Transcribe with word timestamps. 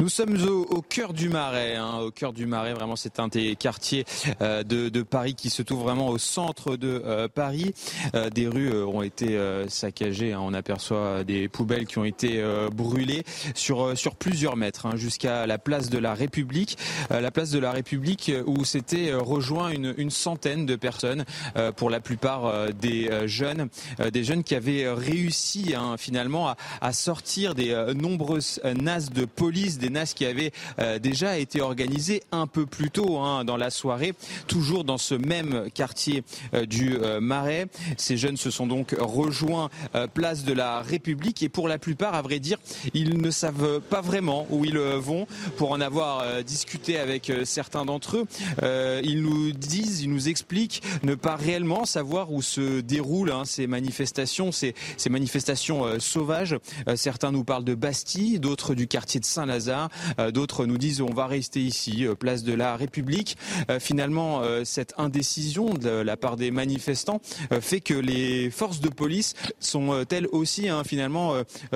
Nous 0.00 0.08
sommes 0.08 0.36
au, 0.46 0.62
au 0.76 0.80
cœur 0.80 1.12
du 1.12 1.28
Marais, 1.28 1.74
hein, 1.74 1.98
au 1.98 2.12
cœur 2.12 2.32
du 2.32 2.46
Marais. 2.46 2.72
Vraiment, 2.72 2.94
c'est 2.94 3.18
un 3.18 3.26
des 3.26 3.56
quartiers 3.56 4.04
euh, 4.40 4.62
de, 4.62 4.88
de 4.88 5.02
Paris 5.02 5.34
qui 5.34 5.50
se 5.50 5.60
trouve 5.60 5.82
vraiment 5.82 6.06
au 6.08 6.18
centre 6.18 6.76
de 6.76 7.02
euh, 7.04 7.26
Paris. 7.26 7.74
Euh, 8.14 8.30
des 8.30 8.46
rues 8.46 8.70
euh, 8.72 8.86
ont 8.86 9.02
été 9.02 9.36
euh, 9.36 9.68
saccagées. 9.68 10.32
hein. 10.34 10.40
On 10.40 10.54
aperçoit 10.54 11.24
des 11.24 11.48
poubelles 11.48 11.86
qui 11.86 11.98
ont 11.98 12.04
été 12.04 12.40
euh, 12.40 12.68
brûlées 12.68 13.24
sur 13.56 13.82
euh, 13.88 13.94
sur 13.96 14.14
plusieurs 14.14 14.56
mètres, 14.56 14.86
hein, 14.86 14.94
jusqu'à 14.94 15.48
la 15.48 15.58
place 15.58 15.90
de 15.90 15.98
la 15.98 16.14
République. 16.14 16.78
Euh, 17.10 17.20
la 17.20 17.32
place 17.32 17.50
de 17.50 17.58
la 17.58 17.72
République 17.72 18.28
euh, 18.28 18.44
où 18.46 18.64
s'étaient 18.64 19.10
euh, 19.10 19.18
rejoints 19.20 19.70
une, 19.70 19.94
une 19.98 20.10
centaine 20.10 20.64
de 20.64 20.76
personnes, 20.76 21.24
euh, 21.56 21.72
pour 21.72 21.90
la 21.90 21.98
plupart 21.98 22.46
euh, 22.46 22.68
des 22.68 23.08
euh, 23.08 23.26
jeunes, 23.26 23.68
euh, 23.98 24.10
des 24.12 24.22
jeunes 24.22 24.44
qui 24.44 24.54
avaient 24.54 24.84
euh, 24.84 24.94
réussi 24.94 25.74
hein, 25.76 25.96
finalement 25.98 26.46
à, 26.50 26.56
à 26.80 26.92
sortir 26.92 27.56
des 27.56 27.70
euh, 27.72 27.94
nombreuses 27.94 28.60
euh, 28.64 28.74
nasses 28.74 29.10
de 29.10 29.24
police, 29.24 29.78
nasses 29.90 30.14
qui 30.14 30.24
avaient 30.24 30.52
euh, 30.78 30.98
déjà 30.98 31.38
été 31.38 31.60
organisées 31.60 32.22
un 32.32 32.46
peu 32.46 32.66
plus 32.66 32.90
tôt 32.90 33.18
hein, 33.18 33.44
dans 33.44 33.56
la 33.56 33.70
soirée, 33.70 34.14
toujours 34.46 34.84
dans 34.84 34.98
ce 34.98 35.14
même 35.14 35.68
quartier 35.72 36.22
euh, 36.54 36.66
du 36.66 36.96
euh, 36.96 37.20
Marais. 37.20 37.66
Ces 37.96 38.16
jeunes 38.16 38.36
se 38.36 38.50
sont 38.50 38.66
donc 38.66 38.94
rejoints 38.98 39.70
place 40.14 40.44
de 40.44 40.52
la 40.52 40.80
République 40.80 41.42
et 41.42 41.48
pour 41.48 41.68
la 41.68 41.78
plupart, 41.78 42.14
à 42.14 42.22
vrai 42.22 42.38
dire, 42.38 42.58
ils 42.94 43.20
ne 43.20 43.30
savent 43.30 43.80
pas 43.80 44.00
vraiment 44.00 44.46
où 44.50 44.64
ils 44.64 44.78
vont. 44.78 45.26
Pour 45.56 45.72
en 45.72 45.80
avoir 45.80 46.42
discuté 46.42 46.98
avec 46.98 47.32
certains 47.44 47.84
d'entre 47.84 48.18
eux, 48.18 49.00
ils 49.02 49.22
nous 49.22 49.52
disent, 49.52 50.02
ils 50.02 50.10
nous 50.10 50.28
expliquent 50.28 50.82
ne 51.02 51.14
pas 51.14 51.36
réellement 51.36 51.84
savoir 51.84 52.32
où 52.32 52.42
se 52.42 52.80
déroulent 52.80 53.32
hein, 53.32 53.44
ces 53.44 53.66
manifestations, 53.66 54.52
ces, 54.52 54.74
manifestations 55.10 55.98
sauvages. 55.98 56.56
Certains 56.96 57.32
nous 57.32 57.44
parlent 57.44 57.64
de 57.64 57.74
Bastille, 57.74 58.38
d'autres 58.38 58.74
du 58.74 58.86
quartier 58.86 59.20
de 59.20 59.24
Saint-Lazare, 59.24 59.77
euh, 60.18 60.30
d'autres 60.30 60.66
nous 60.66 60.78
disent 60.78 61.00
on 61.00 61.12
va 61.12 61.26
rester 61.26 61.60
ici, 61.60 62.06
euh, 62.06 62.14
place 62.14 62.42
de 62.42 62.52
la 62.52 62.76
République. 62.76 63.36
Euh, 63.70 63.78
finalement, 63.80 64.42
cette 64.64 64.94
indécision 64.98 65.74
de 65.74 65.88
la 65.88 66.16
part 66.16 66.36
des 66.36 66.50
manifestants 66.50 67.20
fait 67.60 67.80
que 67.80 67.94
les 67.94 68.50
forces 68.50 68.80
de 68.80 68.88
police 68.88 69.34
sont 69.60 70.04
elles 70.10 70.26
aussi 70.32 70.68
hein, 70.68 70.82
finalement 70.84 71.34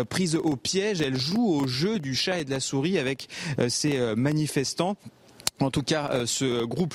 prises 0.08 0.36
au 0.36 0.56
piège. 0.56 1.00
Elles 1.00 1.16
jouent 1.16 1.54
au 1.54 1.66
jeu 1.66 1.98
du 1.98 2.14
chat 2.14 2.40
et 2.40 2.44
de 2.44 2.50
la 2.50 2.60
souris 2.60 2.98
avec 2.98 3.28
ces 3.68 4.14
manifestants. 4.16 4.96
En 5.60 5.70
tout 5.70 5.82
cas, 5.82 6.26
ce 6.26 6.64
groupe 6.64 6.94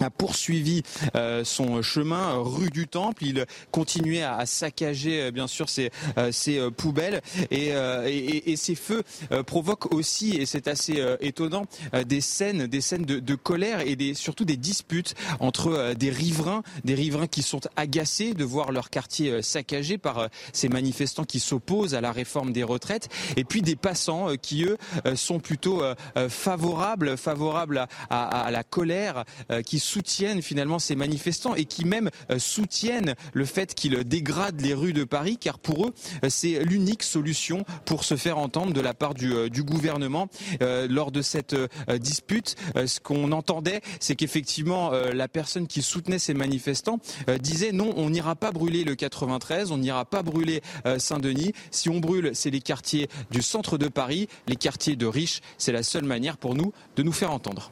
a 0.00 0.10
poursuivi 0.10 0.82
euh, 1.14 1.44
son 1.44 1.82
chemin 1.82 2.34
rue 2.38 2.70
du 2.70 2.86
Temple. 2.88 3.24
Il 3.24 3.46
continuait 3.70 4.22
à, 4.22 4.44
saccager 4.46 5.22
euh, 5.22 5.30
bien 5.30 5.46
sûr 5.46 5.68
ces, 5.68 5.90
euh, 6.18 6.30
euh, 6.48 6.70
poubelles 6.70 7.20
et, 7.50 7.68
et, 7.68 8.52
et 8.52 8.56
ces 8.56 8.74
feux 8.74 9.02
provoquent 9.46 9.92
aussi, 9.92 10.36
et 10.36 10.46
c'est 10.46 10.68
assez 10.68 11.02
étonnant, 11.20 11.66
des 12.06 12.20
scènes, 12.20 12.66
des 12.66 12.80
scènes 12.80 13.04
de, 13.04 13.18
de 13.20 13.34
colère 13.34 13.80
et 13.80 13.96
des, 13.96 14.14
surtout 14.14 14.44
des 14.44 14.56
disputes 14.56 15.14
entre 15.40 15.94
des 15.94 16.10
riverains, 16.10 16.62
des 16.84 16.94
riverains 16.94 17.26
qui 17.26 17.42
sont 17.42 17.60
agacés 17.76 18.34
de 18.34 18.44
voir 18.44 18.72
leur 18.72 18.90
quartier 18.90 19.42
saccagé 19.42 19.98
par 19.98 20.28
ces 20.52 20.68
manifestants 20.68 21.24
qui 21.24 21.40
s'opposent 21.40 21.94
à 21.94 22.00
la 22.00 22.12
réforme 22.12 22.52
des 22.52 22.62
retraites, 22.62 23.08
et 23.36 23.44
puis 23.44 23.62
des 23.62 23.76
passants 23.76 24.28
qui 24.40 24.64
eux 24.64 24.76
sont 25.14 25.40
plutôt 25.40 25.82
favorables, 26.28 27.16
favorables 27.16 27.86
à, 28.10 28.46
à- 28.46 28.50
la 28.50 28.62
colère, 28.64 29.24
qui 29.64 29.78
soutiennent 29.86 30.42
finalement 30.42 30.78
ces 30.78 30.96
manifestants 30.96 31.54
et 31.54 31.64
qui 31.64 31.84
même 31.84 32.10
euh, 32.30 32.38
soutiennent 32.38 33.14
le 33.32 33.44
fait 33.44 33.74
qu'ils 33.74 34.04
dégradent 34.04 34.60
les 34.60 34.74
rues 34.74 34.92
de 34.92 35.04
Paris, 35.04 35.38
car 35.38 35.58
pour 35.58 35.86
eux, 35.86 35.94
euh, 36.24 36.28
c'est 36.28 36.64
l'unique 36.64 37.02
solution 37.02 37.64
pour 37.84 38.04
se 38.04 38.16
faire 38.16 38.38
entendre 38.38 38.72
de 38.72 38.80
la 38.80 38.94
part 38.94 39.14
du, 39.14 39.32
euh, 39.32 39.48
gouvernement. 39.56 40.28
Lors 40.60 41.10
de 41.10 41.22
cette 41.22 41.56
dispute, 41.98 42.56
ce 42.74 43.00
qu'on 43.00 43.32
entendait, 43.32 43.80
c'est 44.00 44.14
qu'effectivement, 44.14 44.90
la 44.90 45.28
personne 45.28 45.66
qui 45.66 45.82
soutenait 45.82 46.18
ces 46.18 46.34
manifestants 46.34 46.98
disait 47.40 47.72
non, 47.72 47.92
on 47.96 48.10
n'ira 48.10 48.36
pas 48.36 48.52
brûler 48.52 48.84
le 48.84 48.94
93, 48.94 49.72
on 49.72 49.78
n'ira 49.78 50.04
pas 50.04 50.22
brûler 50.22 50.62
Saint-Denis. 50.98 51.52
Si 51.70 51.88
on 51.88 52.00
brûle, 52.00 52.30
c'est 52.34 52.50
les 52.50 52.60
quartiers 52.60 53.08
du 53.30 53.42
centre 53.42 53.78
de 53.78 53.88
Paris, 53.88 54.28
les 54.46 54.56
quartiers 54.56 54.96
de 54.96 55.06
riches. 55.06 55.40
C'est 55.58 55.72
la 55.72 55.82
seule 55.82 56.04
manière 56.04 56.36
pour 56.36 56.54
nous 56.54 56.72
de 56.96 57.02
nous 57.02 57.12
faire 57.12 57.32
entendre. 57.32 57.70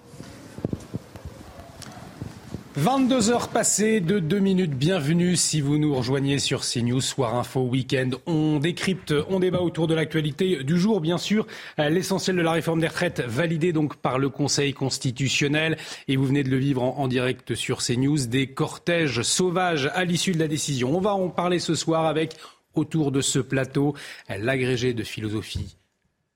22 2.77 3.31
heures 3.31 3.49
passées 3.51 4.01
de 4.01 4.19
2 4.19 4.41
minutes. 4.41 4.75
Bienvenue 4.75 5.37
si 5.37 5.61
vous 5.61 5.79
nous 5.79 5.95
rejoignez 5.95 6.41
sur 6.41 6.63
CNews, 6.63 7.01
Soir 7.01 7.37
Info 7.37 7.61
Week-end. 7.61 8.11
On 8.27 8.59
décrypte, 8.59 9.15
on 9.29 9.39
débat 9.39 9.61
autour 9.61 9.87
de 9.87 9.95
l'actualité 9.95 10.65
du 10.65 10.77
jour, 10.77 11.01
bien 11.01 11.17
sûr. 11.17 11.47
Euh, 11.79 11.89
L'essentiel 11.89 12.35
de 12.35 12.43
la 12.43 12.51
réforme 12.51 12.81
des 12.81 12.89
retraites 12.89 13.21
validée 13.21 13.73
donc 13.73 13.95
par 13.95 14.19
le 14.19 14.29
Conseil 14.29 14.73
constitutionnel. 14.75 15.77
Et 16.09 16.17
vous 16.17 16.25
venez 16.25 16.43
de 16.43 16.51
le 16.51 16.57
vivre 16.57 16.83
en, 16.83 16.99
en 16.99 17.07
direct 17.07 17.55
sur 17.55 17.79
CNews. 17.79 18.27
Des 18.27 18.49
cortèges 18.49 19.23
sauvages 19.23 19.89
à 19.95 20.05
l'issue 20.05 20.33
de 20.33 20.41
la 20.41 20.49
décision. 20.49 20.97
On 20.97 21.01
va 21.01 21.15
en 21.15 21.29
parler 21.29 21.61
ce 21.61 21.77
soir 21.77 22.07
avec, 22.07 22.35
autour 22.75 23.13
de 23.13 23.21
ce 23.21 23.39
plateau, 23.39 23.95
l'agrégé 24.29 24.95
de 24.95 25.05
philosophie 25.05 25.77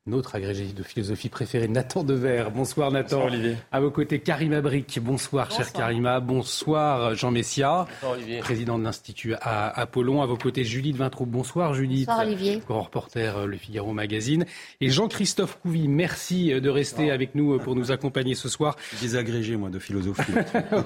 notre 0.09 0.35
agrégé 0.35 0.65
de 0.65 0.83
philosophie 0.83 1.29
préféré, 1.29 1.69
Nathan 1.69 2.03
Dever. 2.03 2.47
Bonsoir 2.55 2.91
Nathan. 2.91 3.19
Bonsoir, 3.19 3.33
Olivier. 3.33 3.57
À 3.71 3.81
vos 3.81 3.91
côtés, 3.91 4.21
Karima 4.21 4.61
Brick. 4.61 4.99
Bonsoir, 5.03 5.51
chère 5.51 5.73
Karima. 5.73 6.21
Bonsoir 6.21 7.15
Jean 7.15 7.31
Messia, 7.31 7.87
Bonsoir, 8.01 8.13
Olivier. 8.13 8.39
président 8.39 8.79
de 8.79 8.85
l'Institut 8.85 9.35
à 9.35 9.69
Apollon. 9.79 10.23
À 10.23 10.27
vos 10.27 10.37
côtés, 10.37 10.65
Judith 10.65 10.97
Vintraud. 10.97 11.27
Bonsoir 11.27 11.75
Judith. 11.75 12.07
Bonsoir, 12.07 12.27
Olivier. 12.27 12.63
Grand 12.67 12.83
reporter 12.83 13.37
euh, 13.37 13.47
Le 13.47 13.57
Figaro 13.57 13.93
Magazine. 13.93 14.47
Et 14.81 14.89
Jean-Christophe 14.91 15.59
Couvi, 15.61 15.89
merci 15.89 16.53
euh, 16.53 16.61
de 16.61 16.71
rester 16.71 17.11
avec 17.11 17.35
nous 17.35 17.55
euh, 17.55 17.59
pour 17.59 17.77
nous 17.77 17.93
accompagner 17.93 18.35
ce 18.35 18.49
soir. 18.49 18.77
Désagrégé, 19.01 19.57
moi, 19.57 19.69
de 19.69 19.79
philosophie. 19.79 20.33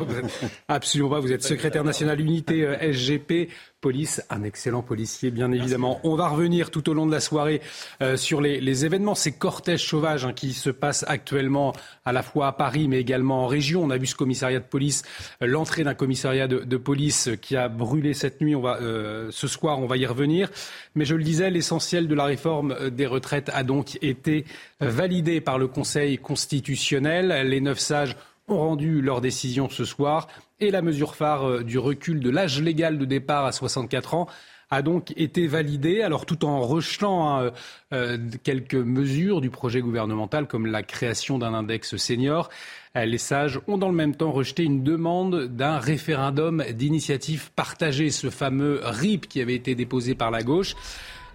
Absolument 0.68 1.10
pas. 1.10 1.20
Vous 1.20 1.32
êtes 1.32 1.42
secrétaire 1.42 1.84
national 1.84 2.20
unité 2.20 2.66
SGP. 2.92 3.50
Police, 3.82 4.22
un 4.30 4.44
excellent 4.44 4.82
policier, 4.82 5.32
bien 5.32 5.50
évidemment. 5.50 6.00
On 6.04 6.14
va 6.14 6.28
revenir 6.28 6.70
tout 6.70 6.88
au 6.88 6.94
long 6.94 7.04
de 7.04 7.10
la 7.10 7.18
soirée 7.18 7.60
euh, 8.00 8.16
sur 8.16 8.40
les, 8.40 8.60
les 8.60 8.84
événements, 8.84 9.16
ces 9.16 9.32
cortèges 9.32 9.84
sauvages 9.84 10.24
hein, 10.24 10.32
qui 10.32 10.52
se 10.52 10.70
passent 10.70 11.04
actuellement 11.08 11.72
à 12.04 12.12
la 12.12 12.22
fois 12.22 12.46
à 12.46 12.52
Paris, 12.52 12.86
mais 12.86 13.00
également 13.00 13.42
en 13.42 13.48
région. 13.48 13.82
On 13.82 13.90
a 13.90 13.98
vu 13.98 14.06
ce 14.06 14.14
commissariat 14.14 14.60
de 14.60 14.64
police, 14.64 15.02
euh, 15.42 15.46
l'entrée 15.46 15.82
d'un 15.82 15.94
commissariat 15.94 16.46
de, 16.46 16.60
de 16.60 16.76
police 16.76 17.30
qui 17.40 17.56
a 17.56 17.68
brûlé 17.68 18.14
cette 18.14 18.40
nuit. 18.40 18.54
On 18.54 18.60
va, 18.60 18.78
euh, 18.80 19.30
ce 19.32 19.48
soir, 19.48 19.80
on 19.80 19.86
va 19.86 19.96
y 19.96 20.06
revenir. 20.06 20.48
Mais 20.94 21.04
je 21.04 21.16
le 21.16 21.24
disais, 21.24 21.50
l'essentiel 21.50 22.06
de 22.06 22.14
la 22.14 22.24
réforme 22.24 22.76
euh, 22.78 22.88
des 22.88 23.06
retraites 23.06 23.50
a 23.52 23.64
donc 23.64 23.98
été 24.00 24.44
euh, 24.80 24.88
validé 24.88 25.40
par 25.40 25.58
le 25.58 25.66
Conseil 25.66 26.18
constitutionnel. 26.18 27.48
Les 27.48 27.60
neuf 27.60 27.80
sages 27.80 28.16
ont 28.48 28.58
rendu 28.58 29.02
leur 29.02 29.20
décision 29.20 29.68
ce 29.68 29.84
soir 29.84 30.28
et 30.62 30.70
la 30.70 30.82
mesure 30.82 31.14
phare 31.14 31.48
euh, 31.48 31.62
du 31.64 31.78
recul 31.78 32.20
de 32.20 32.30
l'âge 32.30 32.60
légal 32.60 32.98
de 32.98 33.04
départ 33.04 33.44
à 33.44 33.52
64 33.52 34.14
ans 34.14 34.26
a 34.70 34.80
donc 34.80 35.12
été 35.18 35.46
validée, 35.46 36.00
alors 36.00 36.24
tout 36.24 36.46
en 36.46 36.62
rejetant 36.62 37.38
hein, 37.38 37.50
euh, 37.92 38.16
quelques 38.42 38.74
mesures 38.74 39.42
du 39.42 39.50
projet 39.50 39.82
gouvernemental 39.82 40.46
comme 40.46 40.64
la 40.64 40.82
création 40.82 41.38
d'un 41.38 41.52
index 41.52 41.96
senior. 41.96 42.48
Euh, 42.96 43.04
Les 43.04 43.18
sages 43.18 43.60
ont 43.66 43.76
dans 43.76 43.90
le 43.90 43.94
même 43.94 44.14
temps 44.14 44.32
rejeté 44.32 44.62
une 44.62 44.82
demande 44.82 45.48
d'un 45.48 45.78
référendum 45.78 46.64
d'initiative 46.72 47.50
partagée, 47.52 48.08
ce 48.10 48.30
fameux 48.30 48.80
RIP 48.82 49.28
qui 49.28 49.42
avait 49.42 49.56
été 49.56 49.74
déposé 49.74 50.14
par 50.14 50.30
la 50.30 50.42
gauche. 50.42 50.74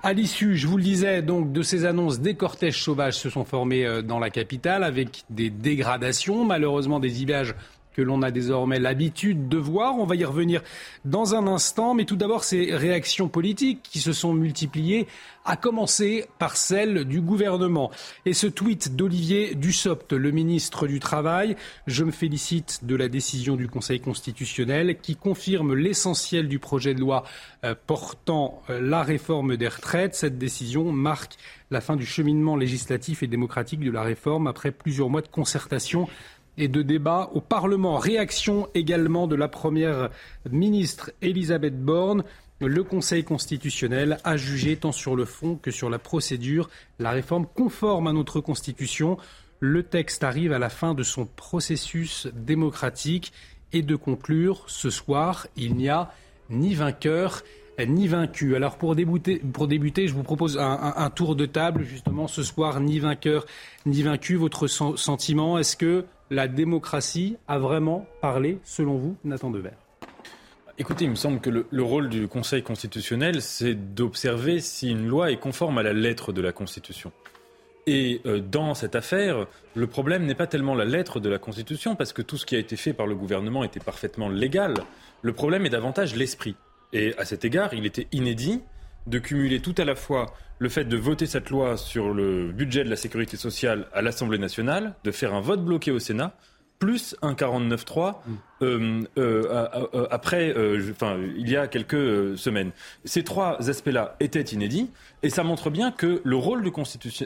À 0.04 0.14
l'issue, 0.14 0.56
je 0.56 0.68
vous 0.68 0.78
le 0.78 0.84
disais, 0.84 1.22
donc 1.24 1.52
de 1.52 1.62
ces 1.64 1.86
annonces, 1.86 2.20
des 2.20 2.36
cortèges 2.36 2.82
sauvages 2.82 3.16
se 3.16 3.30
sont 3.30 3.46
formés 3.46 3.86
euh, 3.86 4.02
dans 4.02 4.20
la 4.20 4.30
capitale 4.30 4.84
avec 4.84 5.26
des 5.30 5.50
dégradations, 5.50 6.46
malheureusement 6.46 7.00
des 7.00 7.24
images 7.24 7.56
que 7.98 8.04
l'on 8.04 8.22
a 8.22 8.30
désormais 8.30 8.80
l'habitude 8.80 9.50
de 9.50 9.58
voir. 9.58 9.98
On 9.98 10.06
va 10.06 10.16
y 10.16 10.24
revenir 10.24 10.62
dans 11.04 11.34
un 11.34 11.48
instant, 11.48 11.96
mais 11.96 12.06
tout 12.06 12.16
d'abord 12.16 12.44
ces 12.44 12.76
réactions 12.76 13.28
politiques 13.28 13.80
qui 13.82 14.00
se 14.00 14.14
sont 14.14 14.36
multipliées, 14.36 15.08
à 15.46 15.56
commencer 15.56 16.26
par 16.38 16.58
celle 16.58 17.06
du 17.06 17.22
gouvernement. 17.22 17.90
Et 18.26 18.34
ce 18.34 18.46
tweet 18.46 18.96
d'Olivier 18.96 19.56
Dussopt, 19.56 20.14
le 20.14 20.30
ministre 20.30 20.86
du 20.86 21.00
Travail, 21.00 21.56
je 21.88 22.04
me 22.04 22.12
félicite 22.12 22.82
de 22.84 22.96
la 22.96 23.08
décision 23.08 23.56
du 23.56 23.68
Conseil 23.68 24.00
constitutionnel 24.00 25.00
qui 25.00 25.16
confirme 25.16 25.74
l'essentiel 25.74 26.50
du 26.50 26.60
projet 26.60 26.94
de 26.94 27.00
loi 27.00 27.24
euh, 27.64 27.74
portant 27.88 28.62
euh, 28.70 28.80
la 28.80 29.02
réforme 29.02 29.58
des 29.58 29.70
retraites. 29.70 30.14
Cette 30.14 30.38
décision 30.38 30.92
marque 30.92 31.38
la 31.72 31.82
fin 31.82 31.96
du 31.96 32.06
cheminement 32.06 32.56
législatif 32.56 33.24
et 33.24 33.28
démocratique 33.28 33.80
de 33.80 33.92
la 33.92 34.04
réforme 34.04 34.48
après 34.48 34.72
plusieurs 34.72 35.10
mois 35.10 35.22
de 35.22 35.28
concertation 35.28 36.08
et 36.58 36.68
de 36.68 36.82
débat 36.82 37.30
au 37.34 37.42
Parlement. 37.42 37.98
Réaction 37.98 38.68
également 38.74 39.28
de 39.28 39.36
la 39.36 39.48
Première 39.48 40.10
ministre 40.50 41.12
Elisabeth 41.22 41.80
Borne. 41.80 42.24
Le 42.60 42.84
Conseil 42.84 43.24
constitutionnel 43.24 44.18
a 44.24 44.36
jugé 44.36 44.78
tant 44.78 44.92
sur 44.92 45.16
le 45.16 45.26
fond 45.26 45.56
que 45.56 45.70
sur 45.70 45.90
la 45.90 46.00
procédure 46.00 46.70
la 46.98 47.12
réforme 47.12 47.46
conforme 47.46 48.08
à 48.08 48.14
notre 48.14 48.42
Constitution. 48.42 49.18
Le 49.60 49.84
texte 49.84 50.24
arrive 50.24 50.54
à 50.54 50.60
la 50.60 50.70
fin 50.70 50.94
de 50.94 51.04
son 51.04 51.26
processus 51.26 52.28
démocratique 52.34 53.32
et 53.74 53.82
de 53.82 53.96
conclure 53.96 54.64
ce 54.68 54.90
soir, 54.90 55.48
il 55.56 55.76
n'y 55.76 55.90
a 55.90 56.12
ni 56.50 56.74
vainqueur 56.74 57.44
ni 57.86 58.08
vaincu. 58.08 58.56
Alors 58.56 58.78
pour 58.78 58.96
débuter, 58.96 59.40
je 60.08 60.14
vous 60.14 60.24
propose 60.24 60.58
un, 60.58 61.10
tour 61.10 61.36
de 61.36 61.46
table 61.46 61.84
justement 61.84 62.28
ce 62.28 62.44
soir, 62.44 62.80
ni 62.80 63.00
vainqueur 63.00 63.46
ni 63.86 64.02
vaincu. 64.02 64.36
Votre 64.36 64.68
sentiment, 64.68 65.60
est-ce 65.60 65.78
que 65.78 66.06
la 66.30 66.48
démocratie 66.48 67.38
a 67.48 67.60
vraiment 67.60 68.06
parlé, 68.22 68.60
selon 68.64 68.98
vous, 68.98 69.16
Nathan 69.24 69.52
Dever 69.52 69.72
Écoutez, 70.80 71.06
il 71.06 71.12
me 71.12 71.16
semble 71.16 71.40
que 71.40 71.50
le, 71.50 71.84
rôle 71.84 72.08
du 72.08 72.28
Conseil 72.28 72.62
constitutionnel, 72.62 73.42
c'est 73.42 73.74
d'observer 73.74 74.60
si 74.60 74.92
une 74.92 75.08
loi 75.08 75.32
est 75.32 75.38
conforme 75.38 75.80
à 75.80 75.84
la 75.84 75.94
lettre 75.94 76.32
de 76.34 76.42
la 76.42 76.52
Constitution. 76.52 77.12
Et 77.88 78.22
euh, 78.28 78.40
dans 78.42 78.76
cette 78.76 78.96
affaire, 78.96 79.48
le 79.74 79.88
problème 79.88 80.26
n'est 80.26 80.36
pas 80.36 80.46
tellement 80.46 80.76
la 80.76 80.86
lettre 80.86 81.20
de 81.20 81.30
la 81.30 81.40
Constitution, 81.40 81.96
parce 81.96 82.14
que 82.14 82.22
tout 82.22 82.38
ce 82.38 82.46
qui 82.46 82.56
a 82.56 82.60
été 82.60 82.76
fait 82.76 82.94
par 82.94 83.08
le 83.08 83.16
gouvernement 83.16 83.64
était 83.64 83.80
parfaitement 83.80 84.30
légal. 84.30 84.76
Le 85.24 85.34
problème 85.34 85.66
est 85.66 85.72
davantage 85.72 86.16
l'esprit. 86.16 86.56
Et 86.94 87.16
à 87.18 87.26
cet 87.26 87.46
égard, 87.46 87.74
il 87.74 87.86
était 87.86 88.08
inédit 88.12 88.62
de 89.08 89.20
cumuler 89.20 89.62
tout 89.62 89.76
à 89.78 89.86
la 89.86 89.96
fois 89.96 90.34
le 90.60 90.70
fait 90.70 90.86
de 90.86 90.98
voter 90.98 91.26
cette 91.26 91.50
loi 91.50 91.78
sur 91.78 92.14
le 92.14 92.52
budget 92.52 92.84
de 92.84 92.90
la 92.90 92.96
sécurité 92.96 93.38
sociale 93.38 93.88
à 93.94 94.02
l'Assemblée 94.02 94.40
nationale, 94.40 94.96
de 95.04 95.12
faire 95.12 95.34
un 95.34 95.42
vote 95.42 95.64
bloqué 95.64 95.92
au 95.92 96.00
Sénat, 96.00 96.36
plus 96.80 97.16
un 97.22 97.34
49-3 97.34 98.16
mm. 98.26 98.36
euh, 98.62 99.04
euh, 99.18 99.68
euh, 99.94 100.08
après, 100.12 100.54
enfin, 100.92 101.18
il 101.38 101.50
y 101.50 101.56
a 101.56 101.68
quelques 101.68 102.38
semaines. 102.38 102.72
Ces 103.06 103.24
trois 103.24 103.70
aspects-là 103.70 104.16
étaient 104.20 104.42
inédits 104.42 104.90
et 105.24 105.30
ça 105.30 105.44
montre 105.44 105.70
bien 105.70 105.92
que 105.92 106.22
le 106.24 106.36
rôle 106.36 106.64
du, 106.64 106.72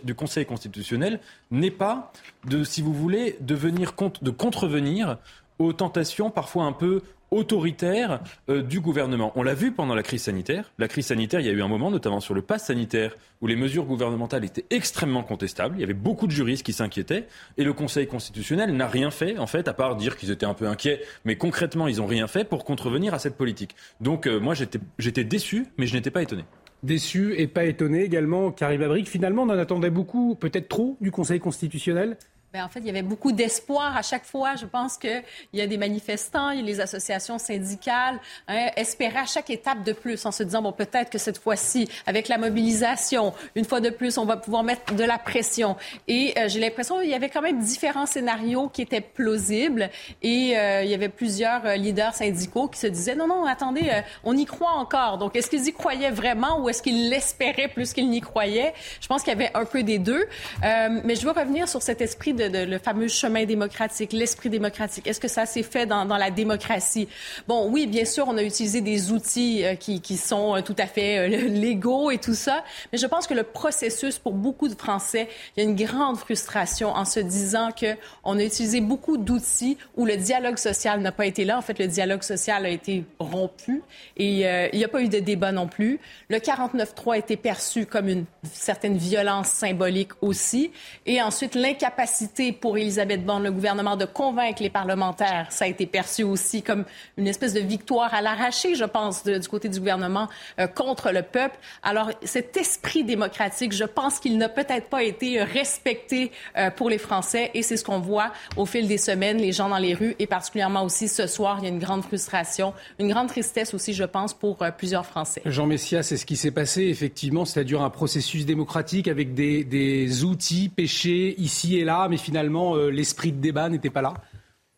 du 0.04 0.16
Conseil 0.16 0.46
constitutionnel 0.46 1.20
n'est 1.52 1.72
pas 1.72 2.12
de, 2.48 2.64
si 2.64 2.82
vous 2.82 2.94
voulez, 2.94 3.38
de, 3.42 3.56
venir 3.56 3.94
de 4.22 4.32
contrevenir 4.32 5.18
aux 5.60 5.74
tentations 5.74 6.32
parfois 6.32 6.64
un 6.66 6.74
peu 6.74 7.02
autoritaire 7.32 8.20
euh, 8.50 8.62
du 8.62 8.82
gouvernement. 8.82 9.32
On 9.36 9.44
l'a 9.44 9.54
vu 9.54 9.72
pendant 9.72 9.96
la 9.96 10.04
crise 10.04 10.24
sanitaire. 10.24 10.72
La 10.78 10.90
crise 10.90 11.08
sanitaire, 11.08 11.40
il 11.40 11.48
y 11.48 11.50
a 11.50 11.54
eu 11.54 11.62
un 11.62 11.68
moment, 11.70 11.90
notamment 11.90 12.20
sur 12.20 12.34
le 12.34 12.42
pass 12.42 12.66
sanitaire, 12.66 13.16
où 13.42 13.48
les 13.48 13.56
mesures 13.56 13.86
gouvernementales 13.86 14.44
étaient 14.44 14.66
extrêmement 14.70 15.24
contestables. 15.24 15.76
Il 15.78 15.82
y 15.82 15.84
avait 15.84 15.94
beaucoup 15.94 16.28
de 16.28 16.32
juristes 16.32 16.64
qui 16.66 16.74
s'inquiétaient. 16.74 17.28
Et 17.58 17.64
le 17.64 17.74
Conseil 17.74 18.06
constitutionnel 18.06 18.76
n'a 18.76 18.88
rien 18.88 19.12
fait, 19.12 19.38
en 19.38 19.48
fait, 19.48 19.70
à 19.70 19.74
part 19.74 19.96
dire 19.96 20.18
qu'ils 20.18 20.30
étaient 20.30 20.46
un 20.46 20.54
peu 20.54 20.68
inquiets. 20.68 21.02
Mais 21.24 21.38
concrètement, 21.38 21.88
ils 21.88 21.98
n'ont 21.98 22.06
rien 22.06 22.28
fait 22.28 22.44
pour 22.44 22.66
contrevenir 22.66 23.14
à 23.14 23.20
cette 23.20 23.38
politique. 23.38 23.76
Donc, 24.02 24.28
euh, 24.28 24.40
moi, 24.40 24.54
j'étais 25.00 25.24
déçu, 25.24 25.68
mais 25.78 25.88
je 25.88 25.96
n'étais 25.96 26.12
pas 26.12 26.22
étonné 26.22 26.44
déçu 26.84 27.36
et 27.38 27.48
pas 27.48 27.66
étonné 27.66 28.04
également, 28.04 28.52
Karim 28.52 28.82
Abric. 28.82 29.08
Finalement, 29.08 29.44
on 29.44 29.50
en 29.50 29.58
attendait 29.58 29.90
beaucoup, 29.90 30.36
peut-être 30.36 30.68
trop, 30.68 30.98
du 31.02 31.12
Conseil 31.12 31.40
constitutionnel? 31.40 32.18
Bien, 32.54 32.66
en 32.66 32.68
fait, 32.68 32.82
il 32.82 32.88
y 32.88 32.90
avait 32.90 33.02
beaucoup 33.02 33.32
d'espoir 33.32 33.96
à 33.96 34.02
chaque 34.02 34.26
fois. 34.26 34.58
Je 34.58 34.66
pense 34.66 34.98
qu'il 34.98 35.24
y 35.54 35.62
a 35.62 35.68
des 35.68 35.78
manifestants, 35.78 36.50
il 36.50 36.60
y 36.60 36.62
a 36.62 36.66
les 36.66 36.82
associations 36.82 37.40
syndicales, 37.40 38.20
hein, 38.50 38.68
espéraient 38.76 39.20
à 39.20 39.26
chaque 39.26 39.50
étape 39.50 39.84
de 39.86 39.94
plus 39.94 40.26
en 40.26 40.34
se 40.34 40.44
disant, 40.44 40.62
bon, 40.62 40.74
peut-être 40.74 41.10
que 41.10 41.18
cette 41.18 41.38
fois-ci, 41.38 41.88
avec 42.06 42.28
la 42.28 42.38
mobilisation, 42.38 43.34
une 43.56 43.64
fois 43.64 43.80
de 43.80 43.90
plus, 43.90 44.18
on 44.18 44.26
va 44.26 44.36
pouvoir 44.36 44.64
mettre 44.64 44.94
de 44.96 45.04
la 45.06 45.18
pression. 45.18 45.78
Et 46.10 46.34
euh, 46.38 46.50
j'ai 46.50 46.60
l'impression 46.60 47.00
qu'il 47.00 47.10
y 47.10 47.14
avait 47.14 47.30
quand 47.30 47.42
même 47.42 47.62
différents 47.62 48.06
scénarios 48.06 48.68
qui 48.68 48.82
étaient 48.82 49.00
plausibles 49.00 49.90
et 50.22 50.58
euh, 50.58 50.84
il 50.84 50.90
y 50.90 50.94
avait 50.94 51.08
plusieurs 51.08 51.66
euh, 51.66 51.76
leaders 51.78 52.16
syndicaux 52.16 52.68
qui 52.68 52.82
se 52.82 52.88
disaient, 52.88 53.16
non, 53.16 53.28
non, 53.28 53.46
attendez, 53.46 53.90
on 54.26 54.36
y 54.36 54.44
croit 54.44 54.74
encore. 54.74 55.18
Donc, 55.20 55.38
est-ce 55.38 55.50
qu'ils 55.50 55.70
y 55.70 55.72
croyaient 55.72 56.12
vraiment 56.12 56.60
ou 56.60 56.68
est-ce 56.68 56.84
qu'ils 56.84 57.10
l'espéraient 57.10 57.70
plus 57.70 57.94
qu'ils 57.94 58.10
n'y 58.10 58.20
croyaient? 58.20 58.74
Je 59.00 59.08
pense 59.08 59.24
qu'il 59.24 59.32
y 59.32 59.36
avait 59.38 59.52
un 59.54 59.64
peu 59.64 59.84
des 59.84 60.00
deux. 60.00 60.26
mais 60.62 61.16
je 61.16 61.26
veux 61.26 61.32
revenir 61.32 61.70
sur 61.70 61.82
cet 61.82 62.02
esprit 62.02 62.34
de 62.34 62.41
le 62.50 62.78
fameux 62.78 63.08
chemin 63.08 63.46
démocratique, 63.46 64.14
l'esprit 64.14 64.50
démocratique. 64.50 65.08
Est-ce 65.08 65.20
que 65.20 65.28
ça 65.28 65.46
s'est 65.46 65.64
fait 65.64 65.86
dans, 65.86 66.06
la 66.06 66.32
démocratie? 66.32 67.08
Bon, 67.48 67.70
oui, 67.70 67.88
bien 67.88 68.06
sûr, 68.06 68.26
on 68.28 68.38
a 68.38 68.44
utilisé 68.44 68.82
des 68.82 69.12
outils 69.12 69.66
euh, 69.66 69.76
qui, 69.76 70.02
qui, 70.02 70.18
sont 70.18 70.56
euh, 70.56 70.62
tout 70.62 70.76
à 70.78 70.86
fait 70.86 71.18
euh, 71.18 71.28
légaux 71.48 72.12
et 72.12 72.18
tout 72.18 72.34
ça, 72.34 72.64
mais 72.92 72.98
je 72.98 73.08
pense 73.08 73.28
que 73.28 73.34
le 73.34 73.44
processus, 73.44 74.20
pour 74.20 74.34
beaucoup 74.34 74.68
de 74.68 74.76
Français, 74.76 75.28
il 75.56 75.64
y 75.64 75.66
a 75.66 75.70
une 75.70 75.76
grande 75.76 76.18
frustration 76.18 76.90
en 76.90 77.06
se 77.06 77.20
disant 77.20 77.70
qu'on 77.72 78.40
a 78.40 78.44
utilisé 78.44 78.82
beaucoup 78.82 79.18
d'outils 79.18 79.78
où 79.96 80.06
le 80.06 80.18
dialogue 80.18 80.58
social 80.58 81.02
n'a 81.02 81.12
pas 81.12 81.26
été 81.26 81.46
là. 81.46 81.58
En 81.58 81.62
fait, 81.62 81.80
le 81.80 81.88
dialogue 81.88 82.24
social 82.24 82.66
a 82.66 82.70
été 82.70 83.04
rompu 83.20 83.82
et 84.18 84.42
il 84.74 84.78
n'y 84.78 84.84
a 84.84 84.88
pas 84.88 85.02
eu 85.02 85.10
de 85.10 85.20
débat 85.20 85.52
non 85.52 85.68
plus. 85.68 86.00
Le 86.30 86.38
49-3 86.38 87.14
a 87.14 87.18
été 87.18 87.38
perçu 87.38 87.86
comme 87.86 88.10
une 88.10 88.26
certaine 88.52 88.98
violence 88.98 89.48
symbolique 89.48 90.12
aussi. 90.22 90.72
Et 91.06 91.22
ensuite, 91.22 91.56
l'incapacité 91.56 92.31
pour 92.60 92.78
Elisabeth 92.78 93.26
Borne, 93.26 93.44
le 93.44 93.52
gouvernement, 93.52 93.96
de 93.96 94.06
convaincre 94.06 94.62
les 94.62 94.70
parlementaires. 94.70 95.48
Ça 95.50 95.66
a 95.66 95.68
été 95.68 95.86
perçu 95.86 96.24
aussi 96.24 96.62
comme 96.62 96.86
une 97.18 97.28
espèce 97.28 97.54
de 97.54 97.60
victoire 97.60 98.14
à 98.14 98.22
l'arraché, 98.22 98.76
je 98.76 98.86
pense, 98.86 99.24
du 99.24 99.48
côté 99.48 99.70
du 99.70 99.80
gouvernement 99.80 100.28
euh, 100.60 100.68
contre 100.68 101.12
le 101.12 101.22
peuple. 101.22 101.58
Alors, 101.84 102.12
cet 102.24 102.58
esprit 102.58 103.04
démocratique, 103.04 103.74
je 103.74 103.84
pense 103.84 104.20
qu'il 104.20 104.38
n'a 104.38 104.50
peut-être 104.50 104.88
pas 104.88 105.04
été 105.04 105.44
respecté 105.44 106.32
euh, 106.58 106.72
pour 106.72 106.90
les 106.90 106.98
Français 106.98 107.52
et 107.54 107.64
c'est 107.64 107.78
ce 107.78 107.84
qu'on 107.84 108.00
voit 108.00 108.32
au 108.56 108.66
fil 108.66 108.88
des 108.88 108.98
semaines, 108.98 109.38
les 109.38 109.52
gens 109.52 109.70
dans 109.70 109.78
les 109.78 109.94
rues 109.94 110.16
et 110.20 110.28
particulièrement 110.28 110.84
aussi 110.84 111.08
ce 111.08 111.28
soir, 111.28 111.58
il 111.60 111.64
y 111.64 111.68
a 111.68 111.70
une 111.70 111.80
grande 111.80 112.04
frustration, 112.04 112.74
une 113.00 113.10
grande 113.10 113.28
tristesse 113.28 113.74
aussi, 113.74 113.94
je 113.94 114.04
pense, 114.04 114.34
pour 114.34 114.62
euh, 114.62 114.72
plusieurs 114.72 115.06
Français. 115.06 115.42
Jean 115.46 115.68
Messia, 115.68 116.04
c'est 116.04 116.18
ce 116.18 116.26
qui 116.26 116.38
s'est 116.38 116.52
passé, 116.52 116.84
effectivement, 116.84 117.46
c'est-à-dire 117.46 117.82
un 117.82 117.90
processus 117.90 118.46
démocratique 118.46 119.08
avec 119.08 119.34
des, 119.34 119.64
des 119.64 120.24
outils 120.24 120.70
pêchés 120.70 121.36
ici 121.38 121.78
et 121.78 121.84
là, 121.84 122.08
mais 122.10 122.18
finalement, 122.22 122.76
euh, 122.76 122.90
l'esprit 122.90 123.32
de 123.32 123.42
débat 123.42 123.70
n'était 123.70 123.90
pas 123.90 124.02
là 124.02 124.14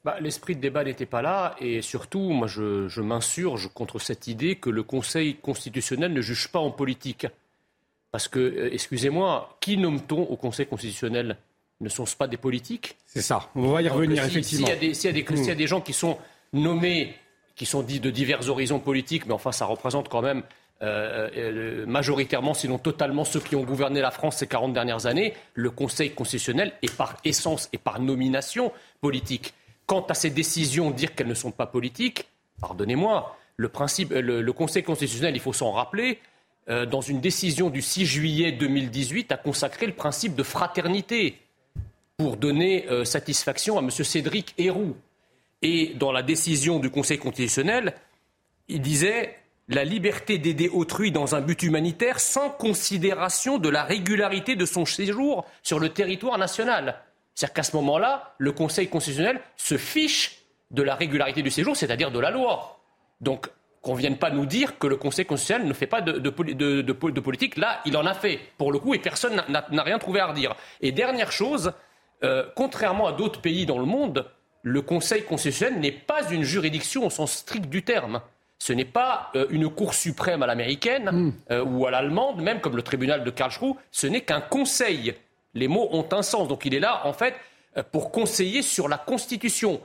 bah, 0.03 0.17
L'esprit 0.19 0.55
de 0.55 0.61
débat 0.61 0.83
n'était 0.83 1.05
pas 1.05 1.21
là 1.21 1.55
et 1.59 1.81
surtout, 1.81 2.29
moi, 2.31 2.47
je, 2.47 2.87
je 2.87 3.01
m'insurge 3.01 3.69
contre 3.73 3.99
cette 3.99 4.27
idée 4.27 4.55
que 4.55 4.69
le 4.69 4.83
Conseil 4.83 5.35
constitutionnel 5.35 6.13
ne 6.13 6.21
juge 6.21 6.47
pas 6.47 6.59
en 6.59 6.71
politique. 6.71 7.27
Parce 8.11 8.27
que, 8.27 8.39
euh, 8.39 8.73
excusez-moi, 8.73 9.57
qui 9.59 9.77
nomme-t-on 9.77 10.21
au 10.23 10.35
Conseil 10.35 10.65
constitutionnel? 10.65 11.37
Ne 11.81 11.89
sont-ce 11.89 12.15
pas 12.15 12.27
des 12.27 12.37
politiques? 12.37 12.95
C'est 13.05 13.21
ça, 13.21 13.49
on 13.55 13.71
va 13.71 13.81
y 13.81 13.89
revenir, 13.89 14.23
effectivement. 14.23 14.67
S'il 14.67 15.11
y, 15.11 15.47
y, 15.47 15.51
a 15.51 15.55
des 15.55 15.67
gens 15.67 15.81
qui 15.81 15.93
sont 15.93 16.17
nommés, 16.53 17.15
qui 17.55 17.65
sont 17.65 17.81
dits 17.81 17.99
de 17.99 18.09
divers 18.09 18.47
horizons 18.49 18.79
politiques, 18.79 19.25
mais 19.25 19.33
enfin, 19.33 19.51
ça 19.51 19.65
représente 19.65 20.07
quand 20.07 20.21
même 20.21 20.43
euh, 20.83 21.29
euh, 21.37 21.85
majoritairement, 21.85 22.53
sinon 22.53 22.77
totalement, 22.77 23.23
ceux 23.23 23.39
qui 23.39 23.55
ont 23.55 23.63
gouverné 23.63 24.01
la 24.01 24.11
France 24.11 24.37
ces 24.37 24.47
40 24.47 24.73
dernières 24.73 25.05
années, 25.05 25.33
le 25.53 25.69
Conseil 25.69 26.11
constitutionnel 26.11 26.73
est 26.81 26.93
par 26.93 27.15
essence 27.23 27.69
et 27.71 27.77
par 27.77 28.01
nomination 28.01 28.73
politique. 28.99 29.53
Quant 29.85 30.05
à 30.09 30.13
ces 30.13 30.29
décisions, 30.29 30.91
dire 30.91 31.15
qu'elles 31.15 31.27
ne 31.27 31.33
sont 31.35 31.51
pas 31.51 31.67
politiques, 31.67 32.25
pardonnez-moi, 32.59 33.37
le, 33.55 33.71
euh, 34.11 34.41
le, 34.41 34.53
Conseil 34.53 34.83
constitutionnel, 34.83 35.35
il 35.35 35.41
faut 35.41 35.53
s'en 35.53 35.71
rappeler, 35.71 36.19
dans 36.67 37.01
une 37.01 37.19
décision 37.19 37.69
du 37.69 37.81
6 37.81 38.05
juillet 38.05 38.53
2018, 38.53 39.33
a 39.33 39.37
consacré 39.37 39.85
le 39.85 39.91
principe 39.91 40.33
de 40.33 40.43
fraternité 40.43 41.37
pour 42.15 42.37
donner 42.37 42.87
satisfaction 43.03 43.77
à 43.77 43.81
M. 43.81 43.89
Cédric 43.89 44.53
Héroux. 44.57 44.95
Et 45.61 45.93
dans 45.95 46.13
la 46.13 46.23
décision 46.23 46.79
du 46.79 46.89
Conseil 46.89 47.17
constitutionnel, 47.17 47.95
il 48.69 48.79
disait 48.79 49.35
la 49.69 49.83
liberté 49.83 50.37
d'aider 50.37 50.69
autrui 50.69 51.11
dans 51.11 51.35
un 51.35 51.41
but 51.41 51.63
humanitaire 51.63 52.19
sans 52.19 52.49
considération 52.49 53.57
de 53.57 53.69
la 53.69 53.83
régularité 53.83 54.55
de 54.55 54.65
son 54.65 54.85
séjour 54.85 55.45
sur 55.61 55.79
le 55.79 55.89
territoire 55.89 56.37
national. 56.37 56.99
C'est-à-dire 57.33 57.53
qu'à 57.53 57.63
ce 57.63 57.75
moment-là, 57.77 58.35
le 58.37 58.51
Conseil 58.51 58.87
constitutionnel 58.89 59.41
se 59.55 59.77
fiche 59.77 60.43
de 60.71 60.83
la 60.83 60.95
régularité 60.95 61.41
du 61.41 61.49
séjour, 61.49 61.75
c'est-à-dire 61.77 62.11
de 62.11 62.19
la 62.19 62.31
loi. 62.31 62.79
Donc, 63.21 63.47
qu'on 63.81 63.93
ne 63.93 63.99
vienne 63.99 64.17
pas 64.17 64.29
nous 64.29 64.45
dire 64.45 64.77
que 64.77 64.87
le 64.87 64.95
Conseil 64.95 65.25
constitutionnel 65.25 65.67
ne 65.67 65.73
fait 65.73 65.87
pas 65.87 66.01
de, 66.01 66.29
politique. 67.19 67.57
Là, 67.57 67.81
il 67.85 67.97
en 67.97 68.05
a 68.05 68.13
fait, 68.13 68.39
pour 68.57 68.71
le 68.71 68.79
coup, 68.79 68.93
et 68.93 68.99
personne 68.99 69.43
n'a 69.49 69.83
rien 69.83 69.99
trouvé 69.99 70.19
à 70.19 70.27
redire. 70.27 70.55
Et 70.81 70.91
dernière 70.91 71.31
chose, 71.31 71.73
euh, 72.23 72.45
contrairement 72.55 73.07
à 73.07 73.11
d'autres 73.11 73.41
pays 73.41 73.65
dans 73.65 73.79
le 73.79 73.85
monde, 73.85 74.25
le 74.61 74.81
Conseil 74.81 75.23
constitutionnel 75.23 75.79
n'est 75.79 75.91
pas 75.91 76.29
une 76.31 76.43
juridiction 76.43 77.05
au 77.05 77.09
sens 77.09 77.33
strict 77.33 77.69
du 77.69 77.83
terme. 77.83 78.21
Ce 78.65 78.71
n'est 78.71 78.85
pas 78.85 79.29
euh, 79.35 79.45
une 79.49 79.67
Cour 79.67 79.93
suprême 79.93 80.41
à 80.41 80.47
l'américaine 80.47 81.09
hmm. 81.11 81.33
euh, 81.51 81.65
ou 81.65 81.85
à 81.85 81.91
l'allemande, 81.91 82.41
même 82.41 82.61
comme 82.61 82.77
le 82.77 82.81
tribunal 82.81 83.25
de 83.25 83.29
Karlsruhe. 83.29 83.75
Ce 83.91 84.07
n'est 84.07 84.21
qu'un 84.21 84.39
conseil. 84.39 85.15
Les 85.53 85.67
mots 85.67 85.89
ont 85.91 86.07
un 86.13 86.21
sens. 86.21 86.47
Donc 86.47 86.63
il 86.63 86.73
est 86.73 86.79
là, 86.79 87.01
en 87.05 87.11
fait, 87.11 87.35
euh, 87.75 87.83
pour 87.83 88.09
conseiller 88.09 88.61
sur 88.61 88.87
la 88.87 88.97
Constitution. 88.97 89.81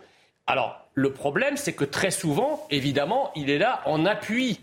Alors, 0.46 0.88
le 0.94 1.12
problème, 1.12 1.56
c'est 1.56 1.72
que 1.72 1.84
très 1.84 2.12
souvent, 2.12 2.68
évidemment, 2.70 3.32
il 3.34 3.50
est 3.50 3.58
là 3.58 3.82
en 3.84 4.06
appui 4.06 4.60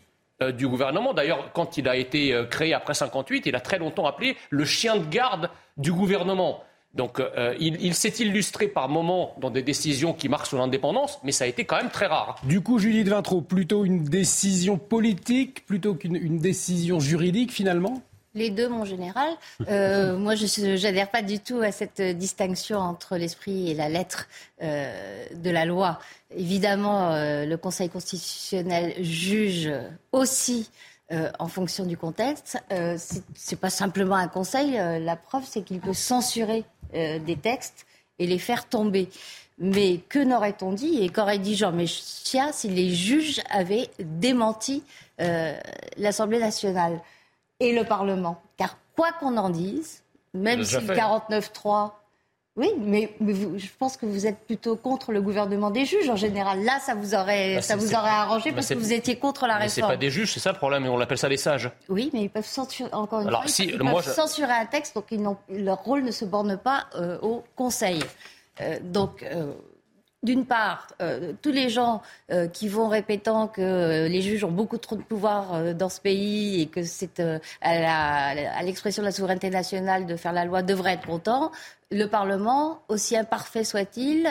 du 0.54 0.68
gouvernement. 0.68 1.14
D'ailleurs, 1.14 1.52
quand 1.54 1.78
il 1.78 1.88
a 1.90 1.96
été 1.98 2.46
créé 2.50 2.74
après 2.74 2.94
58, 2.94 3.46
il 3.46 3.56
a 3.56 3.60
très 3.60 3.80
longtemps 3.80 4.06
appelé 4.06 4.36
le 4.50 4.66
chien 4.66 4.98
de 4.98 5.06
garde 5.06 5.50
du 5.78 5.94
gouvernement. 5.94 6.64
Donc 6.96 7.20
euh, 7.20 7.54
il, 7.60 7.94
s'est 7.94 8.14
illustré 8.20 8.68
par 8.68 8.88
moments 8.88 9.36
dans 9.40 9.50
des 9.50 9.62
décisions 9.62 10.14
qui 10.14 10.30
marquent 10.30 10.48
son 10.48 10.62
indépendance, 10.62 11.20
mais 11.24 11.34
ça 11.34 11.44
a 11.44 11.48
été 11.48 11.66
quand 11.66 11.76
même 11.76 11.90
très 11.90 12.06
rare. 12.06 12.40
Du 12.44 12.62
coup, 12.62 12.80
Julie 12.80 13.04
de 13.04 13.10
Vintraud, 13.10 13.42
plutôt 13.42 13.84
une 13.84 14.04
décision 14.04 14.78
politique 14.78 15.66
plutôt 15.66 15.96
qu'une 15.96 16.40
décision 16.40 17.00
juridique 17.00 17.52
finalement? 17.52 18.02
Les 18.36 18.50
deux, 18.50 18.68
mon 18.68 18.84
général. 18.84 19.32
Euh, 19.70 20.18
moi, 20.18 20.36
je 20.36 20.84
n'adhère 20.84 21.10
pas 21.10 21.22
du 21.22 21.40
tout 21.40 21.60
à 21.60 21.72
cette 21.72 22.02
distinction 22.02 22.78
entre 22.78 23.16
l'esprit 23.16 23.72
et 23.72 23.74
la 23.74 23.88
lettre 23.88 24.28
euh, 24.62 25.26
de 25.34 25.50
la 25.50 25.66
loi. 25.66 26.00
Évidemment, 26.36 27.12
le 27.14 27.56
Conseil 27.56 27.90
constitutionnel 27.90 28.94
juge 29.00 29.72
aussi 30.12 30.70
en 31.40 31.48
fonction 31.48 31.86
du 31.86 31.96
contexte. 31.96 32.58
Euh, 32.74 32.98
c'est 33.36 33.60
pas 33.60 33.70
simplement 33.70 34.16
un 34.16 34.28
conseil. 34.28 34.72
la 34.74 35.16
preuve, 35.16 35.44
c'est 35.48 35.62
qu'il 35.62 35.80
peut 35.80 35.94
censurer 35.94 36.66
euh, 36.94 37.20
des 37.20 37.36
textes 37.36 37.86
et 38.20 38.28
les 38.28 38.40
faire 38.40 38.68
tomber. 38.68 39.10
Mais 39.58 40.00
que 40.10 40.20
n'aurait-on 40.20 40.74
dit 40.74 41.02
et 41.02 41.10
qu'aurait 41.10 41.40
dit 41.40 41.56
Jean 41.56 41.72
Messia 41.72 42.52
si 42.52 42.70
les 42.70 42.94
juges 42.94 43.42
avaient 43.50 43.90
démenti 44.00 44.84
euh, 45.22 45.56
l'Assemblée 45.98 46.40
nationale 46.40 47.00
et 47.60 47.74
le 47.74 47.86
Parlement? 47.86 48.42
Car 48.58 48.78
quoi 48.96 49.12
qu'on 49.14 49.38
en 49.38 49.50
dise, 49.50 50.04
même 50.34 50.64
si 50.64 50.76
le 50.76 50.94
49-3 50.94 51.92
oui, 52.58 52.70
mais, 52.78 53.14
je 53.20 53.68
pense 53.78 53.98
que 53.98 54.06
vous 54.06 54.28
êtes 54.28 54.40
plutôt 54.46 54.78
contre 54.78 55.12
le 55.12 55.22
gouvernement 55.22 55.72
des 55.72 55.84
juges 55.84 56.10
en 56.10 56.16
général. 56.16 56.64
Là, 56.64 56.80
ça 56.80 56.96
vous 56.96 57.14
aurait, 57.14 57.56
bah, 57.56 57.62
ça 57.62 57.76
vous 57.76 57.94
aurait 57.94 58.10
arrangé 58.10 58.54
parce 58.54 58.70
que 58.70 58.76
vous 58.76 58.94
étiez 58.94 59.18
contre 59.18 59.46
la 59.46 59.56
réforme. 59.56 59.70
C'est 59.70 59.82
pas 59.82 59.98
des 59.98 60.10
juges, 60.10 60.34
c'est 60.34 60.40
ça 60.40 60.54
le 60.54 60.58
problème, 60.58 60.86
on 60.86 60.98
l'appelle 60.98 61.18
ça 61.18 61.28
des 61.28 61.36
sages. 61.36 61.70
Oui, 61.90 62.10
mais 62.14 62.22
ils 62.24 62.30
peuvent 62.30 62.46
censurer, 62.46 62.94
encore 62.94 63.22
une 63.22 63.30
fois, 63.30 63.44
ils 63.60 63.78
peuvent 63.78 64.16
censurer 64.16 64.54
un 64.54 64.66
texte, 64.66 64.96
donc 64.96 65.38
leur 65.50 65.84
rôle 65.84 66.04
ne 66.04 66.12
se 66.12 66.24
borne 66.24 66.58
pas 66.58 66.86
euh, 66.96 67.18
au 67.22 67.44
Conseil. 67.56 68.02
Euh, 68.62 68.78
donc, 68.82 69.24
euh, 69.24 69.52
d'une 70.26 70.46
part, 70.46 70.88
euh, 71.02 71.34
tous 71.42 71.52
les 71.52 71.70
gens 71.70 72.02
euh, 72.32 72.48
qui 72.48 72.68
vont 72.68 72.88
répétant 72.88 73.48
que 73.48 73.62
euh, 73.62 74.08
les 74.08 74.22
juges 74.22 74.44
ont 74.44 74.52
beaucoup 74.52 74.80
trop 74.80 74.96
de 74.96 75.04
pouvoir 75.04 75.76
dans 75.76 75.90
ce 75.90 76.02
pays 76.02 76.62
et 76.62 76.66
que 76.66 76.84
c'est 76.84 77.22
à 77.62 78.64
l'expression 78.64 79.04
de 79.04 79.06
la 79.08 79.12
souveraineté 79.12 79.50
nationale 79.50 80.06
de 80.06 80.16
faire 80.16 80.34
la 80.34 80.44
loi 80.44 80.64
devraient 80.64 80.94
être 80.94 81.06
contents. 81.06 81.52
Le 81.92 82.06
Parlement, 82.06 82.82
aussi 82.88 83.16
imparfait 83.16 83.64
soit-il, 83.64 84.28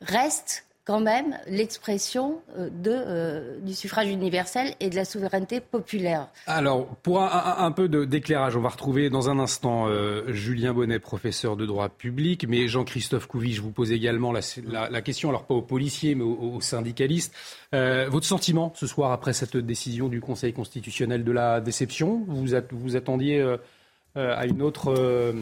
reste 0.00 0.66
quand 0.86 1.00
même 1.00 1.36
l'expression 1.48 2.40
euh, 2.56 2.70
euh, 2.86 3.58
du 3.60 3.74
suffrage 3.74 4.08
universel 4.08 4.72
et 4.78 4.88
de 4.88 4.94
la 4.94 5.04
souveraineté 5.04 5.60
populaire. 5.60 6.28
Alors, 6.46 6.86
pour 7.02 7.20
un, 7.20 7.72
peu 7.72 7.88
d'éclairage, 7.88 8.56
on 8.56 8.60
va 8.60 8.68
retrouver 8.68 9.10
dans 9.10 9.28
un 9.28 9.40
instant 9.40 9.88
euh, 9.88 10.32
Julien 10.32 10.72
Bonnet, 10.72 11.00
professeur 11.00 11.56
de 11.56 11.66
droit 11.66 11.88
public, 11.88 12.46
mais 12.48 12.68
Jean-Christophe 12.68 13.26
Couvi, 13.26 13.52
je 13.52 13.62
vous 13.62 13.72
pose 13.72 13.90
également 13.90 14.32
la, 14.32 14.40
la, 14.88 15.02
question, 15.02 15.28
alors 15.28 15.44
pas 15.44 15.54
aux 15.54 15.62
policiers, 15.62 16.14
mais 16.14 16.22
aux, 16.22 16.60
syndicalistes. 16.60 17.34
votre 17.72 18.24
sentiment 18.24 18.72
ce 18.76 18.86
soir 18.86 19.10
après 19.10 19.32
cette 19.32 19.56
décision 19.56 20.08
du 20.08 20.20
Conseil 20.20 20.52
constitutionnel 20.52 21.24
de 21.24 21.32
la 21.32 21.60
déception? 21.60 22.22
Vous 22.28 22.46
vous 22.70 22.96
attendiez 22.96 23.56
à 24.14 24.46
une 24.46 24.62
autre 24.62 25.34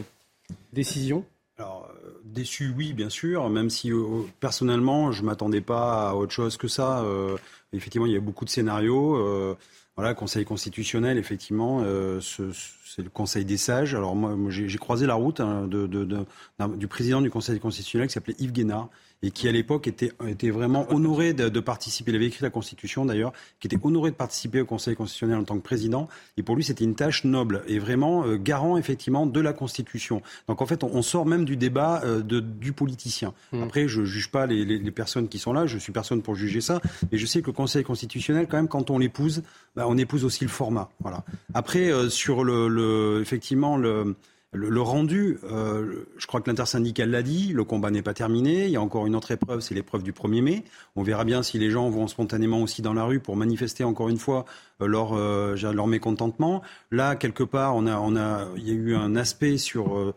décision 0.73 1.25
alors, 1.57 1.89
déçu, 2.25 2.73
oui, 2.75 2.91
bien 2.91 3.09
sûr, 3.09 3.49
même 3.49 3.69
si 3.69 3.91
euh, 3.91 4.23
personnellement, 4.41 5.13
je 5.13 5.21
ne 5.21 5.27
m'attendais 5.27 5.61
pas 5.61 6.09
à 6.09 6.13
autre 6.13 6.33
chose 6.33 6.57
que 6.57 6.67
ça. 6.67 6.99
Euh, 6.99 7.37
effectivement, 7.71 8.05
il 8.05 8.11
y 8.11 8.17
a 8.17 8.19
beaucoup 8.19 8.43
de 8.43 8.49
scénarios. 8.49 9.15
Euh, 9.15 9.55
voilà, 9.95 10.13
Conseil 10.13 10.43
constitutionnel, 10.43 11.17
effectivement, 11.17 11.85
c'est 12.19 13.01
le 13.01 13.09
Conseil 13.09 13.45
des 13.45 13.55
sages. 13.55 13.95
Alors 13.95 14.13
moi, 14.13 14.35
j'ai 14.49 14.77
croisé 14.77 15.05
la 15.05 15.13
route 15.13 15.39
hein, 15.39 15.69
du 15.69 16.87
président 16.89 17.21
du 17.21 17.29
Conseil 17.29 17.61
constitutionnel 17.61 18.09
qui 18.09 18.13
s'appelait 18.13 18.35
Yves 18.39 18.51
Guénard 18.51 18.89
et 19.23 19.31
qui 19.31 19.47
à 19.47 19.51
l'époque 19.51 19.87
était, 19.87 20.11
était 20.27 20.49
vraiment 20.49 20.85
honoré 20.91 21.33
de, 21.33 21.59
participer. 21.59 22.11
Il 22.11 22.15
avait 22.15 22.27
écrit 22.27 22.43
la 22.43 22.49
Constitution 22.49 23.05
d'ailleurs, 23.05 23.33
qui 23.59 23.67
était 23.67 23.79
honoré 23.81 24.11
de 24.11 24.15
participer 24.15 24.61
au 24.61 24.65
Conseil 24.65 24.95
constitutionnel 24.95 25.37
en 25.37 25.43
tant 25.43 25.57
que 25.57 25.63
président. 25.63 26.07
Et 26.37 26.43
pour 26.43 26.55
lui, 26.55 26.63
c'était 26.63 26.83
une 26.83 26.95
tâche 26.95 27.23
noble 27.23 27.63
et 27.67 27.79
vraiment 27.79 28.25
euh, 28.25 28.37
garant 28.37 28.77
effectivement 28.77 29.25
de 29.25 29.39
la 29.39 29.53
Constitution. 29.53 30.21
Donc 30.47 30.61
en 30.61 30.65
fait, 30.65 30.83
on, 30.83 31.01
sort 31.01 31.25
même 31.25 31.45
du 31.45 31.57
débat 31.57 32.01
euh, 32.03 32.21
de, 32.21 32.39
du 32.39 32.73
politicien. 32.73 33.33
Mmh. 33.51 33.63
Après, 33.63 33.87
je 33.87 34.03
juge 34.03 34.29
pas 34.29 34.45
les, 34.45 34.65
les, 34.65 34.91
personnes 34.91 35.27
qui 35.27 35.39
sont 35.39 35.53
là, 35.53 35.65
je 35.65 35.77
suis 35.77 35.91
personne 35.91 36.21
pour 36.21 36.35
juger 36.35 36.61
ça, 36.61 36.81
mais 37.11 37.17
je 37.17 37.25
sais 37.25 37.41
que 37.41 37.47
le 37.47 37.53
Conseil 37.53 37.83
constitutionnel, 37.83 38.47
quand 38.49 38.57
même, 38.57 38.67
quand 38.67 38.89
on 38.89 38.97
l'épouse, 38.97 39.43
bah, 39.75 39.85
on 39.87 39.97
épouse 39.97 40.23
aussi 40.23 40.43
le 40.43 40.49
format. 40.49 40.89
Voilà. 40.99 41.23
Après, 41.53 41.91
euh, 41.91 42.09
sur 42.09 42.43
le, 42.43 42.67
le 42.67 43.21
effectivement 43.21 43.77
le 43.77 44.15
le, 44.55 44.81
rendu, 44.81 45.37
euh, 45.43 46.05
je 46.17 46.27
crois 46.27 46.41
que 46.41 46.49
l'intersyndicale 46.49 47.09
l'a 47.09 47.21
dit, 47.21 47.53
le 47.53 47.63
combat 47.63 47.91
n'est 47.91 48.01
pas 48.01 48.13
terminé. 48.13 48.65
Il 48.65 48.71
y 48.71 48.77
a 48.77 48.81
encore 48.81 49.05
une 49.05 49.15
autre 49.15 49.31
épreuve, 49.31 49.59
c'est 49.59 49.75
l'épreuve 49.75 50.03
du 50.03 50.13
1er 50.13 50.41
mai. 50.41 50.63
On 50.95 51.03
verra 51.03 51.25
bien 51.25 51.43
si 51.43 51.59
les 51.59 51.69
gens 51.69 51.89
vont 51.89 52.07
spontanément 52.07 52.61
aussi 52.61 52.81
dans 52.81 52.93
la 52.93 53.03
rue 53.03 53.19
pour 53.19 53.35
manifester 53.35 53.83
encore 53.83 54.09
une 54.09 54.17
fois 54.17 54.45
euh, 54.81 54.87
leur, 54.87 55.13
euh, 55.13 55.55
leur 55.55 55.87
mécontentement. 55.87 56.61
Là, 56.91 57.15
quelque 57.15 57.43
part, 57.43 57.75
on 57.75 57.85
a, 57.85 57.99
on 57.99 58.15
a, 58.15 58.47
il 58.57 58.67
y 58.67 58.71
a 58.71 58.73
eu 58.73 58.95
un 58.95 59.15
aspect 59.15 59.57
sur, 59.57 60.13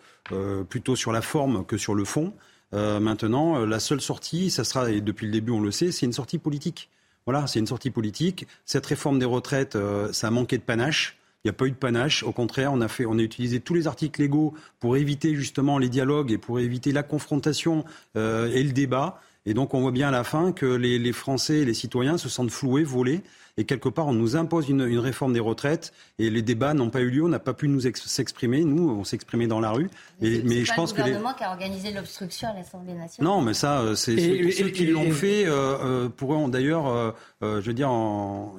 plutôt 0.69 0.97
sur 0.97 1.13
la 1.13 1.23
forme 1.23 1.65
que 1.65 1.77
sur 1.77 1.95
le 1.95 2.05
fond. 2.05 2.33
maintenant, 2.73 3.65
la 3.65 3.81
seule 3.81 4.01
sortie, 4.01 4.51
ça 4.51 4.65
sera, 4.65 4.91
et 4.91 5.01
depuis 5.01 5.27
le 5.27 5.33
début 5.33 5.53
on 5.53 5.61
le 5.61 5.71
sait, 5.71 5.93
c'est 5.93 6.07
une 6.07 6.13
sortie 6.13 6.39
politique. 6.39 6.91
Voilà, 7.27 7.47
c'est 7.47 7.59
une 7.59 7.67
sortie 7.67 7.91
politique. 7.91 8.47
Cette 8.65 8.87
réforme 8.87 9.19
des 9.19 9.27
retraites, 9.27 9.77
ça 10.13 10.29
a 10.29 10.31
manqué 10.31 10.59
de 10.59 10.63
panache. 10.63 11.18
Il 11.45 11.49
n'y 11.49 11.51
a 11.51 11.53
pas 11.55 11.67
eu 11.67 11.71
de 11.71 11.77
panache. 11.77 12.23
Au 12.25 12.33
contraire, 12.33 12.73
on 12.73 12.81
a, 12.81 12.89
fait, 12.89 13.07
on 13.07 13.19
a 13.19 13.23
utilisé 13.23 13.61
tous 13.61 13.75
les 13.75 13.87
articles 13.87 14.21
légaux 14.21 14.55
pour 14.81 14.97
éviter 14.97 15.35
justement 15.35 15.79
les 15.79 15.89
dialogues 15.89 16.33
et 16.33 16.39
pour 16.39 16.59
éviter 16.59 16.93
la 16.93 17.03
confrontation 17.03 17.85
euh, 18.17 18.51
et 18.53 18.63
le 18.63 18.73
débat. 18.73 19.21
Et 19.47 19.55
donc, 19.55 19.73
on 19.73 19.81
voit 19.81 19.93
bien 19.93 20.09
à 20.09 20.11
la 20.11 20.25
fin 20.25 20.53
que 20.53 20.67
les, 20.67 20.99
les 20.99 21.13
Français 21.13 21.59
et 21.59 21.65
les 21.65 21.75
citoyens 21.75 22.19
se 22.19 22.29
sentent 22.29 22.51
floués, 22.51 22.83
volés 22.83 23.23
et 23.59 23.65
quelque 23.65 23.91
part 23.91 24.07
on 24.07 24.15
nous 24.15 24.37
impose 24.37 24.71
une, 24.71 24.99
réforme 24.99 25.35
des 25.35 25.41
retraites 25.41 25.93
et 26.19 26.31
les 26.31 26.43
débats 26.43 26.73
n'ont 26.73 26.91
pas 26.91 27.01
eu 27.01 27.11
lieu, 27.11 27.25
on 27.25 27.29
n'a 27.29 27.39
pas 27.39 27.53
pu 27.53 27.69
nous 27.69 27.81
s'exprimer, 27.81 28.65
nous 28.65 28.89
on 28.89 29.05
s'exprimait 29.05 29.49
dans 29.49 29.61
la 29.61 29.73
rue. 29.73 29.91
Mais, 30.21 30.41
mais 30.45 30.65
je 30.65 30.73
pense 30.75 30.93
que 30.93 30.99
le 30.99 31.05
gouvernement 31.05 31.35
qui 31.35 31.45
a 31.45 31.51
organisé 31.51 31.93
l'obstruction 31.93 32.49
à 32.49 32.55
l'Assemblée 32.55 32.95
nationale. 32.95 33.31
Non, 33.31 33.43
mais 33.43 33.55
ça, 33.55 33.81
euh, 33.81 33.95
c'est 33.95 34.17
ceux, 34.53 34.69
qui 34.69 34.87
l'ont 34.87 35.11
fait 35.11 35.47
euh, 35.47 35.77
euh, 35.83 36.09
pourront 36.09 36.49
d'ailleurs, 36.49 37.15
je 37.43 37.61
veux 37.61 37.75
dire, 37.75 37.91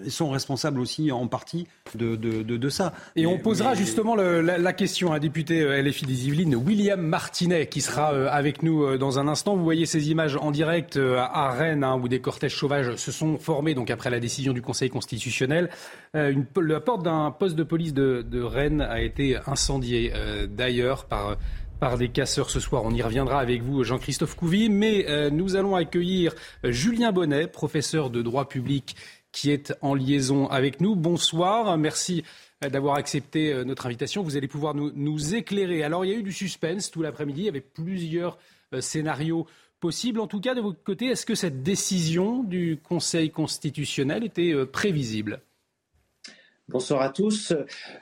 ils 0.03 0.12
sont 0.12 0.29
responsables 0.29 0.79
aussi 0.79 1.12
en 1.12 1.27
partie 1.27 1.68
de, 1.96 2.15
de, 2.15 2.44
de, 2.44 2.70
ça. 2.70 2.94
Et 3.15 3.25
on 3.25 3.38
posera 3.38 3.74
justement 3.75 4.15
la, 4.15 4.74
question 4.74 5.13
à 5.13 5.15
un 5.15 5.20
député 5.20 5.63
LFI 5.82 6.06
des 6.06 6.27
Yvelines, 6.27 6.56
William 6.56 7.01
Martinet, 7.01 7.68
qui 7.68 7.82
sera 7.82 8.10
avec 8.29 8.63
nous 8.63 8.98
dans 8.98 9.20
un 9.20 9.27
instant. 9.27 9.56
Vous 9.56 9.63
voyez 9.63 9.86
ces 9.86 10.12
images 10.12 10.36
en 10.36 10.51
direct 10.51 10.98
à 10.98 11.51
Rennes, 11.51 11.84
hein, 11.84 12.00
où 12.01 12.08
des 12.08 12.20
cortèges 12.20 12.56
sauvages 12.56 12.96
se 12.96 13.12
sont 13.12 13.38
formés 13.38 13.74
donc 13.74 13.89
après 13.89 14.10
la 14.10 14.20
décision 14.20 14.53
du 14.53 14.62
Conseil 14.62 14.88
constitutionnel. 14.89 15.69
Euh, 16.15 16.34
la 16.62 16.79
porte 16.79 17.03
d'un 17.03 17.31
poste 17.31 17.55
de 17.55 17.63
police 17.63 17.93
de, 17.93 18.41
Rennes 18.41 18.81
a 18.81 19.01
été 19.01 19.38
incendiée 19.46 20.12
euh, 20.15 20.48
d'ailleurs 20.48 21.05
par 21.05 21.38
par 21.79 21.98
des 21.98 22.10
casseurs 22.10 22.50
ce 22.50 22.60
soir. 22.60 22.84
On 22.84 22.93
y 22.93 23.01
reviendra 23.01 23.39
avec 23.39 23.62
vous, 23.62 23.86
Jean-Christophe 23.86 24.36
Couvi. 24.36 24.67
Mais 24.67 25.05
euh, 25.08 25.29
nous 25.29 25.55
allons 25.55 25.77
accueillir 25.77 26.36
Julien 26.62 27.13
Bonnet, 27.13 27.48
professeur 27.48 28.10
de 28.10 28.22
droit 28.22 28.50
public, 28.50 28.98
qui 29.31 29.50
est 29.50 29.74
en 29.81 29.93
liaison 29.96 30.48
avec 30.50 30.81
nous. 30.81 30.98
Bonsoir, 30.98 31.77
merci 31.77 32.25
d'avoir 32.62 32.98
accepté 32.98 33.63
notre 33.63 33.86
invitation. 33.86 34.24
Vous 34.24 34.36
allez 34.36 34.50
pouvoir 34.50 34.75
nous, 34.75 34.91
nous, 34.93 35.36
éclairer. 35.36 35.81
Alors, 35.84 36.03
il 36.03 36.12
y 36.12 36.13
a 36.13 36.17
eu 36.17 36.24
du 36.24 36.34
suspense 36.34 36.91
tout 36.91 37.01
l'après-midi. 37.01 37.43
Il 37.43 37.46
y 37.46 37.50
avait 37.50 37.62
plusieurs 37.62 38.38
scénarios 38.81 39.48
possible. 39.79 40.19
En 40.19 40.27
tout 40.27 40.41
cas, 40.41 40.55
de 40.55 40.62
votre 40.62 40.83
côté, 40.83 41.05
est-ce 41.05 41.25
que 41.25 41.36
cette 41.36 41.63
décision 41.63 42.43
du 42.43 42.79
Conseil 42.83 43.31
constitutionnel 43.31 44.24
était 44.24 44.53
euh, 44.53 44.65
prévisible? 44.65 45.41
Bonsoir 46.67 47.01
à 47.01 47.09
tous. 47.09 47.51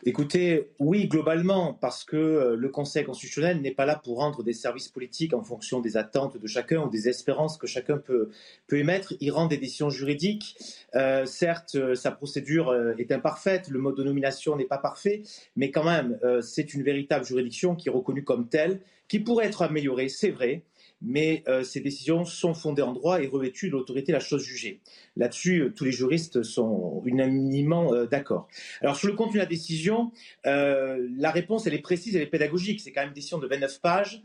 Écoutez, 0.04 0.72
oui, 0.78 1.08
globalement, 1.08 1.74
parce 1.74 2.04
que 2.04 2.18
euh, 2.18 2.56
le 2.58 2.68
Conseil 2.68 3.06
constitutionnel 3.06 3.62
n'est 3.62 3.72
pas 3.72 3.86
là 3.86 3.96
pour 3.96 4.18
rendre 4.18 4.44
des 4.44 4.52
services 4.52 4.90
politiques 4.90 5.34
en 5.34 5.42
fonction 5.42 5.80
des 5.80 5.96
attentes 5.96 6.38
de 6.38 6.48
chacun 6.48 6.82
ou 6.82 6.90
des 6.90 7.08
espérances 7.08 7.58
que 7.58 7.66
chacun 7.66 7.98
peut, 7.98 8.30
émettre. 8.74 9.14
Il 9.22 9.32
rend 9.32 9.46
des 9.46 9.56
décisions 9.56 9.90
juridiques. 9.90 10.58
Euh, 10.96 11.26
certes, 11.26 11.78
sa 11.96 12.12
procédure 12.12 12.76
est 12.98 13.14
imparfaite, 13.14 13.70
le 13.70 13.80
mode 13.80 13.96
de 13.96 14.04
nomination 14.04 14.58
n'est 14.58 14.66
pas 14.66 14.80
parfait, 14.80 15.24
mais 15.56 15.72
quand 15.72 15.86
même, 15.86 16.20
c'est 16.42 16.74
une 16.74 16.84
véritable 16.84 17.24
juridiction 17.24 17.74
qui 17.74 17.88
est 17.88 17.92
reconnue 17.92 18.26
comme 18.26 18.50
telle, 18.50 18.82
qui 19.08 19.20
pourrait 19.20 19.46
être 19.46 19.62
améliorée, 19.62 20.10
c'est 20.10 20.32
vrai. 20.32 20.64
Mais 21.02 21.44
euh, 21.48 21.64
ces 21.64 21.80
décisions 21.80 22.26
sont 22.26 22.54
fondées 22.54 22.82
en 22.82 22.94
droit 22.94 23.22
et 23.22 23.28
revêtues 23.28 23.68
de 23.68 23.74
l'autorité 23.74 24.12
la 24.12 24.20
chose 24.20 24.44
jugée. 24.44 24.82
Là-dessus, 25.16 25.62
euh, 25.62 25.70
tous 25.70 25.86
les 25.86 25.92
juristes 25.92 26.44
sont 26.44 27.02
unanimement 27.06 27.94
euh, 27.94 28.06
d'accord. 28.06 28.48
Alors 28.82 28.96
sur 28.96 29.08
le 29.08 29.14
contenu 29.14 29.36
de 29.36 29.40
la 29.40 29.46
décision, 29.46 30.12
la 30.44 31.32
réponse 31.32 31.68
elle 31.68 31.74
est 31.74 31.80
précise, 31.80 32.16
elle 32.16 32.24
est 32.24 32.28
pédagogique. 32.28 32.82
C'est 32.82 32.92
quand 32.92 33.02
même 33.02 33.10
une 33.10 33.16
décision 33.16 33.38
de 33.38 33.48
29 33.48 33.82
pages 33.82 34.22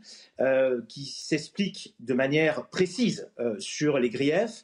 qui 0.87 1.05
s'explique 1.05 1.95
de 1.99 2.13
manière 2.13 2.67
précise 2.69 3.29
sur 3.59 3.99
les 3.99 4.09
griefs. 4.09 4.63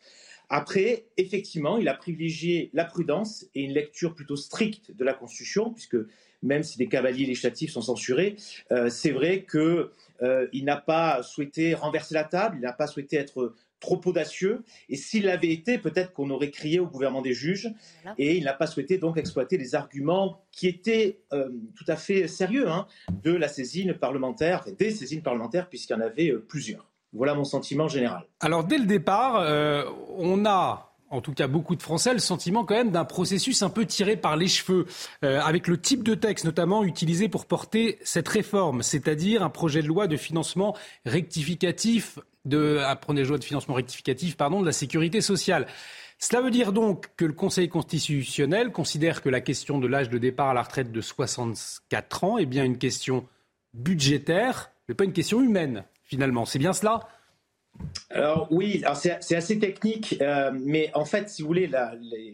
Après, 0.49 1.05
effectivement, 1.17 1.77
il 1.77 1.87
a 1.87 1.93
privilégié 1.93 2.69
la 2.73 2.85
prudence 2.85 3.45
et 3.55 3.61
une 3.61 3.73
lecture 3.73 4.15
plutôt 4.15 4.35
stricte 4.35 4.91
de 4.91 5.03
la 5.03 5.13
Constitution, 5.13 5.71
puisque 5.71 5.97
même 6.41 6.63
si 6.63 6.77
des 6.77 6.87
cavaliers 6.87 7.25
législatifs 7.25 7.71
sont 7.71 7.81
censurés, 7.81 8.35
c'est 8.89 9.11
vrai 9.11 9.43
que 9.43 9.91
euh, 10.21 10.47
il 10.53 10.65
n'a 10.65 10.77
pas 10.77 11.23
souhaité 11.23 11.73
renverser 11.73 12.13
la 12.13 12.23
table, 12.23 12.57
il 12.57 12.61
n'a 12.61 12.73
pas 12.73 12.87
souhaité 12.87 13.17
être 13.17 13.53
trop 13.79 14.01
audacieux. 14.05 14.63
Et 14.89 14.95
s'il 14.95 15.25
l'avait 15.25 15.51
été, 15.51 15.77
peut-être 15.77 16.11
qu'on 16.11 16.29
aurait 16.29 16.51
crié 16.51 16.79
au 16.79 16.87
gouvernement 16.87 17.21
des 17.21 17.33
juges. 17.33 17.69
Et 18.17 18.35
il 18.35 18.43
n'a 18.43 18.53
pas 18.53 18.67
souhaité 18.67 18.97
donc 18.97 19.17
exploiter 19.17 19.57
les 19.57 19.73
arguments 19.75 20.41
qui 20.51 20.67
étaient 20.67 21.21
euh, 21.31 21.49
tout 21.75 21.85
à 21.87 21.95
fait 21.95 22.27
sérieux 22.27 22.69
hein, 22.69 22.87
de 23.23 23.31
la 23.31 23.47
saisine 23.47 23.93
parlementaire, 23.93 24.65
des 24.77 24.91
saisines 24.91 25.21
parlementaires, 25.21 25.69
puisqu'il 25.69 25.93
y 25.93 25.95
en 25.95 26.01
avait 26.01 26.31
euh, 26.31 26.45
plusieurs. 26.45 26.89
Voilà 27.13 27.33
mon 27.33 27.45
sentiment 27.45 27.87
général. 27.87 28.23
Alors 28.39 28.63
dès 28.63 28.77
le 28.77 28.85
départ, 28.85 29.43
on 30.19 30.45
a 30.45 30.88
en 31.09 31.21
tout 31.21 31.33
cas 31.33 31.47
beaucoup 31.47 31.75
de 31.75 31.81
Français, 31.81 32.13
le 32.13 32.19
sentiment 32.19 32.65
quand 32.65 32.75
même 32.75 32.91
d'un 32.91 33.05
processus 33.05 33.61
un 33.63 33.69
peu 33.69 33.85
tiré 33.85 34.15
par 34.15 34.37
les 34.37 34.47
cheveux, 34.47 34.85
euh, 35.23 35.41
avec 35.41 35.67
le 35.67 35.79
type 35.79 36.03
de 36.03 36.15
texte 36.15 36.45
notamment 36.45 36.83
utilisé 36.83 37.29
pour 37.29 37.45
porter 37.45 37.99
cette 38.03 38.27
réforme, 38.27 38.83
c'est-à-dire 38.83 39.43
un 39.43 39.49
projet 39.49 39.81
de 39.81 39.87
loi 39.87 40.07
de 40.07 40.17
financement 40.17 40.75
rectificatif 41.05 42.19
de, 42.45 42.79
un 42.79 43.13
loi 43.13 43.37
de 43.37 43.43
financement 43.43 43.75
rectificatif, 43.75 44.37
pardon, 44.37 44.61
de 44.61 44.65
la 44.65 44.71
sécurité 44.71 45.21
sociale. 45.21 45.67
Cela 46.17 46.41
veut 46.41 46.51
dire 46.51 46.73
donc 46.73 47.07
que 47.15 47.25
le 47.25 47.33
Conseil 47.33 47.69
constitutionnel 47.69 48.71
considère 48.71 49.21
que 49.21 49.29
la 49.29 49.41
question 49.41 49.79
de 49.79 49.87
l'âge 49.87 50.09
de 50.09 50.17
départ 50.17 50.49
à 50.49 50.53
la 50.53 50.63
retraite 50.63 50.91
de 50.91 51.01
64 51.01 52.23
ans 52.23 52.37
est 52.37 52.45
bien 52.45 52.65
une 52.65 52.77
question 52.77 53.25
budgétaire, 53.73 54.71
mais 54.87 54.95
pas 54.95 55.05
une 55.05 55.13
question 55.13 55.41
humaine, 55.41 55.85
finalement. 56.03 56.45
C'est 56.45 56.59
bien 56.59 56.73
cela 56.73 57.07
alors 58.09 58.47
oui, 58.51 58.83
c'est 58.95 59.35
assez 59.35 59.59
technique, 59.59 60.17
euh, 60.21 60.51
mais 60.53 60.91
en 60.93 61.05
fait, 61.05 61.29
si 61.29 61.41
vous 61.41 61.47
voulez, 61.47 61.69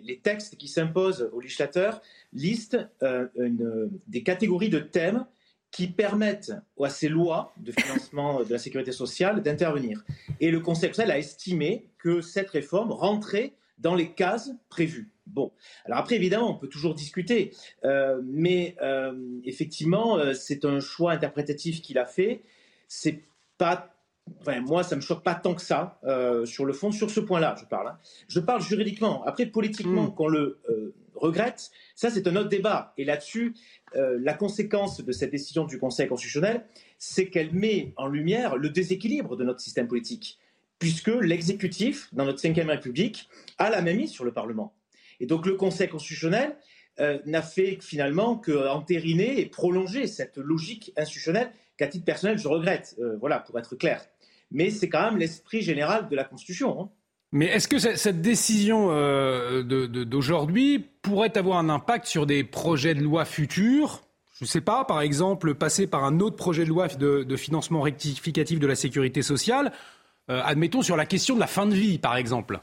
les, 0.03 0.19
textes 0.19 0.55
qui 0.55 0.67
s'imposent 0.67 1.29
aux 1.33 1.41
législateurs 1.41 2.01
listent 2.33 2.79
euh, 3.03 3.27
des 4.07 4.23
catégories 4.23 4.69
de 4.69 4.79
thèmes 4.79 5.25
qui 5.71 5.87
permettent 5.87 6.53
à 6.81 6.89
ces 6.89 7.09
lois 7.09 7.53
de 7.57 7.73
financement 7.73 8.43
de 8.43 8.51
la 8.51 8.57
sécurité 8.57 8.93
sociale 8.93 9.41
d'intervenir. 9.41 10.03
Et 10.39 10.49
le 10.49 10.61
Conseil 10.61 10.91
a 10.97 11.17
estimé 11.17 11.89
que 11.97 12.21
cette 12.21 12.49
réforme 12.49 12.91
rentrait 12.91 13.53
dans 13.77 13.95
les 13.95 14.11
cases 14.11 14.51
prévues. 14.69 15.09
Bon, 15.27 15.51
alors 15.83 15.99
après, 15.99 16.15
évidemment, 16.15 16.49
on 16.51 16.55
peut 16.55 16.69
toujours 16.69 16.95
discuter, 16.95 17.51
euh, 17.83 18.21
mais 18.23 18.77
effectivement, 19.43 20.17
c'est 20.33 20.63
un 20.63 20.79
choix 20.79 21.11
interprétatif 21.11 21.81
qu'il 21.81 21.97
a 21.97 22.05
fait. 22.05 22.41
C'est 22.87 23.23
pas 23.57 23.94
moi, 24.61 24.83
ça 24.83 24.95
me 24.95 25.01
choque 25.01 25.23
pas 25.23 25.35
tant 25.35 25.53
que 25.53 25.61
ça 25.61 25.99
euh, 26.03 26.45
sur 26.45 26.65
le 26.65 26.73
fond, 26.73 26.91
sur 26.91 27.09
ce 27.09 27.19
point-là, 27.19 27.55
je 27.59 27.65
parle. 27.65 27.89
Hein. 27.89 27.99
Je 28.27 28.39
parle 28.39 28.61
juridiquement. 28.61 29.23
Après, 29.25 29.45
politiquement, 29.45 30.03
hmm. 30.03 30.15
qu'on 30.15 30.27
le 30.27 30.59
euh, 30.69 30.93
regrette, 31.15 31.71
ça, 31.95 32.09
c'est 32.09 32.27
un 32.27 32.35
autre 32.35 32.49
débat. 32.49 32.93
Et 32.97 33.05
là-dessus, 33.05 33.55
euh, 33.95 34.17
la 34.21 34.33
conséquence 34.33 35.01
de 35.01 35.11
cette 35.11 35.31
décision 35.31 35.65
du 35.65 35.77
Conseil 35.77 36.07
constitutionnel, 36.07 36.65
c'est 36.97 37.29
qu'elle 37.29 37.53
met 37.53 37.93
en 37.97 38.07
lumière 38.07 38.57
le 38.57 38.69
déséquilibre 38.69 39.35
de 39.35 39.43
notre 39.43 39.59
système 39.59 39.87
politique, 39.87 40.39
puisque 40.79 41.07
l'exécutif, 41.07 42.09
dans 42.13 42.25
notre 42.25 42.41
Ve 42.47 42.67
République, 42.67 43.29
a 43.57 43.69
la 43.69 43.81
même 43.81 43.97
mise 43.97 44.11
sur 44.11 44.25
le 44.25 44.33
Parlement. 44.33 44.73
Et 45.19 45.25
donc, 45.25 45.45
le 45.45 45.55
Conseil 45.55 45.87
constitutionnel 45.87 46.57
n'a 47.25 47.41
fait 47.41 47.77
finalement 47.81 48.37
qu'entériner 48.37 49.41
et 49.41 49.45
prolonger 49.47 50.07
cette 50.07 50.37
logique 50.37 50.93
institutionnelle 50.95 51.51
qu'à 51.77 51.87
titre 51.87 52.05
personnel, 52.05 52.37
je 52.37 52.47
regrette. 52.47 52.97
voilà, 53.19 53.39
pour 53.39 53.59
être 53.59 53.75
clair 53.75 54.05
mais 54.51 54.69
c'est 54.69 54.89
quand 54.89 55.03
même 55.03 55.17
l'esprit 55.17 55.61
général 55.61 56.09
de 56.09 56.15
la 56.15 56.23
Constitution. 56.23 56.81
Hein. 56.81 56.89
Mais 57.31 57.47
est-ce 57.47 57.67
que 57.67 57.79
cette 57.79 58.21
décision 58.21 58.91
euh, 58.91 59.61
d'aujourd'hui 59.63 60.85
pourrait 61.01 61.37
avoir 61.37 61.57
un 61.57 61.69
impact 61.69 62.05
sur 62.05 62.25
des 62.25 62.43
projets 62.43 62.95
de 62.95 63.01
loi 63.01 63.25
futurs? 63.25 64.03
Je 64.39 64.45
ne 64.45 64.47
sais 64.47 64.61
pas, 64.61 64.85
par 64.85 65.01
exemple, 65.01 65.53
passer 65.53 65.87
par 65.87 66.03
un 66.03 66.19
autre 66.19 66.35
projet 66.35 66.63
de 66.63 66.69
loi 66.69 66.87
de, 66.87 67.35
financement 67.35 67.81
rectificatif 67.81 68.59
de 68.59 68.67
la 68.67 68.75
sécurité 68.75 69.21
sociale, 69.21 69.71
euh, 70.29 70.41
admettons 70.43 70.81
sur 70.81 70.97
la 70.97 71.05
question 71.05 71.35
de 71.35 71.39
la 71.39 71.47
fin 71.47 71.65
de 71.65 71.73
vie, 71.73 71.97
par 71.97 72.15
exemple 72.15 72.61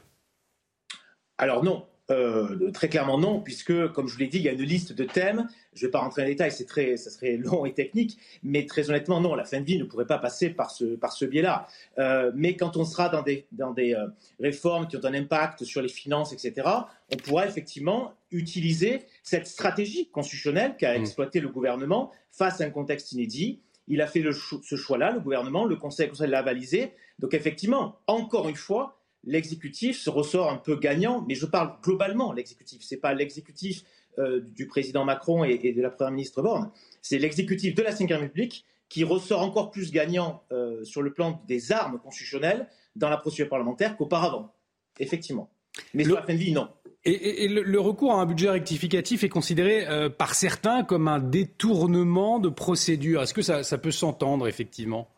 Alors 1.37 1.63
non, 1.63 1.85
euh, 2.11 2.69
très 2.71 2.89
clairement 2.89 3.17
non, 3.17 3.39
puisque, 3.39 3.87
comme 3.93 4.07
je 4.09 4.13
vous 4.13 4.19
l'ai 4.19 4.27
dit, 4.27 4.37
il 4.37 4.43
y 4.43 4.49
a 4.49 4.51
une 4.51 4.61
liste 4.61 4.91
de 4.91 5.05
thèmes. 5.05 5.47
Je 5.73 5.83
ne 5.83 5.87
vais 5.87 5.91
pas 5.91 5.99
rentrer 5.99 6.23
en 6.23 6.25
détail, 6.25 6.51
c'est 6.51 6.65
très, 6.65 6.97
ça 6.97 7.09
serait 7.09 7.37
long 7.37 7.65
et 7.65 7.73
technique, 7.73 8.17
mais 8.43 8.65
très 8.65 8.89
honnêtement, 8.89 9.21
non, 9.21 9.35
la 9.35 9.45
fin 9.45 9.61
de 9.61 9.65
vie 9.65 9.77
ne 9.77 9.85
pourrait 9.85 10.05
pas 10.05 10.17
passer 10.17 10.49
par 10.49 10.69
ce, 10.71 10.95
par 10.95 11.13
ce 11.13 11.23
biais-là. 11.23 11.67
Euh, 11.99 12.31
mais 12.35 12.57
quand 12.57 12.75
on 12.75 12.83
sera 12.83 13.07
dans 13.07 13.21
des, 13.21 13.47
dans 13.53 13.71
des 13.71 13.93
euh, 13.93 14.07
réformes 14.39 14.87
qui 14.87 14.97
ont 14.97 15.05
un 15.05 15.13
impact 15.13 15.63
sur 15.63 15.81
les 15.81 15.87
finances, 15.87 16.33
etc., 16.33 16.67
on 17.11 17.15
pourra 17.15 17.47
effectivement 17.47 18.13
utiliser 18.31 19.03
cette 19.23 19.47
stratégie 19.47 20.09
constitutionnelle 20.09 20.75
qu'a 20.77 20.97
mmh. 20.97 21.01
exploité 21.01 21.39
le 21.39 21.49
gouvernement 21.49 22.11
face 22.31 22.59
à 22.59 22.65
un 22.65 22.69
contexte 22.69 23.13
inédit. 23.13 23.61
Il 23.87 24.01
a 24.01 24.07
fait 24.07 24.21
le 24.21 24.31
ce 24.33 24.75
choix-là, 24.75 25.11
le 25.11 25.19
gouvernement, 25.19 25.65
le 25.65 25.75
Conseil 25.75 26.07
constitutionnel 26.07 26.31
l'a 26.31 26.39
avalisé. 26.39 26.93
Donc 27.19 27.33
effectivement, 27.33 27.99
encore 28.07 28.49
une 28.49 28.55
fois, 28.55 28.97
l'exécutif 29.23 29.99
se 29.99 30.09
ressort 30.09 30.51
un 30.51 30.57
peu 30.57 30.75
gagnant, 30.77 31.23
mais 31.27 31.35
je 31.35 31.45
parle 31.45 31.75
globalement 31.81 32.33
l'exécutif. 32.33 32.81
C'est 32.83 32.97
pas 32.97 33.13
l'exécutif 33.13 33.83
euh, 34.19 34.41
du 34.41 34.67
président 34.67 35.05
Macron 35.05 35.43
et, 35.43 35.71
de 35.71 35.81
la 35.81 35.89
première 35.89 36.11
ministre 36.11 36.41
Borne. 36.41 36.71
C'est 37.01 37.17
l'exécutif 37.17 37.75
de 37.75 37.81
la 37.81 37.91
Ve 37.91 38.07
République 38.09 38.65
qui 38.89 39.03
ressort 39.03 39.41
encore 39.41 39.71
plus 39.71 39.91
gagnant 39.91 40.43
euh, 40.51 40.83
sur 40.83 41.01
le 41.01 41.13
plan 41.13 41.41
des 41.47 41.71
armes 41.71 41.99
constitutionnelles 41.99 42.67
dans 42.95 43.09
la 43.09 43.17
procédure 43.17 43.49
parlementaire 43.49 43.97
qu'auparavant. 43.97 44.53
Effectivement. 44.99 45.49
Mais 45.95 46.03
sur 46.03 46.15
la 46.15 46.21
fin 46.21 46.33
de 46.33 46.37
vie, 46.37 46.51
non. 46.51 46.69
Et, 47.05 47.49
le, 47.49 47.79
recours 47.79 48.13
à 48.13 48.21
un 48.21 48.25
budget 48.25 48.49
rectificatif 48.49 49.23
est 49.23 49.29
considéré 49.29 49.85
euh, 49.87 50.09
par 50.09 50.35
certains 50.35 50.83
comme 50.83 51.07
un 51.09 51.19
détournement 51.19 52.39
de 52.39 52.47
procédure. 52.47 53.21
Est-ce 53.23 53.33
que 53.33 53.41
ça 53.41 53.77
peut 53.77 53.91
s'entendre, 53.91 54.47
effectivement? 54.47 55.09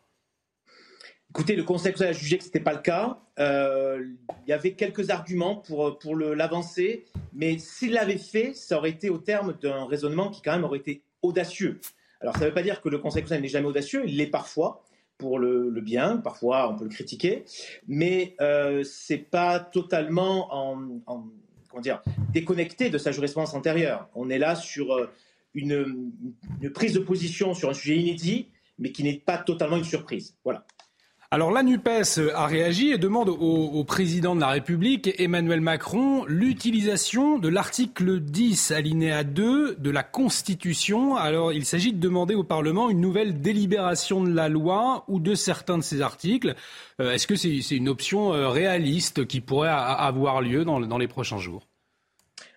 Écoutez, 1.36 1.54
le 1.54 1.64
Conseil 1.64 1.92
a 2.00 2.12
jugé 2.12 2.38
que 2.38 2.44
ce 2.44 2.48
n'était 2.48 2.60
pas 2.60 2.72
le 2.72 2.80
cas. 2.80 3.18
Euh, 3.38 4.02
il 4.46 4.50
y 4.50 4.54
avait 4.54 4.72
quelques 4.72 5.10
arguments 5.10 5.54
pour, 5.54 5.98
pour 5.98 6.16
l'avancer, 6.16 7.04
mais 7.34 7.58
s'il 7.58 7.92
l'avait 7.92 8.16
fait, 8.16 8.54
ça 8.54 8.78
aurait 8.78 8.88
été 8.88 9.10
au 9.10 9.18
terme 9.18 9.54
d'un 9.60 9.84
raisonnement 9.84 10.30
qui 10.30 10.40
quand 10.40 10.52
même 10.52 10.64
aurait 10.64 10.78
été 10.78 11.02
audacieux. 11.20 11.78
Alors 12.22 12.32
ça 12.36 12.40
ne 12.40 12.46
veut 12.46 12.54
pas 12.54 12.62
dire 12.62 12.80
que 12.80 12.88
le 12.88 12.96
Conseil 12.96 13.20
constitutionnel 13.20 13.42
n'est 13.42 13.48
jamais 13.48 13.66
audacieux, 13.66 14.04
il 14.06 14.16
l'est 14.16 14.28
parfois 14.28 14.82
pour 15.18 15.38
le, 15.38 15.70
bien, 15.82 16.16
parfois 16.16 16.72
on 16.72 16.76
peut 16.78 16.84
le 16.84 16.90
critiquer, 16.90 17.44
mais 17.86 18.34
euh, 18.40 18.82
c'est 18.82 19.18
pas 19.18 19.60
totalement 19.60 20.48
en, 20.54 20.78
comment 21.68 21.82
dire, 21.82 22.00
déconnecté 22.32 22.88
de 22.88 22.96
sa 22.96 23.12
jurisprudence 23.12 23.52
antérieure. 23.52 24.08
On 24.14 24.30
est 24.30 24.38
là 24.38 24.56
sur 24.56 24.94
euh, 24.94 25.10
une, 25.52 26.12
une 26.62 26.70
prise 26.70 26.94
de 26.94 27.00
position 27.00 27.52
sur 27.52 27.68
un 27.68 27.74
sujet 27.74 27.98
inédit, 27.98 28.48
mais 28.78 28.90
qui 28.90 29.02
n'est 29.02 29.18
pas 29.18 29.36
totalement 29.36 29.76
une 29.76 29.84
surprise. 29.84 30.34
Voilà. 30.42 30.64
Alors 31.36 31.50
la 31.50 31.62
NUPES 31.62 32.32
a 32.34 32.46
réagi 32.46 32.92
et 32.92 32.96
demande 32.96 33.28
au, 33.28 33.84
président 33.84 34.34
de 34.34 34.40
la 34.40 34.48
République, 34.48 35.20
Emmanuel 35.20 35.60
Macron, 35.60 36.24
l'utilisation 36.24 37.38
de 37.38 37.50
l'article 37.50 38.20
10, 38.20 38.70
alinéa 38.70 39.22
2 39.22 39.74
de 39.74 39.90
la 39.90 40.02
Constitution. 40.02 41.14
Alors 41.14 41.52
il 41.52 41.66
s'agit 41.66 41.92
de 41.92 42.00
demander 42.00 42.34
au 42.34 42.42
Parlement 42.42 42.88
une 42.88 43.02
nouvelle 43.02 43.42
délibération 43.42 44.24
de 44.24 44.32
la 44.32 44.48
loi 44.48 45.04
ou 45.08 45.20
de 45.20 45.34
certains 45.34 45.76
de 45.76 45.82
ces 45.82 46.00
articles. 46.00 46.54
Euh, 47.02 47.12
est-ce 47.12 47.26
que 47.26 47.36
c'est 47.36 47.76
une 47.76 47.90
option 47.90 48.32
euh, 48.32 48.48
réaliste 48.48 49.26
qui 49.26 49.42
pourrait 49.42 49.68
avoir 49.68 50.40
lieu 50.40 50.64
dans 50.64 50.96
les 50.96 51.06
prochains 51.06 51.36
jours? 51.36 51.68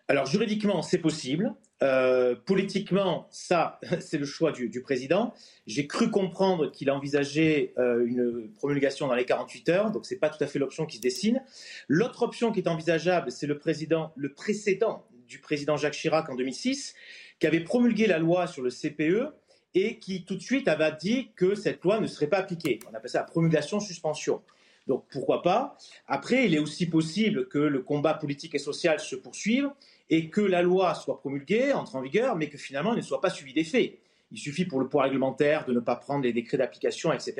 Alors 0.08 0.26
juridiquement, 0.26 0.84
c'est 0.84 1.00
possible. 1.00 1.54
Euh, 1.82 2.36
politiquement, 2.36 3.28
ça, 3.32 3.80
c'est 4.02 4.18
le 4.18 4.26
choix 4.26 4.52
du, 4.52 4.82
président. 4.82 5.34
J'ai 5.65 5.88
cru 5.88 6.10
comprendre 6.10 6.72
qu'il 6.72 6.92
envisageait 6.92 7.74
euh, 7.78 8.06
une 8.06 8.50
promulgation 8.58 9.08
dans 9.08 9.13
les 9.13 9.26
48 9.26 9.70
heures, 9.70 9.92
donc 9.92 10.06
ce 10.06 10.13
n'est 10.13 10.20
pas 10.20 10.30
tout 10.30 10.44
à 10.44 10.48
fait 10.48 10.60
l'option 10.60 10.86
qui 10.86 10.98
se 10.98 11.02
dessine. 11.02 11.42
L'autre 11.88 12.24
option 12.24 12.52
qui 12.52 12.60
est 12.60 12.68
envisageable, 12.68 13.32
c'est 13.32 13.48
le, 13.48 13.58
président, 13.58 14.12
le 14.15 14.34
précédent 14.34 15.06
du 15.28 15.39
président 15.39 15.78
Jacques 15.78 15.94
Chirac 15.94 16.30
en 16.30 16.36
2006, 16.36 16.96
qui 17.39 17.48
avait 17.48 17.62
promulgué 17.62 18.08
la 18.08 18.20
loi 18.20 18.48
sur 18.48 18.62
le 18.62 18.70
CPE 18.70 19.32
et 19.76 20.00
qui 20.00 20.26
tout 20.26 20.36
de 20.36 20.42
suite 20.42 20.68
avait 20.68 20.92
dit 21.00 21.30
que 21.36 21.56
cette 21.56 21.84
loi 21.84 22.00
ne 22.00 22.08
serait 22.08 22.28
pas 22.28 22.38
appliquée. 22.39 22.80
On 22.92 22.94
appelle 22.96 23.10
ça 23.10 23.20
la 23.20 23.26
promulgation-suspension. 23.26 24.42
Donc 24.88 25.06
pourquoi 25.12 25.44
pas? 25.44 25.78
Après, 26.08 26.46
il 26.46 26.56
est 26.56 26.60
aussi 26.60 26.88
possible 26.88 27.48
que 27.48 27.60
le 27.60 27.80
combat 27.84 28.15
politique 28.15 28.56
et 28.56 28.60
social 28.60 29.00
se 29.00 29.15
poursuive 29.15 29.70
et 30.10 30.30
que 30.30 30.41
la 30.41 30.62
loi 30.62 30.95
soit 30.95 31.19
promulguée, 31.19 31.74
entre 31.74 31.95
en 31.95 32.02
vigueur, 32.02 32.36
mais 32.36 32.50
que 32.50 32.58
finalement 32.58 32.91
elle 32.91 33.00
ne 33.00 33.04
soit 33.04 33.22
pas 33.22 33.30
suivie 33.30 33.54
des 33.54 33.63
faits. 33.63 34.00
Il 34.32 34.38
suffit 34.38 34.65
pour 34.65 34.80
le 34.80 34.86
pouvoir 34.86 35.06
réglementaire 35.06 35.65
de 35.65 35.74
ne 35.74 35.80
pas 35.80 35.95
prendre 35.95 36.24
les 36.24 36.34
décrets 36.34 36.58
d'application, 36.58 37.12
etc. 37.12 37.36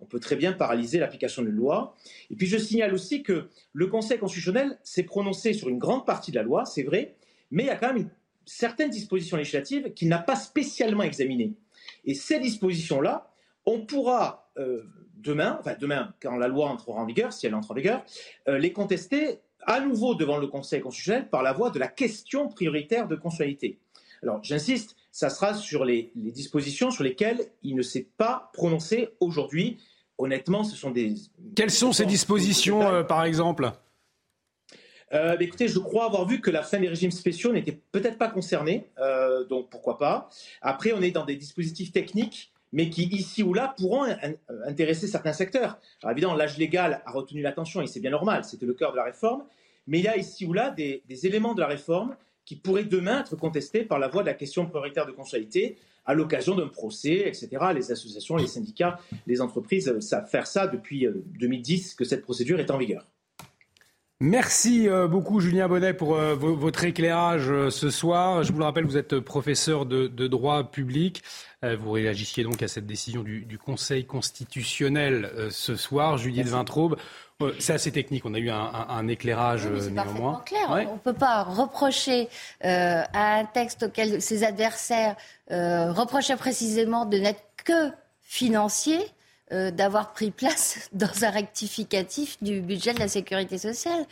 On 0.00 0.06
peut 0.06 0.20
très 0.20 0.36
bien 0.36 0.52
paralyser 0.52 0.98
l'application 0.98 1.42
d'une 1.42 1.52
loi. 1.52 1.94
Et 2.30 2.36
puis 2.36 2.46
je 2.46 2.56
signale 2.56 2.94
aussi 2.94 3.22
que 3.22 3.48
le 3.74 3.86
Conseil 3.88 4.18
constitutionnel 4.18 4.78
s'est 4.82 5.02
prononcé 5.02 5.52
sur 5.52 5.68
une 5.68 5.78
grande 5.78 6.06
partie 6.06 6.30
de 6.30 6.36
la 6.36 6.42
loi, 6.42 6.64
c'est 6.64 6.82
vrai, 6.82 7.14
mais 7.50 7.64
il 7.64 7.66
y 7.66 7.70
a 7.70 7.76
quand 7.76 7.92
même 7.92 8.08
certaines 8.46 8.90
dispositions 8.90 9.36
législatives 9.36 9.92
qu'il 9.92 10.08
n'a 10.08 10.18
pas 10.18 10.36
spécialement 10.36 11.02
examinées. 11.02 11.52
Et 12.04 12.14
ces 12.14 12.40
dispositions-là, 12.40 13.30
on 13.66 13.84
pourra 13.84 14.50
euh, 14.58 14.82
demain, 15.14 15.58
enfin 15.60 15.74
demain, 15.78 16.14
quand 16.20 16.36
la 16.36 16.48
loi 16.48 16.68
entrera 16.68 17.00
en 17.00 17.06
vigueur, 17.06 17.32
si 17.32 17.46
elle 17.46 17.54
entre 17.54 17.72
en 17.72 17.74
vigueur, 17.74 18.04
euh, 18.48 18.58
les 18.58 18.72
contester 18.72 19.40
à 19.66 19.80
nouveau 19.80 20.14
devant 20.14 20.38
le 20.38 20.46
Conseil 20.46 20.80
constitutionnel 20.80 21.28
par 21.28 21.42
la 21.42 21.52
voie 21.52 21.70
de 21.70 21.78
la 21.78 21.88
question 21.88 22.48
prioritaire 22.48 23.08
de 23.08 23.16
constitutionnalité. 23.16 23.78
Alors 24.22 24.42
j'insiste, 24.42 24.96
ça 25.10 25.30
sera 25.30 25.54
sur 25.54 25.84
les, 25.84 26.12
dispositions 26.14 26.90
sur 26.90 27.04
lesquelles 27.04 27.46
il 27.62 27.74
ne 27.74 27.82
s'est 27.82 28.08
pas 28.16 28.50
prononcé 28.52 29.08
aujourd'hui. 29.20 29.78
Honnêtement, 30.18 30.64
ce 30.64 30.76
sont 30.76 30.90
des... 30.90 31.14
Quelles 31.56 31.70
sont 31.70 31.92
ces 31.92 32.04
dispositions, 32.04 32.82
euh, 32.82 33.02
par 33.02 33.24
exemple? 33.24 33.70
Euh, 35.12 35.36
écoutez, 35.40 35.66
je 35.66 35.78
crois 35.78 36.04
avoir 36.04 36.26
vu 36.26 36.40
que 36.40 36.50
la 36.50 36.62
fin 36.62 36.78
des 36.78 36.88
régimes 36.88 37.10
spéciaux 37.10 37.52
n'était 37.52 37.80
peut-être 37.90 38.18
pas 38.18 38.28
concernée, 38.28 38.90
euh, 38.98 39.44
donc 39.46 39.70
pourquoi 39.70 39.98
pas. 39.98 40.28
Après, 40.60 40.92
on 40.92 41.02
est 41.02 41.10
dans 41.10 41.24
des 41.24 41.36
dispositifs 41.36 41.90
techniques, 41.90 42.52
mais 42.72 42.90
qui 42.90 43.04
ici 43.04 43.42
ou 43.42 43.52
là 43.52 43.74
pourront 43.76 44.06
intéresser 44.66 45.06
certains 45.06 45.32
secteurs. 45.32 45.78
Alors 46.02 46.12
évidemment, 46.12 46.34
l'âge 46.34 46.58
légal 46.58 47.02
a 47.04 47.10
retenu 47.10 47.42
l'attention 47.42 47.82
et 47.82 47.86
c'est 47.86 48.00
bien 48.00 48.10
normal, 48.10 48.44
c'était 48.44 48.66
le 48.66 48.74
cœur 48.74 48.92
de 48.92 48.96
la 48.96 49.04
réforme, 49.04 49.44
mais 49.86 49.98
il 49.98 50.04
y 50.04 50.08
a 50.08 50.16
ici 50.16 50.46
ou 50.46 50.52
là 50.52 50.70
des, 50.70 51.02
éléments 51.24 51.54
de 51.54 51.60
la 51.60 51.66
réforme 51.66 52.16
qui 52.44 52.56
pourraient 52.56 52.84
demain 52.84 53.20
être 53.20 53.36
contestés 53.36 53.82
par 53.84 53.98
la 53.98 54.08
voie 54.08 54.22
de 54.22 54.28
la 54.28 54.34
question 54.34 54.66
prioritaire 54.66 55.06
de 55.06 55.12
consualité 55.12 55.78
à 56.06 56.14
l'occasion 56.14 56.54
d'un 56.54 56.68
procès, 56.68 57.28
etc. 57.28 57.48
Les 57.74 57.92
associations, 57.92 58.36
les 58.36 58.46
syndicats, 58.46 58.98
les 59.26 59.40
entreprises 59.40 59.98
savent 60.00 60.28
faire 60.28 60.46
ça 60.46 60.66
depuis 60.66 61.06
2010 61.38 61.92
euh, 61.92 61.96
que 61.98 62.04
cette 62.04 62.22
procédure 62.22 62.58
est 62.58 62.70
en 62.70 62.78
vigueur. 62.78 63.06
Merci 64.22 64.86
euh, 64.86 65.08
beaucoup 65.08 65.40
Julien 65.40 65.66
Bonnet 65.66 65.94
pour 65.94 66.14
euh, 66.14 66.34
votre 66.34 66.84
éclairage 66.84 67.50
euh, 67.50 67.70
ce 67.70 67.88
soir. 67.88 68.42
Je 68.42 68.52
vous 68.52 68.58
le 68.58 68.66
rappelle, 68.66 68.84
vous 68.84 68.98
êtes 68.98 69.18
professeur 69.18 69.86
de, 69.86 70.08
droit 70.26 70.64
public. 70.64 71.22
Vous 71.62 71.90
réagissiez 71.90 72.44
donc 72.44 72.62
à 72.62 72.68
cette 72.68 72.86
décision 72.86 73.22
du, 73.22 73.58
Conseil 73.58 74.06
constitutionnel 74.06 75.30
ce 75.50 75.76
soir, 75.76 76.16
Judith 76.16 76.46
Vintraube. 76.46 76.96
C'est 77.58 77.74
assez 77.74 77.92
technique, 77.92 78.24
on 78.24 78.32
a 78.32 78.38
eu 78.38 78.48
un, 78.48 79.08
éclairage 79.08 79.66
oui, 79.66 79.92
néanmoins. 79.92 80.42
Clair. 80.46 80.86
On 80.88 80.94
ne 80.94 80.98
peut 80.98 81.12
pas 81.12 81.42
reprocher 81.42 82.28
à 82.62 83.40
un 83.40 83.44
texte 83.44 83.82
auquel 83.82 84.22
ses 84.22 84.42
adversaires 84.42 85.16
reprochaient 85.50 86.36
précisément 86.36 87.04
de 87.04 87.18
n'être 87.18 87.44
que 87.62 87.90
financier 88.22 88.98
euh, 89.52 89.72
d'avoir 89.72 90.12
pris 90.12 90.30
place 90.30 90.88
dans 90.92 91.24
un 91.24 91.30
rectificatif 91.30 92.36
du 92.40 92.60
budget 92.60 92.94
de 92.94 93.00
la 93.00 93.08
sécurité 93.08 93.58
sociale. 93.58 94.06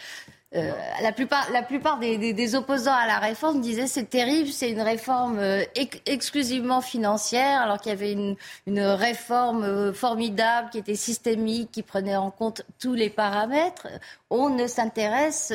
Euh, 0.57 0.72
la 1.01 1.12
plupart, 1.12 1.48
la 1.53 1.62
plupart 1.62 2.01
des, 2.01 2.55
opposants 2.57 2.94
à 2.94 3.07
la 3.07 3.18
réforme 3.20 3.61
disaient 3.61 3.87
c'est 3.87 4.11
terrible, 4.11 4.48
c'est 4.48 4.70
une 4.70 4.81
réforme 4.81 5.38
euh, 5.38 5.62
exclusivement 6.07 6.81
financière, 6.81 7.61
alors 7.61 7.79
qu'il 7.81 7.90
y 7.90 7.94
avait 7.94 8.12
une, 8.12 8.35
une 8.66 8.81
réforme 8.81 9.92
formidable 9.92 10.70
qui 10.70 10.79
était 10.79 10.96
systémique, 10.96 11.70
qui 11.70 11.83
prenait 11.85 12.16
en 12.16 12.33
compte 12.33 12.62
tous 12.81 12.94
les 12.94 13.11
paramètres. 13.11 13.87
On 14.31 14.51
ne 14.51 14.66
s'intéresse 14.66 15.53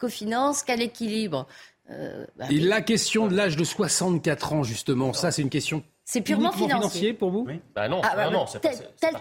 qu'aux 0.00 0.08
finances, 0.08 0.64
qu'à 0.64 0.74
l'équilibre. 0.74 1.46
Bah 1.88 2.46
Et 2.50 2.58
la 2.58 2.80
question 2.80 3.28
de 3.28 3.36
l'âge 3.36 3.56
de 3.56 3.64
64 3.64 4.52
ans, 4.54 4.62
justement, 4.64 5.12
ça 5.12 5.30
c'est 5.30 5.42
une 5.42 5.50
question 5.50 5.84
c'est 6.10 6.22
purement 6.22 6.50
financier. 6.50 7.12
pour 7.12 7.30
vous 7.30 7.46
bah 7.72 7.88
non, 7.88 8.00
ah, 8.02 8.16
bah, 8.16 8.30
non, 8.30 8.44
tel, 8.60 8.76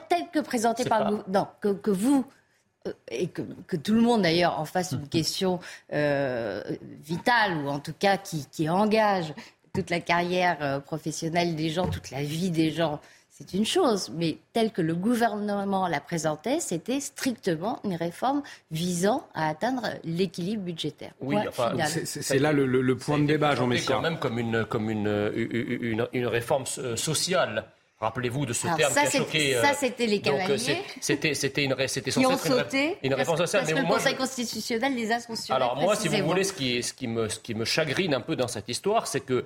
tel, 0.09 0.23
que 0.33 0.39
présenté 0.39 0.85
par 0.85 1.11
vous, 1.11 1.21
non, 1.27 1.47
que, 1.61 1.67
que 1.67 1.91
vous 1.91 2.25
euh, 2.87 2.93
et 3.11 3.27
que, 3.27 3.43
que, 3.67 3.75
tout 3.75 3.93
le 3.93 4.01
monde 4.01 4.23
d'ailleurs 4.23 4.59
en 4.59 4.65
fasse 4.65 4.93
une 4.93 5.07
question 5.19 5.59
euh, 5.93 6.63
vitale 7.03 7.57
ou 7.57 7.69
en 7.69 7.79
tout 7.79 7.93
cas 7.93 8.17
qui, 8.17 8.47
qui 8.51 8.69
engage 8.69 9.35
toute 9.71 9.91
la 9.91 9.99
carrière 9.99 10.57
euh, 10.61 10.79
professionnelle 10.79 11.55
des 11.55 11.69
gens, 11.69 11.87
toute 11.87 12.09
la 12.09 12.23
vie 12.23 12.49
des 12.49 12.71
gens 12.71 12.99
c'est 13.39 13.53
une 13.57 13.65
chose, 13.65 14.11
mais 14.13 14.37
tel 14.51 14.71
que 14.71 14.81
le 14.81 14.93
gouvernement 14.95 15.87
la 15.87 16.01
présentait, 16.01 16.59
c'était 16.59 16.99
strictement 16.99 17.79
une 17.85 17.95
réforme 17.95 18.43
visant 18.69 19.25
à 19.33 19.47
atteindre 19.47 19.83
l'équilibre 20.03 20.63
budgétaire. 20.63 21.13
Oui, 21.21 21.37
c'est 22.03 22.39
là 22.39 22.51
le, 22.51 22.97
point 22.97 23.17
de 23.17 23.25
débat, 23.25 23.55
Jean 23.55 23.67
Messia. 23.67 23.95
quand 23.95 24.01
même 24.01 24.19
comme 24.19 24.39
une, 24.39 24.65
comme 24.65 24.89
une, 24.89 25.31
une, 26.11 26.27
réforme 26.27 26.65
euh, 26.79 26.97
sociale. 26.97 27.65
Rappelez-vous 28.01 28.45
de 28.45 28.53
ce 28.53 28.63
terme 28.63 28.93
ça, 28.93 29.05
qui 29.05 29.17
a 29.17 29.19
choqué. 29.19 29.55
Euh, 29.55 29.61
ça, 29.61 29.73
c'était 29.73 30.05
les 30.05 30.19
euh, 30.19 30.21
cavaliers. 30.21 30.81
C'était, 30.99 31.33
c'était 31.33 31.63
une, 31.63 31.75
c'était 31.87 32.11
qui 32.11 32.25
ont 32.25 32.37
sauté, 32.37 32.97
une, 33.03 33.13
réforme 33.13 33.37
sociale. 33.37 33.63
Parce 33.63 33.73
que 33.73 33.79
le 33.79 33.87
Conseil 33.87 34.15
constitutionnel 34.15 34.95
les 34.95 35.11
a 35.11 35.19
censurés. 35.19 35.55
Alors 35.55 35.77
moi, 35.77 35.95
si 35.95 36.09
vous 36.09 36.25
voulez, 36.25 36.43
ce 36.43 36.53
qui, 36.53 36.83
ce 36.83 36.93
qui 36.93 37.07
me, 37.07 37.29
ce 37.29 37.39
qui 37.39 37.55
me 37.55 37.63
chagrine 37.63 38.13
un 38.13 38.21
peu 38.21 38.35
dans 38.35 38.47
cette 38.49 38.67
histoire, 38.67 39.07
c'est 39.07 39.21
que 39.21 39.45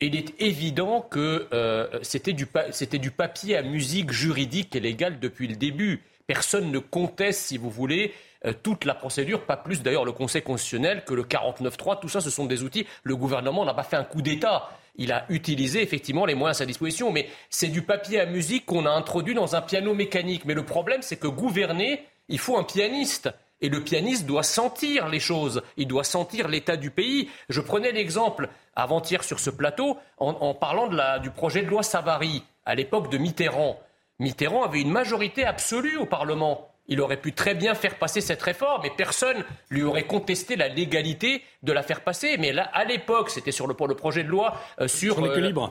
il 0.00 0.16
est 0.16 0.40
évident 0.40 1.00
que 1.00 1.48
euh, 1.52 1.88
c'était 2.02 2.32
du, 2.32 2.46
papier 2.46 3.56
à 3.56 3.62
musique 3.62 4.12
juridique 4.12 4.76
et 4.76 4.80
légale 4.80 5.18
depuis 5.18 5.48
le 5.48 5.56
début. 5.56 6.02
Personne 6.26 6.70
ne 6.70 6.78
conteste, 6.78 7.40
si 7.40 7.58
vous 7.58 7.70
voulez, 7.70 8.14
euh, 8.44 8.52
toute 8.62 8.84
la 8.84 8.94
procédure, 8.94 9.44
pas 9.44 9.56
plus 9.56 9.82
d'ailleurs 9.82 10.04
le 10.04 10.12
Conseil 10.12 10.42
constitutionnel 10.42 11.04
que 11.04 11.14
le 11.14 11.24
49.3. 11.24 12.00
Tout 12.00 12.08
ça, 12.08 12.20
ce 12.20 12.30
sont 12.30 12.46
des 12.46 12.62
outils. 12.62 12.86
Le 13.02 13.16
gouvernement 13.16 13.64
n'a 13.64 13.74
pas 13.74 13.82
fait 13.82 13.96
un 13.96 14.04
coup 14.04 14.22
d'État. 14.22 14.70
Il 14.96 15.10
a 15.10 15.24
utilisé 15.30 15.82
effectivement 15.82 16.26
les 16.26 16.34
moyens 16.34 16.58
à 16.58 16.60
sa 16.60 16.66
disposition, 16.66 17.10
mais 17.10 17.28
c'est 17.50 17.68
du 17.68 17.82
papier 17.82 18.20
à 18.20 18.26
musique 18.26 18.66
qu'on 18.66 18.86
a 18.86 18.90
introduit 18.90 19.34
dans 19.34 19.56
un 19.56 19.62
piano 19.62 19.94
mécanique. 19.94 20.44
Mais 20.44 20.54
le 20.54 20.64
problème, 20.64 21.02
c'est 21.02 21.16
que 21.16 21.28
gouverner, 21.28 22.04
il 22.28 22.38
faut 22.38 22.56
un 22.56 22.64
pianiste. 22.64 23.30
Et 23.60 23.68
le 23.68 23.82
pianiste 23.82 24.26
doit 24.26 24.44
sentir 24.44 25.08
les 25.08 25.18
choses, 25.18 25.62
il 25.76 25.88
doit 25.88 26.04
sentir 26.04 26.48
l'état 26.48 26.76
du 26.76 26.90
pays. 26.90 27.28
Je 27.48 27.60
prenais 27.60 27.90
l'exemple 27.90 28.48
avant-hier 28.76 29.24
sur 29.24 29.40
ce 29.40 29.50
plateau 29.50 29.98
en, 30.18 30.54
parlant 30.54 30.88
du 31.18 31.30
projet 31.30 31.62
de 31.62 31.68
loi 31.68 31.82
Savary 31.82 32.44
à 32.64 32.74
l'époque 32.74 33.10
de 33.10 33.18
Mitterrand. 33.18 33.80
Mitterrand 34.20 34.62
avait 34.62 34.80
une 34.80 34.90
majorité 34.90 35.44
absolue 35.44 35.96
au 35.96 36.06
Parlement. 36.06 36.68
Il 36.90 37.00
aurait 37.02 37.20
pu 37.20 37.34
très 37.34 37.54
bien 37.54 37.74
faire 37.74 37.96
passer 37.96 38.20
cette 38.20 38.40
réforme 38.40 38.84
et 38.86 38.90
personne 38.96 39.44
lui 39.68 39.82
aurait 39.82 40.06
contesté 40.06 40.56
la 40.56 40.68
légalité 40.68 41.42
de 41.62 41.72
la 41.72 41.82
faire 41.82 42.00
passer. 42.00 42.36
Mais 42.38 42.52
là, 42.52 42.70
à 42.72 42.84
l'époque, 42.84 43.28
c'était 43.28 43.52
sur 43.52 43.66
le, 43.66 43.74
projet 43.74 44.24
de 44.24 44.28
loi 44.28 44.54
euh, 44.80 44.88
sur, 44.88 45.16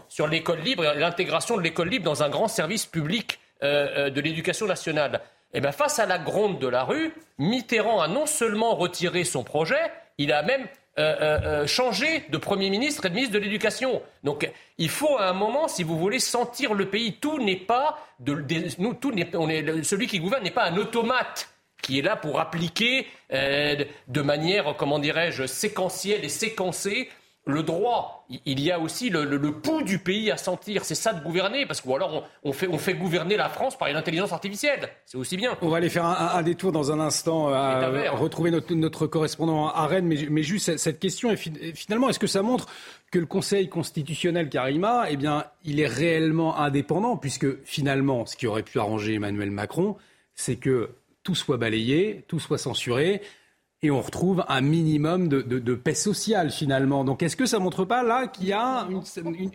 sur 0.09 0.27
l'école 0.27 0.59
libre, 0.59 0.83
et 0.83 0.99
l'intégration 0.99 1.57
de 1.57 1.63
l'école 1.63 1.89
libre 1.89 2.05
dans 2.05 2.21
un 2.21 2.29
grand 2.29 2.47
service 2.47 2.85
public 2.85 3.39
euh, 3.63 3.87
euh, 3.97 4.09
de 4.11 4.21
l'éducation 4.21 4.67
nationale. 4.67 5.21
Eh 5.53 5.61
bien, 5.61 5.71
face 5.71 5.99
à 5.99 6.05
la 6.05 6.17
gronde 6.17 6.59
de 6.59 6.67
la 6.67 6.83
rue, 6.83 7.13
Mitterrand 7.37 8.01
a 8.01 8.07
non 8.07 8.25
seulement 8.25 8.75
retiré 8.75 9.23
son 9.23 9.43
projet, 9.43 9.91
il 10.17 10.31
a 10.31 10.43
même 10.43 10.67
euh, 10.99 11.15
euh, 11.21 11.39
euh, 11.43 11.67
changé 11.67 12.25
de 12.29 12.37
Premier 12.37 12.71
ministre 12.71 13.05
et 13.05 13.09
de 13.09 13.13
ministre 13.13 13.35
de 13.35 13.39
l'Éducation. 13.39 14.01
Donc 14.23 14.49
il 14.79 14.89
faut 14.89 15.15
à 15.17 15.29
un 15.29 15.33
moment, 15.33 15.67
si 15.67 15.83
vous 15.83 15.95
voulez, 15.95 16.19
sentir 16.19 16.73
le 16.73 16.89
pays. 16.89 17.13
Tout 17.13 17.39
n'est 17.39 17.55
pas 17.55 17.99
de, 18.19 18.43
nous, 18.79 18.95
tout 18.95 19.13
on 19.35 19.47
est, 19.47 19.83
celui 19.83 20.07
qui 20.07 20.19
gouverne 20.19 20.43
n'est 20.43 20.49
pas 20.49 20.65
un 20.65 20.75
automate 20.75 21.49
qui 21.83 21.99
est 21.99 22.01
là 22.01 22.15
pour 22.15 22.39
appliquer 22.39 23.05
de 23.29 24.21
manière, 24.21 24.75
comment 24.75 24.97
dirais-je, 24.97 25.45
séquentielle 25.45 26.25
et 26.25 26.29
séquencée 26.29 27.09
le 27.47 27.63
droit, 27.63 28.25
il 28.45 28.59
y 28.59 28.71
a 28.71 28.79
aussi 28.79 29.09
le, 29.09 29.51
pouls 29.51 29.83
du 29.83 29.99
pays 29.99 30.31
à 30.31 30.37
sentir. 30.37 30.83
C'est 30.85 30.95
ça 30.95 31.13
de 31.13 31.23
gouverner, 31.23 31.65
parce 31.65 31.81
que 31.81 31.89
alors 31.89 32.27
on, 32.43 32.53
fait, 32.53 32.67
on 32.67 32.77
fait 32.77 32.93
gouverner 32.93 33.37
la 33.37 33.49
France 33.49 33.77
par 33.77 33.87
une 33.87 33.95
intelligence 33.95 34.33
artificielle. 34.33 34.89
C'est 35.05 35.17
aussi 35.17 35.37
bien. 35.37 35.57
On 35.61 35.69
va 35.69 35.77
aller 35.77 35.89
faire 35.89 36.05
un, 36.05 36.41
détour 36.43 36.71
dans 36.71 36.91
un 36.91 36.99
instant, 36.99 37.47
à 37.49 37.89
retrouver 38.11 38.51
notre, 38.51 39.07
correspondant 39.07 39.69
à 39.69 39.87
Rennes, 39.87 40.07
mais, 40.07 40.43
juste 40.43 40.77
cette 40.77 40.99
question, 40.99 41.35
finalement, 41.73 42.09
est-ce 42.09 42.19
que 42.19 42.27
ça 42.27 42.41
montre 42.41 42.67
que 43.11 43.19
le 43.19 43.25
Conseil 43.25 43.69
constitutionnel 43.69 44.49
Karima, 44.49 45.05
eh 45.09 45.17
bien, 45.17 45.45
il 45.63 45.79
est 45.79 45.87
réellement 45.87 46.57
indépendant, 46.57 47.17
puisque 47.17 47.63
finalement, 47.63 48.25
ce 48.25 48.35
qui 48.35 48.47
aurait 48.47 48.63
pu 48.63 48.79
arranger 48.79 49.15
Emmanuel 49.15 49.51
Macron, 49.51 49.95
c'est 50.35 50.57
que 50.57 50.89
tout 51.23 51.35
soit 51.35 51.57
balayé, 51.57 52.23
tout 52.27 52.39
soit 52.39 52.57
censuré, 52.57 53.21
et 53.83 53.91
on 53.91 54.01
retrouve 54.01 54.43
un 54.47 54.61
minimum 54.61 55.27
de, 55.27 55.75
paix 55.75 55.93
sociale 55.93 56.51
finalement. 56.51 57.03
Donc 57.03 57.21
est-ce 57.21 57.35
que 57.35 57.45
ça 57.45 57.59
montre 57.59 57.85
pas 57.85 58.03
là 58.03 58.27
qu'il 58.27 58.47
y 58.47 58.53
a 58.53 58.87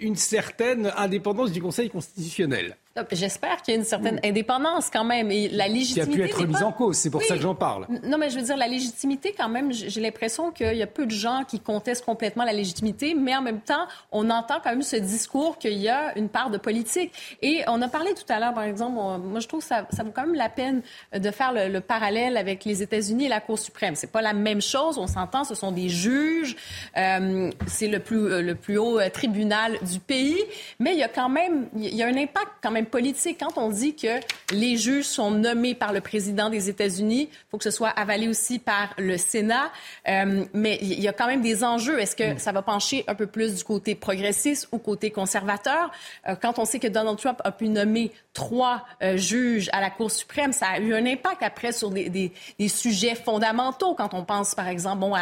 une, 0.01 0.17
certaine 0.17 0.93
indépendance 0.97 1.53
du 1.53 1.61
Conseil 1.61 1.91
constitutionnel? 1.91 2.77
J'espère 3.11 3.63
qu'il 3.63 3.73
y 3.73 3.77
a 3.77 3.81
une 3.81 3.87
certaine 3.87 4.21
indépendance 4.23 4.91
quand 4.91 5.05
même 5.05 5.31
et 5.31 5.49
la 5.49 5.67
légitimité. 5.67 6.13
Qui 6.13 6.23
a 6.23 6.25
pu 6.25 6.31
être 6.31 6.41
remise 6.41 6.63
en 6.63 6.73
cause, 6.73 6.97
c'est 6.97 7.11
pour 7.11 7.23
ça 7.23 7.37
que 7.37 7.43
j'en 7.43 7.55
parle. 7.55 7.87
Non, 8.05 8.19
mais 8.19 8.29
je 8.29 8.39
veux 8.39 8.45
dire, 8.45 8.57
la 8.57 8.69
légitimité 8.69 9.35
quand 9.37 9.49
même, 9.49 9.73
j'ai 9.73 10.01
l'impression 10.01 10.51
qu'il 10.51 10.77
y 10.77 10.83
a 10.83 10.87
peu 10.87 11.07
de 11.07 11.11
gens 11.11 11.45
qui 11.49 11.61
contestent 11.61 12.05
complètement 12.05 12.45
la 12.45 12.53
légitimité, 12.53 13.15
mais 13.15 13.35
en 13.35 13.43
même 13.43 13.61
temps, 13.61 13.87
on 14.11 14.29
entend 14.31 14.57
quand 14.63 14.71
même 14.71 14.83
ce 14.83 14.97
discours 14.97 15.59
qu'il 15.59 15.79
y 15.79 15.89
a 15.89 16.17
une 16.19 16.29
part 16.29 16.51
de 16.51 16.59
politique. 16.59 17.13
Et 17.41 17.63
on 17.67 17.81
a 17.81 17.89
parlé 17.89 18.13
tout 18.15 18.31
à 18.31 18.39
l'heure, 18.39 18.55
par 18.55 18.65
exemple, 18.65 18.93
moi 18.93 19.41
je 19.41 19.49
trouve 19.49 19.61
que 19.61 19.67
ça, 19.67 19.87
ça 19.91 20.03
vaut 20.03 20.13
quand 20.15 20.27
même 20.27 20.35
la 20.35 20.49
peine 20.49 20.83
de 21.15 21.31
faire 21.31 21.53
le, 21.53 21.81
parallèle 21.81 22.37
avec 22.37 22.65
les 22.65 22.83
États-Unis 22.83 23.27
et 23.27 23.29
la 23.29 23.41
Cour 23.41 23.59
suprême. 23.59 23.95
C'est 23.95 24.13
pas 24.13 24.23
la 24.23 24.33
même 24.33 24.61
chose, 24.61 24.99
on 24.99 25.07
s'entend, 25.07 25.45
ce 25.45 25.55
sont 25.55 25.73
des 25.73 25.89
juges, 25.89 26.57
euh, 26.97 27.51
c'est 27.67 27.89
le 27.89 27.99
plus, 27.99 28.31
euh, 28.31 28.43
le 28.43 28.55
plus 28.55 28.79
haut 28.79 29.01
euh, 29.01 29.09
tribunal 29.09 29.79
du 29.83 29.99
pays, 29.99 30.39
mais 30.79 30.93
il 30.93 30.99
y 30.99 31.03
a 31.03 31.09
quand 31.09 31.29
même, 31.29 31.69
il 31.77 31.95
y 31.95 32.03
a 32.03 32.07
un 32.07 32.17
impact 32.17 32.53
quand 32.63 32.71
même 32.71 32.82
politique. 32.87 33.39
Quand 33.41 33.61
on 33.61 33.69
dit 33.69 33.95
que 33.95 34.21
les 34.53 34.77
juges 34.77 35.05
sont 35.05 35.31
nommés 35.31 35.75
par 35.75 35.93
le 35.93 36.01
président 36.01 36.51
des 36.51 36.69
États-Unis, 36.69 37.29
il 37.31 37.51
faut 37.51 37.59
que 37.59 37.65
ce 37.65 37.71
soit 37.71 37.89
avalé 37.89 38.29
aussi 38.29 38.59
par 38.59 38.95
le 38.99 39.17
Sénat. 39.17 39.71
Euh, 40.09 40.45
mais 40.53 40.79
il 40.83 41.01
y 41.01 41.09
a 41.09 41.13
quand 41.13 41.27
même 41.27 41.43
des 41.43 41.65
enjeux. 41.65 41.99
Est-ce 41.99 42.17
que 42.17 42.39
ça 42.39 42.53
va 42.53 42.63
pencher 42.63 43.05
un 43.07 43.15
peu 43.15 43.27
plus 43.27 43.55
du 43.55 43.65
côté 43.65 43.95
progressiste 43.95 44.69
ou 44.73 44.79
côté 44.79 45.11
conservateur? 45.11 45.91
Euh, 46.29 46.35
quand 46.41 46.59
on 46.59 46.65
sait 46.65 46.79
que 46.79 46.89
Donald 46.89 47.19
Trump 47.19 47.41
a 47.45 47.53
pu 47.53 47.69
nommer 47.69 48.13
trois 48.35 48.85
euh, 49.03 49.17
juges 49.17 49.69
à 49.73 49.81
la 49.81 49.91
Cour 49.91 50.11
suprême, 50.11 50.53
ça 50.53 50.67
a 50.69 50.79
eu 50.79 50.95
un 50.95 51.05
impact 51.07 51.43
après 51.43 51.73
sur 51.73 51.91
des, 51.91 52.09
des, 52.09 52.69
sujets 52.69 53.15
fondamentaux. 53.15 53.95
Quand 53.95 54.15
on 54.15 54.25
pense, 54.25 54.55
par 54.55 54.69
exemple, 54.69 55.01
bon, 55.01 55.15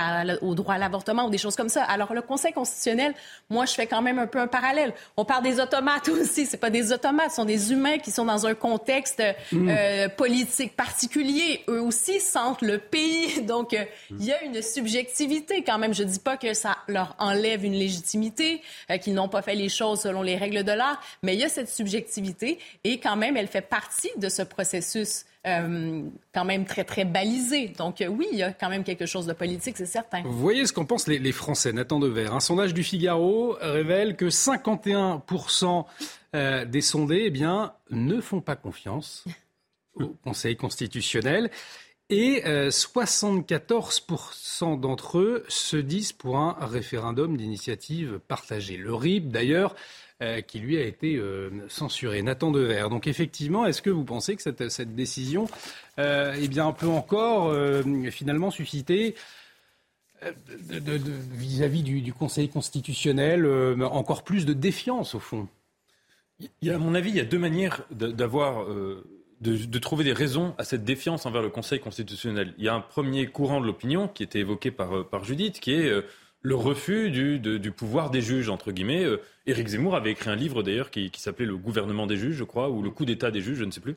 au 0.42 0.54
droit 0.54 0.74
à 0.74 0.78
l'avortement 0.78 1.26
ou 1.26 1.30
des 1.30 1.38
choses 1.38 1.56
comme 1.56 1.68
ça. 1.68 1.84
Alors, 1.84 2.14
le 2.14 2.22
Conseil 2.22 2.52
constitutionnel, 2.52 3.14
moi, 3.48 3.66
je 3.66 3.72
fais 3.72 3.86
quand 3.86 4.02
même 4.02 4.18
un 4.18 4.26
peu 4.26 4.38
un 4.38 4.46
parallèle. 4.46 4.94
On 5.16 5.24
parle 5.24 5.42
des 5.42 5.60
automates 5.60 6.08
aussi. 6.08 6.46
C'est 6.46 6.56
pas 6.56 6.70
des 6.70 6.92
automates, 6.92 7.30
ce 7.30 7.36
sont 7.36 7.44
humains 7.56 7.98
qui 7.98 8.10
sont 8.10 8.24
dans 8.24 8.46
un 8.46 8.54
contexte 8.54 9.22
mm. 9.52 9.68
euh, 9.68 10.08
politique 10.08 10.76
particulier. 10.76 11.64
Eux 11.68 11.80
aussi 11.80 12.20
sentent 12.20 12.62
le 12.62 12.78
pays. 12.78 13.42
Donc, 13.46 13.74
euh, 13.74 13.84
il 14.10 14.24
y 14.24 14.32
a 14.32 14.42
une 14.42 14.62
subjectivité 14.62 15.62
quand 15.62 15.78
même. 15.78 15.94
Je 15.94 16.02
dis 16.02 16.18
pas 16.18 16.36
que 16.36 16.54
ça 16.54 16.76
leur 16.88 17.14
enlève 17.18 17.64
une 17.64 17.74
légitimité, 17.74 18.62
qu'ils 19.02 19.14
n'ont 19.14 19.28
pas 19.28 19.42
fait 19.42 19.54
les 19.54 19.68
choses 19.68 20.00
selon 20.00 20.22
les 20.22 20.36
règles 20.36 20.64
de 20.64 20.72
l'art, 20.72 21.00
mais 21.22 21.34
il 21.34 21.40
y 21.40 21.44
a 21.44 21.48
cette 21.48 21.68
subjectivité 21.68 22.58
et 22.84 22.98
quand 22.98 23.16
même, 23.16 23.36
elle 23.36 23.48
fait 23.48 23.60
partie 23.60 24.10
de 24.16 24.28
ce 24.28 24.42
processus 24.42 25.24
euh, 25.46 26.02
quand 26.34 26.44
même 26.44 26.66
très, 26.66 26.84
très 26.84 27.06
balisé. 27.06 27.68
Donc 27.78 28.02
euh, 28.02 28.08
oui, 28.08 28.26
il 28.30 28.38
y 28.38 28.42
a 28.42 28.52
quand 28.52 28.68
même 28.68 28.84
quelque 28.84 29.06
chose 29.06 29.26
de 29.26 29.32
politique, 29.32 29.76
c'est 29.78 29.86
certain. 29.86 30.22
Vous 30.22 30.38
voyez 30.38 30.66
ce 30.66 30.72
qu'en 30.74 30.84
pensent 30.84 31.06
les, 31.06 31.32
Français, 31.32 31.72
Nathan 31.72 31.98
Dever. 31.98 32.26
Un 32.26 32.40
sondage 32.40 32.74
du 32.74 32.82
Figaro 32.82 33.56
révèle 33.60 34.16
que 34.16 34.26
51% 34.26 35.84
euh, 36.34 36.64
des 36.64 36.80
sondés 36.80 37.24
eh 37.26 37.30
bien, 37.30 37.74
ne 37.90 38.20
font 38.20 38.40
pas 38.40 38.56
confiance 38.56 39.24
au 39.94 40.08
Conseil 40.24 40.56
constitutionnel. 40.56 41.52
Et 42.12 42.42
74% 42.42 44.80
d'entre 44.80 45.20
eux 45.20 45.44
se 45.46 45.76
disent 45.76 46.10
pour 46.10 46.38
un 46.38 46.56
référendum 46.60 47.36
d'initiative 47.36 48.18
partagée. 48.26 48.76
Le 48.76 48.92
RIB, 48.92 49.30
d'ailleurs, 49.30 49.76
euh, 50.22 50.42
qui 50.42 50.58
lui 50.58 50.76
a 50.76 50.84
été 50.84 51.16
euh, 51.16 51.48
censuré. 51.68 52.20
Nathan 52.20 52.50
Dever. 52.50 52.88
Donc 52.90 53.06
effectivement, 53.06 53.64
est-ce 53.64 53.80
que 53.80 53.88
vous 53.88 54.04
pensez 54.04 54.36
que 54.36 54.42
cette, 54.42 54.68
cette 54.68 54.94
décision 54.94 55.48
euh, 55.98 56.36
eh 56.38 56.46
bien, 56.46 56.72
peut 56.72 56.88
encore 56.88 57.56
finalement 58.10 58.50
susciter 58.50 59.14
vis-à-vis 61.32 61.82
du, 61.82 62.02
du, 62.02 62.12
Conseil 62.12 62.50
constitutionnel 62.50 63.46
encore 63.82 64.22
plus 64.22 64.44
de 64.44 64.52
défiance 64.52 65.14
au 65.14 65.20
fond? 65.20 65.48
Il 66.40 66.68
y 66.68 66.70
a, 66.70 66.74
À 66.74 66.78
mon 66.78 66.94
avis, 66.94 67.10
il 67.10 67.16
y 67.16 67.20
a 67.20 67.24
deux 67.24 67.38
manières 67.38 67.82
d'avoir... 67.90 68.66
De, 69.40 69.56
de, 69.56 69.78
trouver 69.78 70.04
des 70.04 70.12
raisons 70.12 70.54
à 70.58 70.64
cette 70.64 70.84
défiance 70.84 71.24
envers 71.24 71.40
le 71.40 71.48
Conseil 71.48 71.80
constitutionnel. 71.80 72.52
Il 72.58 72.64
y 72.64 72.68
a 72.68 72.74
un 72.74 72.82
premier 72.82 73.26
courant 73.26 73.62
de 73.62 73.66
l'opinion 73.66 74.06
qui 74.06 74.22
était 74.22 74.40
évoqué 74.40 74.70
par, 74.70 75.08
par 75.08 75.24
Judith, 75.24 75.60
qui 75.60 75.72
est 75.72 75.90
le 76.42 76.54
refus 76.54 77.10
du, 77.10 77.38
du, 77.38 77.72
pouvoir 77.72 78.10
des 78.10 78.22
juges, 78.22 78.48
entre 78.48 78.72
guillemets. 78.72 79.04
Euh, 79.04 79.20
Éric 79.46 79.68
Zemmour 79.68 79.94
avait 79.94 80.12
écrit 80.12 80.30
un 80.30 80.36
livre 80.36 80.62
d'ailleurs 80.62 80.90
qui, 80.90 81.10
qui 81.10 81.20
s'appelait 81.20 81.46
Le 81.46 81.56
gouvernement 81.56 82.06
des 82.06 82.16
juges, 82.16 82.36
je 82.36 82.44
crois, 82.44 82.70
ou 82.70 82.82
Le 82.82 82.90
coup 82.90 83.04
d'état 83.04 83.30
des 83.30 83.40
juges, 83.40 83.58
je 83.58 83.64
ne 83.64 83.70
sais 83.70 83.80
plus. 83.80 83.96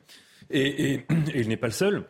Et, 0.50 0.92
et, 0.92 1.06
il 1.34 1.48
n'est 1.48 1.56
pas 1.56 1.68
le 1.68 1.72
seul. 1.72 2.04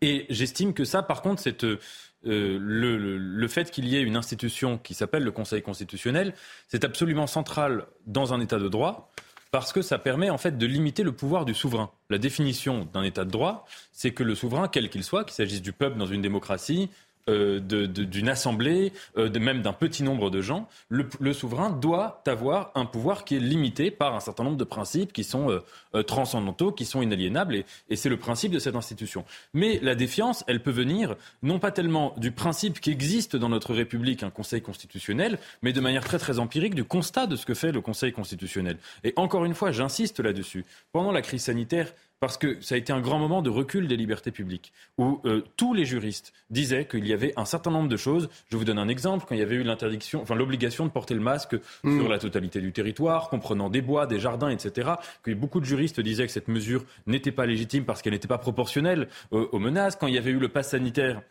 Et 0.00 0.26
j'estime 0.30 0.74
que 0.74 0.84
ça, 0.84 1.02
par 1.02 1.22
contre, 1.22 1.40
c'est 1.40 1.62
euh, 1.62 1.78
le, 2.22 2.58
le, 2.58 3.18
le, 3.18 3.48
fait 3.48 3.70
qu'il 3.70 3.86
y 3.86 3.96
ait 3.96 4.02
une 4.02 4.16
institution 4.16 4.78
qui 4.78 4.94
s'appelle 4.94 5.22
le 5.22 5.30
Conseil 5.30 5.62
constitutionnel, 5.62 6.34
c'est 6.66 6.84
absolument 6.84 7.28
central 7.28 7.86
dans 8.06 8.34
un 8.34 8.40
État 8.40 8.58
de 8.58 8.68
droit 8.68 9.12
parce 9.52 9.72
que 9.72 9.82
ça 9.82 9.98
permet 9.98 10.30
en 10.30 10.38
fait 10.38 10.56
de 10.56 10.66
limiter 10.66 11.02
le 11.02 11.12
pouvoir 11.12 11.44
du 11.44 11.52
souverain. 11.54 11.90
La 12.08 12.16
définition 12.16 12.88
d'un 12.92 13.02
État 13.02 13.24
de 13.24 13.30
droit, 13.30 13.66
c'est 13.92 14.12
que 14.12 14.22
le 14.24 14.34
souverain, 14.34 14.66
quel 14.66 14.88
qu'il 14.88 15.04
soit, 15.04 15.24
qu'il 15.24 15.34
s'agisse 15.34 15.60
du 15.60 15.72
peuple 15.72 15.98
dans 15.98 16.06
une 16.06 16.22
démocratie, 16.22 16.88
euh, 17.28 17.60
d'une 17.60 18.28
assemblée, 18.28 18.92
euh, 19.16 19.28
de, 19.28 19.38
même 19.38 19.62
d'un 19.62 19.72
petit 19.72 20.02
nombre 20.02 20.30
de 20.30 20.40
gens, 20.40 20.68
le, 20.88 21.32
souverain 21.32 21.70
doit 21.70 22.22
avoir 22.26 22.72
un 22.74 22.84
pouvoir 22.84 23.24
qui 23.24 23.36
est 23.36 23.40
limité 23.40 23.90
par 23.90 24.14
un 24.14 24.20
certain 24.20 24.44
nombre 24.44 24.56
de 24.56 24.64
principes 24.64 25.12
qui 25.12 25.22
sont 25.22 25.60
euh, 25.94 26.02
transcendantaux, 26.02 26.72
qui 26.72 26.84
sont 26.84 27.00
inaliénables, 27.00 27.54
et, 27.54 27.64
et 27.88 27.96
c'est 27.96 28.08
le 28.08 28.16
principe 28.16 28.52
de 28.52 28.58
cette 28.58 28.74
institution. 28.74 29.24
Mais 29.54 29.78
la 29.82 29.94
défiance, 29.94 30.44
elle 30.48 30.62
peut 30.62 30.70
venir 30.70 31.14
non 31.42 31.58
pas 31.58 31.70
tellement 31.70 32.14
du 32.16 32.32
principe 32.32 32.80
qui 32.80 32.90
existe 32.90 33.36
dans 33.36 33.48
notre 33.48 33.72
République, 33.72 34.22
un 34.22 34.30
Conseil 34.30 34.62
constitutionnel, 34.62 35.38
mais 35.62 35.72
de 35.72 35.80
manière 35.80 36.04
très 36.04 36.18
très 36.18 36.38
empirique 36.38 36.74
du 36.74 36.84
constat 36.84 37.26
de 37.26 37.36
ce 37.36 37.46
que 37.46 37.54
fait 37.54 37.72
le 37.72 37.80
Conseil 37.80 38.12
constitutionnel. 38.12 38.78
Et 39.04 39.12
encore 39.16 39.44
une 39.44 39.54
fois, 39.54 39.70
j'insiste 39.70 40.20
là-dessus. 40.20 40.64
Pendant 40.92 41.12
la 41.12 41.22
crise 41.22 41.44
sanitaire, 41.44 41.92
parce 42.22 42.38
que 42.38 42.56
ça 42.60 42.76
a 42.76 42.78
été 42.78 42.92
un 42.92 43.00
grand 43.00 43.18
moment 43.18 43.42
de 43.42 43.50
recul 43.50 43.88
des 43.88 43.96
libertés 43.96 44.30
publiques, 44.30 44.72
où 44.96 45.20
euh, 45.24 45.42
tous 45.56 45.74
les 45.74 45.84
juristes 45.84 46.32
disaient 46.50 46.84
qu'il 46.84 47.04
y 47.04 47.12
avait 47.12 47.32
un 47.36 47.44
certain 47.44 47.72
nombre 47.72 47.88
de 47.88 47.96
choses. 47.96 48.28
Je 48.48 48.56
vous 48.56 48.64
donne 48.64 48.78
un 48.78 48.86
exemple, 48.86 49.24
quand 49.28 49.34
il 49.34 49.40
y 49.40 49.42
avait 49.42 49.56
eu 49.56 49.64
l'interdiction, 49.64 50.22
enfin 50.22 50.36
l'obligation 50.36 50.86
de 50.86 50.90
porter 50.90 51.14
le 51.14 51.20
masque 51.20 51.56
mm. 51.82 51.98
sur 51.98 52.08
la 52.08 52.20
totalité 52.20 52.60
du 52.60 52.70
territoire, 52.70 53.28
comprenant 53.28 53.70
des 53.70 53.82
bois, 53.82 54.06
des 54.06 54.20
jardins, 54.20 54.50
etc., 54.50 54.90
que 55.24 55.32
beaucoup 55.32 55.58
de 55.58 55.64
juristes 55.64 56.00
disaient 56.00 56.26
que 56.26 56.32
cette 56.32 56.46
mesure 56.46 56.84
n'était 57.08 57.32
pas 57.32 57.44
légitime 57.44 57.84
parce 57.84 58.02
qu'elle 58.02 58.12
n'était 58.12 58.28
pas 58.28 58.38
proportionnelle 58.38 59.08
euh, 59.32 59.48
aux 59.50 59.58
menaces. 59.58 59.96
Quand 59.96 60.06
il 60.06 60.14
y 60.14 60.18
avait 60.18 60.30
eu 60.30 60.38
le 60.38 60.48
pass 60.48 60.68
sanitaire 60.68 61.22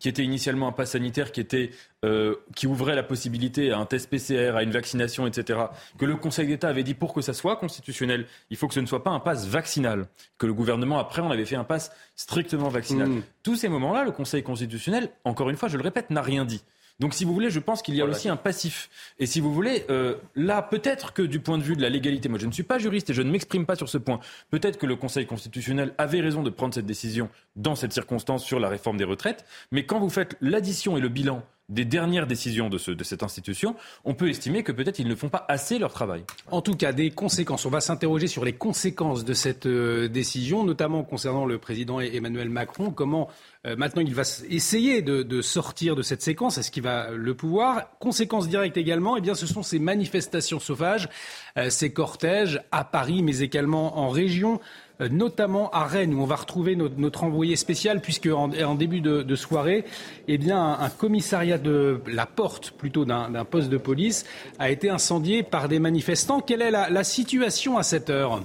qui 0.00 0.08
était 0.08 0.24
initialement 0.24 0.66
un 0.66 0.72
pass 0.72 0.92
sanitaire 0.92 1.30
qui, 1.30 1.40
était, 1.40 1.70
euh, 2.04 2.34
qui 2.56 2.66
ouvrait 2.66 2.96
la 2.96 3.04
possibilité 3.04 3.70
à 3.70 3.78
un 3.78 3.86
test 3.86 4.10
PCR, 4.10 4.56
à 4.56 4.62
une 4.64 4.72
vaccination, 4.72 5.26
etc., 5.26 5.60
que 5.98 6.06
le 6.06 6.16
Conseil 6.16 6.48
d'État 6.48 6.68
avait 6.68 6.82
dit 6.82 6.94
pour 6.94 7.12
que 7.12 7.20
ça 7.20 7.34
soit 7.34 7.56
constitutionnel, 7.56 8.26
il 8.48 8.56
faut 8.56 8.66
que 8.66 8.74
ce 8.74 8.80
ne 8.80 8.86
soit 8.86 9.04
pas 9.04 9.10
un 9.10 9.20
pass 9.20 9.46
vaccinal, 9.46 10.06
que 10.38 10.46
le 10.46 10.54
gouvernement, 10.54 10.98
après, 10.98 11.22
on 11.22 11.30
avait 11.30 11.44
fait 11.44 11.56
un 11.56 11.64
pass 11.64 11.92
strictement 12.16 12.70
vaccinal. 12.70 13.08
Mmh. 13.08 13.22
Tous 13.42 13.56
ces 13.56 13.68
moments-là, 13.68 14.04
le 14.04 14.10
Conseil 14.10 14.42
constitutionnel, 14.42 15.10
encore 15.24 15.50
une 15.50 15.56
fois, 15.56 15.68
je 15.68 15.76
le 15.76 15.82
répète, 15.82 16.10
n'a 16.10 16.22
rien 16.22 16.44
dit. 16.44 16.62
Donc, 17.00 17.14
si 17.14 17.24
vous 17.24 17.32
voulez, 17.32 17.50
je 17.50 17.58
pense 17.58 17.82
qu'il 17.82 17.96
y 17.96 18.02
a 18.02 18.04
aussi 18.04 18.28
un 18.28 18.36
passif. 18.36 18.90
Et 19.18 19.26
si 19.26 19.40
vous 19.40 19.52
voulez, 19.52 19.84
euh, 19.90 20.16
là, 20.36 20.62
peut-être 20.62 21.12
que 21.12 21.22
du 21.22 21.40
point 21.40 21.58
de 21.58 21.62
vue 21.62 21.74
de 21.74 21.82
la 21.82 21.88
légalité, 21.88 22.28
moi 22.28 22.38
je 22.38 22.46
ne 22.46 22.52
suis 22.52 22.62
pas 22.62 22.78
juriste 22.78 23.10
et 23.10 23.14
je 23.14 23.22
ne 23.22 23.30
m'exprime 23.30 23.66
pas 23.66 23.74
sur 23.74 23.88
ce 23.88 23.98
point, 23.98 24.20
peut-être 24.50 24.78
que 24.78 24.86
le 24.86 24.96
Conseil 24.96 25.26
constitutionnel 25.26 25.94
avait 25.98 26.20
raison 26.20 26.42
de 26.42 26.50
prendre 26.50 26.74
cette 26.74 26.86
décision 26.86 27.30
dans 27.56 27.74
cette 27.74 27.92
circonstance 27.92 28.44
sur 28.44 28.60
la 28.60 28.68
réforme 28.68 28.98
des 28.98 29.04
retraites, 29.04 29.44
mais 29.72 29.84
quand 29.86 29.98
vous 29.98 30.10
faites 30.10 30.36
l'addition 30.40 30.96
et 30.96 31.00
le 31.00 31.08
bilan 31.08 31.42
des 31.70 31.84
dernières 31.84 32.26
décisions 32.26 32.68
de, 32.68 32.76
ce, 32.76 32.92
cette 33.02 33.22
institution, 33.22 33.76
on 34.04 34.14
peut 34.14 34.28
estimer 34.28 34.62
que 34.62 34.72
peut-être 34.72 34.98
ils 34.98 35.08
ne 35.08 35.14
font 35.14 35.28
pas 35.28 35.46
assez 35.48 35.78
leur 35.78 35.92
travail. 35.92 36.24
En 36.50 36.60
tout 36.60 36.74
cas, 36.74 36.92
des 36.92 37.10
conséquences. 37.10 37.64
On 37.64 37.70
va 37.70 37.80
s'interroger 37.80 38.26
sur 38.26 38.44
les 38.44 38.52
conséquences 38.52 39.24
de 39.24 39.32
cette 39.32 39.66
euh, 39.66 40.08
décision, 40.08 40.64
notamment 40.64 41.04
concernant 41.04 41.46
le 41.46 41.58
président 41.58 42.00
Emmanuel 42.00 42.50
Macron. 42.50 42.90
Comment 42.90 43.28
euh, 43.66 43.76
maintenant 43.76 44.02
il 44.02 44.14
va 44.14 44.22
essayer 44.48 45.00
de, 45.00 45.42
sortir 45.42 45.94
de 45.94 46.02
cette 46.02 46.22
séquence? 46.22 46.58
Est-ce 46.58 46.70
qu'il 46.70 46.82
va 46.82 47.10
le 47.10 47.34
pouvoir? 47.34 47.88
Conséquence 48.00 48.48
directe 48.48 48.76
également, 48.76 49.16
eh 49.16 49.20
bien, 49.20 49.34
ce 49.34 49.46
sont 49.46 49.62
ces 49.62 49.78
manifestations 49.78 50.58
sauvages, 50.58 51.08
euh, 51.56 51.70
ces 51.70 51.92
cortèges 51.92 52.60
à 52.72 52.84
Paris, 52.84 53.22
mais 53.22 53.38
également 53.38 53.98
en 53.98 54.08
région. 54.08 54.60
Euh, 55.00 55.08
notamment 55.08 55.70
à 55.70 55.84
Rennes, 55.84 56.14
où 56.14 56.22
on 56.22 56.26
va 56.26 56.36
retrouver 56.36 56.76
notre, 56.76 57.24
envoyé 57.24 57.56
spécial, 57.56 58.00
puisque 58.00 58.26
en, 58.26 58.74
début 58.74 59.00
de, 59.00 59.34
soirée, 59.34 59.84
eh 60.28 60.38
bien, 60.38 60.78
un, 60.78 60.90
commissariat 60.90 61.58
de 61.58 62.00
la 62.06 62.26
porte, 62.26 62.72
plutôt 62.72 63.04
d'un 63.04 63.44
poste 63.44 63.70
de 63.70 63.78
police, 63.78 64.24
a 64.58 64.70
été 64.70 64.90
incendié 64.90 65.42
par 65.42 65.68
des 65.68 65.78
manifestants. 65.78 66.40
Quelle 66.40 66.62
est 66.62 66.70
la, 66.70 67.04
situation 67.04 67.78
à 67.78 67.82
cette 67.82 68.10
heure? 68.10 68.42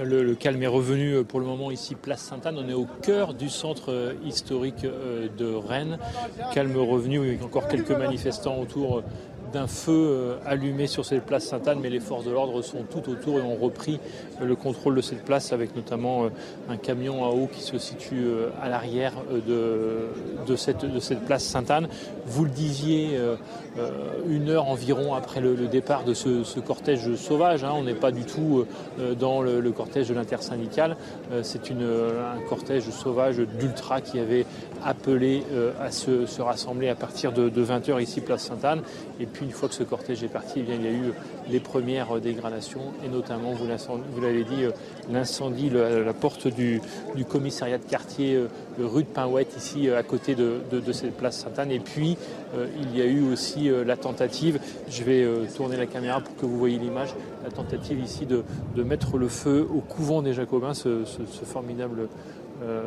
Le, 0.00 0.34
calme 0.34 0.62
est 0.62 0.68
revenu 0.68 1.14
euh, 1.14 1.24
pour 1.24 1.40
le 1.40 1.46
moment 1.46 1.72
ici, 1.72 1.96
place 1.96 2.20
Sainte-Anne. 2.20 2.58
On 2.58 2.68
est 2.68 2.74
au 2.74 2.86
cœur 3.02 3.34
du 3.34 3.48
centre 3.48 3.90
euh, 3.90 4.12
historique 4.24 4.86
de 5.36 5.52
Rennes. 5.52 5.98
Calme 6.54 6.76
revenu, 6.76 7.18
avec 7.18 7.42
encore 7.42 7.66
quelques 7.66 7.90
manifestants 7.90 8.58
autour 8.60 9.02
d'un 9.52 9.66
feu 9.66 9.92
euh, 9.92 10.36
allumé 10.46 10.86
sur 10.86 11.04
cette 11.04 11.24
place 11.24 11.44
Sainte-Anne, 11.44 11.78
mais 11.80 11.90
les 11.90 12.00
forces 12.00 12.24
de 12.24 12.30
l'ordre 12.30 12.62
sont 12.62 12.84
tout 12.90 13.10
autour 13.10 13.38
et 13.38 13.42
ont 13.42 13.56
repris 13.56 14.00
euh, 14.40 14.44
le 14.44 14.56
contrôle 14.56 14.94
de 14.94 15.00
cette 15.00 15.24
place 15.24 15.52
avec 15.52 15.76
notamment 15.76 16.26
un 16.68 16.76
camion 16.76 17.24
à 17.24 17.28
eau 17.28 17.48
qui 17.50 17.62
se 17.62 17.78
situe 17.78 18.26
à 18.60 18.68
l'arrière 18.68 19.12
de, 19.46 20.56
cette, 20.56 21.24
place 21.26 21.44
Sainte-Anne. 21.44 21.88
Vous 22.26 22.44
le 22.44 22.50
disiez, 22.50 23.18
une 24.28 24.48
heure 24.48 24.68
environ 24.68 25.14
après 25.14 25.40
le, 25.40 25.54
départ 25.66 26.04
de 26.04 26.14
ce, 26.14 26.60
cortège 26.60 27.14
sauvage, 27.14 27.64
hein, 27.64 27.72
on 27.74 27.84
n'est 27.84 27.94
pas 27.94 28.12
du 28.12 28.24
tout 28.24 28.64
dans 29.18 29.42
le, 29.42 29.70
cortège 29.72 30.08
de 30.08 30.14
l'intersyndicale, 30.14 30.96
c'est 31.42 31.70
un 31.70 32.40
cortège 32.48 32.90
sauvage 32.90 33.38
d'ultra 33.58 34.00
qui 34.00 34.18
avait 34.18 34.46
appelé 34.84 35.42
à 35.80 35.90
se, 35.90 36.40
rassembler 36.40 36.88
à 36.88 36.94
partir 36.94 37.32
de, 37.32 37.48
de 37.48 37.64
20h 37.64 38.02
ici, 38.02 38.20
place 38.20 38.44
Sainte-Anne. 38.44 38.82
Et 39.20 39.26
puis 39.26 39.46
une 39.46 39.52
fois 39.52 39.68
que 39.68 39.74
ce 39.74 39.82
cortège 39.82 40.22
est 40.22 40.28
parti, 40.28 40.64
eh 40.66 40.74
il 40.74 40.84
y 40.84 40.88
a 40.88 40.90
eu 40.90 41.12
les 41.50 41.60
premières 41.60 42.20
dégradations, 42.20 42.92
et 43.04 43.08
notamment, 43.08 43.52
vous 43.52 44.20
l'avez 44.20 44.44
dit, 44.44 44.64
euh, 44.64 44.70
l'incendie, 45.10 45.70
la 45.70 46.12
porte 46.12 46.46
du, 46.48 46.80
commissariat 47.28 47.78
de 47.78 47.84
quartier 47.84 48.34
euh, 48.34 48.48
rue 48.78 49.02
de 49.02 49.08
Pinouette, 49.08 49.54
ici 49.56 49.88
euh, 49.88 49.98
à 49.98 50.02
côté 50.02 50.34
de, 50.34 50.60
cette 50.92 51.16
place 51.16 51.38
Sainte-Anne. 51.38 51.70
Et 51.70 51.80
puis, 51.80 52.16
il 52.82 52.98
y 52.98 53.00
a 53.00 53.04
eu 53.04 53.22
aussi 53.30 53.70
la 53.86 53.96
tentative, 53.96 54.58
je 54.88 55.04
vais 55.04 55.24
tourner 55.54 55.76
la 55.76 55.86
caméra 55.86 56.20
pour 56.20 56.34
que 56.36 56.44
vous 56.44 56.58
voyez 56.58 56.78
l'image, 56.78 57.14
la 57.44 57.50
tentative 57.50 58.02
ici 58.02 58.26
de, 58.26 58.42
mettre 58.82 59.18
le 59.18 59.28
feu 59.28 59.68
au 59.72 59.80
couvent 59.80 60.20
des 60.20 60.32
Jacobins, 60.32 60.74
ce 60.74 61.04
formidable 61.44 62.08
euh, 62.62 62.82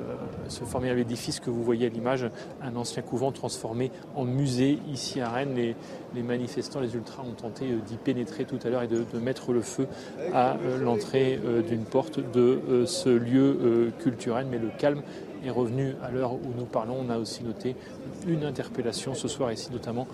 ce 0.47 0.63
formidable 0.63 0.99
édifice 0.99 1.39
que 1.39 1.49
vous 1.49 1.63
voyez 1.63 1.87
à 1.87 1.89
l'image, 1.89 2.27
un 2.61 2.75
ancien 2.75 3.01
couvent 3.01 3.31
transformé 3.31 3.91
en 4.15 4.25
musée 4.25 4.79
ici 4.91 5.21
à 5.21 5.29
Rennes. 5.29 5.55
Les, 5.55 6.23
manifestants, 6.23 6.79
les 6.79 6.93
ultras 6.95 7.23
ont 7.23 7.33
tenté 7.33 7.65
euh, 7.65 7.77
d'y 7.85 7.95
pénétrer 7.95 8.45
tout 8.45 8.59
à 8.63 8.69
l'heure 8.69 8.83
et 8.83 8.87
de, 8.87 9.03
mettre 9.19 9.53
le 9.53 9.61
feu 9.61 9.87
à 10.33 10.57
euh, 10.57 10.77
l'entrée 10.77 11.39
d'une 11.67 11.85
porte 11.85 12.19
de 12.19 12.83
ce 12.85 13.09
lieu 13.09 13.91
culturel. 13.99 14.47
Mais 14.49 14.57
le 14.57 14.69
calme 14.77 15.01
est 15.45 15.49
revenu 15.49 15.95
à 16.03 16.11
l'heure 16.11 16.33
où 16.33 16.53
nous 16.57 16.65
parlons. 16.65 16.97
On 17.05 17.09
a 17.09 17.17
aussi 17.17 17.43
noté 17.43 17.75
une 18.27 18.43
interpellation 18.43 19.13
ce 19.13 19.27
soir 19.27 19.51
ici, 19.51 19.69
notamment 19.71 20.07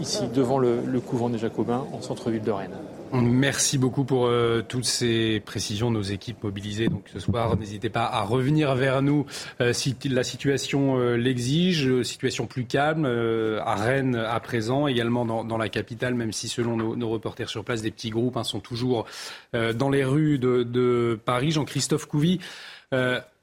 ici 0.00 0.26
devant 0.34 0.58
le 0.58 1.00
couvent 1.00 1.30
des 1.30 1.38
Jacobins 1.38 1.86
en 1.92 2.00
centre-ville 2.00 2.42
de 2.42 2.50
Rennes. 2.50 2.78
Merci 3.12 3.76
beaucoup 3.76 4.04
pour 4.04 4.26
euh, 4.26 4.62
toutes 4.66 4.86
ces 4.86 5.40
précisions. 5.40 5.90
Nos 5.90 6.00
équipes 6.00 6.42
mobilisées 6.44 6.88
donc 6.88 7.04
ce 7.12 7.20
soir, 7.20 7.58
n'hésitez 7.58 7.90
pas 7.90 8.06
à 8.06 8.22
revenir 8.22 8.74
vers 8.74 9.02
nous 9.02 9.26
euh, 9.60 9.74
si 9.74 9.94
la 10.08 10.24
situation 10.24 10.98
euh, 10.98 11.16
l'exige. 11.16 12.02
Situation 12.02 12.46
plus 12.46 12.64
calme 12.64 13.04
à 13.04 13.74
Rennes 13.74 14.16
à 14.16 14.40
présent, 14.40 14.86
également 14.86 15.24
dans, 15.24 15.58
la 15.58 15.68
capitale, 15.68 16.14
même 16.14 16.32
si 16.32 16.48
selon 16.48 16.76
nos, 16.76 17.08
reporters 17.10 17.48
sur 17.48 17.64
place, 17.64 17.82
des 17.82 17.90
petits 17.90 18.10
groupes 18.10 18.36
hein, 18.36 18.44
sont 18.44 18.60
toujours 18.60 19.06
dans 19.52 19.90
les 19.90 20.04
rues 20.04 20.38
de, 20.38 20.62
de 20.62 21.18
Paris. 21.24 21.50
Jean-Christophe 21.50 22.06
Couvi. 22.06 22.40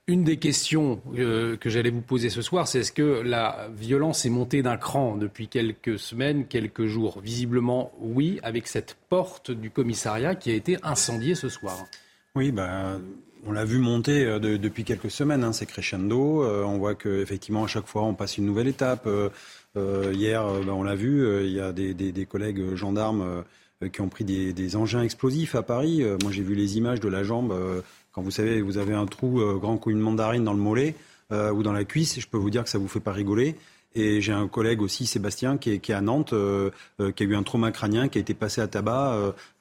Une 0.10 0.24
des 0.24 0.38
questions 0.38 1.00
euh, 1.20 1.56
que 1.56 1.70
j'allais 1.70 1.92
vous 1.92 2.02
poser 2.02 2.30
ce 2.30 2.42
soir, 2.42 2.68
c'est 2.68 2.80
est-ce 2.80 2.92
que 2.92 3.22
la 3.24 3.70
violence 3.78 4.26
est 4.26 4.32
montée 4.32 4.64
d'un 4.64 4.76
cran 4.76 5.16
depuis 5.16 5.48
quelques 5.48 6.00
semaines, 6.00 6.48
quelques 6.48 6.88
jours? 6.88 7.22
Visiblement, 7.22 7.92
oui, 8.00 8.40
avec 8.42 8.66
cette 8.66 8.98
porte 9.10 9.52
du 9.52 9.70
commissariat 9.70 10.34
qui 10.34 10.50
a 10.50 10.56
été 10.56 10.78
incendiée 10.82 11.36
ce 11.36 11.48
soir. 11.48 11.86
Oui, 12.34 12.52
ben, 12.52 13.00
on 13.46 13.52
l'a 13.52 13.66
vu 13.66 13.78
monter 13.78 14.26
euh, 14.26 14.40
depuis 14.40 14.84
quelques 14.84 15.12
semaines, 15.12 15.44
hein, 15.44 15.54
c'est 15.54 15.68
crescendo. 15.68 16.44
Euh, 16.44 16.64
on 16.64 16.80
voit 16.80 16.96
qu'effectivement, 16.96 17.66
à 17.66 17.68
chaque 17.68 17.86
fois, 17.86 18.02
on 18.02 18.16
passe 18.16 18.40
une 18.40 18.48
nouvelle 18.48 18.68
étape. 18.68 19.08
hier, 19.76 20.44
ben, 20.66 20.74
on 20.74 20.82
l'a 20.82 20.96
vu, 20.96 21.46
il 21.46 21.52
y 21.52 21.60
a 21.60 21.72
des, 21.72 22.26
collègues 22.28 22.74
gendarmes 22.74 23.44
qui 23.94 24.02
ont 24.02 24.10
pris 24.10 24.24
des, 24.24 24.54
des, 24.54 24.76
engins 24.76 25.04
explosifs 25.04 25.54
à 25.54 25.62
Paris. 25.62 26.04
moi, 26.24 26.32
j'ai 26.32 26.42
vu 26.42 26.56
les 26.56 26.78
images 26.80 27.00
de 27.00 27.10
la 27.10 27.24
jambe 27.24 27.54
quand 28.12 28.22
vous 28.22 28.32
savez, 28.32 28.62
vous 28.62 28.78
avez 28.78 28.94
un 28.94 29.06
trou 29.06 29.42
euh, 29.42 29.56
grand 29.56 29.78
comme 29.78 29.94
une 29.94 30.00
mandarine 30.00 30.44
dans 30.44 30.54
le 30.54 30.60
mollet 30.60 30.96
euh, 31.32 31.52
ou 31.52 31.64
dans 31.64 31.74
la 31.74 31.86
cuisse, 31.86 32.20
je 32.20 32.28
peux 32.28 32.38
vous 32.38 32.50
dire 32.50 32.64
que 32.64 32.70
ça 32.70 32.78
vous 32.78 32.88
fait 32.88 33.00
pas 33.00 33.12
rigoler. 33.12 33.56
Et 33.96 34.22
j'ai 34.22 34.34
un 34.34 34.48
collègue 34.48 34.84
aussi, 34.84 35.08
Sébastien, 35.08 35.58
qui 35.58 35.72
est, 35.72 35.90
à 35.90 36.02
Nantes, 36.02 36.34
euh, 36.34 36.70
qui 37.16 37.24
a 37.24 37.26
eu 37.26 37.36
un 37.36 37.42
trauma 37.42 37.72
crânien, 37.72 38.08
qui 38.08 38.20
a 38.20 38.22
été 38.22 38.36
passé 38.36 38.62
à 38.62 38.68
tabac. 38.68 39.14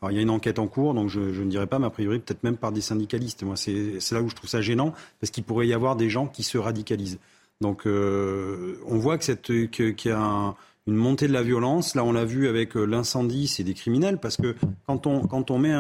alors 0.03 0.11
il 0.11 0.17
y 0.17 0.19
a 0.19 0.23
une 0.23 0.29
enquête 0.29 0.59
en 0.59 0.67
cours, 0.67 0.93
donc 0.93 1.09
je, 1.09 1.21
ne 1.21 1.49
dirais 1.49 1.67
pas, 1.67 1.79
mais 1.79 1.87
a 1.87 1.91
priori 1.91 2.19
peut-être 2.19 2.43
même 2.43 2.59
par 2.59 2.71
des 2.71 2.83
syndicalistes. 2.83 3.43
Moi, 3.43 3.57
c'est 3.57 4.13
là 4.13 4.21
où 4.21 4.29
je 4.29 4.35
trouve 4.35 4.51
ça 4.51 4.61
gênant, 4.61 4.93
parce 5.19 5.31
qu'il 5.31 5.45
pourrait 5.45 5.67
y 5.67 5.73
avoir 5.73 5.97
des 5.97 6.11
gens 6.11 6.27
qui 6.27 6.43
se 6.43 6.59
radicalisent. 6.59 7.19
Donc 7.63 7.87
on 7.87 8.99
voit 8.99 9.17
que 9.17 9.65
qu'il 9.65 10.11
y 10.11 10.15
a 10.15 10.21
un, 10.21 10.55
une 10.89 10.97
montée 10.97 11.29
de 11.29 11.35
la 11.35 11.43
violence. 11.43 11.95
Là, 11.95 12.03
on 12.03 12.13
l'a 12.13 12.25
vu 12.25 12.49
avec 12.49 12.77
euh, 12.77 12.85
l'incendie, 12.85 13.47
c'est 13.47 13.63
des 13.63 13.75
criminels 13.75 14.19
parce 14.19 14.39
que 14.39 14.57
quand 14.87 15.07
on, 15.07 15.29
on 15.31 15.59
met 15.59 15.75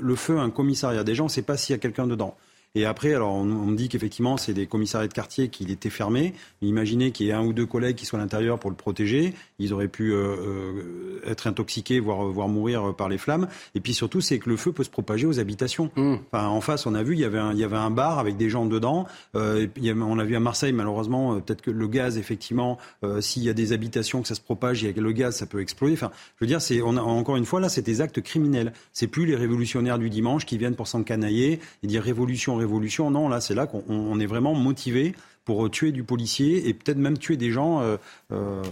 le 0.00 0.14
feu 0.14 0.38
à 0.38 0.42
un 0.42 0.50
commissariat 0.50 1.02
des 1.02 1.16
gens, 1.16 1.24
on 1.24 1.26
ne 1.26 1.32
sait 1.32 1.42
pas 1.42 1.56
s'il 1.56 1.74
y 1.74 1.76
a 1.76 1.80
quelqu'un 1.80 2.06
dedans. 2.06 2.36
Et 2.74 2.84
après, 2.84 3.14
alors 3.14 3.32
on, 3.32 3.44
me 3.44 3.76
dit 3.76 3.88
qu'effectivement, 3.88 4.36
c'est 4.36 4.52
des 4.52 4.66
commissariats 4.66 5.08
de 5.08 5.12
quartier 5.12 5.48
qui 5.48 5.70
étaient 5.72 5.90
fermés. 5.90 6.34
imaginez 6.62 7.10
qu'il 7.10 7.26
y 7.26 7.30
ait 7.30 7.32
un 7.32 7.44
ou 7.44 7.52
deux 7.52 7.66
collègues 7.66 7.96
qui 7.96 8.06
soient 8.06 8.18
à 8.18 8.22
l'intérieur 8.22 8.58
pour 8.60 8.70
le 8.70 8.76
protéger. 8.76 9.34
Ils 9.58 9.72
auraient 9.72 9.88
pu 9.88 10.12
euh, 10.12 10.16
euh, 10.16 11.20
être 11.26 11.46
intoxiqués, 11.46 11.98
voire, 11.98 12.24
voire 12.26 12.48
mourir 12.48 12.94
par 12.94 13.08
les 13.08 13.18
flammes. 13.18 13.48
Et 13.74 13.80
puis 13.80 13.92
surtout, 13.92 14.20
c'est 14.20 14.38
que 14.38 14.48
le 14.48 14.56
feu 14.56 14.72
peut 14.72 14.84
se 14.84 14.90
propager 14.90 15.26
aux 15.26 15.40
habitations. 15.40 15.90
Mmh. 15.96 16.16
Enfin, 16.32 16.46
en 16.46 16.60
face, 16.60 16.86
on 16.86 16.94
a 16.94 17.02
vu, 17.02 17.14
il 17.14 17.20
y 17.20 17.24
avait 17.24 17.38
un, 17.38 17.52
il 17.52 17.58
y 17.58 17.64
avait 17.64 17.76
un 17.76 17.90
bar 17.90 18.18
avec 18.18 18.36
des 18.36 18.50
gens 18.50 18.66
dedans. 18.66 19.06
Euh, 19.34 19.66
on 19.84 20.18
a 20.18 20.24
vu 20.24 20.36
à 20.36 20.40
Marseille, 20.40 20.72
malheureusement, 20.72 21.34
euh, 21.34 21.40
peut-être 21.40 21.62
que 21.62 21.70
le 21.70 21.88
gaz, 21.88 22.18
effectivement, 22.18 22.78
s'il 23.20 23.42
y 23.42 23.48
a 23.48 23.52
des 23.52 23.72
habitations, 23.72 24.22
que 24.22 24.28
ça 24.28 24.34
se 24.34 24.40
propage, 24.40 24.82
il 24.82 24.86
y 24.86 24.98
a 24.98 25.00
le 25.00 25.12
gaz, 25.12 25.36
ça 25.36 25.46
peut 25.46 25.60
exploser. 25.60 25.94
Enfin, 25.94 26.10
je 26.36 26.44
veux 26.44 26.46
dire, 26.46 26.60
c'est 26.60 26.80
on 26.82 26.96
a, 26.96 27.00
encore 27.00 27.36
une 27.36 27.44
fois 27.44 27.60
là, 27.60 27.68
c'est 27.68 27.82
des 27.82 28.00
actes 28.00 28.20
criminels. 28.20 28.72
C'est 28.92 29.06
plus 29.06 29.26
les 29.26 29.36
révolutionnaires 29.36 29.98
du 29.98 30.10
dimanche 30.10 30.46
qui 30.46 30.58
viennent 30.58 30.76
pour 30.76 30.86
s'encanailler 30.86 31.60
et 31.82 31.86
dire 31.86 32.02
révolution 32.02 32.56
révolution. 32.56 33.10
Non, 33.10 33.28
là, 33.28 33.40
c'est 33.40 33.54
là 33.54 33.66
qu'on 33.66 34.20
est 34.20 34.26
vraiment 34.26 34.54
motivé 34.54 35.14
pour 35.48 35.70
tuer 35.70 35.92
du 35.92 36.04
policier 36.04 36.68
et 36.68 36.74
peut-être 36.74 36.98
même 36.98 37.16
tuer 37.16 37.38
des 37.38 37.52
gens 37.52 37.80
euh, 37.80 37.96
euh, 38.32 38.62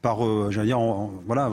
par, 0.00 0.24
euh, 0.24 0.48
j'allais 0.50 0.68
dire, 0.68 0.80
voilà 1.26 1.50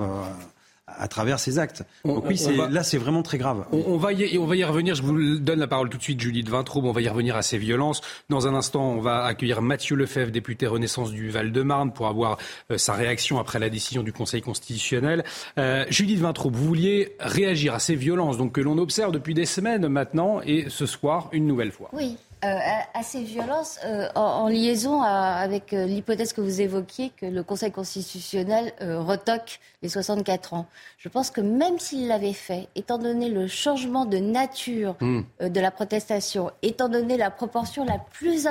à 0.88 1.08
travers 1.10 1.38
ces 1.38 1.60
actes. 1.60 1.84
Donc 2.06 2.26
oui, 2.26 2.40
là, 2.72 2.82
c'est 2.82 2.98
vraiment 2.98 3.22
très 3.22 3.38
grave. 3.38 3.66
On, 3.74 3.98
va 3.98 4.14
y, 4.14 4.38
on 4.38 4.46
va 4.46 4.56
y 4.56 4.64
revenir. 4.64 4.96
Je 4.96 5.04
vous 5.04 5.38
donne 5.38 5.60
la 5.60 5.68
parole 5.68 5.90
tout 5.90 5.98
de 5.98 6.04
suite, 6.04 6.20
Julie 6.20 6.44
de 6.44 6.50
Vintraube. 6.50 6.86
On 6.86 6.94
va 6.94 7.02
y 7.02 7.10
revenir 7.10 7.36
à 7.36 7.42
ces 7.42 7.58
violences. 7.58 8.00
Dans 8.30 8.48
un 8.48 8.56
instant, 8.56 8.94
on 8.94 9.02
va 9.02 9.26
accueillir 9.26 9.62
Mathieu 9.62 9.98
Lefebvre, 9.98 10.32
député 10.32 10.66
Renaissance 10.66 11.12
du 11.12 11.30
Val-de-Marne, 11.30 11.92
pour 11.92 12.08
avoir 12.08 12.38
sa 12.78 12.94
réaction 12.94 13.38
après 13.38 13.60
la 13.60 13.70
décision 13.70 14.02
du 14.02 14.14
Conseil 14.14 14.42
constitutionnel. 14.42 15.26
Euh, 15.58 15.86
Julie 15.90 16.16
de 16.16 16.22
Vintraube, 16.22 16.56
vous 16.56 16.66
vouliez 16.66 17.16
réagir 17.20 17.74
à 17.74 17.80
ces 17.80 17.96
violences 17.96 18.38
donc, 18.38 18.54
que 18.54 18.62
l'on 18.62 18.78
observe 18.78 19.12
depuis 19.12 19.34
des 19.34 19.46
semaines 19.46 19.90
maintenant 19.90 20.42
et 20.42 20.70
ce 20.70 20.86
soir, 20.86 21.30
une 21.34 21.48
nouvelle 21.48 21.74
fois. 21.74 21.90
Oui. 21.94 22.18
Euh, 22.46 22.58
à 22.94 23.04
ces 23.04 23.22
violences, 23.22 23.80
euh, 23.84 24.08
en, 24.16 24.48
liaison 24.48 25.02
avec 25.02 25.74
euh, 25.74 25.86
l'hypothèse 25.86 26.32
que 26.32 26.40
vous 26.40 26.62
évoquiez, 26.62 27.12
que 27.18 27.26
le 27.26 27.44
Conseil 27.44 27.70
constitutionnel 27.70 28.72
retoque 28.80 29.60
les 29.82 29.90
64 29.90 30.54
ans. 30.54 30.66
Je 30.98 31.10
pense 31.10 31.32
que 31.32 31.42
même 31.42 31.80
s'il 31.80 32.08
l'avait 32.08 32.32
fait, 32.32 32.70
étant 32.76 32.98
donné 32.98 33.30
le 33.30 33.48
changement 33.48 34.06
de 34.06 34.20
nature 34.20 34.96
hmm. 35.02 35.24
de 35.42 35.60
la 35.60 35.70
protestation, 35.70 36.52
étant 36.62 36.88
donné 36.88 37.18
la 37.18 37.30
proportion 37.30 37.84
la 37.84 37.98
plus, 38.00 38.48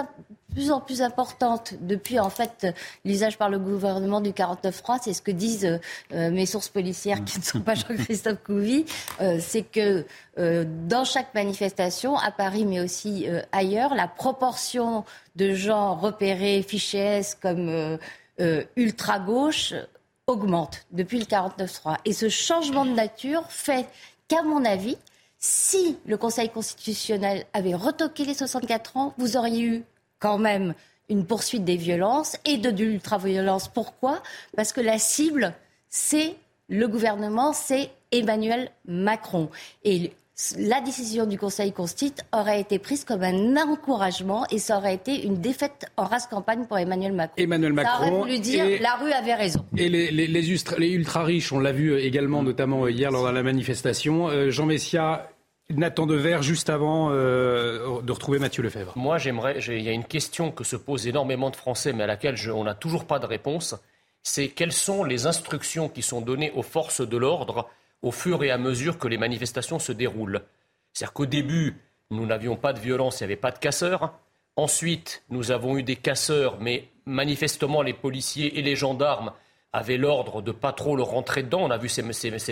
plus 0.52 0.70
en 0.70 0.80
plus 0.80 1.02
importante 1.02 1.74
depuis 1.80 2.18
en 2.18 2.30
fait 2.30 2.66
l'usage 3.04 3.38
par 3.38 3.50
le 3.50 3.58
gouvernement 3.58 4.20
du 4.20 4.30
49.3, 4.30 4.98
c'est 5.02 5.12
ce 5.12 5.22
que 5.22 5.30
disent 5.30 5.78
euh, 6.12 6.30
mes 6.30 6.46
sources 6.46 6.68
policières 6.68 7.24
qui 7.24 7.38
ne 7.38 7.44
sont 7.44 7.60
pas 7.60 7.74
Jean-Christophe 7.74 8.42
Couvi, 8.44 8.84
euh, 9.20 9.38
c'est 9.40 9.62
que 9.62 10.04
euh, 10.38 10.64
dans 10.86 11.04
chaque 11.04 11.34
manifestation, 11.34 12.16
à 12.16 12.30
Paris 12.30 12.64
mais 12.64 12.80
aussi 12.80 13.26
ailleurs, 13.52 13.94
la 13.94 14.08
proportion 14.08 15.04
de 15.36 15.54
gens 15.54 15.94
repérés, 15.94 16.62
fichés 16.62 17.20
comme 17.40 17.98
ultra-gauche 18.76 19.74
augmente 20.26 20.86
depuis 20.92 21.18
le 21.18 21.24
49.3. 21.24 21.96
Et 22.04 22.12
ce 22.12 22.28
changement 22.28 22.84
de 22.84 22.92
nature 22.92 23.44
fait 23.50 23.88
qu'à 24.28 24.42
mon 24.42 24.64
avis, 24.64 24.96
si 25.38 25.98
le 26.06 26.16
Conseil 26.16 26.50
constitutionnel 26.50 27.44
avait 27.52 27.74
retoqué 27.74 28.24
les 28.24 28.34
64 28.34 28.96
ans, 28.96 29.14
vous 29.18 29.36
auriez 29.36 29.62
eu 29.62 29.84
quand 30.18 30.38
même 30.38 30.74
une 31.08 31.24
poursuite 31.24 31.64
des 31.64 31.76
violences 31.76 32.36
et 32.44 32.58
de 32.58 32.70
l'ultra-violence. 32.70 33.68
Pourquoi? 33.68 34.22
Parce 34.56 34.72
que 34.72 34.80
la 34.80 34.98
cible, 34.98 35.54
c'est 35.88 36.36
le 36.68 36.86
gouvernement, 36.86 37.52
c'est 37.52 37.90
Emmanuel 38.12 38.70
Macron. 38.86 39.48
Et 39.84 40.12
la 40.56 40.80
décision 40.80 41.26
du 41.26 41.36
Conseil 41.36 41.72
constitue 41.72 42.22
aurait 42.32 42.60
été 42.60 42.78
prise 42.78 43.04
comme 43.04 43.22
un 43.24 43.56
encouragement 43.56 44.46
et 44.50 44.58
ça 44.58 44.78
aurait 44.78 44.94
été 44.94 45.26
une 45.26 45.40
défaite 45.40 45.86
en 45.96 46.04
race 46.04 46.28
campagne 46.28 46.66
pour 46.66 46.78
Emmanuel 46.78 47.12
Macron. 47.12 47.34
Emmanuel 47.38 47.72
Macron. 47.72 47.90
Ça 47.92 48.00
aurait 48.00 48.18
voulu 48.18 48.38
dire 48.38 48.64
la 48.80 48.94
rue 48.94 49.10
avait 49.10 49.34
raison. 49.34 49.64
Et 49.76 49.88
les, 49.88 50.10
les, 50.10 50.50
ultra 50.92 51.24
riches, 51.24 51.52
on 51.52 51.58
l'a 51.58 51.72
vu 51.72 51.98
également, 51.98 52.42
notamment 52.42 52.86
hier 52.86 53.10
lors 53.10 53.26
de 53.26 53.32
la 53.32 53.42
manifestation. 53.42 54.28
Euh, 54.28 54.50
Jean 54.50 54.66
Messia, 54.66 55.28
Nathan 55.70 56.06
Dever, 56.06 56.38
juste 56.40 56.70
avant 56.70 57.10
euh, 57.10 58.00
de 58.00 58.12
retrouver 58.12 58.38
Mathieu 58.38 58.62
Lefebvre. 58.62 58.92
Moi, 58.96 59.18
j'aimerais. 59.18 59.58
Il 59.60 59.82
y 59.82 59.88
a 59.88 59.92
une 59.92 60.04
question 60.04 60.50
que 60.50 60.64
se 60.64 60.76
posent 60.76 61.06
énormément 61.06 61.50
de 61.50 61.56
Français, 61.56 61.92
mais 61.92 62.04
à 62.04 62.06
laquelle 62.06 62.36
on 62.50 62.64
n'a 62.64 62.74
toujours 62.74 63.06
pas 63.06 63.18
de 63.18 63.26
réponse. 63.26 63.74
c'est 64.22 64.48
quelles 64.48 64.72
sont 64.72 65.04
les 65.04 65.26
instructions 65.26 65.88
qui 65.88 66.02
sont 66.02 66.22
données 66.22 66.52
aux 66.52 66.62
forces 66.62 67.06
de 67.06 67.16
l'ordre 67.16 67.68
au 68.00 68.12
fur 68.12 68.42
et 68.44 68.50
à 68.50 68.58
mesure 68.58 68.98
que 68.98 69.08
les 69.08 69.18
manifestations 69.18 69.78
se 69.78 69.92
déroulent? 69.92 70.42
C'est-à-dire 70.94 71.12
qu'au 71.12 71.26
début, 71.26 71.76
nous 72.10 72.24
n'avions 72.24 72.56
pas 72.56 72.72
de 72.72 72.80
violence, 72.80 73.20
il 73.20 73.24
n'y 73.24 73.32
avait 73.32 73.36
pas 73.36 73.50
de 73.50 73.58
casseurs. 73.58 74.14
Ensuite, 74.56 75.22
nous 75.28 75.50
avons 75.50 75.76
eu 75.76 75.82
des 75.82 75.96
casseurs, 75.96 76.58
mais 76.60 76.88
manifestement, 77.04 77.82
les 77.82 77.92
policiers 77.92 78.58
et 78.58 78.62
les 78.62 78.74
gendarmes 78.74 79.32
avaient 79.72 79.96
l'ordre 79.96 80.42
de 80.42 80.52
pas 80.52 80.72
trop 80.72 80.96
le 80.96 81.02
rentrer 81.02 81.42
dedans. 81.42 81.62
On 81.62 81.70
a 81.70 81.78
vu 81.78 81.88
ces, 81.88 82.02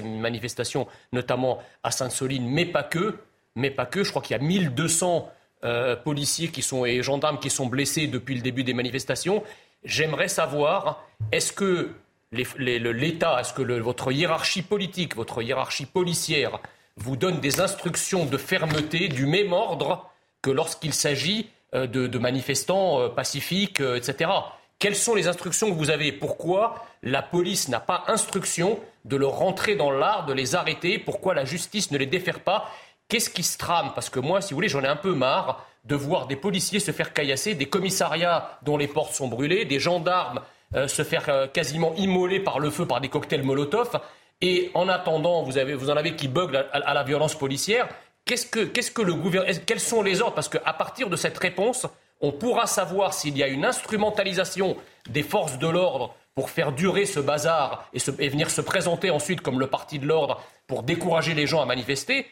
manifestations, 0.03 0.87
notamment 1.13 1.59
à 1.83 1.91
Sainte-Soline, 1.91 2.49
mais 2.49 2.67
pas 2.67 2.83
que. 2.83 3.19
Mais 3.55 3.71
pas. 3.71 3.89
Je 3.95 4.09
crois 4.11 4.23
qu'il 4.23 4.37
y 4.37 4.41
a 4.41 4.43
1200 4.43 5.31
euh, 5.65 5.97
policiers 5.97 6.49
qui 6.49 6.63
sont, 6.63 6.85
et 6.85 7.03
gendarmes 7.03 7.39
qui 7.39 7.51
sont 7.51 7.67
blessés 7.67 8.07
depuis 8.07 8.35
le 8.35 8.43
début 8.43 8.65
des 8.65 8.75
manifestations. 8.75 9.43
J'aimerais 9.85 10.29
savoir, 10.29 11.05
est-ce 11.33 11.53
que 11.53 11.91
l'État, 12.33 13.41
est-ce 13.41 13.55
que 13.55 13.63
votre 13.81 14.13
hiérarchie 14.13 14.63
politique, 14.63 15.17
votre 15.17 15.43
hiérarchie 15.43 15.87
policière 15.87 16.61
vous 16.97 17.17
donne 17.17 17.41
des 17.41 17.61
instructions 17.61 18.25
de 18.25 18.37
fermeté 18.37 19.09
du 19.09 19.27
même 19.27 19.53
ordre 19.53 20.11
que 20.43 20.51
lorsqu'il 20.51 20.95
s'agit 20.95 21.51
euh, 21.75 21.87
de, 21.87 22.19
manifestants 22.19 23.01
euh, 23.01 23.09
pacifiques, 23.09 23.81
euh, 23.81 23.97
etc. 23.97 24.31
Quelles 24.79 24.97
sont 24.97 25.15
les 25.15 25.27
instructions 25.27 25.71
que 25.71 25.77
vous 25.77 25.91
avez 25.91 26.13
Pourquoi 26.13 26.87
la 27.03 27.23
police 27.23 27.69
n'a 27.69 27.81
pas 27.81 28.05
instruction 28.09 28.79
de 29.05 29.17
leur 29.17 29.33
rentrer 29.33 29.75
dans 29.75 29.91
l'art, 29.91 30.27
de 30.27 30.33
les 30.33 30.55
arrêter? 30.55 30.99
Pourquoi 30.99 31.35
la 31.35 31.45
justice 31.45 31.91
ne 31.91 31.99
les 31.99 32.07
défère 32.07 32.41
pas? 32.41 32.71
Qu'est-ce 33.09 33.31
qui 33.31 33.43
se 33.43 33.57
trame? 33.57 33.93
Parce 33.95 34.11
que 34.11 34.21
moi, 34.21 34.41
si 34.41 34.53
vous 34.53 34.59
voulez, 34.59 34.69
j'en 34.69 34.83
ai 34.83 34.89
un 34.89 34.97
peu 34.97 35.15
marre 35.15 35.67
de 35.85 35.95
voir 35.95 36.27
des 36.27 36.37
policiers 36.37 36.81
se 36.81 36.91
faire 36.91 37.13
caillasser, 37.13 37.55
des 37.55 37.67
commissariats 37.67 38.59
dont 38.63 38.77
les 38.77 38.89
portes 38.89 39.15
sont 39.15 39.29
brûlées, 39.29 39.65
des 39.65 39.79
gendarmes 39.79 40.41
se 40.89 41.05
faire 41.05 41.49
quasiment 41.53 41.95
immoler 41.95 42.41
par 42.41 42.59
le 42.59 42.71
feu 42.71 42.87
par 42.87 43.01
des 43.01 43.09
cocktails 43.09 43.45
Molotov. 43.45 44.01
Et 44.41 44.71
en 44.75 44.89
attendant, 44.89 45.43
vous, 45.43 45.59
avez, 45.59 45.75
vous 45.75 45.91
en 45.91 45.97
avez 45.97 46.15
qui 46.15 46.29
buglent 46.29 46.67
à, 46.73 46.95
la 46.95 47.03
violence 47.03 47.35
policière. 47.35 47.89
Qu'est-ce 48.25 48.47
que, 48.47 48.65
qu'est-ce 48.65 48.91
que 48.91 49.03
le 49.03 49.15
gouvernement, 49.15 49.59
quels 49.65 49.81
sont 49.81 50.03
les 50.03 50.21
ordres? 50.21 50.35
Parce 50.35 50.49
qu'à 50.49 50.73
partir 50.73 51.09
de 51.09 51.17
cette 51.17 51.39
réponse, 51.39 51.87
on 52.21 52.33
pourra 52.33 52.67
savoir 52.67 53.15
s'il 53.15 53.37
y 53.37 53.43
a 53.43 53.49
une 53.49 53.65
instrumentalisation 53.65 54.77
des 55.09 55.23
forces 55.23 55.59
de 55.59 55.69
l'ordre 55.69 56.15
pour 56.35 56.51
faire 56.51 56.73
durer 56.73 57.07
ce 57.07 57.21
bazar 57.21 57.89
et, 57.95 58.29
venir 58.29 58.51
se 58.51 58.61
présenter 58.61 59.11
ensuite 59.11 59.41
comme 59.41 59.59
le 59.59 59.69
parti 59.69 59.99
de 59.99 60.07
l'ordre 60.07 60.43
pour 60.67 60.83
décourager 60.83 61.35
les 61.35 61.47
gens 61.47 61.63
à 61.63 61.67
manifester. 61.67 62.27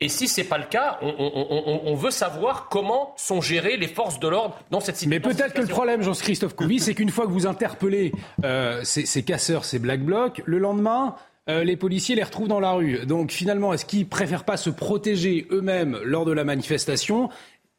Et 0.00 0.08
si 0.08 0.28
ce 0.28 0.40
n'est 0.40 0.46
pas 0.46 0.58
le 0.58 0.66
cas, 0.66 1.00
on, 1.02 1.94
veut 1.96 2.12
savoir 2.12 2.68
comment 2.68 3.14
sont 3.16 3.40
gérées 3.40 3.76
les 3.76 3.88
forces 3.88 4.20
de 4.20 4.28
l'ordre 4.28 4.56
dans 4.70 4.78
cette 4.78 4.96
situation. 4.96 5.28
Mais 5.28 5.34
peut-être 5.34 5.54
que 5.54 5.60
le 5.60 5.66
problème, 5.66 6.02
Jean-Christophe 6.02 6.54
Couvi, 6.54 6.78
c'est 6.78 6.94
qu'une 6.94 7.10
fois 7.10 7.26
que 7.26 7.32
vous 7.32 7.48
interpellez 7.48 8.12
euh, 8.44 8.80
ces, 8.84 9.06
ces, 9.06 9.24
casseurs, 9.24 9.64
ces 9.64 9.80
black 9.80 10.02
blocs, 10.02 10.40
le 10.44 10.58
lendemain, 10.58 11.16
euh, 11.48 11.64
les 11.64 11.76
policiers 11.76 12.14
les 12.14 12.22
retrouvent 12.22 12.48
dans 12.48 12.60
la 12.60 12.72
rue. 12.72 13.06
Donc 13.06 13.32
finalement, 13.32 13.72
est-ce 13.72 13.86
qu'ils 13.86 14.06
préfèrent 14.06 14.44
pas 14.44 14.58
se 14.58 14.68
protéger 14.68 15.46
eux-mêmes 15.50 15.98
lors 16.04 16.26
de 16.26 16.32
la 16.32 16.44
manifestation 16.44 17.30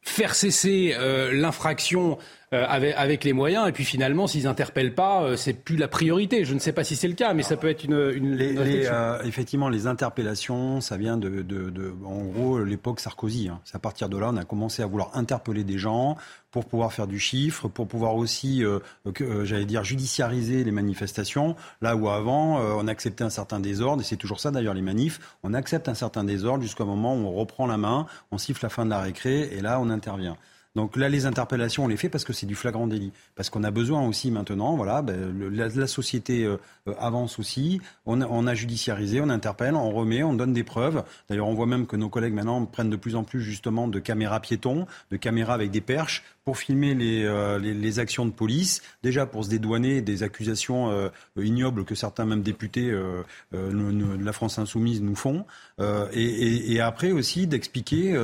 faire 0.02 0.34
cesser 0.34 0.94
euh, 0.98 1.32
l'infraction 1.32 2.18
euh, 2.52 2.66
avec, 2.68 3.22
les 3.22 3.32
moyens. 3.32 3.68
Et 3.68 3.72
puis 3.72 3.84
finalement, 3.84 4.26
s'ils 4.26 4.42
n'interpellent 4.42 4.96
pas, 4.96 5.22
euh, 5.22 5.36
c'est 5.36 5.52
plus 5.52 5.76
la 5.76 5.86
priorité. 5.86 6.44
Je 6.44 6.52
ne 6.52 6.58
sais 6.58 6.72
pas 6.72 6.82
si 6.82 6.96
c'est 6.96 7.06
le 7.06 7.14
cas, 7.14 7.32
mais 7.32 7.44
ça 7.44 7.56
peut 7.56 7.68
être 7.68 7.84
une. 7.84 8.12
une 8.12 8.34
les, 8.34 8.88
effectivement, 9.24 9.68
les 9.68 9.86
interpellations, 9.86 10.80
ça 10.80 10.96
vient 10.96 11.16
de, 11.16 11.42
de, 11.42 11.70
de 11.70 11.94
en 12.04 12.24
gros, 12.24 12.58
l'époque 12.64 12.98
Sarkozy. 12.98 13.48
Hein. 13.48 13.60
C'est 13.64 13.76
à 13.76 13.78
partir 13.78 14.08
de 14.08 14.18
là, 14.18 14.30
on 14.32 14.36
a 14.36 14.44
commencé 14.44 14.82
à 14.82 14.86
vouloir 14.86 15.16
interpeller 15.16 15.62
des 15.62 15.78
gens 15.78 16.16
pour 16.50 16.64
pouvoir 16.64 16.92
faire 16.92 17.06
du 17.06 17.20
chiffre, 17.20 17.68
pour 17.68 17.86
pouvoir 17.86 18.16
aussi, 18.16 18.64
j'allais 19.44 19.64
dire, 19.64 19.84
judiciariser 19.84 20.64
les 20.64 20.72
manifestations. 20.72 21.54
Là 21.80 21.94
où 21.94 22.08
avant, 22.08 22.58
on 22.58 22.88
acceptait 22.88 23.22
un 23.22 23.30
certain 23.30 23.60
désordre, 23.60 24.02
et 24.02 24.04
c'est 24.04 24.16
toujours 24.16 24.40
ça 24.40 24.50
d'ailleurs 24.50 24.74
les 24.74 24.82
manifs, 24.82 25.20
on 25.44 25.54
accepte 25.54 25.88
un 25.88 25.94
certain 25.94 26.24
désordre 26.24 26.64
jusqu'au 26.64 26.86
moment 26.86 27.14
où 27.14 27.20
on 27.20 27.32
reprend 27.32 27.68
la 27.68 27.76
main, 27.76 28.06
on 28.32 28.38
siffle 28.38 28.64
la 28.64 28.68
fin 28.68 28.84
de 28.84 28.90
la 28.90 28.98
récré, 28.98 29.42
et 29.52 29.60
là 29.60 29.78
on 29.80 29.90
intervient. 29.90 30.36
Donc 30.76 30.96
là, 30.96 31.08
les 31.08 31.26
interpellations, 31.26 31.84
on 31.84 31.88
les 31.88 31.96
fait 31.96 32.08
parce 32.08 32.24
que 32.24 32.32
c'est 32.32 32.46
du 32.46 32.54
flagrant 32.54 32.86
délit. 32.86 33.12
Parce 33.34 33.50
qu'on 33.50 33.64
a 33.64 33.72
besoin 33.72 34.06
aussi 34.06 34.30
maintenant, 34.30 34.76
voilà, 34.76 35.02
ben, 35.02 35.34
la, 35.52 35.86
société 35.86 36.44
euh, 36.44 36.58
avance 36.98 37.38
aussi. 37.40 37.80
On 38.06 38.46
a, 38.46 38.54
judiciarisé, 38.54 39.20
on 39.20 39.28
interpelle, 39.30 39.74
on 39.74 39.90
remet, 39.90 40.22
on 40.22 40.34
donne 40.34 40.52
des 40.52 40.62
preuves. 40.62 41.02
D'ailleurs, 41.28 41.48
on 41.48 41.54
voit 41.54 41.66
même 41.66 41.86
que 41.86 41.96
nos 41.96 42.08
collègues 42.08 42.34
maintenant 42.34 42.64
prennent 42.66 42.90
de 42.90 42.96
plus 42.96 43.16
en 43.16 43.24
plus 43.24 43.40
justement 43.40 43.88
de 43.88 43.98
caméras 43.98 44.40
piétons, 44.40 44.86
de 45.10 45.16
caméras 45.16 45.54
avec 45.54 45.70
des 45.70 45.80
perches 45.80 46.22
pour 46.44 46.56
filmer 46.56 46.94
les, 46.94 47.24
euh, 47.24 47.58
les, 47.58 47.98
actions 47.98 48.24
de 48.24 48.30
police, 48.30 48.82
déjà 49.02 49.26
pour 49.26 49.44
se 49.44 49.50
dédouaner 49.50 50.00
des 50.00 50.22
accusations 50.22 50.90
euh, 50.90 51.08
ignobles 51.36 51.84
que 51.84 51.94
certains 51.94 52.24
même 52.24 52.42
députés 52.42 52.90
euh, 52.90 53.22
de 53.52 54.24
la 54.24 54.32
France 54.32 54.58
insoumise 54.58 55.02
nous 55.02 55.16
font, 55.16 55.44
et, 56.12 56.72
et, 56.72 56.80
après 56.80 57.12
aussi 57.12 57.46
d'expliquer 57.46 58.16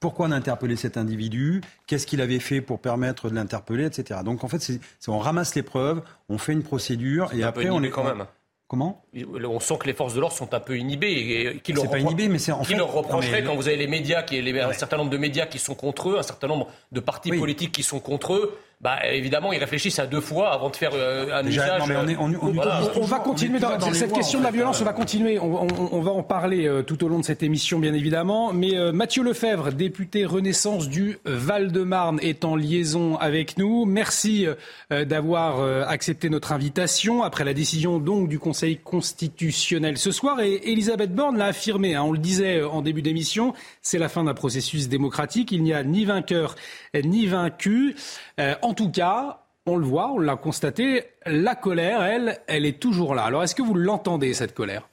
pourquoi 0.00 0.26
on 0.26 0.30
a 0.32 0.36
interpellé 0.36 0.76
cet 0.76 0.96
individu, 0.96 1.60
qu'est-ce 1.86 2.06
qu'il 2.06 2.20
avait 2.20 2.40
fait 2.40 2.60
pour 2.60 2.80
permettre 2.80 3.30
de 3.30 3.34
l'interpeller, 3.34 3.84
etc. 3.84 4.20
Donc 4.24 4.44
en 4.44 4.48
fait, 4.48 4.60
c'est, 4.60 4.80
on 5.08 5.18
ramasse 5.18 5.54
les 5.54 5.62
preuves, 5.62 6.02
on 6.28 6.38
fait 6.38 6.52
une 6.52 6.62
procédure, 6.62 7.32
et 7.32 7.42
après 7.42 7.70
on 7.70 7.78
les 7.78 7.90
quand 7.90 8.04
même. 8.04 8.26
Comment? 8.70 9.02
On 9.26 9.58
sent 9.58 9.78
que 9.80 9.88
les 9.88 9.94
forces 9.94 10.14
de 10.14 10.20
l'ordre 10.20 10.36
sont 10.36 10.54
un 10.54 10.60
peu 10.60 10.78
inhibées. 10.78 11.10
Et, 11.10 11.58
qui 11.58 11.72
leur 11.72 11.90
pas 11.90 11.98
inhibé, 11.98 12.28
mais 12.28 12.38
c'est 12.38 12.52
en 12.52 12.62
qui 12.62 12.76
leur 12.76 12.92
reprocherait 12.92 13.42
quand 13.42 13.56
vous 13.56 13.66
avez 13.66 13.76
les 13.76 13.88
médias, 13.88 14.22
qui, 14.22 14.40
les, 14.40 14.60
un 14.60 14.72
certain 14.72 14.96
nombre 14.96 15.10
de 15.10 15.16
médias 15.16 15.46
qui 15.46 15.58
sont 15.58 15.74
contre 15.74 16.10
eux, 16.10 16.18
un 16.20 16.22
certain 16.22 16.46
nombre 16.46 16.68
de 16.92 17.00
partis 17.00 17.30
politiques 17.30 17.72
qui 17.72 17.82
sont 17.82 17.98
contre 17.98 18.34
eux 18.34 18.56
bah, 18.80 18.98
évidemment, 19.04 19.52
ils 19.52 19.58
réfléchissent 19.58 19.98
à 19.98 20.06
deux 20.06 20.22
fois 20.22 20.54
avant 20.54 20.70
de 20.70 20.76
faire 20.76 20.92
euh, 20.94 21.34
un 21.34 21.46
usage. 21.46 21.82
on, 22.18 23.02
va 23.02 23.18
continuer 23.18 23.58
dans, 23.58 23.78
cette 23.92 24.12
question 24.12 24.38
de 24.38 24.44
la 24.44 24.50
violence. 24.50 24.80
On 24.80 24.86
va 24.86 24.94
continuer. 24.94 25.38
On, 25.38 26.00
va 26.00 26.10
en 26.10 26.22
parler 26.22 26.66
euh, 26.66 26.82
tout 26.82 27.04
au 27.04 27.08
long 27.08 27.18
de 27.18 27.24
cette 27.24 27.42
émission, 27.42 27.78
bien 27.78 27.92
évidemment. 27.92 28.54
Mais 28.54 28.78
euh, 28.78 28.90
Mathieu 28.90 29.22
Lefebvre, 29.22 29.72
député 29.72 30.24
Renaissance 30.24 30.88
du 30.88 31.18
Val-de-Marne, 31.26 32.20
est 32.22 32.46
en 32.46 32.56
liaison 32.56 33.16
avec 33.16 33.58
nous. 33.58 33.84
Merci 33.84 34.46
d'avoir 34.90 35.88
accepté 35.88 36.30
notre 36.30 36.52
invitation 36.52 37.22
après 37.22 37.44
la 37.44 37.52
décision 37.52 37.98
donc 37.98 38.28
du 38.28 38.38
Conseil 38.38 38.78
constitutionnel 38.78 39.98
ce 39.98 40.10
soir. 40.10 40.40
Et 40.40 40.72
Elisabeth 40.72 41.14
Borne 41.14 41.36
l'a 41.36 41.46
affirmé. 41.46 41.96
Hein, 41.96 42.02
on 42.04 42.12
le 42.12 42.18
disait 42.18 42.62
en 42.62 42.80
début 42.80 43.02
d'émission, 43.02 43.52
c'est 43.82 43.98
la 43.98 44.08
fin 44.08 44.24
d'un 44.24 44.34
processus 44.34 44.88
démocratique. 44.88 45.52
Il 45.52 45.62
n'y 45.62 45.74
a 45.74 45.82
ni 45.82 46.06
vainqueur 46.06 46.54
ni 46.94 47.26
vaincu. 47.26 47.94
Euh, 48.38 48.54
en 48.70 48.74
tout 48.74 48.92
cas, 48.92 49.40
on 49.66 49.76
le 49.76 49.84
voit, 49.84 50.12
on 50.12 50.20
l'a 50.20 50.36
constaté, 50.36 51.02
la 51.26 51.56
colère, 51.56 52.04
elle, 52.04 52.38
elle 52.46 52.64
est 52.64 52.78
toujours 52.78 53.16
là. 53.16 53.24
Alors 53.24 53.42
est-ce 53.42 53.56
que 53.56 53.62
vous 53.62 53.74
l'entendez, 53.74 54.32
cette 54.32 54.54
colère? 54.54 54.88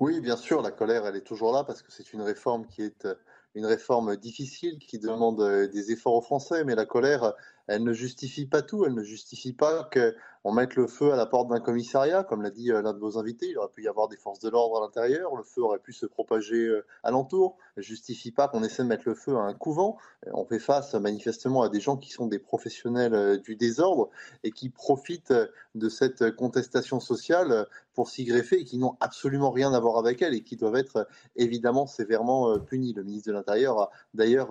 Oui, 0.00 0.20
bien 0.20 0.36
sûr, 0.36 0.62
la 0.62 0.72
colère, 0.72 1.06
elle 1.06 1.14
est 1.14 1.24
toujours 1.24 1.52
là 1.52 1.62
parce 1.62 1.80
que 1.80 1.92
c'est 1.92 2.12
une 2.12 2.22
réforme 2.22 2.66
qui 2.66 2.82
est 2.82 3.04
euh, 3.04 3.14
une 3.54 3.66
réforme 3.66 4.16
difficile, 4.16 4.80
qui 4.80 4.98
demande 4.98 5.40
euh, 5.40 5.68
des 5.68 5.92
efforts 5.92 6.14
aux 6.14 6.22
Français, 6.22 6.64
mais 6.64 6.74
la 6.74 6.86
colère, 6.86 7.34
elle 7.68 7.84
ne 7.84 7.92
justifie 7.92 8.46
pas 8.46 8.62
tout, 8.62 8.84
elle 8.84 8.94
ne 8.94 9.04
justifie 9.04 9.52
pas 9.52 9.84
que 9.84 10.16
on 10.48 10.52
mette 10.52 10.76
le 10.76 10.86
feu 10.86 11.12
à 11.12 11.16
la 11.16 11.26
porte 11.26 11.48
d'un 11.48 11.58
commissariat, 11.58 12.22
comme 12.22 12.40
l'a 12.40 12.52
dit 12.52 12.70
euh, 12.70 12.80
l'un 12.80 12.92
de 12.92 13.00
vos 13.00 13.18
invités. 13.18 13.48
Il 13.50 13.58
aurait 13.58 13.72
pu 13.72 13.82
y 13.82 13.88
avoir 13.88 14.06
des 14.06 14.16
forces 14.16 14.38
de 14.38 14.48
l'ordre 14.48 14.76
à 14.76 14.80
l'intérieur, 14.80 15.34
le 15.34 15.42
feu 15.42 15.60
aurait 15.60 15.80
pu 15.80 15.92
se 15.92 16.06
propager 16.06 16.68
euh, 16.68 16.86
alentour. 17.02 17.56
Ne 17.76 17.82
justifie 17.82 18.30
pas 18.30 18.46
qu'on 18.46 18.62
essaie 18.62 18.84
de 18.84 18.88
mettre 18.88 19.08
le 19.08 19.16
feu 19.16 19.36
à 19.36 19.40
un 19.40 19.54
couvent. 19.54 19.98
Euh, 20.24 20.30
on 20.34 20.44
fait 20.44 20.60
face 20.60 20.94
manifestement 20.94 21.62
à 21.62 21.68
des 21.68 21.80
gens 21.80 21.96
qui 21.96 22.12
sont 22.12 22.28
des 22.28 22.38
professionnels 22.38 23.40
du 23.40 23.56
désordre 23.56 24.08
et 24.44 24.52
qui 24.52 24.68
profitent 24.70 25.34
de 25.74 25.88
cette 25.88 26.36
contestation 26.36 27.00
sociale 27.00 27.66
pour 27.94 28.08
s'y 28.08 28.24
greffer 28.24 28.60
et 28.60 28.64
qui 28.64 28.78
n'ont 28.78 28.96
absolument 29.00 29.50
rien 29.50 29.72
à 29.72 29.80
voir 29.80 29.98
avec 29.98 30.22
elle 30.22 30.34
et 30.34 30.44
qui 30.44 30.54
doivent 30.54 30.76
être 30.76 31.08
évidemment 31.34 31.86
sévèrement 31.86 32.58
punis. 32.60 32.92
Le 32.92 33.02
ministre 33.02 33.28
de 33.28 33.32
l'Intérieur 33.32 33.80
a 33.80 33.90
d'ailleurs 34.14 34.50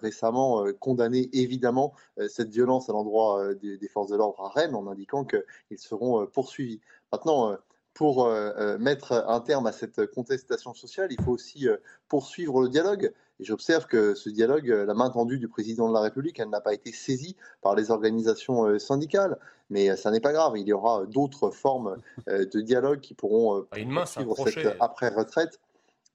récemment 0.00 0.64
condamné 0.80 1.30
évidemment 1.32 1.94
cette 2.28 2.50
violence 2.50 2.90
à 2.90 2.92
l'endroit 2.92 3.54
des 3.54 3.88
forces 3.88 4.10
de 4.10 4.16
l'ordre 4.16 4.40
à 4.42 4.48
Rennes 4.48 4.74
en 4.74 4.88
indiquant 4.88 5.21
qu'ils 5.24 5.78
seront 5.78 6.22
euh, 6.22 6.26
poursuivis. 6.26 6.80
Maintenant, 7.12 7.50
euh, 7.50 7.56
pour 7.94 8.24
euh, 8.24 8.78
mettre 8.78 9.12
un 9.12 9.40
terme 9.40 9.66
à 9.66 9.72
cette 9.72 10.06
contestation 10.06 10.72
sociale, 10.72 11.08
il 11.10 11.22
faut 11.22 11.32
aussi 11.32 11.66
poursuivre 12.08 12.62
le 12.62 12.70
dialogue. 12.70 13.12
Et 13.38 13.44
j'observe 13.44 13.86
que 13.86 14.14
ce 14.14 14.30
dialogue, 14.30 14.68
la 14.68 14.94
main 14.94 15.10
tendue 15.10 15.38
du 15.38 15.46
président 15.46 15.90
de 15.90 15.92
la 15.92 16.00
République, 16.00 16.40
elle 16.40 16.48
n'a 16.48 16.62
pas 16.62 16.72
été 16.72 16.90
saisie 16.90 17.36
par 17.60 17.74
les 17.74 17.90
organisations 17.90 18.78
syndicales. 18.78 19.38
Mais 19.68 19.94
ça 19.94 20.10
n'est 20.10 20.20
pas 20.20 20.32
grave, 20.32 20.54
il 20.56 20.66
y 20.66 20.72
aura 20.72 21.04
d'autres 21.04 21.50
formes 21.50 21.98
de 22.26 22.60
dialogue 22.62 23.00
qui 23.00 23.12
pourront 23.12 23.66
poursuivre 23.70 24.48
cette 24.48 24.74
après-retraite. 24.80 25.60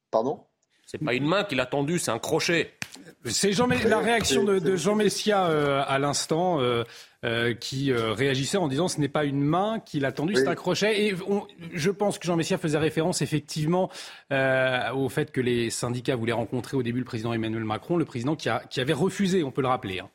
Pardon? 0.09 0.45
C'est 0.87 0.97
pas 0.97 1.13
une 1.13 1.27
main 1.27 1.43
qui 1.43 1.53
l'a 1.53 1.67
tendue, 1.67 1.99
c'est 1.99 2.09
un 2.09 2.17
crochet. 2.17 2.73
C'est 3.25 3.53
Jean, 3.53 3.67
la 3.67 3.99
réaction 3.99 4.43
de, 4.43 4.75
Jean 4.75 4.95
Messia 4.95 5.45
à 5.45 5.99
l'instant. 5.99 6.59
Euh, 7.25 7.55
qui 7.55 7.91
euh, 7.91 8.13
réagissait 8.13 8.57
en 8.57 8.67
disant 8.67 8.87
ce 8.87 9.01
n'est 9.01 9.07
pas 9.07 9.25
une 9.25 9.41
main 9.41 9.79
qui 9.83 9.99
l'a 9.99 10.11
tendu, 10.11 10.35
c'est 10.35 10.47
un 10.47 10.53
crochet. 10.53 11.07
Et 11.07 11.15
je 11.73 11.89
pense 11.89 12.19
que 12.19 12.27
Jean 12.27 12.35
Messia 12.35 12.59
faisait 12.59 12.77
référence 12.77 13.23
effectivement 13.23 13.89
euh, 14.31 14.91
au 14.93 15.09
fait 15.09 15.31
que 15.31 15.41
les 15.41 15.71
syndicats 15.71 16.15
voulaient 16.15 16.31
rencontrer 16.31 16.77
au 16.77 16.83
début 16.83 16.99
le 16.99 17.05
président 17.05 17.33
Emmanuel 17.33 17.63
Macron, 17.63 17.97
le 17.97 18.05
président 18.05 18.35
qui, 18.35 18.49
a, 18.49 18.59
qui 18.69 18.81
avait 18.81 18.93
refusé, 18.93 19.43
on 19.43 19.49
peut 19.49 19.63
le 19.63 19.67
rappeler. 19.67 19.99
Hein. 19.99 20.09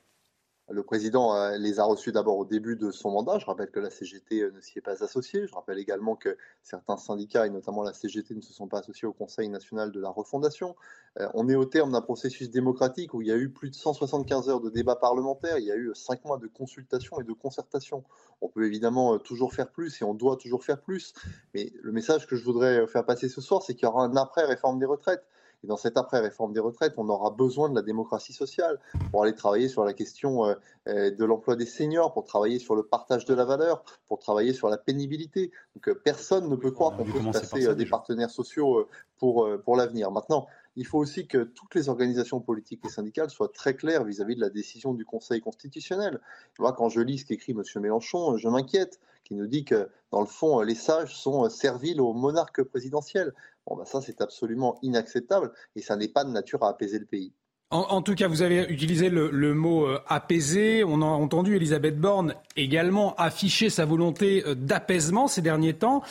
Le 0.73 0.83
président 0.83 1.37
euh, 1.37 1.59
les 1.59 1.81
a 1.81 1.85
reçus 1.85 2.12
d'abord 2.12 2.39
au 2.39 2.47
début 2.47 2.77
de 2.77 2.91
son 2.91 3.11
mandat. 3.11 3.39
Je 3.39 3.45
rappelle 3.45 3.70
que 3.70 3.79
la 3.79 3.91
CGT 3.91 4.41
euh, 4.41 4.51
ne 4.53 4.61
s'y 4.62 4.79
est 4.79 4.83
pas 4.83 5.05
associée. 5.05 5.47
Je 5.47 5.55
rappelle 5.55 5.79
également 5.79 6.16
que 6.16 6.39
certains 6.62 6.97
syndicats, 6.97 7.47
et 7.47 7.51
notamment 7.51 7.83
la 7.83 7.93
CGT, 7.93 8.35
ne 8.35 8.41
se 8.41 8.55
sont 8.55 8.68
pas 8.68 8.79
associés 8.79 9.07
au 9.07 9.12
Conseil 9.12 9.51
national 9.51 9.93
de 9.93 10.01
la 10.01 10.09
refondation. 10.09 10.75
Euh, 11.20 11.29
on 11.35 11.47
est 11.51 11.57
au 11.57 11.66
terme 11.66 11.93
d'un 11.93 12.01
processus 12.01 12.51
démocratique 12.51 13.12
où 13.12 13.20
il 13.20 13.29
y 13.29 13.33
a 13.33 13.37
eu 13.37 13.51
plus 13.51 13.68
de 13.68 13.75
175 13.75 14.49
heures 14.49 14.62
de 14.62 14.70
débat 14.70 14.97
parlementaire, 14.97 15.59
il 15.59 15.66
y 15.66 15.73
a 15.73 15.77
eu 15.77 15.91
5 15.95 16.25
mois 16.25 16.39
de 16.39 16.47
consultation 16.47 17.20
et 17.20 17.25
de 17.25 17.33
concertation. 17.35 18.03
On 18.41 18.49
peut 18.49 18.64
évidemment 18.64 19.18
toujours 19.18 19.53
faire 19.53 19.70
plus 19.70 20.01
et 20.01 20.05
on 20.05 20.14
doit 20.14 20.37
toujours 20.39 20.64
faire 20.64 20.81
plus. 20.81 21.12
Mais 21.53 21.70
le 21.83 21.93
message 21.93 22.27
que 22.27 22.35
je 22.35 22.45
voudrais 22.45 22.87
faire 22.87 23.05
passer 23.05 23.29
ce 23.29 23.43
soir, 23.43 23.62
c'est 23.62 23.75
qu'il 23.75 23.85
y 23.85 23.89
aura 23.91 24.05
un 24.05 24.16
après-réforme 24.16 24.79
des 24.79 24.87
retraites. 24.87 25.25
Et 25.64 25.66
dans 25.66 25.76
cette 25.76 25.96
après-réforme 25.96 26.52
des 26.52 26.60
retraites, 26.60 26.94
on 26.96 27.08
aura 27.08 27.30
besoin 27.30 27.68
de 27.68 27.74
la 27.74 27.82
démocratie 27.82 28.32
sociale 28.32 28.80
pour 29.10 29.22
aller 29.22 29.34
travailler 29.34 29.68
sur 29.68 29.84
la 29.84 29.92
question 29.92 30.46
euh, 30.46 30.54
euh, 30.88 31.10
de 31.10 31.24
l'emploi 31.24 31.56
des 31.56 31.66
seniors, 31.66 32.12
pour 32.12 32.24
travailler 32.24 32.58
sur 32.58 32.74
le 32.74 32.82
partage 32.82 33.24
de 33.24 33.34
la 33.34 33.44
valeur, 33.44 33.84
pour 34.08 34.18
travailler 34.18 34.52
sur 34.52 34.68
la 34.68 34.78
pénibilité. 34.78 35.52
Donc 35.76 35.88
euh, 35.88 35.94
personne 35.94 36.48
ne 36.48 36.56
peut 36.56 36.72
croire 36.72 36.96
qu'on 36.96 37.04
peut 37.04 37.20
passer 37.32 37.74
des 37.74 37.86
partenaires 37.86 38.30
sociaux 38.30 38.88
pour, 39.18 39.48
pour 39.64 39.76
l'avenir. 39.76 40.10
Maintenant, 40.10 40.46
il 40.77 40.87
faut 40.87 40.99
aussi 40.99 41.27
que 41.27 41.45
toutes 41.45 41.75
les 41.75 41.89
organisations 41.89 42.41
politiques 42.41 42.85
et 42.85 42.89
syndicales 42.89 43.31
soient 43.31 43.53
très 43.53 43.75
claires 43.75 44.05
vis-à-vis 44.05 44.37
de 44.37 44.41
la 44.41 44.51
décision 44.51 44.95
du 44.95 45.05
Conseil 45.05 45.41
constitutionnel. 45.41 46.20
Moi, 46.59 46.73
quand 46.73 46.89
je 46.89 47.01
lis 47.01 47.18
ce 47.18 47.25
qu'écrit 47.27 47.53
M. 47.53 47.62
Mélenchon, 47.81 48.37
je 48.37 48.49
m'inquiète, 48.49 49.01
qui 49.25 49.35
nous 49.35 49.47
dit 49.47 49.64
que, 49.64 49.89
dans 50.11 50.20
le 50.20 50.27
fond, 50.27 50.61
les 50.61 50.75
sages 50.75 51.16
sont 51.16 51.49
serviles 51.49 52.01
au 52.01 52.12
monarque 52.12 52.62
présidentiel. 52.62 53.33
Bon, 53.66 53.77
ben 53.77 53.85
ça, 53.85 54.01
c'est 54.01 54.20
absolument 54.20 54.79
inacceptable 54.83 55.53
et 55.77 55.83
ça 55.83 55.97
n'est 55.97 56.09
pas 56.09 56.25
de 56.25 56.31
nature 56.31 56.62
à 56.64 56.70
apaiser 56.70 56.99
le 56.99 57.07
pays. 57.07 57.33
En, 57.73 58.03
tout 58.03 58.14
cas, 58.14 58.29
vous 58.29 58.43
avez 58.43 58.66
utilisé 58.68 59.09
le, 59.09 59.55
mot 59.55 59.87
euh, 59.87 59.99
apaiser. 60.07 60.85
On 60.85 61.01
a 61.01 61.07
entendu 61.07 61.57
Elisabeth 61.57 61.99
Borne 61.99 62.35
également 62.55 63.14
afficher 63.14 63.70
sa 63.70 63.87
volonté 63.87 64.45
euh, 64.47 64.55
d'apaisement 64.55 65.27
ces 65.27 65.41
derniers 65.41 65.73
temps. 65.73 66.03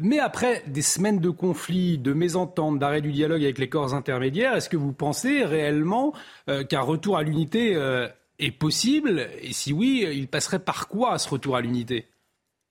Mais 0.00 0.18
après 0.18 0.62
des 0.66 0.80
semaines 0.80 1.18
de 1.20 1.28
conflits, 1.28 1.98
de 1.98 2.14
mésententes, 2.14 2.78
d'arrêt 2.78 3.02
du 3.02 3.12
dialogue 3.12 3.42
avec 3.42 3.58
les 3.58 3.68
corps 3.68 3.92
intermédiaires, 3.92 4.54
est-ce 4.54 4.70
que 4.70 4.78
vous 4.78 4.94
pensez 4.94 5.44
réellement 5.44 6.14
euh, 6.48 6.64
qu'un 6.64 6.80
retour 6.80 7.18
à 7.18 7.22
l'unité 7.22 7.78
est 8.38 8.50
possible? 8.50 9.28
Et 9.42 9.52
si 9.52 9.74
oui, 9.74 10.06
il 10.10 10.26
passerait 10.26 10.58
par 10.58 10.88
quoi 10.88 11.18
ce 11.18 11.28
retour 11.28 11.54
à 11.54 11.60
l'unité? 11.60 12.06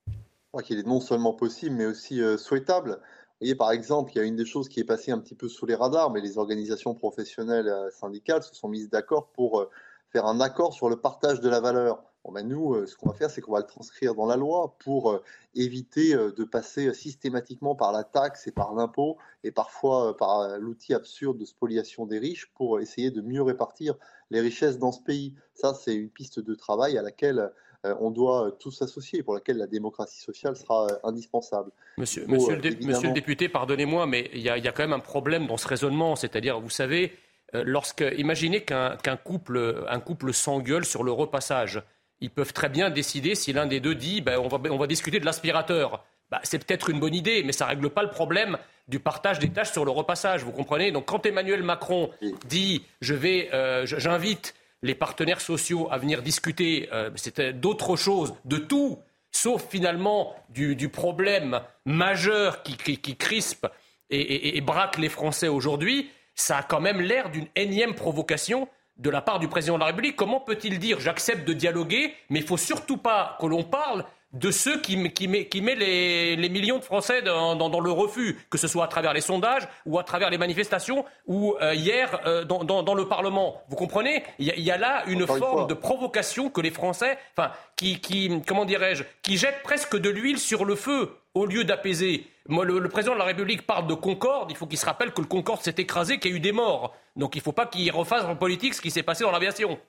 Je 0.08 0.14
crois 0.54 0.64
qu'il 0.64 0.80
est 0.80 0.88
non 0.88 1.02
seulement 1.02 1.34
possible, 1.34 1.76
mais 1.76 1.86
aussi 1.86 2.20
souhaitable 2.40 3.00
voyez, 3.40 3.56
par 3.56 3.72
exemple, 3.72 4.12
il 4.14 4.18
y 4.18 4.22
a 4.22 4.26
une 4.26 4.36
des 4.36 4.46
choses 4.46 4.68
qui 4.70 4.80
est 4.80 4.86
passée 4.86 5.12
un 5.12 5.20
petit 5.20 5.36
peu 5.36 5.48
sous 5.48 5.66
les 5.66 5.76
radars, 5.76 6.12
mais 6.12 6.22
les 6.22 6.38
organisations 6.38 6.94
professionnelles 6.94 7.70
euh, 7.70 7.90
syndicales 7.92 8.44
se 8.44 8.54
sont 8.54 8.68
mises 8.68 8.90
d'accord 8.90 9.28
pour 9.32 9.62
euh, 9.62 9.70
faire 10.12 10.26
un 10.26 10.42
accord 10.42 10.74
sur 10.74 10.90
le 10.90 10.98
partage 10.98 11.40
de 11.40 11.50
la 11.50 11.62
valeur. 11.62 12.04
Bon, 12.26 12.34
ben 12.34 12.46
nous, 12.46 12.74
euh, 12.74 12.86
ce 12.86 12.98
qu'on 12.98 13.10
va 13.10 13.16
faire, 13.16 13.30
c'est 13.30 13.40
qu'on 13.40 13.54
va 13.54 13.60
le 13.60 13.66
transcrire 13.66 14.14
dans 14.14 14.26
la 14.26 14.36
loi 14.36 14.76
pour 14.80 15.22
éviter 15.56 16.14
de 16.16 16.44
passer 16.44 16.94
systématiquement 16.94 17.76
par 17.76 17.94
la 17.94 18.04
taxe 18.04 18.46
et 18.46 18.52
par 18.52 18.76
l'impôt 18.76 19.18
et 19.44 19.52
parfois 19.52 20.18
par 20.18 20.60
l'outil 20.60 20.94
absurde 20.94 21.38
de 21.38 21.46
spoliation 21.46 22.06
des 22.06 22.20
riches 22.20 22.52
pour 22.56 22.80
essayer 22.82 23.10
de 23.10 23.22
mieux 23.22 23.42
répartir 23.42 23.96
les 24.32 24.42
richesses 24.42 24.78
dans 24.78 24.92
ce 24.92 25.02
pays. 25.02 25.34
Ça, 25.54 25.74
c'est 25.74 25.96
une 25.96 26.10
piste 26.10 26.40
de 26.40 26.56
travail 26.56 26.98
à 26.98 27.02
laquelle 27.02 27.52
on 27.84 28.12
doit 28.12 28.48
euh, 28.48 28.52
tous 28.52 28.72
s'associer, 28.72 29.24
pour 29.24 29.34
laquelle 29.34 29.58
la 29.58 29.68
démocratie 29.68 30.20
sociale 30.20 30.56
sera 30.56 30.88
euh, 30.88 30.98
indispensable. 31.04 31.72
Monsieur, 31.98 32.26
le, 32.28 33.14
député, 33.14 33.50
pardonnez-moi, 33.50 34.06
mais 34.06 34.30
il 34.34 34.42
y, 34.42 34.50
a 34.50 34.60
quand 34.72 34.84
même 34.84 34.94
un 34.94 35.00
problème 35.00 35.48
dans 35.48 35.58
ce 35.58 35.68
raisonnement. 35.68 36.16
C'est-à-dire, 36.16 36.60
vous 36.60 36.70
savez, 36.70 37.14
lorsque, 37.54 38.06
imaginez 38.18 38.64
qu'un 38.64 39.18
couple, 39.24 39.86
un 39.88 40.00
couple 40.00 40.34
s'engueule 40.34 40.86
sur 40.86 41.04
le 41.04 41.12
repassage. 41.12 41.82
Ils 42.22 42.30
peuvent 42.30 42.54
très 42.54 42.70
bien 42.70 42.90
décider 42.90 43.34
si 43.34 43.54
l'un 43.54 43.66
des 43.66 43.80
deux 43.80 43.96
dit 43.96 44.22
ben, 44.22 44.40
on, 44.40 44.50
va, 44.50 44.60
on 44.70 44.78
va 44.78 44.88
discuter 44.88 45.20
de 45.20 45.26
l'aspirateur. 45.26 46.04
Bah, 46.32 46.42
c'est 46.44 46.64
peut-être 46.64 46.90
une 46.90 47.00
bonne 47.00 47.16
idée, 47.16 47.44
mais 47.44 47.54
ça 47.54 47.66
ne 47.66 47.70
règle 47.70 47.90
pas 47.90 48.04
le 48.04 48.10
problème 48.10 48.58
du 48.90 49.00
partage 49.00 49.40
des 49.40 49.50
tâches 49.50 49.72
sur 49.72 49.86
le 49.86 49.92
repassage. 49.92 50.44
Vous 50.44 50.52
comprenez? 50.52 50.92
Donc 50.92 51.06
quand 51.06 51.26
Emmanuel 51.26 51.64
Macron 51.64 52.12
dit 52.48 52.84
je 53.02 53.14
vais, 53.14 53.50
j'invite 53.86 54.54
les 54.82 54.96
partenaires 54.96 55.42
sociaux 55.42 55.88
à 55.92 55.98
venir 55.98 56.22
discuter 56.22 56.90
euh, 56.94 57.10
c'était 57.16 57.54
d'autres 57.54 57.96
choses, 57.96 58.34
de 58.46 58.58
tout, 58.58 59.00
sauf 59.32 59.68
finalement 59.70 60.36
du, 60.50 60.90
problème 60.90 61.62
majeur 61.86 62.64
qui, 62.64 62.78
crispe 63.18 63.68
et, 64.10 64.60
braque 64.62 64.98
les 64.98 65.10
Français 65.10 65.48
aujourd'hui, 65.48 66.10
ça 66.34 66.58
a 66.58 66.64
quand 66.64 66.82
même 66.82 67.02
l'air 67.02 67.30
d'une 67.30 67.48
énième 67.56 67.94
provocation 67.94 68.68
de 68.98 69.10
la 69.10 69.22
part 69.22 69.40
du 69.40 69.48
président 69.48 69.76
de 69.76 69.82
la 69.82 69.88
République. 69.88 70.16
Comment 70.16 70.40
peut-il 70.40 70.80
dire 70.80 71.00
j'accepte 71.00 71.48
de 71.48 71.54
dialoguer, 71.54 72.14
mais 72.30 72.40
il 72.40 72.46
faut 72.46 72.58
surtout 72.58 72.98
pas 72.98 73.38
que 73.40 73.46
l'on 73.46 73.64
parle 73.64 74.06
de 74.34 74.52
ceux 74.52 74.80
qui, 74.80 75.12
qui, 75.12 75.28
met, 75.28 75.48
qui 75.48 75.62
met 75.62 75.76
les, 75.76 76.50
millions 76.50 76.78
de 76.78 76.84
Français 76.84 77.22
dans, 77.22 77.82
le 77.82 77.92
refus, 77.92 78.40
que 78.50 78.58
ce 78.58 78.68
soit 78.68 78.86
à 78.86 78.88
travers 78.88 79.14
les 79.14 79.22
sondages 79.22 79.68
ou 79.86 79.98
à 79.98 80.04
travers 80.04 80.30
les 80.30 80.38
manifestations 80.38 81.06
ou 81.26 81.56
euh, 81.62 81.74
hier 81.74 82.20
euh, 82.26 82.44
dans, 82.46 82.94
le 82.94 83.08
Parlement. 83.08 83.62
Vous 83.70 83.76
comprenez? 83.76 84.24
Il 84.38 84.48
y, 84.48 84.72
a, 84.72 84.78
là 84.78 85.04
une 85.08 85.26
forme 85.26 85.68
de 85.68 85.74
provocation 85.74 86.50
que 86.50 86.62
les 86.62 86.72
Français, 86.72 87.18
enfin, 87.36 87.52
qui, 87.76 88.00
qui 88.00 88.42
comment 88.46 88.66
dirais-je, 88.66 89.04
qui 89.24 89.38
jettent 89.38 89.64
presque 89.64 89.98
de 89.98 90.10
l'huile 90.10 90.38
sur 90.38 90.66
le 90.66 90.76
feu 90.76 91.12
au 91.34 91.46
lieu 91.46 91.64
d'apaiser. 91.64 92.28
Moi, 92.48 92.66
le, 92.66 92.90
président 92.90 93.14
de 93.14 93.20
la 93.20 93.26
République 93.26 93.66
parle 93.66 93.88
de 93.88 93.94
concorde. 93.94 94.52
Il 94.52 94.58
faut 94.58 94.68
qu'il 94.68 94.80
se 94.80 94.86
rappelle 94.86 95.12
que 95.12 95.22
le 95.22 95.28
concorde 95.28 95.62
s'est 95.62 95.76
écrasé, 95.78 96.20
qu'il 96.20 96.32
y 96.32 96.34
a 96.34 96.38
eu 96.38 96.40
des 96.40 96.52
morts. 96.52 96.96
Donc 97.16 97.36
il 97.36 97.40
ne 97.40 97.44
faut 97.44 97.52
pas 97.52 97.66
qu'il 97.66 97.92
refasse 97.92 98.24
en 98.26 98.36
politique 98.36 98.74
ce 98.74 98.82
qui 98.82 98.92
s'est 98.92 99.04
passé 99.04 99.24
dans 99.24 99.32
l'aviation. 99.32 99.80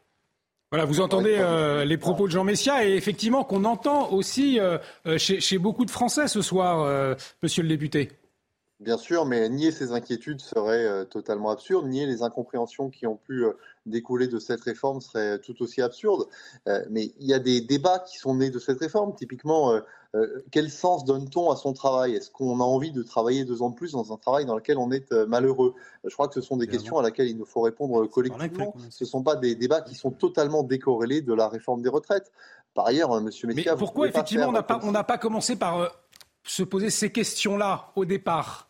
Voilà, 0.71 0.85
vous 0.85 1.01
entendez 1.01 1.35
euh, 1.37 1.85
les 1.85 1.99
propos 1.99 2.29
de 2.29 2.33
Jean 2.33 2.45
Messia 2.45 2.87
et 2.87 2.95
effectivement 2.95 3.43
qu'on 3.43 3.65
entend 3.65 4.13
aussi 4.13 4.61
euh, 4.61 4.79
euh, 5.05 5.19
chez, 5.19 5.59
beaucoup 5.59 5.85
de 5.85 5.91
Français 5.91 6.29
ce 6.29 6.43
soir, 6.43 7.17
monsieur 7.43 7.63
le 7.65 7.69
député. 7.69 8.13
Bien 8.79 8.97
sûr, 8.97 9.27
mais 9.27 9.49
nier 9.49 9.73
ces 9.73 9.93
inquiétudes 9.93 10.41
serait 10.41 11.05
totalement 11.07 11.51
absurde. 11.51 11.87
Nier 11.89 12.07
les 12.07 12.23
incompréhensions 12.23 12.89
qui 12.89 13.07
ont 13.07 13.17
pu 13.17 13.45
découler 13.85 14.29
de 14.29 14.39
cette 14.39 14.61
réforme 14.61 15.01
serait 15.01 15.41
tout 15.41 15.61
aussi 15.61 15.83
absurde. 15.83 16.27
mais 16.89 17.13
il 17.19 17.27
y 17.27 17.35
a 17.35 17.41
des 17.41 17.61
débats 17.61 17.99
qui 17.99 18.19
sont 18.19 18.37
nés 18.37 18.51
de 18.51 18.61
cette 18.61 18.79
réforme. 18.79 19.15
Typiquement, 19.15 19.75
euh, 20.17 20.45
quel 20.51 20.71
sens 20.71 21.05
donne-t-on 21.05 21.51
à 21.51 21.57
son 21.57 21.73
travail? 21.73 22.15
Est-ce 22.15 22.31
qu'on 22.31 22.61
a 22.61 22.65
envie 22.65 22.91
de 22.91 23.03
travailler 23.03 23.45
deux 23.45 23.63
ans 23.63 23.71
de 23.71 23.77
plus 23.77 23.93
dans 23.93 24.13
un 24.13 24.17
travail 24.17 24.45
dans 24.45 24.57
lequel 24.57 24.77
on 24.77 24.91
est 24.91 25.13
euh, 25.13 25.25
malheureux? 25.27 25.75
Je 26.05 26.13
crois 26.13 26.27
que 26.27 26.35
ce 26.35 26.41
sont 26.41 26.57
des 26.57 26.67
questions 26.67 26.99
à 26.99 27.03
laquelle 27.03 27.29
il 27.29 27.37
nous 27.37 27.45
faut 27.45 27.61
répondre 27.61 28.07
collectivement. 28.07 28.75
Ce 28.91 29.05
ne 29.05 29.09
sont 29.09 29.23
pas 29.23 29.37
des 29.37 29.55
débats 29.55 29.83
qui 29.83 29.95
sont 29.95 30.11
totalement 30.11 30.65
décorrélés 30.65 31.21
de 31.23 31.33
la 31.33 31.49
réforme 31.49 31.83
des 31.83 31.89
retraites. 31.89 32.33
Par 32.75 32.87
ailleurs, 32.87 33.13
euh, 33.13 33.21
Monsieur 33.21 33.47
Mais 33.47 33.65
pourquoi 33.79 34.09
effectivement 34.09 34.49
on 34.49 34.53
n'a 34.53 34.63
pas, 34.63 35.05
pas, 35.05 35.19
commencé 35.19 35.55
par 35.55 35.93
se 36.43 36.65
poser 36.65 36.91
ces 36.91 37.13
questions-là 37.13 37.93
au 37.95 38.05
départ? 38.05 38.69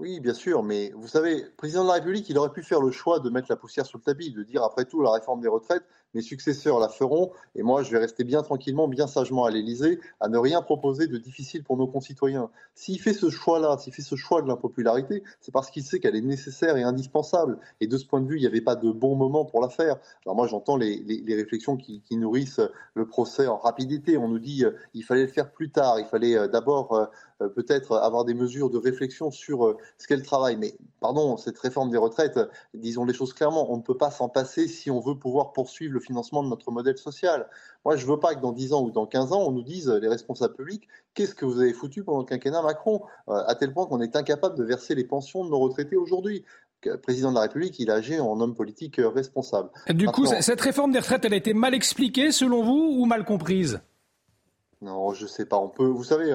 Oui, 0.00 0.20
bien 0.20 0.34
sûr, 0.34 0.62
mais 0.62 0.90
vous 0.94 1.06
savez, 1.06 1.44
le 1.44 1.50
président 1.56 1.84
de 1.84 1.88
la 1.88 1.94
République, 1.94 2.28
il 2.28 2.36
aurait 2.36 2.52
pu 2.52 2.62
faire 2.62 2.80
le 2.80 2.90
choix 2.90 3.20
de 3.20 3.30
mettre 3.30 3.46
la 3.48 3.56
poussière 3.56 3.86
sur 3.86 3.98
le 3.98 4.02
tapis, 4.02 4.32
de 4.32 4.42
dire 4.42 4.62
après 4.62 4.84
tout, 4.84 5.00
la 5.00 5.12
réforme 5.12 5.40
des 5.40 5.48
retraites, 5.48 5.84
mes 6.14 6.22
successeurs 6.22 6.78
la 6.78 6.88
feront, 6.88 7.30
et 7.54 7.62
moi 7.62 7.82
je 7.82 7.90
vais 7.90 7.98
rester 7.98 8.24
bien 8.24 8.42
tranquillement, 8.42 8.88
bien 8.88 9.06
sagement 9.06 9.44
à 9.44 9.50
l'Élysée, 9.50 10.00
à 10.20 10.28
ne 10.28 10.38
rien 10.38 10.62
proposer 10.62 11.06
de 11.06 11.18
difficile 11.18 11.62
pour 11.64 11.76
nos 11.76 11.86
concitoyens. 11.86 12.50
S'il 12.74 13.00
fait 13.00 13.12
ce 13.12 13.30
choix-là, 13.30 13.78
s'il 13.78 13.92
fait 13.92 14.02
ce 14.02 14.16
choix 14.16 14.42
de 14.42 14.48
l'impopularité, 14.48 15.22
c'est 15.40 15.52
parce 15.52 15.70
qu'il 15.70 15.82
sait 15.82 16.00
qu'elle 16.00 16.16
est 16.16 16.20
nécessaire 16.20 16.76
et 16.76 16.82
indispensable. 16.82 17.58
Et 17.80 17.86
de 17.86 17.96
ce 17.98 18.06
point 18.06 18.20
de 18.20 18.26
vue, 18.26 18.36
il 18.36 18.40
n'y 18.40 18.46
avait 18.46 18.60
pas 18.60 18.76
de 18.76 18.90
bon 18.90 19.16
moment 19.16 19.44
pour 19.44 19.60
la 19.60 19.68
faire. 19.68 19.96
Alors 20.24 20.36
moi 20.36 20.46
j'entends 20.46 20.76
les, 20.76 21.04
réflexions 21.28 21.76
qui, 21.76 22.02
nourrissent 22.12 22.60
le 22.94 23.06
procès 23.06 23.46
en 23.46 23.56
rapidité. 23.56 24.16
On 24.16 24.28
nous 24.28 24.38
dit 24.38 24.64
euh, 24.64 24.72
fallait 25.04 25.22
le 25.22 25.28
faire 25.28 25.50
plus 25.50 25.70
tard, 25.70 25.98
il 25.98 26.06
fallait 26.06 26.36
euh, 26.36 26.46
d'abord 26.46 26.94
euh, 26.94 27.48
peut-être 27.48 27.96
avoir 27.96 28.24
des 28.24 28.34
mesures 28.34 28.70
de 28.70 28.78
réflexion 28.78 29.30
sur 29.30 29.76
ce 29.98 30.06
qu'est 30.06 30.16
le 30.16 30.22
travail. 30.22 30.56
Mais 30.56 30.74
pardon, 31.00 31.36
cette 31.36 31.58
réforme 31.58 31.90
des 31.90 31.98
retraites, 31.98 32.38
disons 32.72 33.04
les 33.04 33.12
choses 33.12 33.32
clairement, 33.32 33.72
on 33.72 33.76
ne 33.76 33.82
peut 33.82 33.96
pas 33.96 34.10
s'en 34.10 34.28
passer 34.28 34.68
si 34.68 34.90
on 34.90 35.00
veut 35.00 35.16
pouvoir 35.16 35.52
poursuivre 35.52 35.92
le 35.92 36.00
financement 36.04 36.42
de 36.42 36.48
notre 36.48 36.70
modèle 36.70 36.98
social. 36.98 37.48
Moi, 37.84 37.96
je 37.96 38.06
ne 38.06 38.12
veux 38.12 38.20
pas 38.20 38.34
que 38.34 38.40
dans 38.40 38.52
10 38.52 38.72
ans 38.72 38.82
ou 38.82 38.90
dans 38.90 39.06
15 39.06 39.32
ans, 39.32 39.42
on 39.46 39.50
nous 39.50 39.62
dise, 39.62 39.88
les 39.88 40.08
responsables 40.08 40.54
publics, 40.54 40.88
qu'est-ce 41.14 41.34
que 41.34 41.44
vous 41.44 41.60
avez 41.60 41.72
foutu 41.72 42.02
pendant 42.04 42.20
le 42.20 42.24
quinquennat 42.24 42.62
Macron 42.62 43.02
euh, 43.28 43.42
À 43.46 43.54
tel 43.54 43.72
point 43.72 43.86
qu'on 43.86 44.00
est 44.00 44.16
incapable 44.16 44.56
de 44.56 44.64
verser 44.64 44.94
les 44.94 45.04
pensions 45.04 45.44
de 45.44 45.50
nos 45.50 45.58
retraités 45.58 45.96
aujourd'hui. 45.96 46.44
Président 47.02 47.30
de 47.30 47.36
la 47.36 47.42
République, 47.42 47.78
il 47.78 47.90
a 47.90 47.94
agi 47.94 48.20
en 48.20 48.38
homme 48.40 48.54
politique 48.54 48.98
euh, 48.98 49.08
responsable. 49.08 49.70
Du 49.88 50.06
coup, 50.06 50.26
cette 50.26 50.60
réforme 50.60 50.92
des 50.92 50.98
retraites, 50.98 51.24
elle 51.24 51.32
a 51.32 51.36
été 51.36 51.54
mal 51.54 51.74
expliquée 51.74 52.30
selon 52.30 52.62
vous 52.62 52.96
ou 52.98 53.06
mal 53.06 53.24
comprise? 53.24 53.80
Non, 54.82 55.14
je 55.14 55.22
ne 55.22 55.28
sais 55.28 55.46
pas. 55.46 55.58
On 55.58 55.70
peut, 55.70 55.86
vous 55.86 56.04
savez, 56.04 56.32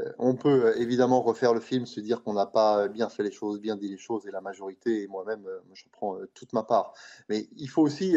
euh, 0.00 0.12
on 0.18 0.34
peut 0.34 0.74
évidemment 0.78 1.22
refaire 1.22 1.54
le 1.54 1.60
film, 1.60 1.86
se 1.86 2.00
dire 2.00 2.24
qu'on 2.24 2.32
n'a 2.32 2.46
pas 2.46 2.88
bien 2.88 3.08
fait 3.08 3.22
les 3.22 3.30
choses, 3.30 3.60
bien 3.60 3.76
dit 3.76 3.88
les 3.88 3.98
choses, 3.98 4.26
et 4.26 4.32
la 4.32 4.40
majorité, 4.40 5.02
et 5.02 5.06
moi-même, 5.06 5.46
je 5.72 5.84
prends 5.92 6.16
toute 6.34 6.52
ma 6.52 6.64
part. 6.64 6.94
Mais 7.28 7.46
il 7.56 7.68
faut 7.68 7.82
aussi 7.82 8.16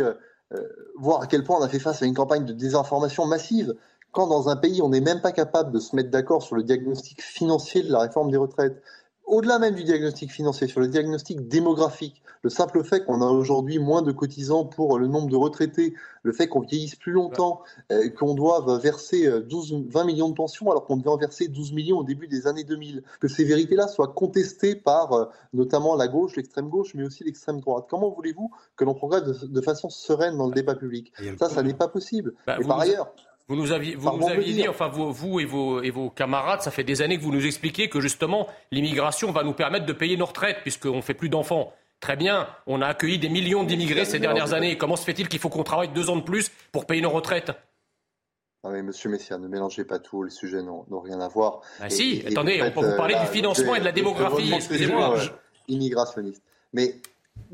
voir 0.97 1.21
à 1.21 1.27
quel 1.27 1.43
point 1.43 1.57
on 1.59 1.63
a 1.63 1.69
fait 1.69 1.79
face 1.79 2.01
à 2.01 2.05
une 2.05 2.13
campagne 2.13 2.45
de 2.45 2.53
désinformation 2.53 3.25
massive. 3.25 3.75
Quand 4.11 4.27
dans 4.27 4.47
un 4.47 4.55
pays, 4.55 4.81
on 4.81 4.89
n'est 4.89 5.01
même 5.01 5.21
pas 5.21 5.31
capable 5.31 5.71
de 5.71 5.79
se 5.79 5.95
mettre 5.95 6.09
d'accord 6.09 6.41
sur 6.41 6.55
le 6.55 6.63
diagnostic 6.63 7.21
financier 7.21 7.83
de 7.83 7.91
la 7.91 7.99
réforme 7.99 8.31
des 8.31 8.37
retraites, 8.37 8.81
au-delà 9.25 9.59
même 9.59 9.75
du 9.75 9.83
diagnostic 9.83 10.31
financier, 10.31 10.67
sur 10.67 10.79
le 10.79 10.87
diagnostic 10.87 11.47
démographique, 11.47 12.21
le 12.43 12.49
simple 12.49 12.83
fait 12.83 13.03
qu'on 13.03 13.21
a 13.21 13.25
aujourd'hui 13.25 13.79
moins 13.79 14.03
de 14.03 14.11
cotisants 14.11 14.65
pour 14.65 14.99
le 14.99 15.07
nombre 15.07 15.29
de 15.29 15.35
retraités, 15.35 15.95
le 16.21 16.31
fait 16.31 16.47
qu'on 16.47 16.59
vieillisse 16.59 16.95
plus 16.95 17.11
longtemps, 17.11 17.61
euh, 17.91 18.09
qu'on 18.09 18.35
doive 18.35 18.79
verser 18.79 19.27
12, 19.41 19.73
euh, 19.73 19.77
20 19.89 20.03
millions 20.05 20.29
de 20.29 20.35
pensions 20.35 20.69
alors 20.69 20.85
qu'on 20.85 20.97
devait 20.97 21.09
en 21.09 21.17
verser 21.17 21.47
12 21.47 21.73
millions 21.73 21.97
au 21.97 22.03
début 22.03 22.27
des 22.27 22.45
années 22.45 22.63
2000, 22.63 23.03
que 23.19 23.27
ces 23.27 23.43
vérités-là 23.43 23.87
soient 23.87 24.09
contestées 24.09 24.75
par 24.75 25.13
euh, 25.13 25.25
notamment 25.53 25.95
la 25.95 26.07
gauche, 26.07 26.35
l'extrême 26.35 26.69
gauche, 26.69 26.93
mais 26.93 27.03
aussi 27.03 27.23
l'extrême 27.23 27.59
droite. 27.61 27.85
Comment 27.89 28.11
voulez-vous 28.11 28.51
que 28.75 28.83
l'on 28.83 28.93
progresse 28.93 29.23
de, 29.23 29.61
façon 29.61 29.89
sereine 29.89 30.37
dans 30.37 30.47
le 30.47 30.53
débat 30.53 30.75
public? 30.75 31.11
Ça, 31.39 31.49
ça 31.49 31.63
n'est 31.63 31.73
pas 31.73 31.87
possible. 31.87 32.35
Bah, 32.45 32.57
et 32.61 32.63
par 32.63 32.79
ailleurs, 32.79 33.11
vous 33.47 33.55
nous 33.55 33.71
aviez, 33.71 33.95
vous 33.95 34.17
nous 34.17 34.27
aviez 34.27 34.53
dit, 34.53 34.67
enfin 34.67 34.87
vous, 34.87 35.11
vous 35.11 35.39
et, 35.39 35.45
vos, 35.45 35.81
et 35.81 35.91
vos 35.91 36.09
camarades, 36.09 36.61
ça 36.61 36.71
fait 36.71 36.83
des 36.83 37.01
années 37.01 37.17
que 37.17 37.23
vous 37.23 37.31
nous 37.31 37.45
expliquiez 37.45 37.89
que 37.89 38.01
justement 38.01 38.47
l'immigration 38.71 39.31
va 39.31 39.43
nous 39.43 39.53
permettre 39.53 39.85
de 39.85 39.93
payer 39.93 40.17
nos 40.17 40.25
retraites 40.25 40.57
puisqu'on 40.61 40.97
ne 40.97 41.01
fait 41.01 41.13
plus 41.13 41.29
d'enfants. 41.29 41.73
Très 41.99 42.15
bien, 42.15 42.47
on 42.67 42.81
a 42.81 42.87
accueilli 42.87 43.19
des 43.19 43.29
millions 43.29 43.63
d'immigrés 43.63 44.05
ces 44.05 44.19
dernières 44.19 44.53
années. 44.53 44.77
Comment 44.77 44.95
se 44.95 45.05
fait-il 45.05 45.29
qu'il 45.29 45.39
faut 45.39 45.49
qu'on 45.49 45.63
travaille 45.63 45.89
deux 45.89 46.09
ans 46.09 46.17
de 46.17 46.23
plus 46.23 46.51
pour 46.71 46.85
payer 46.85 47.01
nos 47.01 47.09
retraites? 47.09 47.51
Non 48.63 48.71
mais 48.71 48.81
Monsieur 48.81 49.11
Messia, 49.11 49.37
ne 49.37 49.47
mélangez 49.47 49.85
pas 49.85 49.99
tout, 49.99 50.23
les 50.23 50.31
sujets 50.31 50.63
n'ont 50.63 50.99
rien 50.99 51.21
à 51.21 51.27
voir. 51.27 51.61
Ah 51.79 51.89
si, 51.89 52.23
attendez, 52.27 52.63
on 52.63 52.71
peut 52.71 52.87
vous 52.87 52.97
parler 52.97 53.15
du 53.15 53.27
financement 53.27 53.75
et 53.75 53.79
de 53.79 53.85
la 53.85 53.91
démographie, 53.91 54.51
excusez-moi. 54.53 55.17
Immigrationniste. 55.67 56.41
Mais 56.73 56.95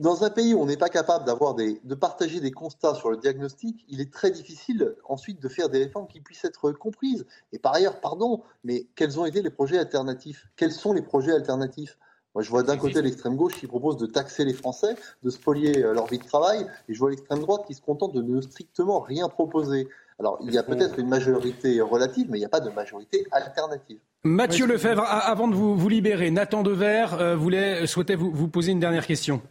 dans 0.02 0.24
un 0.24 0.30
pays 0.30 0.54
où 0.54 0.62
on 0.62 0.66
n'est 0.66 0.78
pas 0.78 0.90
capable 0.90 1.26
d'avoir 1.26 1.54
de 1.54 1.96
partager 1.96 2.40
des 2.40 2.52
constats 2.52 2.96
sur 2.96 3.12
le 3.12 3.18
diagnostic, 3.18 3.86
il 3.88 4.02
est 4.02 4.12
très 4.12 4.32
difficile 4.32 4.96
ensuite 5.08 5.42
de 5.42 5.48
faire 5.48 5.70
des 5.70 5.84
réformes 5.84 6.08
qui 6.08 6.22
puissent 6.22 6.44
être 6.44 6.72
comprises. 6.72 7.26
Et 7.54 7.60
par 7.60 7.76
ailleurs, 7.76 8.02
pardon, 8.02 8.42
mais 8.64 8.88
quels 8.96 9.20
ont 9.20 9.26
été 9.26 9.42
les 9.42 9.52
projets 9.52 9.78
alternatifs? 9.78 10.48
Quels 10.56 10.72
sont 10.72 10.94
les 10.94 11.04
projets 11.04 11.34
alternatifs? 11.34 11.98
Moi, 12.34 12.44
je 12.44 12.50
vois 12.50 12.64
d'un 12.64 12.78
côté 12.78 13.02
l'extrême 13.02 13.36
gauche 13.36 13.56
qui 13.60 13.68
propose 13.68 13.98
de 13.98 14.06
taxer 14.06 14.46
les 14.46 14.54
Français, 14.54 14.96
de 15.22 15.30
spolier 15.30 15.84
euh, 15.84 15.94
leur 15.94 16.08
vie 16.08 16.18
de 16.18 16.24
travail, 16.24 16.66
et 16.88 16.94
je 16.94 17.00
vois 17.00 17.10
l'extrême 17.10 17.40
droite 17.40 17.64
qui 17.68 17.74
se 17.74 17.82
contente 17.82 18.14
de 18.14 18.22
ne 18.22 18.40
strictement 18.40 19.02
rien 19.02 19.28
proposer. 19.28 19.90
Alors, 20.18 20.40
il 20.42 20.54
y 20.54 20.58
a 20.58 20.64
peut-être 20.64 20.98
une 20.98 21.10
majorité 21.10 21.82
relative, 21.82 22.28
mais 22.30 22.38
il 22.38 22.42
n'y 22.42 22.46
a 22.46 22.50
pas 22.50 22.62
de 22.62 22.70
majorité 22.70 23.28
alternative. 23.32 24.00
Mathieu 24.24 24.66
Lefebvre, 24.66 25.04
avant 25.06 25.50
de 25.50 25.56
vous, 25.56 25.76
vous 25.76 25.90
libérer, 25.90 26.32
Nathan 26.32 26.64
Dever 26.64 27.08
euh, 27.20 27.36
voulait, 27.36 27.86
souhaitait 27.86 28.16
vous 28.16 28.48
poser 28.48 28.72
une 28.72 28.80
dernière 28.80 29.06
question. 29.06 29.42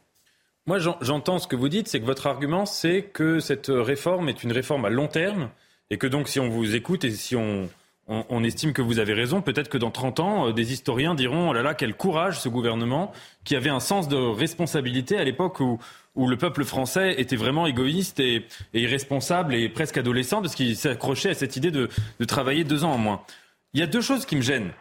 Moi, 0.66 0.78
j'entends 0.78 1.38
ce 1.38 1.48
que 1.48 1.56
vous 1.56 1.68
dites, 1.68 1.88
c'est 1.88 2.00
que 2.00 2.06
votre 2.06 2.26
argument, 2.26 2.66
c'est 2.66 3.02
que 3.02 3.40
cette 3.40 3.68
réforme 3.68 4.28
est 4.28 4.42
une 4.44 4.52
réforme 4.52 4.84
à 4.84 4.90
long 4.90 5.08
terme, 5.08 5.50
et 5.90 5.98
que 5.98 6.06
donc, 6.06 6.28
si 6.28 6.38
on 6.38 6.48
vous 6.48 6.74
écoute 6.74 7.04
et 7.04 7.10
si 7.10 7.34
on, 7.34 7.68
estime 8.44 8.72
que 8.72 8.82
vous 8.82 8.98
avez 8.98 9.14
raison, 9.14 9.40
peut-être 9.40 9.68
que 9.68 9.78
dans 9.78 9.90
30 9.90 10.20
ans, 10.20 10.48
euh, 10.48 10.52
des 10.52 10.72
historiens 10.72 11.14
diront, 11.14 11.50
oh 11.50 11.52
là 11.52 11.62
là, 11.62 11.74
quel 11.74 11.94
courage 11.94 12.40
ce 12.40 12.48
gouvernement, 12.48 13.12
qui 13.44 13.56
avait 13.56 13.70
un 13.70 13.80
sens 13.80 14.08
de 14.08 14.16
responsabilité 14.16 15.16
à 15.16 15.24
l'époque 15.24 15.60
où, 15.60 15.78
où 16.14 16.28
le 16.28 16.36
peuple 16.36 16.64
français 16.64 17.14
était 17.18 17.36
vraiment 17.36 17.66
égoïste 17.66 18.20
et, 18.20 18.46
irresponsable 18.74 19.54
et 19.54 19.68
presque 19.68 19.96
adolescent, 19.96 20.42
parce 20.42 20.54
qu'il 20.54 20.76
s'accrochait 20.76 21.30
à 21.30 21.34
cette 21.34 21.56
idée 21.56 21.70
de, 21.70 21.88
de 22.18 22.24
travailler 22.24 22.64
deux 22.64 22.84
ans 22.84 22.92
en 22.92 22.98
moins. 22.98 23.22
Il 23.74 23.80
y 23.80 23.82
a 23.82 23.86
deux 23.86 24.00
choses 24.00 24.26
qui 24.26 24.36
me 24.36 24.42
gênent. 24.42 24.72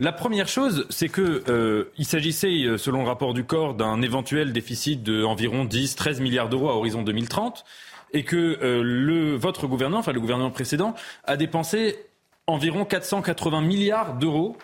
La 0.00 0.10
première 0.10 0.48
chose, 0.48 0.86
c'est 0.90 1.08
que 1.08 1.44
euh, 1.48 1.92
il 1.98 2.04
s'agissait, 2.04 2.64
euh, 2.64 2.78
selon 2.78 3.02
le 3.02 3.08
rapport 3.08 3.32
du 3.32 3.44
corps, 3.44 3.74
d'un 3.74 4.02
éventuel 4.02 4.52
déficit 4.52 5.04
d'environ 5.04 5.66
10-13 5.66 6.20
milliards 6.20 6.48
d'euros 6.48 6.68
à 6.68 6.74
horizon 6.74 7.02
2030, 7.02 7.64
et 8.12 8.24
que 8.24 8.36
euh, 8.36 8.82
le, 8.82 9.36
votre 9.36 9.68
gouvernement, 9.68 10.00
enfin 10.00 10.10
le 10.10 10.18
gouvernement 10.18 10.50
précédent, 10.50 10.96
a 11.22 11.36
dépensé 11.36 11.96
environ 12.48 12.84
480 12.84 13.60
milliards 13.60 14.14
d'euros 14.14 14.56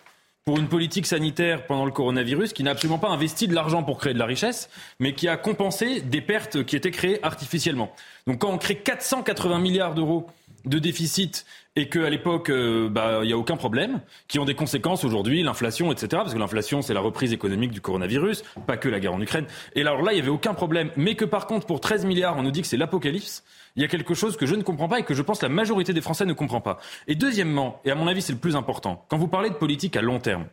pour 0.44 0.58
une 0.58 0.66
politique 0.66 1.06
sanitaire 1.06 1.64
pendant 1.64 1.84
le 1.84 1.92
coronavirus 1.92 2.52
qui 2.52 2.64
n'a 2.64 2.72
absolument 2.72 2.98
pas 2.98 3.10
investi 3.10 3.46
de 3.46 3.54
l'argent 3.54 3.84
pour 3.84 3.98
créer 3.98 4.14
de 4.14 4.18
la 4.18 4.26
richesse, 4.26 4.68
mais 4.98 5.14
qui 5.14 5.28
a 5.28 5.36
compensé 5.36 6.00
des 6.00 6.22
pertes 6.22 6.64
qui 6.64 6.74
étaient 6.74 6.90
créées 6.90 7.24
artificiellement. 7.24 7.92
Donc 8.26 8.40
quand 8.40 8.50
on 8.50 8.58
crée 8.58 8.78
480 8.78 9.60
milliards 9.60 9.94
d'euros 9.94 10.26
de 10.64 10.80
déficit 10.80 11.46
et 11.80 11.88
qu'à 11.88 12.10
l'époque, 12.10 12.50
euh, 12.50 12.90
bah, 12.90 13.20
il 13.22 13.28
n'y 13.28 13.32
a 13.32 13.38
aucun 13.38 13.56
problème, 13.56 14.00
qui 14.28 14.38
ont 14.38 14.44
des 14.44 14.54
conséquences 14.54 15.02
aujourd'hui, 15.02 15.42
l'inflation, 15.42 15.90
etc. 15.90 16.08
Parce 16.10 16.34
que 16.34 16.38
l'inflation, 16.38 16.82
c'est 16.82 16.92
la 16.92 17.00
reprise 17.00 17.32
économique 17.32 17.70
du 17.70 17.80
coronavirus, 17.80 18.44
pas 18.66 18.76
que 18.76 18.90
la 18.90 19.00
guerre 19.00 19.14
en 19.14 19.20
Ukraine. 19.20 19.46
Et 19.74 19.80
alors 19.80 20.02
là, 20.02 20.12
il 20.12 20.16
n'y 20.16 20.20
avait 20.20 20.30
aucun 20.30 20.52
problème. 20.52 20.90
Mais 20.96 21.14
que 21.14 21.24
par 21.24 21.46
contre, 21.46 21.66
pour 21.66 21.80
13 21.80 22.04
milliards, 22.04 22.36
on 22.36 22.42
nous 22.42 22.50
dit 22.50 22.60
que 22.60 22.66
c'est 22.66 22.76
l'apocalypse, 22.76 23.44
il 23.76 23.82
y 23.82 23.84
a 23.86 23.88
quelque 23.88 24.12
chose 24.12 24.36
que 24.36 24.44
je 24.44 24.54
ne 24.54 24.62
comprends 24.62 24.88
pas 24.88 24.98
et 24.98 25.04
que 25.04 25.14
je 25.14 25.22
pense 25.22 25.40
la 25.40 25.48
majorité 25.48 25.94
des 25.94 26.02
Français 26.02 26.26
ne 26.26 26.34
comprend 26.34 26.60
pas. 26.60 26.78
Et 27.08 27.14
deuxièmement, 27.14 27.80
et 27.86 27.90
à 27.90 27.94
mon 27.94 28.08
avis 28.08 28.20
c'est 28.20 28.34
le 28.34 28.38
plus 28.38 28.56
important, 28.56 29.06
quand 29.08 29.16
vous 29.16 29.28
parlez 29.28 29.48
de 29.48 29.54
politique 29.54 29.96
à 29.96 30.02
long 30.02 30.18
terme, 30.18 30.44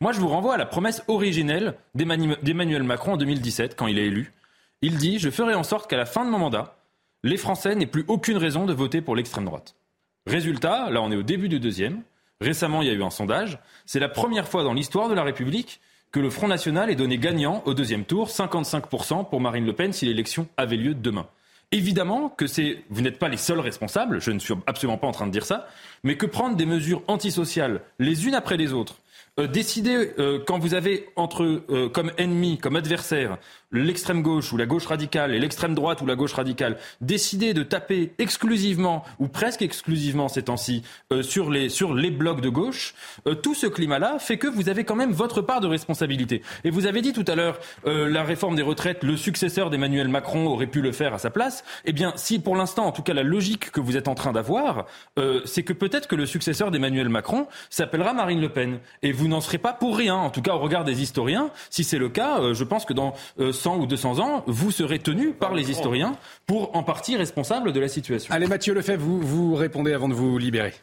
moi 0.00 0.10
je 0.10 0.18
vous 0.18 0.28
renvoie 0.28 0.54
à 0.54 0.58
la 0.58 0.66
promesse 0.66 1.04
originelle 1.06 1.74
d'Emmanuel 1.94 2.82
Macron 2.82 3.12
en 3.12 3.16
2017, 3.16 3.76
quand 3.76 3.86
il 3.86 3.98
est 3.98 4.06
élu. 4.06 4.32
Il 4.82 4.96
dit, 4.96 5.20
je 5.20 5.30
ferai 5.30 5.54
en 5.54 5.62
sorte 5.62 5.88
qu'à 5.88 5.96
la 5.96 6.04
fin 6.04 6.24
de 6.24 6.30
mon 6.30 6.38
mandat, 6.38 6.78
les 7.22 7.36
Français 7.36 7.76
n'aient 7.76 7.86
plus 7.86 8.04
aucune 8.08 8.38
raison 8.38 8.66
de 8.66 8.72
voter 8.72 9.00
pour 9.02 9.14
l'extrême 9.14 9.44
droite. 9.44 9.76
Résultat, 10.26 10.90
là 10.90 11.02
on 11.02 11.10
est 11.10 11.16
au 11.16 11.22
début 11.22 11.48
du 11.48 11.60
deuxième. 11.60 12.02
Récemment, 12.40 12.82
il 12.82 12.88
y 12.88 12.90
a 12.90 12.94
eu 12.94 13.02
un 13.02 13.10
sondage. 13.10 13.58
C'est 13.86 14.00
la 14.00 14.08
première 14.08 14.48
fois 14.48 14.64
dans 14.64 14.74
l'histoire 14.74 15.08
de 15.08 15.14
la 15.14 15.22
République 15.22 15.80
que 16.12 16.20
le 16.20 16.30
Front 16.30 16.48
National 16.48 16.90
est 16.90 16.94
donné 16.94 17.18
gagnant 17.18 17.62
au 17.66 17.74
deuxième 17.74 18.04
tour, 18.04 18.28
55% 18.28 19.28
pour 19.28 19.40
Marine 19.40 19.66
Le 19.66 19.72
Pen 19.72 19.92
si 19.92 20.06
l'élection 20.06 20.46
avait 20.56 20.76
lieu 20.76 20.94
demain. 20.94 21.26
Évidemment 21.72 22.28
que 22.28 22.46
c'est, 22.46 22.84
vous 22.88 23.02
n'êtes 23.02 23.18
pas 23.18 23.28
les 23.28 23.36
seuls 23.36 23.58
responsables, 23.58 24.20
je 24.20 24.30
ne 24.30 24.38
suis 24.38 24.54
absolument 24.66 24.96
pas 24.96 25.08
en 25.08 25.12
train 25.12 25.26
de 25.26 25.32
dire 25.32 25.44
ça, 25.44 25.66
mais 26.04 26.16
que 26.16 26.26
prendre 26.26 26.54
des 26.54 26.66
mesures 26.66 27.02
antisociales 27.08 27.80
les 27.98 28.28
unes 28.28 28.34
après 28.34 28.56
les 28.56 28.72
autres, 28.72 28.96
euh, 29.40 29.48
décider 29.48 30.12
euh, 30.20 30.38
quand 30.46 30.60
vous 30.60 30.74
avez 30.74 31.08
entre 31.16 31.64
euh, 31.68 31.88
comme 31.88 32.12
ennemi, 32.18 32.58
comme 32.58 32.76
adversaire, 32.76 33.38
l'extrême 33.72 34.22
gauche 34.22 34.52
ou 34.52 34.56
la 34.56 34.66
gauche 34.66 34.86
radicale 34.86 35.34
et 35.34 35.38
l'extrême 35.38 35.74
droite 35.74 36.00
ou 36.02 36.06
la 36.06 36.16
gauche 36.16 36.32
radicale, 36.32 36.78
décider 37.00 37.54
de 37.54 37.62
taper 37.62 38.12
exclusivement 38.18 39.04
ou 39.18 39.28
presque 39.28 39.62
exclusivement 39.62 40.28
ces 40.28 40.44
temps-ci 40.44 40.82
sur 41.22 41.50
les 41.50 41.68
sur 41.68 41.94
les 41.94 42.10
blocs 42.10 42.40
de 42.40 42.48
gauche, 42.48 42.94
tout 43.42 43.54
ce 43.54 43.66
climat-là 43.66 44.18
fait 44.18 44.38
que 44.38 44.46
vous 44.46 44.68
avez 44.68 44.84
quand 44.84 44.96
même 44.96 45.12
votre 45.12 45.40
part 45.42 45.60
de 45.60 45.66
responsabilité. 45.66 46.42
Et 46.64 46.70
vous 46.70 46.86
avez 46.86 47.02
dit 47.02 47.12
tout 47.12 47.24
à 47.26 47.34
l'heure 47.34 47.58
la 47.84 48.22
réforme 48.22 48.56
des 48.56 48.62
retraites, 48.62 49.02
le 49.02 49.16
successeur 49.16 49.70
d'Emmanuel 49.70 50.08
Macron 50.08 50.46
aurait 50.46 50.66
pu 50.66 50.80
le 50.80 50.92
faire 50.92 51.14
à 51.14 51.18
sa 51.18 51.30
place. 51.30 51.64
Eh 51.84 51.92
bien, 51.92 52.12
si 52.16 52.38
pour 52.38 52.56
l'instant, 52.56 52.86
en 52.86 52.92
tout 52.92 53.02
cas, 53.02 53.14
la 53.14 53.22
logique 53.22 53.70
que 53.70 53.80
vous 53.80 53.96
êtes 53.96 54.08
en 54.08 54.14
train 54.14 54.32
d'avoir, 54.32 54.86
c'est 55.44 55.62
que 55.62 55.72
peut-être 55.72 56.08
que 56.08 56.16
le 56.16 56.26
successeur 56.26 56.70
d'Emmanuel 56.70 57.08
Macron 57.08 57.46
s'appellera 57.70 58.12
Marine 58.12 58.40
Le 58.40 58.48
Pen 58.48 58.78
et 59.02 59.12
vous 59.12 59.28
n'en 59.28 59.40
serez 59.40 59.58
pas 59.58 59.72
pour 59.72 59.96
rien, 59.96 60.16
en 60.16 60.30
tout 60.30 60.42
cas 60.42 60.54
au 60.54 60.58
regard 60.58 60.84
des 60.84 61.02
historiens. 61.02 61.50
Si 61.70 61.84
c'est 61.84 61.98
le 61.98 62.08
cas, 62.08 62.40
euh, 62.40 62.54
je 62.54 62.64
pense 62.64 62.84
que 62.84 62.92
dans 62.92 63.14
100 63.54 63.76
euh, 63.76 63.78
ou 63.80 63.86
200 63.86 64.18
ans, 64.18 64.44
vous 64.46 64.70
serez 64.70 64.98
tenu 64.98 65.32
par 65.32 65.54
les 65.54 65.70
historiens 65.70 66.16
pour 66.46 66.76
en 66.76 66.82
partie 66.82 67.16
responsable 67.16 67.72
de 67.72 67.80
la 67.80 67.88
situation. 67.88 68.34
Allez 68.34 68.46
Mathieu 68.46 68.74
Lefebvre, 68.74 69.02
vous, 69.02 69.20
vous 69.20 69.54
répondez 69.54 69.92
avant 69.92 70.08
de 70.08 70.14
vous 70.14 70.36
libérer. 70.38 70.74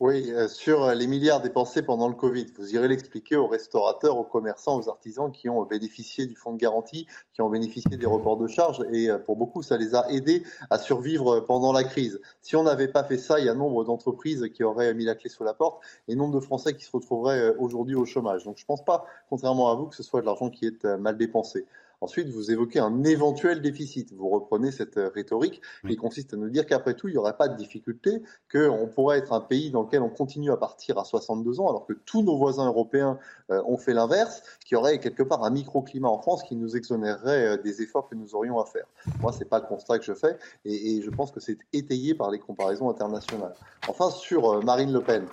Oui, 0.00 0.32
euh, 0.32 0.48
sur 0.48 0.94
les 0.94 1.06
milliards 1.06 1.42
dépensés 1.42 1.82
pendant 1.82 2.08
le 2.08 2.14
Covid, 2.14 2.46
vous 2.56 2.74
irez 2.74 2.88
l'expliquer 2.88 3.36
aux 3.36 3.46
restaurateurs, 3.46 4.16
aux 4.16 4.24
commerçants, 4.24 4.80
aux 4.80 4.88
artisans 4.88 5.30
qui 5.30 5.50
ont 5.50 5.62
bénéficié 5.64 6.24
du 6.24 6.34
fonds 6.36 6.54
de 6.54 6.56
garantie, 6.56 7.06
qui 7.34 7.42
ont 7.42 7.50
bénéficié 7.50 7.98
des 7.98 8.06
reports 8.06 8.38
de 8.38 8.46
charges, 8.46 8.82
et 8.94 9.10
euh, 9.10 9.18
pour 9.18 9.36
beaucoup, 9.36 9.60
ça 9.60 9.76
les 9.76 9.94
a 9.94 10.10
aidés 10.10 10.42
à 10.70 10.78
survivre 10.78 11.40
pendant 11.40 11.74
la 11.74 11.84
crise. 11.84 12.18
Si 12.40 12.56
on 12.56 12.62
n'avait 12.62 12.88
pas 12.88 13.04
fait 13.04 13.18
ça, 13.18 13.40
il 13.40 13.44
y 13.44 13.50
a 13.50 13.54
nombre 13.54 13.84
d'entreprises 13.84 14.48
qui 14.54 14.64
auraient 14.64 14.94
mis 14.94 15.04
la 15.04 15.14
clé 15.14 15.28
sous 15.28 15.44
la 15.44 15.52
porte, 15.52 15.82
et 16.08 16.14
nombre 16.14 16.34
de 16.34 16.40
Français 16.40 16.74
qui 16.74 16.86
se 16.86 16.92
retrouveraient 16.92 17.38
euh, 17.38 17.54
aujourd'hui 17.58 17.94
au 17.94 18.06
chômage. 18.06 18.44
Donc 18.44 18.56
je 18.56 18.62
ne 18.62 18.68
pense 18.68 18.82
pas, 18.82 19.04
contrairement 19.28 19.70
à 19.70 19.74
vous, 19.74 19.84
que 19.84 19.96
ce 19.96 20.02
soit 20.02 20.22
de 20.22 20.26
l'argent 20.26 20.48
qui 20.48 20.64
est 20.64 20.84
mal 20.84 21.18
dépensé. 21.18 21.66
Ensuite, 22.02 22.28
vous 22.30 22.50
évoquez 22.50 22.78
un 22.78 23.04
éventuel 23.04 23.60
déficit. 23.60 24.14
Vous 24.14 24.30
reprenez 24.30 24.72
cette 24.72 24.96
euh, 24.96 25.10
rhétorique 25.14 25.60
qui 25.86 25.96
consiste 25.96 26.32
à 26.32 26.38
nous 26.38 26.48
dire 26.48 26.64
qu'après 26.64 26.94
tout, 26.94 27.08
il 27.08 27.12
n'y 27.12 27.18
aurait 27.18 27.36
pas 27.36 27.48
de 27.48 27.56
difficulté, 27.56 28.22
qu'on 28.50 28.86
pourrait 28.86 29.18
être 29.18 29.34
un 29.34 29.40
pays 29.42 29.70
dans 29.70 29.82
lequel 29.82 30.00
on 30.00 30.08
continue 30.08 30.50
à 30.50 30.56
partir 30.56 30.98
à 30.98 31.04
62 31.04 31.60
ans, 31.60 31.68
alors 31.68 31.84
que 31.84 31.92
tous 31.92 32.22
nos 32.22 32.38
voisins 32.38 32.66
européens 32.66 33.18
euh, 33.50 33.62
ont 33.66 33.76
fait 33.76 33.92
l'inverse, 33.92 34.42
qu'il 34.64 34.76
y 34.76 34.78
aurait 34.78 34.98
quelque 34.98 35.22
part 35.22 35.44
un 35.44 35.50
microclimat 35.50 36.08
en 36.08 36.22
France 36.22 36.42
qui 36.42 36.56
nous 36.56 36.74
exonérerait 36.74 37.48
euh, 37.48 37.56
des 37.58 37.82
efforts 37.82 38.08
que 38.08 38.14
nous 38.14 38.34
aurions 38.34 38.58
à 38.58 38.64
faire. 38.64 38.86
Moi, 39.20 39.32
c'est 39.32 39.44
pas 39.44 39.60
le 39.60 39.66
constat 39.66 39.98
que 39.98 40.04
je 40.06 40.14
fais, 40.14 40.38
et, 40.64 40.96
et 40.96 41.02
je 41.02 41.10
pense 41.10 41.30
que 41.30 41.40
c'est 41.40 41.58
étayé 41.74 42.14
par 42.14 42.30
les 42.30 42.38
comparaisons 42.38 42.88
internationales. 42.88 43.54
Enfin, 43.88 44.10
sur 44.10 44.64
Marine 44.64 44.92
Le 44.92 45.02
Pen, 45.02 45.26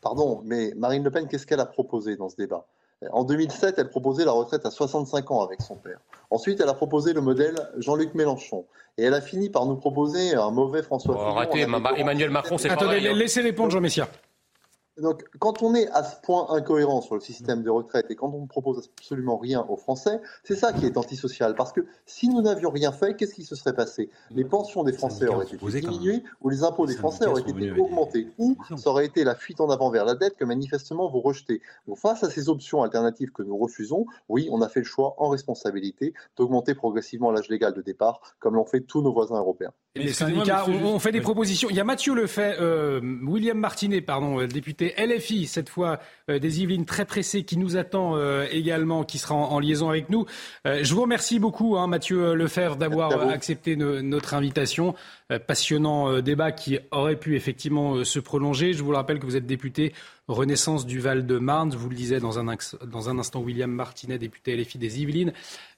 pardon, 0.00 0.42
mais 0.44 0.74
Marine 0.76 1.04
Le 1.04 1.12
Pen, 1.12 1.28
qu'est-ce 1.28 1.46
qu'elle 1.46 1.60
a 1.60 1.66
proposé 1.66 2.16
dans 2.16 2.28
ce 2.28 2.36
débat? 2.36 2.66
En 3.10 3.24
2007, 3.24 3.76
elle 3.78 3.88
proposait 3.88 4.24
la 4.24 4.32
retraite 4.32 4.64
à 4.66 4.70
65 4.70 5.30
ans 5.30 5.42
avec 5.42 5.60
son 5.60 5.76
père. 5.76 5.98
Ensuite, 6.30 6.60
elle 6.60 6.68
a 6.68 6.74
proposé 6.74 7.12
le 7.12 7.20
modèle 7.20 7.56
Jean-Luc 7.78 8.14
Mélenchon. 8.14 8.64
Et 8.98 9.04
elle 9.04 9.14
a 9.14 9.20
fini 9.20 9.48
par 9.48 9.66
nous 9.66 9.76
proposer 9.76 10.34
un 10.34 10.50
mauvais 10.50 10.82
François 10.82 11.14
Fillon. 11.14 11.36
Arrêtez, 11.36 11.60
Emmanuel 11.60 12.30
Macron, 12.30 12.58
c'est 12.58 12.70
Attendez, 12.70 13.08
hein. 13.08 13.14
laissez 13.14 13.40
répondre 13.40 13.70
Jean 13.70 13.80
Messia. 13.80 14.08
Donc, 14.98 15.24
quand 15.38 15.62
on 15.62 15.74
est 15.74 15.88
à 15.88 16.04
ce 16.04 16.20
point 16.20 16.46
incohérent 16.50 17.00
sur 17.00 17.14
le 17.14 17.22
système 17.22 17.62
de 17.62 17.70
retraite 17.70 18.10
et 18.10 18.14
quand 18.14 18.30
on 18.34 18.42
ne 18.42 18.46
propose 18.46 18.90
absolument 18.98 19.38
rien 19.38 19.64
aux 19.68 19.76
Français, 19.76 20.20
c'est 20.44 20.54
ça 20.54 20.74
qui 20.74 20.84
est 20.84 20.98
antisocial. 20.98 21.54
Parce 21.54 21.72
que 21.72 21.86
si 22.04 22.28
nous 22.28 22.42
n'avions 22.42 22.68
rien 22.68 22.92
fait, 22.92 23.16
qu'est-ce 23.16 23.34
qui 23.34 23.44
se 23.44 23.56
serait 23.56 23.74
passé? 23.74 24.10
Les 24.30 24.44
pensions 24.44 24.84
des 24.84 24.92
Français 24.92 25.28
auraient 25.28 25.46
été 25.46 25.56
diminuées 25.80 26.22
ou 26.42 26.50
les 26.50 26.62
impôts 26.62 26.84
des 26.84 26.94
Français 26.94 27.26
auraient 27.26 27.40
été 27.40 27.70
augmentés 27.70 28.28
ou 28.36 28.54
ça 28.76 28.90
aurait 28.90 29.06
été 29.06 29.24
la 29.24 29.34
fuite 29.34 29.62
en 29.62 29.70
avant 29.70 29.88
vers 29.88 30.04
la 30.04 30.14
dette 30.14 30.36
que 30.36 30.44
manifestement 30.44 31.08
vous 31.08 31.20
rejetez. 31.20 31.62
Donc, 31.88 31.96
face 31.96 32.22
à 32.22 32.30
ces 32.30 32.50
options 32.50 32.82
alternatives 32.82 33.32
que 33.32 33.42
nous 33.42 33.56
refusons, 33.56 34.04
oui, 34.28 34.48
on 34.52 34.60
a 34.60 34.68
fait 34.68 34.80
le 34.80 34.86
choix 34.86 35.14
en 35.16 35.30
responsabilité 35.30 36.12
d'augmenter 36.36 36.74
progressivement 36.74 37.30
l'âge 37.30 37.48
légal 37.48 37.72
de 37.72 37.80
départ, 37.80 38.20
comme 38.40 38.56
l'ont 38.56 38.66
fait 38.66 38.82
tous 38.82 39.00
nos 39.00 39.12
voisins 39.12 39.38
européens. 39.38 39.72
Les 39.94 40.14
syndicats 40.14 40.66
ont, 40.66 40.98
fait 40.98 41.12
des 41.12 41.20
propositions. 41.20 41.68
Il 41.68 41.76
y 41.76 41.80
a 41.80 41.84
Mathieu 41.84 42.14
Lefebvre, 42.14 42.56
euh, 42.62 43.00
William 43.24 43.58
Martinet, 43.58 44.00
pardon, 44.00 44.40
euh, 44.40 44.46
député 44.46 44.94
LFI, 44.96 45.46
cette 45.46 45.68
fois 45.68 46.00
euh, 46.30 46.38
des 46.38 46.62
Yvelines, 46.62 46.86
très 46.86 47.04
pressé, 47.04 47.42
qui 47.42 47.58
nous 47.58 47.76
attend 47.76 48.16
également, 48.50 49.04
qui 49.04 49.18
sera 49.18 49.34
en, 49.34 49.58
liaison 49.58 49.90
avec 49.90 50.08
nous. 50.08 50.24
je 50.64 50.94
vous 50.94 51.02
remercie 51.02 51.38
beaucoup, 51.38 51.76
hein, 51.76 51.86
Mathieu 51.88 52.34
Lefebvre, 52.34 52.76
d'avoir 52.76 53.28
accepté 53.28 53.76
notre 53.76 54.34
invitation. 54.34 54.94
passionnant 55.46 56.20
débat 56.20 56.52
qui 56.52 56.78
aurait 56.90 57.16
pu 57.16 57.36
effectivement 57.36 58.04
se 58.04 58.18
prolonger. 58.18 58.72
Je 58.72 58.82
vous 58.82 58.90
le 58.90 58.96
rappelle 58.96 59.18
que 59.18 59.26
vous 59.26 59.36
êtes 59.36 59.46
député 59.46 59.92
Renaissance 60.28 60.86
du 60.86 61.00
Val-de-Marne. 61.00 61.70
Vous 61.70 61.88
le 61.88 61.96
disais 61.96 62.20
dans 62.20 62.38
un, 62.38 62.48
instant, 62.48 63.40
William 63.40 63.70
Martinet, 63.70 64.18
député 64.18 64.56
LFI 64.56 64.78
des 64.78 65.00
Yvelines. 65.00 65.32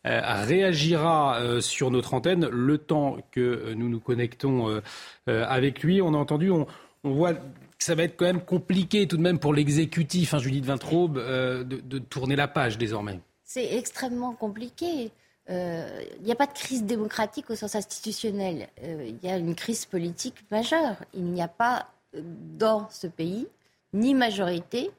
Euh, 0.06 0.20
réagira 0.44 1.38
euh, 1.38 1.60
sur 1.60 1.90
notre 1.90 2.14
antenne 2.14 2.46
le 2.48 2.78
temps 2.78 3.16
que 3.30 3.40
euh, 3.40 3.74
nous 3.74 3.88
nous 3.88 4.00
connectons 4.00 4.82
avec 5.26 5.82
lui. 5.82 6.02
On 6.02 6.14
a 6.14 6.18
entendu, 6.18 6.50
on, 6.50 6.66
voit 7.02 7.34
que 7.34 7.40
ça 7.78 7.94
va 7.94 8.02
être 8.02 8.16
quand 8.16 8.26
même 8.26 8.44
compliqué 8.44 9.06
tout 9.06 9.16
de 9.16 9.22
même 9.22 9.38
pour 9.38 9.54
l'exécutif, 9.54 10.34
hein, 10.34 10.38
Judith 10.38 10.64
Vintraube, 10.64 11.18
de, 11.18 11.62
de, 11.64 11.98
tourner 11.98 12.36
la 12.36 12.48
page 12.48 12.78
désormais. 12.78 13.20
C'est 13.42 13.76
extrêmement 13.76 14.34
compliqué. 14.34 15.10
Il 15.48 16.22
n'y 16.22 16.32
a 16.32 16.36
pas 16.36 16.46
de 16.46 16.52
crise 16.52 16.84
démocratique 16.84 17.50
au 17.50 17.56
sens 17.56 17.74
institutionnel. 17.74 18.68
Il 18.82 19.16
y 19.22 19.28
a 19.28 19.38
une 19.38 19.54
crise 19.54 19.86
politique 19.86 20.44
majeure. 20.50 20.96
Il 21.14 21.24
n'y 21.24 21.42
a 21.42 21.48
pas 21.48 21.86
dans 22.14 22.88
ce 22.90 23.06
pays 23.06 23.46
ni 23.94 24.12
majorité, 24.12 24.90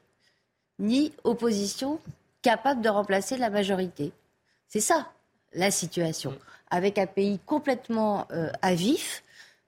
ni 0.80 1.12
opposition 1.22 2.00
capable 2.42 2.82
de 2.82 2.88
remplacer 2.88 3.36
la 3.36 3.50
majorité. 3.50 4.12
C'est 4.68 4.80
ça 4.80 5.12
la 5.52 5.70
situation. 5.70 6.34
Avec 6.70 6.98
un 6.98 7.06
pays 7.06 7.38
complètement 7.46 8.26
euh, 8.32 8.50
à 8.62 8.74
vif, 8.74 9.22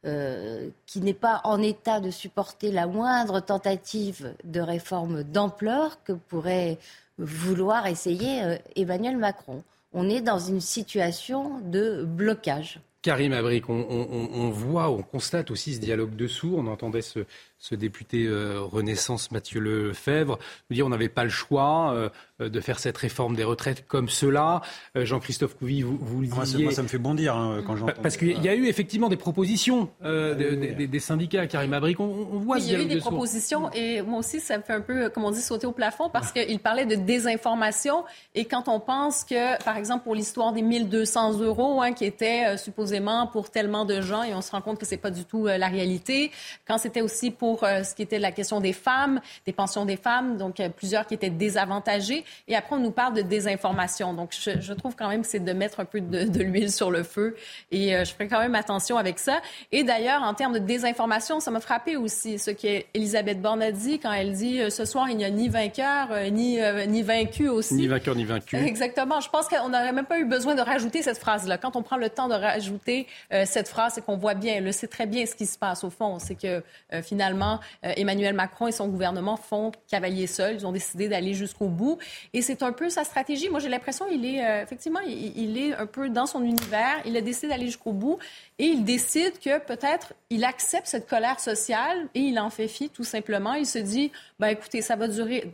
euh, 0.05 0.69
qui 0.87 1.01
n'est 1.01 1.13
pas 1.13 1.41
en 1.43 1.61
état 1.61 1.99
de 2.01 2.11
supporter 2.11 2.71
la 2.71 2.87
moindre 2.87 3.41
tentative 3.41 4.33
de 4.45 4.61
réforme 4.61 5.25
d'ampleur 5.25 6.03
que 6.05 6.13
pourrait 6.13 6.79
vouloir 7.19 7.87
essayer 7.89 8.45
euh, 8.45 8.57
Emmanuel 8.77 9.17
Macron. 9.17 9.65
On 9.93 10.09
est 10.09 10.21
dans 10.21 10.39
une 10.39 10.61
situation 10.61 11.59
de 11.65 12.05
blocage. 12.05 12.81
Karim 13.03 13.33
Abric, 13.33 13.69
on, 13.69 14.51
voit, 14.51 14.91
on 14.91 15.03
constate 15.03 15.51
aussi 15.51 15.75
ce 15.75 15.81
dialogue 15.81 16.15
dessous. 16.15 16.55
On 16.57 16.67
entendait 16.67 17.03
ce, 17.03 17.21
ce 17.59 17.75
député 17.75 18.27
euh, 18.27 18.61
Renaissance 18.61 19.33
Mathieu 19.33 19.61
Lefebvre 19.61 20.39
nous 20.71 20.75
dire 20.75 20.87
on 20.87 20.91
n'avait 20.91 21.09
pas 21.09 21.25
le 21.25 21.31
choix 21.31 21.93
euh, 21.93 22.49
de 22.49 22.61
faire 22.61 22.79
cette 22.79 22.97
réforme 22.97 23.35
des 23.35 23.43
retraites 23.43 23.85
comme 23.89 24.09
cela. 24.09 24.63
Euh, 24.97 25.05
Jean-Christophe 25.05 25.57
Couvi, 25.57 25.83
vous, 25.83 25.99
vous 26.01 26.21
le 26.21 26.29
disiez. 26.29 26.65
Moi, 26.65 26.73
ça 26.73 26.85
me 26.85 26.89
fait 26.89 26.99
bondir 26.99 27.37
hein, 27.37 27.63
quand 27.67 27.75
j'entends. 27.75 28.01
Parce 28.01 28.17
qu'il 28.17 28.41
y 28.43 28.49
a 28.49 28.55
eu 28.55 28.67
effectivement 28.67 29.09
des 29.09 29.17
propositions 29.17 29.91
des, 30.03 31.01
syndicats, 31.01 31.47
Karim 31.47 31.73
Abric. 31.73 31.99
On, 32.01 32.07
voit 32.39 32.59
Il 32.59 32.71
y 32.71 32.75
a 32.77 32.81
eu 32.81 32.87
des 32.87 32.99
propositions 32.99 33.71
et 33.73 34.03
moi 34.03 34.21
aussi, 34.21 34.41
ça 34.41 34.59
me 34.59 34.63
fait 34.63 34.73
un 34.73 34.81
peu, 34.81 35.11
comme 35.11 35.25
on 35.25 35.31
dit, 35.31 35.41
sauter 35.41 35.67
au 35.67 35.73
plafond 35.73 36.11
parce 36.11 36.33
qu'il 36.33 36.61
parlait 36.61 36.87
de 36.87 36.95
désinformation. 36.95 38.05
Et 38.35 38.45
quand 38.45 38.69
on 38.69 38.79
pense 38.79 39.25
que, 39.25 39.63
par 39.65 39.77
exemple, 39.77 40.05
pour 40.05 40.15
l'histoire 40.15 40.53
des 40.53 40.63
1200 40.63 41.41
euros 41.41 41.83
hein, 41.83 41.93
qui 41.93 42.05
étaient 42.05 42.57
supposément 42.57 43.27
pour 43.27 43.51
tellement 43.51 43.85
de 43.85 44.01
gens, 44.01 44.23
et 44.23 44.35
on 44.35 44.43
se 44.43 44.53
rend 44.53 44.61
compte 44.61 44.79
que 44.79 44.87
c'est 44.87 44.97
pas 44.97 45.11
du 45.11 45.25
tout 45.25 45.47
la 45.47 45.69
réalité, 45.69 46.31
quand 46.67 46.79
c'était 46.79 47.03
aussi 47.03 47.31
pour 47.31 47.48
pour 47.49 47.65
euh, 47.65 47.83
ce 47.83 47.95
qui 47.95 48.03
était 48.03 48.19
la 48.19 48.31
question 48.31 48.61
des 48.61 48.75
femmes, 48.75 49.23
des 49.47 49.55
pensions 49.55 49.87
des 49.87 49.97
femmes, 49.97 50.37
donc 50.37 50.61
euh, 50.61 50.69
plusieurs 50.69 51.07
qui 51.07 51.15
étaient 51.15 51.31
désavantagés. 51.31 52.23
Et 52.47 52.55
après, 52.55 52.77
on 52.77 52.79
nous 52.79 52.91
parle 52.91 53.15
de 53.15 53.23
désinformation. 53.23 54.13
Donc, 54.13 54.37
je, 54.39 54.73
trouve 54.75 54.95
quand 54.97 55.09
même 55.09 55.23
que 55.23 55.27
c'est 55.27 55.43
de 55.43 55.53
mettre 55.55 55.81
un 55.81 55.87
peu 55.87 56.03
de, 56.03 56.43
l'huile 56.43 56.71
sur 56.71 56.91
le 56.91 57.03
feu. 57.03 57.37
Et 57.73 57.97
euh, 57.97 58.05
je 58.05 58.13
ferai 58.13 58.29
quand 58.29 58.39
même 58.39 58.55
attention 58.55 58.99
avec 58.99 59.19
ça. 59.19 59.41
Et 59.73 59.83
d'ailleurs, 59.83 60.23
en 60.23 60.35
termes 60.35 60.53
de 60.53 60.59
désinformation, 60.59 61.41
ça 61.41 61.51
m'a 61.51 61.61
frappé 61.61 61.97
aussi 61.97 62.39
ce 62.39 62.51
qu'Elisabeth 62.51 63.41
Borne 63.41 63.63
a 63.63 63.73
dit 63.73 63.99
quand 63.99 64.13
elle 64.13 64.33
dit 64.33 64.61
ce 64.71 64.85
soir, 64.85 65.09
il 65.09 65.17
n'y 65.17 65.25
a 65.25 65.31
ni 65.31 65.49
vainqueur, 65.49 66.09
ni, 66.31 66.59
ni 66.87 67.03
vaincu 67.03 67.49
aussi. 67.49 67.75
Ni 67.75 67.87
vainqueur, 67.87 68.15
ni 68.15 68.25
vaincu. 68.25 68.57
Exactement. 68.67 69.21
Je 69.21 69.31
pense 69.31 69.49
qu'on 69.49 69.71
n'aurait 69.71 69.93
même 69.93 70.05
pas 70.05 70.19
eu 70.19 70.27
besoin 70.27 70.55
de 70.55 70.61
rajouter 70.61 71.01
cette 71.01 71.19
phrase-là. 71.19 71.57
Quand 71.57 71.77
on 71.77 71.83
prend 71.83 71.97
le 71.97 72.11
temps 72.11 72.29
de 72.29 72.35
rajouter 72.35 73.07
cette 73.47 73.69
phrase, 73.69 73.95
c'est 73.95 74.05
qu'on 74.05 74.19
voit 74.19 74.35
bien, 74.35 74.57
elle 74.57 74.75
sait 74.75 74.87
très 74.87 75.07
bien 75.07 75.25
ce 75.25 75.35
qui 75.35 75.47
se 75.47 75.59
passe 75.59 75.83
au 75.83 75.91
fond. 75.91 76.19
C'est 76.19 76.35
que 76.35 76.63
finalement, 77.03 77.38
euh, 77.43 77.93
Emmanuel 77.97 78.35
Macron 78.35 78.67
et 78.67 78.73
son 78.73 78.89
gouvernement 78.89 79.37
font 79.37 79.73
cavalier 79.89 80.27
seul. 80.27 80.55
Ils 80.57 80.67
ont 80.67 80.73
décidé 80.73 81.09
d'aller 81.09 81.35
jusqu'au 81.35 81.69
bout. 81.69 81.99
Et 82.33 82.43
c'est 82.43 82.63
un 82.63 82.73
peu 82.73 82.89
sa 82.91 83.05
stratégie. 83.05 83.49
Moi, 83.49 83.61
j'ai 83.61 83.69
l'impression 83.69 84.07
qu'il 84.07 84.25
est, 84.25 84.45
euh, 84.45 84.63
effectivement, 84.63 85.01
il, 85.01 85.59
est 85.59 85.75
un 85.75 85.87
peu 85.87 86.09
dans 86.09 86.27
son 86.27 86.43
univers. 86.43 87.01
Il 87.05 87.17
a 87.17 87.21
décidé 87.21 87.49
d'aller 87.49 87.67
jusqu'au 87.67 87.93
bout. 87.93 88.19
Et 88.59 88.67
il 88.67 88.85
décide 88.85 89.39
que 89.39 89.59
peut-être 89.59 90.15
il 90.31 90.45
accepte 90.45 90.87
cette 90.87 91.09
colère 91.09 91.41
sociale 91.41 92.09
et 92.15 92.21
il 92.21 92.39
en 92.39 92.51
fait 92.51 92.69
fi, 92.69 92.89
tout 92.89 93.05
simplement. 93.05 93.55
Il 93.55 93.67
se 93.67 93.79
dit, 93.79 94.13
ben, 94.39 94.49
écoutez, 94.49 94.83
ça 94.83 94.97
va 94.97 95.09
durer 95.09 95.53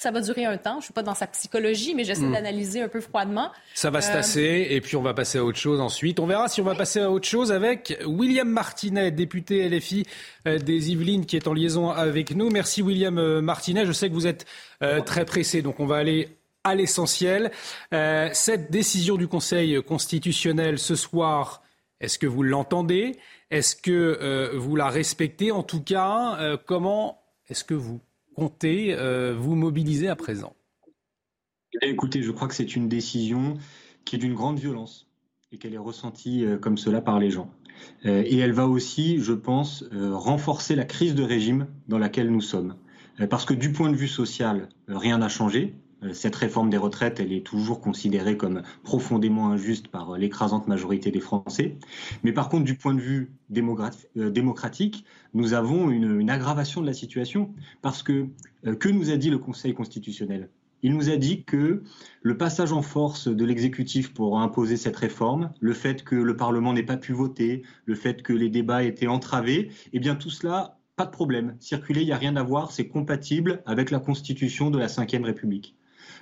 ça 0.00 0.10
va 0.10 0.22
durer 0.22 0.46
un 0.46 0.56
temps. 0.56 0.74
Je 0.74 0.78
ne 0.78 0.82
suis 0.84 0.92
pas 0.94 1.02
dans 1.02 1.14
sa 1.14 1.26
psychologie, 1.26 1.94
mais 1.94 2.04
j'essaie 2.04 2.22
hmm. 2.22 2.32
d'analyser 2.32 2.80
un 2.80 2.88
peu 2.88 3.02
froidement. 3.02 3.52
Ça 3.74 3.90
va 3.90 4.00
se 4.00 4.10
euh, 4.10 4.14
tasser 4.14 4.68
et 4.70 4.80
puis 4.80 4.96
on 4.96 5.02
va 5.02 5.12
passer 5.12 5.36
à 5.36 5.44
autre 5.44 5.58
chose 5.58 5.78
ensuite. 5.78 6.20
On 6.20 6.26
verra 6.26 6.48
si 6.48 6.62
on 6.62 6.64
va 6.64 6.74
passer 6.74 7.00
à 7.00 7.10
autre 7.10 7.28
chose 7.28 7.52
avec 7.52 7.98
William 8.06 8.48
Martinet, 8.48 9.10
député 9.10 9.68
LFI 9.68 10.06
euh, 10.48 10.58
des 10.58 10.92
Yvelines, 10.92 11.26
qui 11.26 11.36
est 11.36 11.46
en 11.46 11.52
liaison 11.52 11.90
avec 11.90 12.34
nous. 12.34 12.48
Merci 12.48 12.80
William 12.80 13.18
euh, 13.18 13.42
Martinet. 13.42 13.84
Je 13.84 13.92
sais 13.92 14.08
que 14.08 14.14
vous 14.14 14.26
êtes 14.26 14.46
très 15.04 15.26
pressé, 15.26 15.60
donc 15.60 15.78
on 15.80 15.84
va 15.84 15.96
aller 15.96 16.28
à 16.64 16.74
l'essentiel. 16.74 17.50
cette 17.90 18.70
décision 18.70 19.16
du 19.16 19.28
Conseil 19.28 19.82
constitutionnel 19.82 20.78
ce 20.78 20.94
soir, 20.94 21.62
est-ce 22.00 22.18
que 22.18 22.26
vous 22.26 22.42
l'entendez? 22.42 23.18
Est-ce 23.50 23.76
que 23.76 24.56
vous 24.56 24.76
la 24.76 24.88
respectez? 24.88 25.52
En 25.52 25.62
tout 25.62 25.82
cas, 25.82 26.56
comment 26.64 27.22
est-ce 27.50 27.62
que 27.62 27.74
vous 27.74 28.00
comptez 28.34 28.94
euh, 28.94 29.34
vous 29.36 29.54
mobiliser 29.54 30.08
à 30.08 30.16
présent? 30.16 30.54
Écoutez, 31.82 32.22
je 32.22 32.30
crois 32.30 32.48
que 32.48 32.54
c'est 32.54 32.76
une 32.76 32.88
décision 32.88 33.54
qui 34.04 34.16
est 34.16 34.18
d'une 34.18 34.34
grande 34.34 34.58
violence 34.58 35.08
et 35.52 35.58
qu'elle 35.58 35.74
est 35.74 35.78
ressentie 35.78 36.44
euh, 36.44 36.58
comme 36.58 36.78
cela 36.78 37.00
par 37.00 37.18
les 37.18 37.30
gens. 37.30 37.50
Euh, 38.04 38.22
et 38.26 38.38
elle 38.38 38.52
va 38.52 38.66
aussi, 38.66 39.18
je 39.20 39.32
pense, 39.32 39.84
renforcer 39.92 40.74
la 40.74 40.84
crise 40.84 41.14
de 41.14 41.22
régime 41.22 41.66
dans 41.88 41.98
laquelle 41.98 42.30
nous 42.30 42.40
sommes. 42.40 42.76
Parce 43.28 43.44
que 43.44 43.52
du 43.52 43.72
point 43.72 43.90
de 43.90 43.96
vue 43.96 44.08
social, 44.08 44.68
rien 44.88 45.18
n'a 45.18 45.28
changé. 45.28 45.74
Euh, 46.02 46.12
cette 46.12 46.36
réforme 46.36 46.70
des 46.70 46.76
retraites, 46.76 47.20
elle 47.20 47.32
est 47.32 47.44
toujours 47.44 47.80
considérée 47.80 48.36
comme 48.36 48.62
profondément 48.82 49.50
injuste 49.50 49.88
par 49.88 50.14
euh, 50.14 50.18
l'écrasante 50.18 50.68
majorité 50.68 51.10
des 51.10 51.20
Français. 51.20 51.76
Mais 52.22 52.32
par 52.32 52.48
contre, 52.48 52.64
du 52.64 52.74
point 52.74 52.94
de 52.94 53.00
vue 53.00 53.32
euh, 53.56 54.30
démocratique, 54.30 55.04
nous 55.34 55.52
avons 55.52 55.90
une, 55.90 56.30
aggravation 56.30 56.80
de 56.80 56.86
la 56.86 56.94
situation 56.94 57.52
parce 57.82 58.02
que 58.02 58.28
que 58.78 58.88
nous 58.88 59.10
a 59.10 59.16
dit 59.16 59.30
le 59.30 59.38
Conseil 59.38 59.74
constitutionnel? 59.74 60.50
Il 60.82 60.94
nous 60.94 61.10
a 61.10 61.16
dit 61.16 61.44
que 61.44 61.82
le 62.22 62.36
passage 62.36 62.72
en 62.72 62.82
force 62.82 63.26
de 63.26 63.44
l'exécutif 63.44 64.14
pour 64.14 64.40
imposer 64.40 64.76
cette 64.76 64.96
réforme, 64.96 65.52
le 65.60 65.72
fait 65.72 66.04
que 66.04 66.14
le 66.14 66.36
Parlement 66.36 66.72
n'ait 66.72 66.84
pas 66.84 66.96
pu 66.96 67.12
voter, 67.12 67.62
le 67.84 67.94
fait 67.94 68.22
que 68.22 68.32
les 68.32 68.48
débats 68.48 68.84
étaient 68.84 69.06
entravés, 69.06 69.70
eh 69.92 69.98
bien 69.98 70.14
tout 70.14 70.30
cela, 70.30 70.78
pas 70.96 71.06
de 71.06 71.10
problème. 71.10 71.56
Circuler, 71.58 72.02
il 72.02 72.06
n'y 72.06 72.12
a 72.12 72.18
rien 72.18 72.36
à 72.36 72.42
voir, 72.42 72.70
c'est 72.70 72.88
compatible 72.88 73.62
avec 73.66 73.90
la 73.90 73.98
Constitution 73.98 74.70
de 74.70 74.78
la 74.78 74.86
Ve 74.86 75.24
République. 75.24 75.74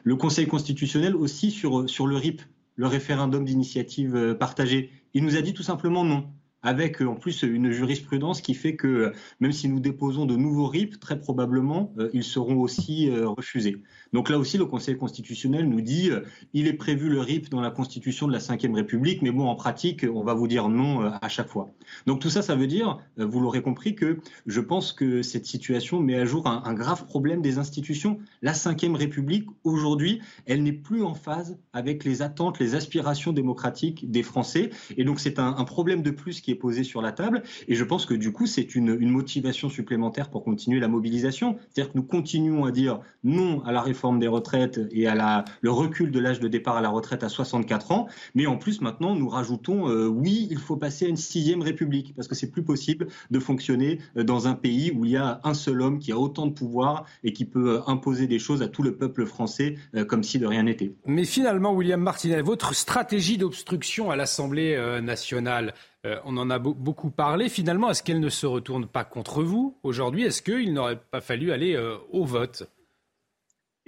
Le 0.05 0.17
Conseil 0.17 0.47
constitutionnel 0.47 1.17
aussi 1.17 1.51
sur, 1.51 1.81
le 1.81 2.17
RIP, 2.17 2.43
le 2.77 2.87
référendum 2.87 3.45
d'initiative 3.45 4.17
euh, 4.17 4.35
partagée. 4.35 4.91
Il 5.15 5.25
nous 5.25 5.37
a 5.37 5.43
dit 5.43 5.55
tout 5.55 5.63
simplement 5.63 6.05
non 6.05 6.31
avec 6.63 7.01
en 7.01 7.15
plus 7.15 7.43
une 7.43 7.71
jurisprudence 7.71 8.41
qui 8.41 8.55
fait 8.55 8.75
que 8.75 9.13
même 9.41 9.53
si 9.53 9.69
nous 9.69 9.81
déposons 9.81 10.27
de 10.27 10.37
nouveaux 10.37 10.67
RIP, 10.67 10.99
très 10.99 11.21
probablement, 11.21 11.93
euh, 11.99 12.11
ils 12.13 12.25
seront 12.25 12.59
aussi 12.59 13.11
euh, 13.11 13.29
refusés. 13.29 13.83
Donc 14.13 14.29
là 14.29 14.39
aussi, 14.39 14.59
le 14.59 14.67
Conseil 14.67 14.97
constitutionnel 14.97 15.69
nous 15.69 15.81
dit 15.81 16.11
euh, 16.11 16.23
il 16.53 16.67
est 16.67 16.73
prévu 16.73 17.09
le 17.09 17.21
RIP 17.21 17.49
dans 17.51 17.61
la 17.61 17.71
Constitution 17.71 18.27
de 18.27 18.33
la 18.33 18.39
Ve 18.39 18.75
République, 18.75 19.23
mais 19.23 19.31
bon, 19.31 19.47
en 19.47 19.55
pratique, 19.55 20.05
on 20.13 20.25
va 20.25 20.35
vous 20.35 20.49
dire 20.49 20.69
non 20.69 21.01
à 21.01 21.29
chaque 21.29 21.49
fois. 21.49 21.71
Donc 22.07 22.21
tout 22.21 22.31
ça, 22.31 22.43
ça 22.43 22.57
veut 22.57 22.67
dire, 22.67 22.99
vous 23.17 23.41
l'aurez 23.41 23.63
compris, 23.63 23.95
que 23.95 24.19
je 24.47 24.61
pense 24.61 24.93
que 24.93 25.23
cette 25.23 25.47
situation 25.47 26.01
met 26.01 26.17
à 26.17 26.25
jour 26.25 26.47
un, 26.47 26.75
grave 26.75 27.05
problème 27.05 27.43
des 27.43 27.59
institutions. 27.59 28.19
La 28.43 28.53
Ve 28.53 28.95
République, 28.95 29.47
aujourd'hui, 29.65 30.21
elle 30.47 30.63
n'est 30.63 30.73
plus 30.73 31.03
en 31.03 31.15
phase 31.15 31.59
avec 31.73 32.05
les 32.05 32.23
attentes, 32.23 32.59
les 32.59 32.75
aspirations 32.75 33.33
démocratiques 33.33 34.11
des 34.11 34.23
Français. 34.23 34.71
Et 34.97 35.05
donc 35.05 35.21
c'est 35.21 35.39
un, 35.39 35.55
un 35.57 35.65
problème 35.65 36.03
de 36.03 36.11
plus 36.11 36.41
qui 36.41 36.48
est 36.51 36.57
posé 36.57 36.85
sur 36.85 37.03
la 37.03 37.13
table. 37.13 37.43
Et 37.67 37.75
je 37.75 37.85
pense 37.85 38.07
que 38.07 38.15
du 38.15 38.33
coup, 38.33 38.47
c'est 38.47 38.75
une, 38.75 38.99
motivation 39.09 39.69
supplémentaire 39.69 40.29
pour 40.29 40.45
continuer 40.45 40.81
la 40.81 40.89
mobilisation. 40.89 41.57
C'est-à-dire 41.71 41.93
que 41.93 41.99
nous 41.99 42.05
continuons 42.05 42.65
à 42.65 42.71
dire 42.71 43.01
non 43.25 43.63
à 43.65 43.73
la 43.73 43.81
réforme 43.81 44.19
des 44.19 44.29
retraites 44.29 44.81
et 44.91 45.07
à 45.07 45.15
la, 45.15 45.45
le 45.61 45.71
recul 45.71 46.11
de 46.11 46.21
l'âge 46.21 46.41
de 46.41 46.49
départ 46.49 46.77
à 46.77 46.81
la 46.81 46.89
retraite 46.89 47.25
à 47.25 47.29
64 47.29 47.93
ans. 47.93 48.09
Mais 48.35 48.47
en 48.47 48.57
plus, 48.57 48.81
maintenant, 48.81 49.15
nous 49.15 49.29
rajoutons 49.29 49.89
euh, 49.89 50.07
oui, 50.07 50.49
il 50.51 50.59
faut 50.59 50.77
passer 50.77 51.07
à 51.07 51.09
une 51.09 51.17
sixième 51.17 51.63
république 51.63 52.15
parce 52.15 52.29
que 52.29 52.35
c'est 52.35 52.51
plus 52.51 52.63
possible 52.63 53.09
de 53.31 53.39
fonctionner 53.39 54.01
euh, 54.17 54.25
dans 54.25 54.49
un 54.49 54.55
pays 54.55 54.93
où 54.95 55.05
il 55.05 55.13
y 55.13 55.17
a 55.17 55.41
un 55.45 55.55
seul 55.55 55.81
homme 55.83 55.99
qui 55.99 56.13
a 56.13 56.19
autant 56.19 56.47
de 56.47 56.53
pouvoir 56.53 57.07
et 57.25 57.33
qui 57.33 57.45
peut 57.45 57.77
euh, 57.77 57.81
imposer 57.87 58.27
des 58.27 58.39
choses 58.39 58.63
à 58.63 58.69
tout 58.69 58.83
le 58.83 58.97
peuple 58.97 59.27
français 59.27 59.77
comme 60.07 60.23
si 60.23 60.39
de 60.39 60.47
rien 60.47 60.63
n'était. 60.63 60.95
Mais 61.07 61.25
finalement, 61.25 61.75
William 61.75 62.01
Martinet, 62.01 62.43
votre 62.43 62.75
stratégie 62.75 63.39
d'obstruction 63.39 64.11
à 64.11 64.17
l'Assemblée 64.17 64.77
nationale, 65.03 65.75
on 66.05 66.37
en 66.37 66.51
a 66.51 66.59
beaucoup 66.59 67.11
parlé. 67.11 67.49
Finalement, 67.49 67.91
est-ce 67.91 68.03
qu'elle 68.03 68.21
ne 68.21 68.29
se 68.29 68.47
retourne 68.47 68.87
pas 68.87 69.05
contre 69.05 69.43
vous 69.43 69.79
aujourd'hui? 69.83 70.25
Est-ce 70.25 70.43
qu'il 70.43 70.73
n'aurait 70.73 71.01
pas 71.01 71.21
fallu 71.21 71.53
aller 71.53 71.77
au 72.11 72.25
vote? 72.25 72.69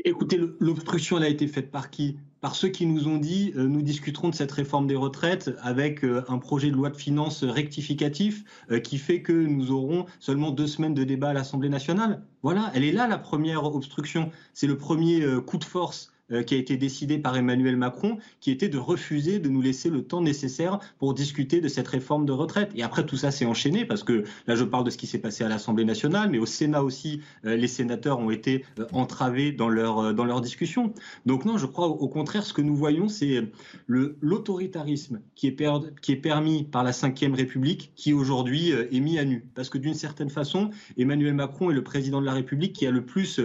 Écoutez, 0.05 0.41
l'obstruction, 0.61 1.19
a 1.19 1.29
été 1.29 1.47
faite 1.47 1.71
par 1.71 1.91
qui? 1.91 2.19
Par 2.41 2.55
ceux 2.55 2.69
qui 2.69 2.87
nous 2.87 3.07
ont 3.07 3.19
dit 3.19 3.53
euh, 3.57 3.69
nous 3.69 3.83
discuterons 3.83 4.31
de 4.31 4.35
cette 4.35 4.53
réforme 4.53 4.87
des 4.87 4.97
retraites 4.97 5.51
avec 5.61 6.05
euh, 6.05 6.25
un 6.29 6.39
projet 6.39 6.71
de 6.71 6.75
loi 6.75 6.89
de 6.89 6.97
finances 6.97 7.45
rectificatif 7.45 8.45
euh, 8.71 8.81
qui 8.81 8.97
fait 8.97 9.21
que 9.21 9.33
nous 9.33 9.73
aurons 9.73 10.07
seulement 10.21 10.51
deux 10.51 10.67
semaines 10.67 10.95
de 10.95 11.05
débat 11.05 11.31
à 11.31 11.33
l'Assemblée 11.35 11.69
nationale. 11.69 12.23
Voilà, 12.43 12.71
elle 12.75 12.85
est 12.85 12.93
là 12.93 13.09
la 13.09 13.19
première 13.19 13.65
obstruction. 13.65 14.31
C'est 14.55 14.67
le 14.67 14.79
premier 14.79 15.23
coup 15.47 15.59
de 15.59 15.65
force 15.65 16.11
euh, 16.11 16.20
qui 16.47 16.55
a 16.55 16.59
été 16.59 16.77
décidé 16.77 17.19
par 17.19 17.37
Emmanuel 17.37 17.77
Macron, 17.77 18.19
qui 18.41 18.51
était 18.51 18.69
de 18.69 18.79
refuser 18.79 19.39
de 19.39 19.49
nous 19.49 19.61
laisser 19.61 19.91
le 19.91 20.03
temps 20.03 20.23
nécessaire 20.23 20.79
pour 20.99 21.15
discuter 21.15 21.61
de 21.61 21.69
cette 21.69 21.89
réforme 21.89 22.27
de 22.27 22.33
retraite. 22.33 22.71
Et 22.75 22.83
après, 22.83 23.05
tout 23.05 23.17
ça 23.17 23.31
s'est 23.31 23.47
enchaîné, 23.47 23.85
parce 23.85 24.03
que 24.03 24.25
là, 24.47 24.55
je 24.55 24.65
parle 24.65 24.85
de 24.85 24.91
ce 24.91 24.99
qui 24.99 25.07
s'est 25.07 25.19
passé 25.19 25.45
à 25.45 25.49
l'Assemblée 25.49 25.85
nationale, 25.85 26.31
mais 26.31 26.39
au 26.39 26.47
Sénat 26.47 26.83
aussi, 26.83 27.21
euh, 27.45 27.57
les 27.57 27.69
sénateurs 27.69 28.19
ont 28.19 28.31
été 28.31 28.65
euh, 28.79 28.87
entravés 28.93 29.53
dans 29.53 29.69
leur, 29.69 30.15
dans 30.15 30.25
discussion. 30.41 30.93
Donc 31.27 31.45
non, 31.45 31.59
je 31.59 31.67
crois 31.67 31.89
au 31.89 32.09
contraire, 32.09 32.45
ce 32.45 32.53
que 32.53 32.63
nous 32.63 32.77
voyons, 32.77 33.09
c'est 33.09 33.51
l'autoritarisme 33.89 35.21
qui, 35.35 35.49
est 35.49 35.57
qui 36.01 36.13
est 36.13 36.17
permis 36.17 36.65
par 36.65 36.85
la 36.85 36.93
Ve 36.93 37.35
République, 37.35 37.93
qui 37.97 38.13
aujourd'hui 38.13 38.71
est 38.71 39.01
mis 39.01 39.19
à 39.19 39.25
nu. 39.25 39.45
Parce 39.55 39.69
que 39.69 39.79
d'une 39.79 39.95
certaine 39.95 40.31
façon, 40.31 40.71
Emmanuel 40.97 41.35
Macron 41.35 41.71
est 41.71 41.75
le 41.75 41.83
président 41.83 42.21
de 42.21 42.27
la 42.27 42.33
République 42.33 42.75
qui 42.75 42.87
a 42.87 42.91
le 42.91 43.05
plus 43.05 43.41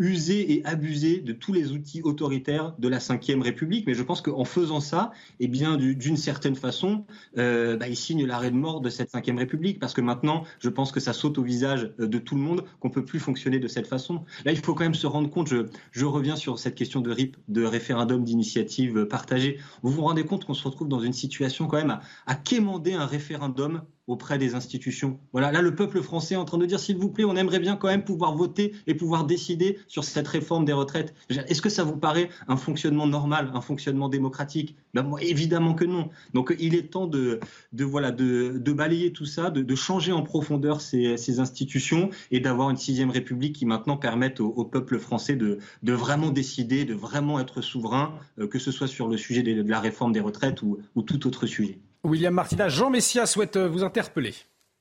usé 0.00 0.54
et 0.54 0.64
abusé 0.64 1.20
de 1.20 1.32
tous 1.32 1.52
les 1.52 1.72
outils 1.72 2.02
autoritaires 2.02 2.74
de 2.78 2.88
la 2.88 2.98
Ve 2.98 3.42
République. 3.42 3.86
Mais 3.86 3.94
je 3.94 4.02
pense 4.02 4.22
qu'en 4.22 4.44
faisant 4.44 4.80
ça, 4.80 5.12
eh 5.38 5.46
bien, 5.46 5.76
d'une 5.76 6.16
certaine 6.16 6.56
façon, 6.56 7.04
euh, 7.38 7.76
bah, 7.76 7.86
il 7.86 7.96
signe 7.96 8.24
l'arrêt 8.26 8.50
de 8.50 8.56
mort 8.56 8.80
de 8.80 8.88
cette 8.88 9.12
Ve 9.12 9.36
République. 9.36 9.78
Parce 9.78 9.92
que 9.92 10.00
maintenant, 10.00 10.44
je 10.58 10.70
pense 10.70 10.90
que 10.90 11.00
ça 11.00 11.12
saute 11.12 11.38
au 11.38 11.42
visage 11.42 11.92
euh, 12.00 12.08
de 12.08 12.18
tout 12.18 12.34
le 12.34 12.40
monde 12.40 12.64
qu'on 12.80 12.90
peut 12.90 13.04
plus 13.04 13.20
fonctionner 13.20 13.58
de 13.58 13.68
cette 13.68 13.86
façon. 13.86 14.24
Là, 14.44 14.52
il 14.52 14.58
faut 14.58 14.74
quand 14.74 14.84
même 14.84 14.94
se 14.94 15.06
rendre 15.06 15.28
compte, 15.28 15.48
je, 15.92 16.04
reviens 16.04 16.34
sur 16.34 16.58
cette 16.58 16.74
question 16.74 17.00
de 17.00 17.10
RIP, 17.10 17.36
de 17.48 17.62
référendum 17.62 18.24
d'initiative 18.24 19.04
partagée. 19.04 19.58
Vous 19.82 19.90
vous 19.90 20.02
rendez 20.02 20.24
compte 20.24 20.46
qu'on 20.46 20.54
se 20.54 20.64
retrouve 20.64 20.88
dans 20.88 21.00
une 21.00 21.12
situation 21.12 21.66
quand 21.66 21.76
même 21.76 22.00
à 22.26 22.34
quémander 22.34 22.94
un 22.94 23.06
référendum 23.06 23.82
auprès 24.10 24.38
des 24.38 24.54
institutions. 24.54 25.18
Voilà, 25.32 25.52
là, 25.52 25.62
le 25.62 25.74
peuple 25.74 26.02
français 26.02 26.34
est 26.34 26.36
en 26.36 26.44
train 26.44 26.58
de 26.58 26.66
dire, 26.66 26.80
s'il 26.80 26.96
vous 26.96 27.08
plaît, 27.08 27.24
on 27.24 27.36
aimerait 27.36 27.60
bien 27.60 27.76
quand 27.76 27.88
même 27.88 28.04
pouvoir 28.04 28.34
voter 28.34 28.72
et 28.86 28.94
pouvoir 28.94 29.24
décider 29.24 29.78
sur 29.86 30.04
cette 30.04 30.28
réforme 30.28 30.64
des 30.64 30.72
retraites. 30.72 31.14
Est-ce 31.28 31.62
que 31.62 31.68
ça 31.68 31.84
vous 31.84 31.96
paraît 31.96 32.28
un 32.48 32.56
fonctionnement 32.56 33.06
normal, 33.06 33.50
un 33.54 33.60
fonctionnement 33.60 34.08
démocratique? 34.08 34.76
Ben, 34.94 35.08
Évidemment 35.20 35.74
que 35.74 35.84
non. 35.84 36.10
Donc, 36.34 36.54
il 36.58 36.74
est 36.74 36.90
temps 36.90 37.06
de, 37.06 37.40
voilà, 37.72 38.10
de, 38.10 38.72
balayer 38.72 39.12
tout 39.12 39.26
ça, 39.26 39.50
de, 39.50 39.74
changer 39.74 40.12
en 40.12 40.22
profondeur 40.22 40.80
ces, 40.80 41.40
institutions 41.40 42.10
et 42.30 42.40
d'avoir 42.40 42.70
une 42.70 42.76
sixième 42.76 43.10
république 43.10 43.54
qui 43.56 43.66
maintenant 43.66 43.96
permette 43.96 44.40
au, 44.40 44.64
peuple 44.64 44.98
français 44.98 45.36
de, 45.36 45.58
vraiment 45.82 46.30
décider, 46.30 46.84
de 46.84 46.94
vraiment 46.94 47.38
être 47.40 47.60
souverain, 47.60 48.14
euh, 48.38 48.46
que 48.46 48.58
ce 48.58 48.70
soit 48.70 48.88
sur 48.88 49.08
le 49.08 49.16
sujet 49.16 49.42
de, 49.42 49.62
la 49.62 49.80
réforme 49.80 50.12
des 50.12 50.20
retraites 50.20 50.62
ou 50.62 51.02
tout 51.02 51.26
autre 51.26 51.46
sujet. 51.46 51.78
William 52.04 52.32
Martina, 52.32 52.68
Jean 52.68 52.90
Messia 52.90 53.26
souhaite 53.26 53.56
euh, 53.56 53.68
vous 53.68 53.84
interpeller. 53.84 54.34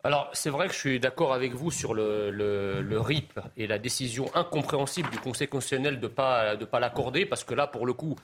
Alors, 0.03 0.30
c'est 0.32 0.49
vrai 0.49 0.67
que 0.67 0.74
je 0.74 0.80
suis 0.80 0.99
d'accord 0.99 1.34
avec 1.34 1.53
vous 1.53 1.72
sur 1.72 1.93
le, 1.93 2.99
RIP 2.99 3.38
et 3.57 3.67
la 3.67 3.78
décision 3.78 4.34
incompréhensible 4.34 5.09
du 5.09 5.20
Conseil 5.20 5.49
constitutionnel 5.49 5.99
de 5.99 6.07
ne 6.07 6.07
pas, 6.07 6.55
de 6.55 6.63
pas 6.63 6.80
l'accorder, 6.80 7.26
parce 7.26 7.43
que 7.43 7.53
là, 7.53 7.67
pour 7.67 7.86
le 7.86 7.91
coup, 7.91 8.15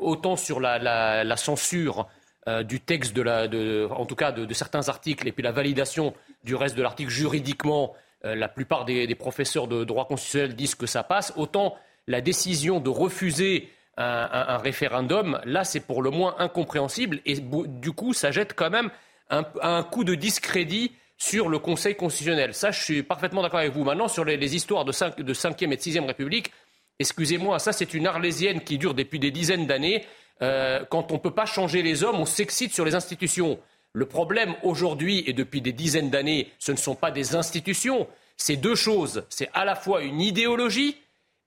autant 0.00 0.34
sur 0.36 0.58
la, 0.58 1.36
censure 1.36 2.08
euh, 2.48 2.64
du 2.64 2.80
texte, 2.80 3.14
de 3.14 3.22
la, 3.22 3.46
de, 3.46 3.88
en 3.92 4.06
tout 4.06 4.16
cas 4.16 4.32
de, 4.32 4.52
certains 4.54 4.88
articles, 4.88 5.28
et 5.28 5.32
puis 5.32 5.44
la 5.44 5.52
validation 5.52 6.14
du 6.42 6.56
reste 6.56 6.76
de 6.76 6.82
l'article 6.82 7.10
juridiquement, 7.10 7.94
euh, 8.24 8.34
la 8.34 8.48
plupart 8.48 8.84
des, 8.84 9.06
des, 9.06 9.14
professeurs 9.14 9.68
de 9.68 9.84
droit 9.84 10.08
constitutionnel 10.08 10.56
disent 10.56 10.74
que 10.74 10.86
ça 10.86 11.04
passe, 11.04 11.32
autant 11.36 11.76
la 12.08 12.20
décision 12.20 12.80
de 12.80 12.90
refuser 12.90 13.68
un, 13.96 14.58
référendum, 14.58 15.40
là 15.44 15.64
c'est 15.64 15.80
pour 15.80 16.02
le 16.02 16.10
moins 16.10 16.34
incompréhensible 16.38 17.20
et 17.26 17.36
du 17.40 17.92
coup 17.92 18.12
ça 18.12 18.30
jette 18.30 18.54
quand 18.54 18.70
même 18.70 18.90
un, 19.30 19.82
coup 19.82 20.04
de 20.04 20.14
discrédit 20.14 20.92
sur 21.16 21.48
le 21.48 21.58
Conseil 21.58 21.94
constitutionnel. 21.94 22.54
Ça, 22.54 22.70
je 22.70 22.82
suis 22.82 23.02
parfaitement 23.02 23.42
d'accord 23.42 23.60
avec 23.60 23.72
vous. 23.72 23.84
Maintenant, 23.84 24.08
sur 24.08 24.24
les, 24.24 24.56
histoires 24.56 24.84
de, 24.84 24.92
5, 24.92 25.20
de 25.20 25.34
5e 25.34 25.72
et 25.72 25.76
de 25.76 25.80
6e 25.80 26.06
République, 26.06 26.50
excusez-moi, 26.98 27.58
ça 27.58 27.72
c'est 27.72 27.94
une 27.94 28.06
arlésienne 28.06 28.60
qui 28.60 28.78
dure 28.78 28.94
depuis 28.94 29.18
des 29.18 29.30
dizaines 29.30 29.66
d'années. 29.66 30.04
Euh, 30.42 30.84
quand 30.90 31.12
on 31.12 31.14
ne 31.14 31.20
peut 31.20 31.30
pas 31.30 31.46
changer 31.46 31.82
les 31.82 32.04
hommes, 32.04 32.20
on 32.20 32.26
s'excite 32.26 32.74
sur 32.74 32.84
les 32.84 32.94
institutions. 32.94 33.58
Le 33.92 34.06
problème 34.06 34.54
aujourd'hui 34.64 35.22
et 35.26 35.32
depuis 35.32 35.60
des 35.60 35.72
dizaines 35.72 36.10
d'années, 36.10 36.50
ce 36.58 36.72
ne 36.72 36.76
sont 36.76 36.96
pas 36.96 37.12
des 37.12 37.36
institutions, 37.36 38.08
c'est 38.36 38.56
deux 38.56 38.74
choses. 38.74 39.24
C'est 39.28 39.48
à 39.54 39.64
la 39.64 39.76
fois 39.76 40.02
une 40.02 40.20
idéologie 40.20 40.96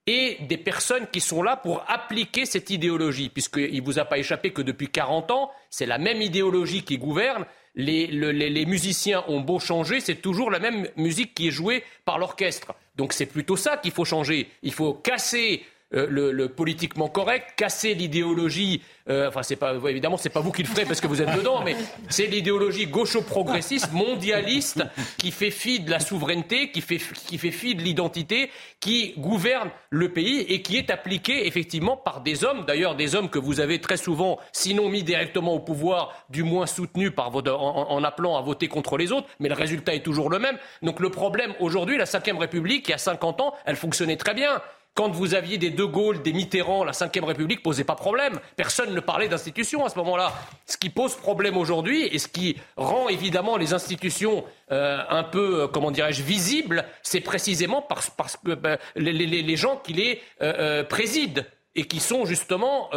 et 0.08 0.38
des 0.48 0.58
personnes 0.58 1.08
qui 1.12 1.20
sont 1.20 1.44
là 1.44 1.58
pour 1.58 1.84
appliquer 1.88 2.46
cette 2.46 2.70
idéologie, 2.70 3.30
puisqu'il 3.30 3.76
ne 3.76 3.86
vous 3.86 4.00
a 4.00 4.06
pas 4.06 4.18
échappé 4.18 4.52
que 4.52 4.62
depuis 4.62 4.88
40 4.88 5.32
ans, 5.32 5.52
c'est 5.70 5.86
la 5.86 5.98
même 5.98 6.22
idéologie 6.22 6.84
qui 6.84 6.98
gouverne. 6.98 7.46
Les, 7.76 8.08
les, 8.08 8.66
musiciens 8.66 9.24
ont 9.28 9.42
beau 9.42 9.60
changer, 9.60 10.00
c'est 10.00 10.16
toujours 10.16 10.50
la 10.50 10.58
même 10.58 10.88
musique 10.96 11.36
qui 11.36 11.50
est 11.50 11.52
jouée 11.52 11.84
par 12.06 12.18
l'orchestre. 12.18 12.74
Donc 12.96 13.14
c'est 13.14 13.28
plutôt 13.28 13.58
ça 13.58 13.78
qu'il 13.78 13.92
faut 13.92 14.06
changer. 14.06 14.50
Il 14.64 14.74
faut 14.74 14.94
casser 14.96 15.64
euh, 15.94 16.06
le, 16.10 16.50
politiquement 16.50 17.08
correct, 17.08 17.54
casser 17.56 17.94
l'idéologie. 17.94 18.82
Euh, 19.10 19.30
enfin, 19.30 19.42
c'est 19.42 19.56
pas 19.56 19.74
évidemment, 19.88 20.18
c'est 20.18 20.30
pas 20.30 20.42
vous 20.42 20.52
qui 20.52 20.62
le 20.62 20.68
ferez 20.68 20.84
parce 20.84 21.00
que 21.00 21.08
vous 21.08 21.22
êtes 21.22 21.34
dedans, 21.34 21.62
mais 21.64 21.78
c'est 22.10 22.26
l'idéologie 22.26 22.88
gaucho-progressiste, 22.88 23.94
mondialiste, 23.94 24.84
qui 25.18 25.32
fait 25.32 25.50
fi 25.50 25.80
de 25.80 25.90
la 25.90 26.02
souveraineté, 26.02 26.72
qui 26.72 26.82
fait 26.82 26.98
qui 26.98 27.38
fait 27.38 27.52
fi 27.52 27.74
de 27.74 27.82
l'identité, 27.84 28.52
qui 28.82 29.14
gouverne 29.18 29.70
le 29.90 30.12
pays 30.12 30.42
et 30.42 30.62
qui 30.62 30.76
est 30.76 30.92
appliquée 30.92 31.48
effectivement 31.48 31.96
par 31.96 32.20
des 32.20 32.44
hommes, 32.44 32.66
d'ailleurs 32.66 32.96
des 32.96 33.16
hommes 33.16 33.30
que 33.30 33.40
vous 33.40 33.62
avez 33.62 33.80
très 33.80 33.96
souvent, 33.96 34.40
sinon 34.52 34.90
mis 34.90 35.04
directement 35.04 35.54
au 35.54 35.60
pouvoir, 35.60 36.26
du 36.30 36.44
moins 36.44 36.66
soutenus 36.66 37.14
par 37.16 37.34
en, 37.34 37.88
en, 37.90 38.04
appelant 38.04 38.36
à 38.36 38.42
voter 38.42 38.68
contre 38.68 38.98
les 38.98 39.14
autres, 39.14 39.28
mais 39.40 39.48
le 39.48 39.56
résultat 39.56 39.96
est 39.96 40.04
toujours 40.04 40.30
le 40.30 40.40
même. 40.40 40.58
Donc 40.82 41.00
le 41.00 41.12
problème 41.12 41.54
aujourd'hui, 41.62 41.98
la 41.98 42.04
Ve 42.04 42.38
République, 42.38 42.90
il 42.90 42.92
y 42.92 42.94
a 42.94 42.98
50 42.98 43.40
ans, 43.40 43.54
elle 43.66 43.78
fonctionnait 43.78 44.18
très 44.18 44.34
bien. 44.34 44.62
Quand 44.98 45.12
vous 45.12 45.36
aviez 45.36 45.60
des 45.60 45.70
De 45.70 45.84
Gaulle, 45.84 46.24
des 46.24 46.34
Mitterrand, 46.34 46.84
la 46.84 46.92
Ve 46.92 47.24
République 47.24 47.62
posait 47.62 47.84
pas 47.84 47.94
problème. 47.94 48.40
Personne 48.56 48.96
ne 48.96 49.00
parlait 49.00 49.28
d'institutions 49.28 49.86
à 49.86 49.90
ce 49.90 49.98
moment-là. 50.00 50.34
Ce 50.66 50.76
qui 50.76 50.90
pose 50.90 51.16
problème 51.16 51.56
aujourd'hui 51.56 52.08
et 52.08 52.18
ce 52.18 52.28
qui 52.28 52.58
rend 52.78 53.08
évidemment 53.08 53.58
les 53.58 53.76
institutions 53.76 54.44
euh, 54.72 55.04
un 55.08 55.24
peu, 55.24 55.62
euh, 55.62 55.68
comment 55.68 55.92
dirais-je, 55.92 56.24
visibles, 56.24 56.84
c'est 57.04 57.22
précisément 57.22 57.84
parce, 57.84 58.10
que 58.44 58.56
ben, 58.56 58.80
les, 58.96 59.56
gens 59.56 59.78
qui 59.78 59.94
les 59.94 60.20
euh, 60.42 60.84
président 60.84 61.44
et 61.76 61.84
qui 61.84 62.00
sont 62.00 62.26
justement, 62.26 62.90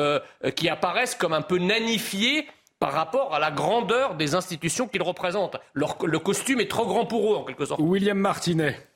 qui 0.56 0.70
apparaissent 0.70 1.14
comme 1.14 1.34
un 1.34 1.42
peu 1.42 1.58
nanifiés 1.58 2.46
par 2.78 2.92
rapport 2.92 3.34
à 3.34 3.38
la 3.38 3.50
grandeur 3.50 4.14
des 4.14 4.34
institutions 4.34 4.88
qu'ils 4.88 5.02
représentent. 5.02 5.58
le 5.74 6.18
costume 6.18 6.60
est 6.60 6.70
trop 6.70 6.86
grand 6.86 7.04
pour 7.04 7.34
eux, 7.34 7.36
en 7.36 7.44
quelque 7.44 7.66
sorte. 7.66 7.78
William 7.78 8.16
Martinet. 8.16 8.86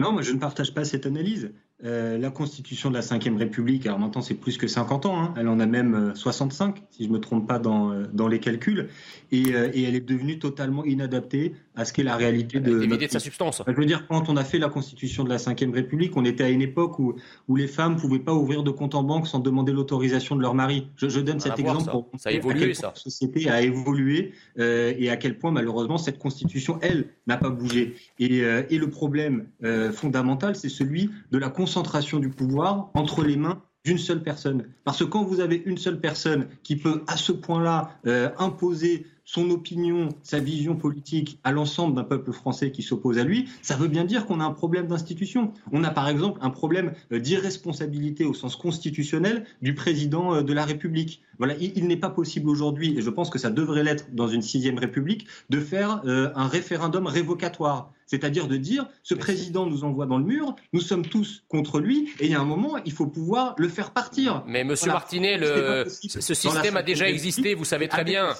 Non, 0.00 0.10
moi 0.10 0.22
je 0.22 0.32
ne 0.32 0.40
partage 0.40 0.74
pas 0.74 0.84
cette 0.84 1.06
analyse. 1.06 1.52
Euh, 1.82 2.18
la 2.18 2.30
constitution 2.30 2.88
de 2.88 2.94
la 2.94 3.00
Ve 3.00 3.36
République, 3.36 3.84
alors 3.86 3.98
maintenant 3.98 4.22
c'est 4.22 4.34
plus 4.34 4.56
que 4.56 4.68
50 4.68 5.06
ans, 5.06 5.20
hein. 5.20 5.34
elle 5.36 5.48
en 5.48 5.58
a 5.58 5.66
même 5.66 6.12
65, 6.14 6.78
euh, 6.78 6.80
si 6.88 7.02
je 7.02 7.08
ne 7.08 7.14
me 7.14 7.18
trompe 7.18 7.48
pas 7.48 7.58
dans, 7.58 7.90
euh, 7.90 8.04
dans 8.12 8.28
les 8.28 8.38
calculs, 8.38 8.88
et, 9.32 9.42
et, 9.48 9.82
elle 9.82 9.96
est 9.96 10.08
devenue 10.08 10.38
totalement 10.38 10.84
inadaptée 10.84 11.56
à 11.74 11.84
ce 11.84 11.92
qu'est 11.92 12.04
la 12.04 12.14
réalité 12.14 12.60
de, 12.60 12.86
de 12.86 13.06
sa 13.08 13.18
substance. 13.18 13.60
Je 13.66 13.72
veux 13.72 13.86
dire, 13.86 14.06
quand 14.06 14.28
on 14.28 14.36
a 14.36 14.44
fait 14.44 14.60
la 14.60 14.68
constitution 14.68 15.24
de 15.24 15.28
la 15.28 15.36
Ve 15.36 15.74
République, 15.74 16.16
on 16.16 16.24
était 16.24 16.44
à 16.44 16.48
une 16.48 16.62
époque 16.62 17.00
où, 17.00 17.16
où 17.48 17.56
les 17.56 17.66
femmes 17.66 17.94
ne 17.94 17.98
pouvaient 17.98 18.20
pas 18.20 18.32
ouvrir 18.32 18.62
de 18.62 18.70
compte 18.70 18.94
en 18.94 19.02
banque 19.02 19.26
sans 19.26 19.40
demander 19.40 19.72
l'autorisation 19.72 20.36
de 20.36 20.42
leur 20.42 20.54
mari. 20.54 20.86
Je, 20.94 21.08
je 21.08 21.18
donne 21.18 21.40
cet 21.40 21.58
exemple 21.58 21.90
pour 21.90 22.08
ça 22.16 22.30
a 22.30 22.32
évolué, 22.32 22.72
ça. 22.74 22.92
la 22.94 22.94
société 22.94 23.50
a 23.50 23.60
évolué 23.60 24.32
et 24.56 25.10
à 25.10 25.16
quel 25.16 25.38
point 25.38 25.50
malheureusement 25.50 25.98
cette 25.98 26.20
constitution, 26.20 26.78
elle, 26.80 27.08
n'a 27.26 27.36
pas 27.36 27.50
bougé. 27.50 27.96
Et, 28.20 28.38
et 28.38 28.78
le 28.78 28.90
problème 28.90 29.48
fondamental, 29.92 30.54
c'est 30.54 30.68
celui 30.68 31.10
de 31.32 31.38
la 31.38 31.50
concentration 31.64 32.18
du 32.18 32.28
pouvoir 32.28 32.90
entre 32.92 33.24
les 33.24 33.36
mains 33.36 33.62
d'une 33.86 33.96
seule 33.96 34.22
personne. 34.22 34.66
Parce 34.84 34.98
que 34.98 35.04
quand 35.04 35.24
vous 35.24 35.40
avez 35.40 35.62
une 35.64 35.78
seule 35.78 35.98
personne 35.98 36.46
qui 36.62 36.76
peut 36.76 37.02
à 37.06 37.16
ce 37.16 37.32
point-là 37.32 37.98
euh, 38.06 38.28
imposer 38.38 39.06
son 39.24 39.48
opinion, 39.48 40.10
sa 40.22 40.40
vision 40.40 40.76
politique 40.76 41.40
à 41.42 41.52
l'ensemble 41.52 41.94
d'un 41.94 42.04
peuple 42.04 42.32
français 42.32 42.70
qui 42.70 42.82
s'oppose 42.82 43.18
à 43.18 43.24
lui, 43.24 43.48
ça 43.62 43.76
veut 43.76 43.88
bien 43.88 44.04
dire 44.04 44.26
qu'on 44.26 44.40
a 44.40 44.44
un 44.44 44.52
problème 44.52 44.88
d'institution. 44.88 45.52
On 45.72 45.84
a 45.84 45.90
par 45.90 46.06
exemple 46.06 46.38
un 46.42 46.50
problème 46.50 46.92
euh, 47.12 47.18
d'irresponsabilité 47.18 48.26
au 48.26 48.34
sens 48.34 48.56
constitutionnel 48.56 49.46
du 49.62 49.72
président 49.74 50.34
euh, 50.34 50.42
de 50.42 50.52
la 50.52 50.66
République. 50.66 51.22
Voilà, 51.38 51.54
il, 51.58 51.86
n'est 51.86 51.96
pas 51.96 52.10
possible 52.10 52.50
aujourd'hui, 52.50 52.98
et 52.98 53.00
je 53.00 53.08
pense 53.08 53.30
que 53.30 53.38
ça 53.38 53.48
devrait 53.48 53.84
l'être 53.84 54.14
dans 54.14 54.28
une 54.28 54.42
sixième 54.42 54.78
République, 54.78 55.26
de 55.48 55.60
faire 55.60 56.02
un 56.04 56.46
référendum 56.46 57.06
révocatoire. 57.06 57.90
C'est-à-dire 58.06 58.48
de 58.48 58.56
dire, 58.56 58.86
ce 59.02 59.14
président 59.14 59.66
nous 59.66 59.84
envoie 59.84 60.06
dans 60.06 60.18
le 60.18 60.24
mur, 60.24 60.54
nous 60.72 60.80
sommes 60.80 61.06
tous 61.06 61.44
contre 61.48 61.80
lui, 61.80 62.10
et 62.20 62.26
il 62.26 62.30
y 62.30 62.34
a 62.34 62.40
un 62.40 62.44
moment, 62.44 62.76
il 62.84 62.92
faut 62.92 63.06
pouvoir 63.06 63.54
le 63.58 63.68
faire 63.68 63.92
partir. 63.92 64.42
Mais 64.46 64.64
Monsieur 64.64 64.92
Martinet, 64.92 65.38
le... 65.38 65.84
ce 65.88 66.34
système 66.34 66.76
a 66.76 66.82
déjà 66.82 67.08
existé, 67.08 67.54
vous 67.54 67.64
savez 67.64 67.88
très 67.88 68.04
bien. 68.04 68.34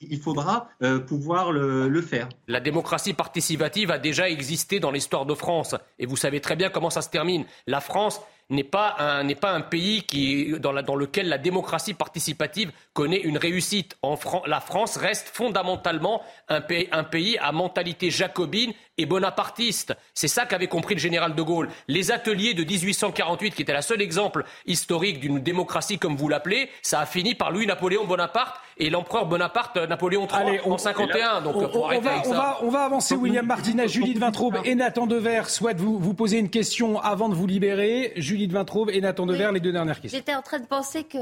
il 0.00 0.20
faudra 0.20 0.68
euh, 0.82 0.98
pouvoir 0.98 1.52
le, 1.52 1.88
le, 1.88 2.02
faire. 2.02 2.28
La 2.48 2.60
démocratie 2.60 3.14
participative 3.14 3.90
a 3.90 3.98
déjà 3.98 4.28
existé 4.28 4.80
dans 4.80 4.90
l'histoire 4.90 5.26
de 5.26 5.34
France, 5.34 5.74
et 5.98 6.06
vous 6.06 6.16
savez 6.16 6.40
très 6.40 6.56
bien 6.56 6.68
comment 6.68 6.90
ça 6.90 7.02
se 7.02 7.10
termine. 7.10 7.44
La 7.66 7.80
France 7.80 8.20
n'est 8.50 8.64
pas 8.64 8.94
un, 8.98 9.24
n'est 9.24 9.34
pas 9.34 9.52
un 9.52 9.60
pays 9.60 10.02
qui, 10.02 10.54
dans, 10.60 10.72
la, 10.72 10.82
dans, 10.82 10.94
lequel 10.94 11.28
la 11.28 11.38
démocratie 11.38 11.94
participative 11.94 12.70
connaît 12.92 13.20
une 13.20 13.38
réussite. 13.38 13.96
En 14.02 14.16
la 14.46 14.60
France 14.60 14.96
reste 14.96 15.28
fondamentalement 15.28 16.22
un 16.48 16.60
pays, 16.60 16.88
un 16.92 17.04
pays 17.04 17.38
à 17.38 17.52
mentalité 17.52 18.10
jacobine 18.10 18.72
et 18.98 19.06
bonapartiste. 19.06 19.94
C'est 20.14 20.28
ça 20.28 20.46
qu'avait 20.46 20.68
compris 20.68 20.94
le 20.94 21.00
général 21.00 21.34
de 21.34 21.42
Gaulle. 21.42 21.68
Les 21.88 22.10
ateliers 22.10 22.54
de 22.54 22.64
1848, 22.64 23.54
qui 23.54 23.62
étaient 23.62 23.72
la 23.72 23.82
seul 23.82 24.00
exemple 24.00 24.44
historique 24.64 25.20
d'une 25.20 25.40
démocratie 25.40 25.98
comme 25.98 26.16
vous 26.16 26.28
l'appelez, 26.28 26.70
ça 26.82 27.00
a 27.00 27.06
fini 27.06 27.34
par 27.34 27.50
Louis-Napoléon 27.50 28.06
Bonaparte 28.06 28.56
et 28.78 28.90
l'empereur 28.90 29.26
Bonaparte 29.26 29.76
Napoléon 29.76 30.26
III 30.26 30.60
en 30.64 30.78
51. 30.78 31.40
Donc, 31.42 31.56
on, 31.56 31.60
on, 31.62 32.00
va, 32.00 32.22
on, 32.24 32.32
va, 32.32 32.58
on, 32.62 32.70
va, 32.70 32.84
avancer. 32.84 33.16
William 33.16 33.46
Martinez, 33.46 33.88
Judith 33.88 34.18
Vintraube 34.18 34.58
et 34.64 34.74
Nathan 34.74 35.06
Dever 35.06 35.42
souhaitent 35.48 35.80
vous, 35.80 35.98
vous 35.98 36.14
poser 36.14 36.38
une 36.38 36.50
question 36.50 37.00
avant 37.00 37.28
de 37.28 37.34
vous 37.34 37.46
libérer. 37.46 38.12
Judith 38.16 38.35
Vintraube 38.52 38.90
et 38.90 39.00
Nathan 39.00 39.26
Dever, 39.26 39.50
les 39.52 39.60
deux 39.60 39.72
dernières 39.72 40.00
questions. 40.00 40.18
J'étais 40.18 40.34
en 40.34 40.42
train 40.42 40.58
de 40.58 40.66
penser 40.66 41.04
que 41.04 41.18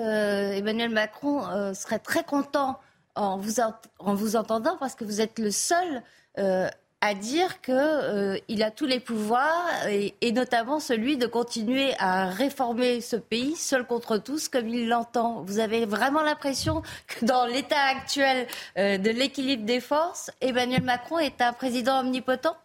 Emmanuel 0.58 0.90
Macron 0.90 1.46
euh, 1.46 1.74
serait 1.74 1.98
très 1.98 2.24
content 2.24 2.78
en 3.14 3.38
vous, 3.38 3.60
en 3.60 4.14
vous 4.14 4.36
entendant 4.36 4.76
parce 4.78 4.94
que 4.94 5.04
vous 5.04 5.20
êtes 5.20 5.38
le 5.38 5.50
seul 5.50 6.02
euh, 6.38 6.68
à 7.04 7.12
dire 7.12 7.60
qu'il 7.60 7.74
euh, 7.74 8.38
a 8.60 8.70
tous 8.70 8.86
les 8.86 8.98
pouvoirs 8.98 9.68
et, 9.90 10.32
notamment 10.32 10.80
celui 10.80 11.18
de 11.18 11.26
continuer 11.26 11.92
à 11.98 12.30
réformer 12.30 13.02
ce 13.02 13.16
pays 13.16 13.56
seul 13.56 13.86
contre 13.86 14.16
tous 14.16 14.48
comme 14.48 14.68
il 14.68 14.88
l'entend. 14.88 15.42
Vous 15.42 15.58
avez 15.58 15.84
vraiment 15.84 16.22
l'impression 16.22 16.80
que 17.06 17.26
dans 17.26 17.44
l'état 17.44 17.82
actuel 17.90 18.46
euh, 18.78 18.96
de 18.96 19.10
l'équilibre 19.10 19.66
des 19.66 19.80
forces, 19.80 20.30
Emmanuel 20.40 20.82
Macron 20.82 21.18
est 21.18 21.42
un 21.42 21.52
président 21.52 22.00
omnipotent? 22.00 22.56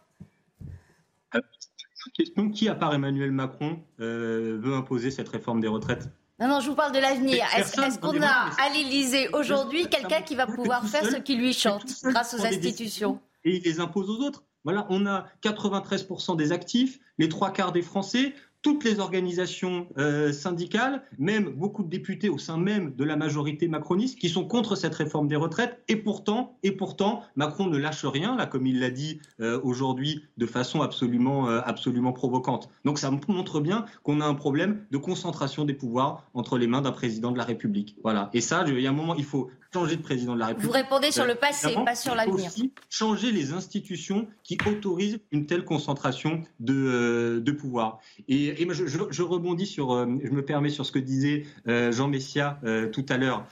Question 2.14 2.50
qui, 2.50 2.70
à 2.70 2.76
part 2.76 2.94
Emmanuel 2.94 3.32
Macron, 3.32 3.80
euh, 4.00 4.58
veut 4.62 4.74
imposer 4.74 5.12
cette 5.12 5.30
réforme 5.30 5.60
des 5.60 5.68
retraites? 5.68 6.10
Non, 6.40 6.48
non, 6.48 6.60
je 6.62 6.70
vous 6.70 6.76
parle 6.76 6.94
de 6.94 7.00
l'avenir. 7.00 7.44
Est-ce 7.58 8.00
qu'on 8.00 8.22
a 8.22 8.50
à 8.58 8.70
l'Élysée 8.74 9.28
aujourd'hui 9.34 9.88
quelqu'un 9.90 10.22
qui 10.22 10.36
va 10.36 10.48
pouvoir 10.48 10.86
faire 10.86 11.06
ce 11.06 11.18
qui 11.18 11.36
lui 11.36 11.54
chante 11.54 11.86
grâce 12.04 12.34
aux 12.34 12.46
institutions? 12.46 13.20
Et 13.44 13.58
il 13.58 13.64
les 13.64 13.80
impose 13.80 14.10
aux 14.10 14.24
autres. 14.24 14.44
Voilà, 14.64 14.86
on 14.90 15.06
a 15.06 15.26
93% 15.42 16.36
des 16.36 16.52
actifs, 16.52 17.00
les 17.18 17.30
trois 17.30 17.52
quarts 17.52 17.72
des 17.72 17.82
Français, 17.82 18.34
toutes 18.62 18.84
les 18.84 19.00
organisations 19.00 19.88
euh, 19.98 20.32
syndicales, 20.34 21.04
même 21.18 21.50
beaucoup 21.50 21.84
de 21.84 21.90
députés 21.90 22.30
au 22.30 22.38
sein 22.38 22.58
même 22.58 22.94
de 22.96 23.04
la 23.04 23.16
majorité 23.16 23.68
macroniste 23.68 24.20
qui 24.20 24.28
sont 24.28 24.46
contre 24.46 24.76
cette 24.76 24.96
réforme 24.96 25.28
des 25.28 25.36
retraites. 25.36 25.82
Et 25.88 25.96
pourtant, 25.96 26.58
et 26.64 26.72
pourtant, 26.72 27.24
Macron 27.36 27.68
ne 27.68 27.78
lâche 27.78 28.06
rien, 28.06 28.36
là, 28.36 28.46
comme 28.46 28.68
il 28.68 28.80
l'a 28.80 28.90
dit 28.90 29.20
euh, 29.40 29.60
aujourd'hui, 29.64 30.24
de 30.38 30.46
façon 30.46 30.82
absolument, 30.82 31.50
euh, 31.50 31.62
absolument 31.64 32.12
provocante. 32.12 32.70
Donc 32.84 33.00
ça 33.00 33.12
montre 33.12 33.62
bien 33.62 33.86
qu'on 34.04 34.20
a 34.22 34.26
un 34.26 34.36
problème 34.36 34.86
de 34.92 34.98
concentration 34.98 35.64
des 35.66 35.74
pouvoirs 35.74 36.30
entre 36.34 36.58
les 36.58 36.68
mains 36.68 36.82
d'un 36.82 36.92
président 36.92 37.32
de 37.32 37.38
la 37.38 37.46
République. 37.46 37.96
Voilà. 38.04 38.30
Et 38.34 38.42
ça, 38.42 38.66
il 38.68 38.80
y 38.80 38.88
a 38.88 38.90
un 38.90 38.94
moment, 38.94 39.16
il 39.16 39.24
faut 39.24 39.50
changer 39.74 39.98
de 39.98 40.02
président 40.02 40.34
de 40.34 40.40
la 40.40 40.48
République. 40.48 40.68
Vous 40.68 40.74
répondez 40.74 41.12
sur 41.12 41.26
le 41.26 41.36
passé, 41.36 41.76
pas 41.86 41.96
sur 41.96 42.16
l'avenir. 42.16 42.48
aussi 42.48 42.74
changer 42.90 43.32
les 43.32 43.54
institutions 43.54 44.28
qui 44.44 44.58
autorisent 44.68 45.20
une 45.32 45.46
telle 45.46 45.64
concentration 45.64 46.42
de, 46.60 46.74
euh, 46.74 47.40
de 47.40 47.52
pouvoir. 47.52 48.00
Et, 48.28 48.62
et 48.62 48.68
je, 48.72 48.88
je, 48.88 49.00
je, 49.10 49.22
rebondis 49.22 49.68
sur, 49.68 49.94
euh, 49.94 50.08
je 50.24 50.32
me 50.32 50.44
permets 50.44 50.70
sur 50.70 50.86
ce 50.86 50.92
que 50.92 51.00
disait 51.00 51.44
euh, 51.68 51.92
Jean 51.92 52.08
Messia 52.08 52.60
tout 52.92 53.06
à 53.10 53.18
l'heure. 53.18 53.46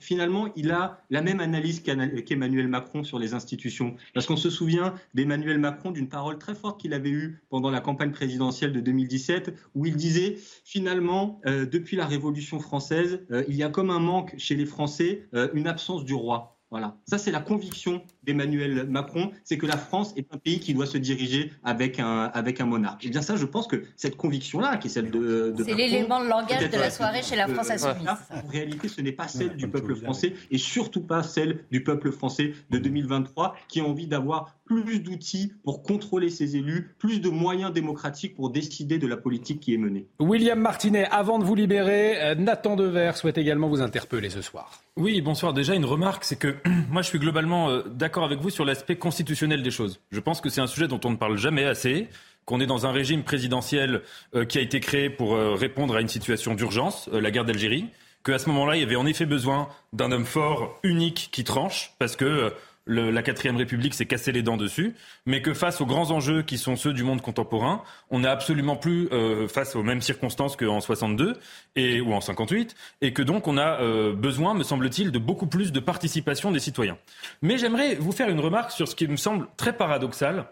finalement, 0.00 0.48
il 0.56 0.70
a 0.70 1.00
la 1.10 1.22
même 1.22 1.40
analyse 1.40 1.82
qu'Emmanuel 1.82 2.68
Macron 2.68 3.04
sur 3.04 3.18
les 3.18 3.34
institutions. 3.34 3.94
Parce 4.14 4.26
qu'on 4.26 4.36
se 4.36 4.50
souvient 4.50 4.94
d'Emmanuel 5.14 5.58
Macron 5.58 5.90
d'une 5.90 6.08
parole 6.08 6.38
très 6.38 6.54
forte 6.54 6.80
qu'il 6.80 6.92
avait 6.92 7.10
eue 7.10 7.40
pendant 7.48 7.70
la 7.70 7.80
campagne 7.80 8.10
présidentielle 8.10 8.72
de 8.72 8.80
2017, 8.80 9.54
où 9.74 9.86
il 9.86 9.96
disait 9.96 10.36
finalement, 10.64 11.40
depuis 11.44 11.96
la 11.96 12.06
Révolution 12.06 12.58
française, 12.60 13.20
il 13.48 13.54
y 13.54 13.62
a 13.62 13.68
comme 13.68 13.90
un 13.90 14.00
manque 14.00 14.34
chez 14.38 14.54
les 14.54 14.66
Français 14.66 15.26
euh, 15.37 15.37
une 15.54 15.66
absence 15.66 16.04
du 16.04 16.14
roi. 16.14 16.58
Voilà. 16.70 16.96
Ça, 17.06 17.18
c'est 17.18 17.30
la 17.30 17.40
conviction 17.40 18.02
d'Emmanuel 18.28 18.86
Macron, 18.88 19.30
c'est 19.42 19.56
que 19.56 19.64
la 19.64 19.78
France 19.78 20.12
est 20.16 20.26
un 20.34 20.36
pays 20.36 20.60
qui 20.60 20.74
doit 20.74 20.84
se 20.84 20.98
diriger 20.98 21.50
avec 21.64 21.98
un, 21.98 22.24
avec 22.34 22.60
un 22.60 22.66
monarque. 22.66 23.06
Et 23.06 23.08
bien 23.08 23.22
ça, 23.22 23.36
je 23.36 23.46
pense 23.46 23.66
que 23.66 23.84
cette 23.96 24.16
conviction-là, 24.16 24.76
qui 24.76 24.88
est 24.88 24.90
celle 24.90 25.10
de... 25.10 25.54
c'est 25.64 25.74
l'élément 25.74 26.22
de 26.22 26.28
langage 26.28 26.68
de 26.68 26.76
la 26.76 26.90
soirée 26.90 27.22
chez 27.22 27.36
la 27.36 27.48
France 27.48 27.70
Insoumise. 27.70 28.06
En 28.30 28.46
réalité, 28.48 28.88
ce 28.88 29.00
n'est 29.00 29.12
pas 29.12 29.28
celle 29.28 29.56
du 29.56 29.68
peuple 29.68 29.96
français, 29.96 30.34
et 30.50 30.58
surtout 30.58 31.00
pas 31.00 31.22
celle 31.22 31.64
du 31.70 31.82
peuple 31.82 32.12
français 32.12 32.52
de 32.68 32.78
2023, 32.78 33.56
qui 33.68 33.80
a 33.80 33.84
envie 33.84 34.06
d'avoir 34.06 34.58
plus 34.68 35.00
d'outils 35.00 35.54
pour 35.64 35.82
contrôler 35.82 36.28
ses 36.28 36.56
élus, 36.56 36.94
plus 36.98 37.20
de 37.20 37.30
moyens 37.30 37.72
démocratiques 37.72 38.36
pour 38.36 38.50
décider 38.50 38.98
de 38.98 39.06
la 39.06 39.16
politique 39.16 39.60
qui 39.60 39.72
est 39.72 39.78
menée. 39.78 40.06
William 40.18 40.60
Martinet, 40.60 41.06
avant 41.10 41.38
de 41.38 41.44
vous 41.44 41.54
libérer, 41.54 42.22
euh, 42.22 42.34
Nathan 42.34 42.76
Dever 42.76 43.12
souhaite 43.14 43.38
également 43.38 43.68
vous 43.68 43.80
interpeller 43.80 44.28
ce 44.28 44.42
soir. 44.42 44.82
Oui, 44.96 45.20
bonsoir. 45.22 45.54
Déjà, 45.54 45.74
une 45.74 45.84
remarque, 45.84 46.24
c'est 46.24 46.38
que 46.38 46.56
moi, 46.90 47.02
je 47.02 47.08
suis 47.08 47.18
globalement 47.18 47.70
euh, 47.70 47.82
avec 48.24 48.40
vous 48.40 48.50
sur 48.50 48.64
l'aspect 48.64 48.96
constitutionnel 48.96 49.62
des 49.62 49.70
choses. 49.70 50.00
Je 50.10 50.20
pense 50.20 50.40
que 50.40 50.48
c'est 50.48 50.60
un 50.60 50.66
sujet 50.66 50.88
dont 50.88 51.00
on 51.04 51.10
ne 51.10 51.16
parle 51.16 51.36
jamais 51.36 51.64
assez 51.64 52.08
qu'on 52.44 52.60
est 52.60 52.66
dans 52.66 52.86
un 52.86 52.92
régime 52.92 53.24
présidentiel 53.24 54.02
euh, 54.34 54.44
qui 54.44 54.58
a 54.58 54.62
été 54.62 54.80
créé 54.80 55.10
pour 55.10 55.36
répondre 55.36 55.94
à 55.96 56.00
une 56.00 56.08
situation 56.08 56.54
d'urgence, 56.54 57.08
la 57.12 57.30
guerre 57.30 57.44
d'Algérie, 57.44 57.86
qu'à 58.24 58.38
ce 58.38 58.48
moment-là, 58.48 58.76
il 58.76 58.80
y 58.80 58.84
avait 58.84 58.96
en 58.96 59.06
effet 59.06 59.26
besoin 59.26 59.68
d'un 59.92 60.12
homme 60.12 60.24
fort, 60.24 60.78
unique, 60.82 61.28
qui 61.32 61.44
tranche, 61.44 61.92
parce 61.98 62.16
que 62.16 62.52
la 62.88 63.22
quatrième 63.22 63.56
République 63.56 63.94
s'est 63.94 64.06
cassé 64.06 64.32
les 64.32 64.42
dents 64.42 64.56
dessus, 64.56 64.94
mais 65.26 65.42
que 65.42 65.52
face 65.52 65.80
aux 65.80 65.86
grands 65.86 66.10
enjeux 66.10 66.42
qui 66.42 66.56
sont 66.56 66.74
ceux 66.74 66.92
du 66.92 67.04
monde 67.04 67.20
contemporain, 67.20 67.82
on 68.10 68.20
n'est 68.20 68.28
absolument 68.28 68.76
plus 68.76 69.08
euh, 69.12 69.46
face 69.46 69.76
aux 69.76 69.82
mêmes 69.82 70.00
circonstances 70.00 70.56
qu'en 70.56 70.80
62 70.80 71.36
et, 71.76 72.00
ou 72.00 72.14
en 72.14 72.20
58, 72.20 72.74
et 73.02 73.12
que 73.12 73.22
donc 73.22 73.46
on 73.46 73.58
a 73.58 73.80
euh, 73.80 74.14
besoin, 74.14 74.54
me 74.54 74.62
semble-t-il, 74.62 75.12
de 75.12 75.18
beaucoup 75.18 75.46
plus 75.46 75.70
de 75.70 75.80
participation 75.80 76.50
des 76.50 76.60
citoyens. 76.60 76.96
Mais 77.42 77.58
j'aimerais 77.58 77.94
vous 77.96 78.12
faire 78.12 78.30
une 78.30 78.40
remarque 78.40 78.72
sur 78.72 78.88
ce 78.88 78.96
qui 78.96 79.06
me 79.06 79.16
semble 79.16 79.46
très 79.56 79.76
paradoxal 79.76 80.46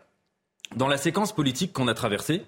dans 0.77 0.89
la 0.89 0.99
séquence 0.99 1.33
politique 1.33 1.73
qu'on 1.73 1.89
a 1.89 1.95
traversée 1.95 2.45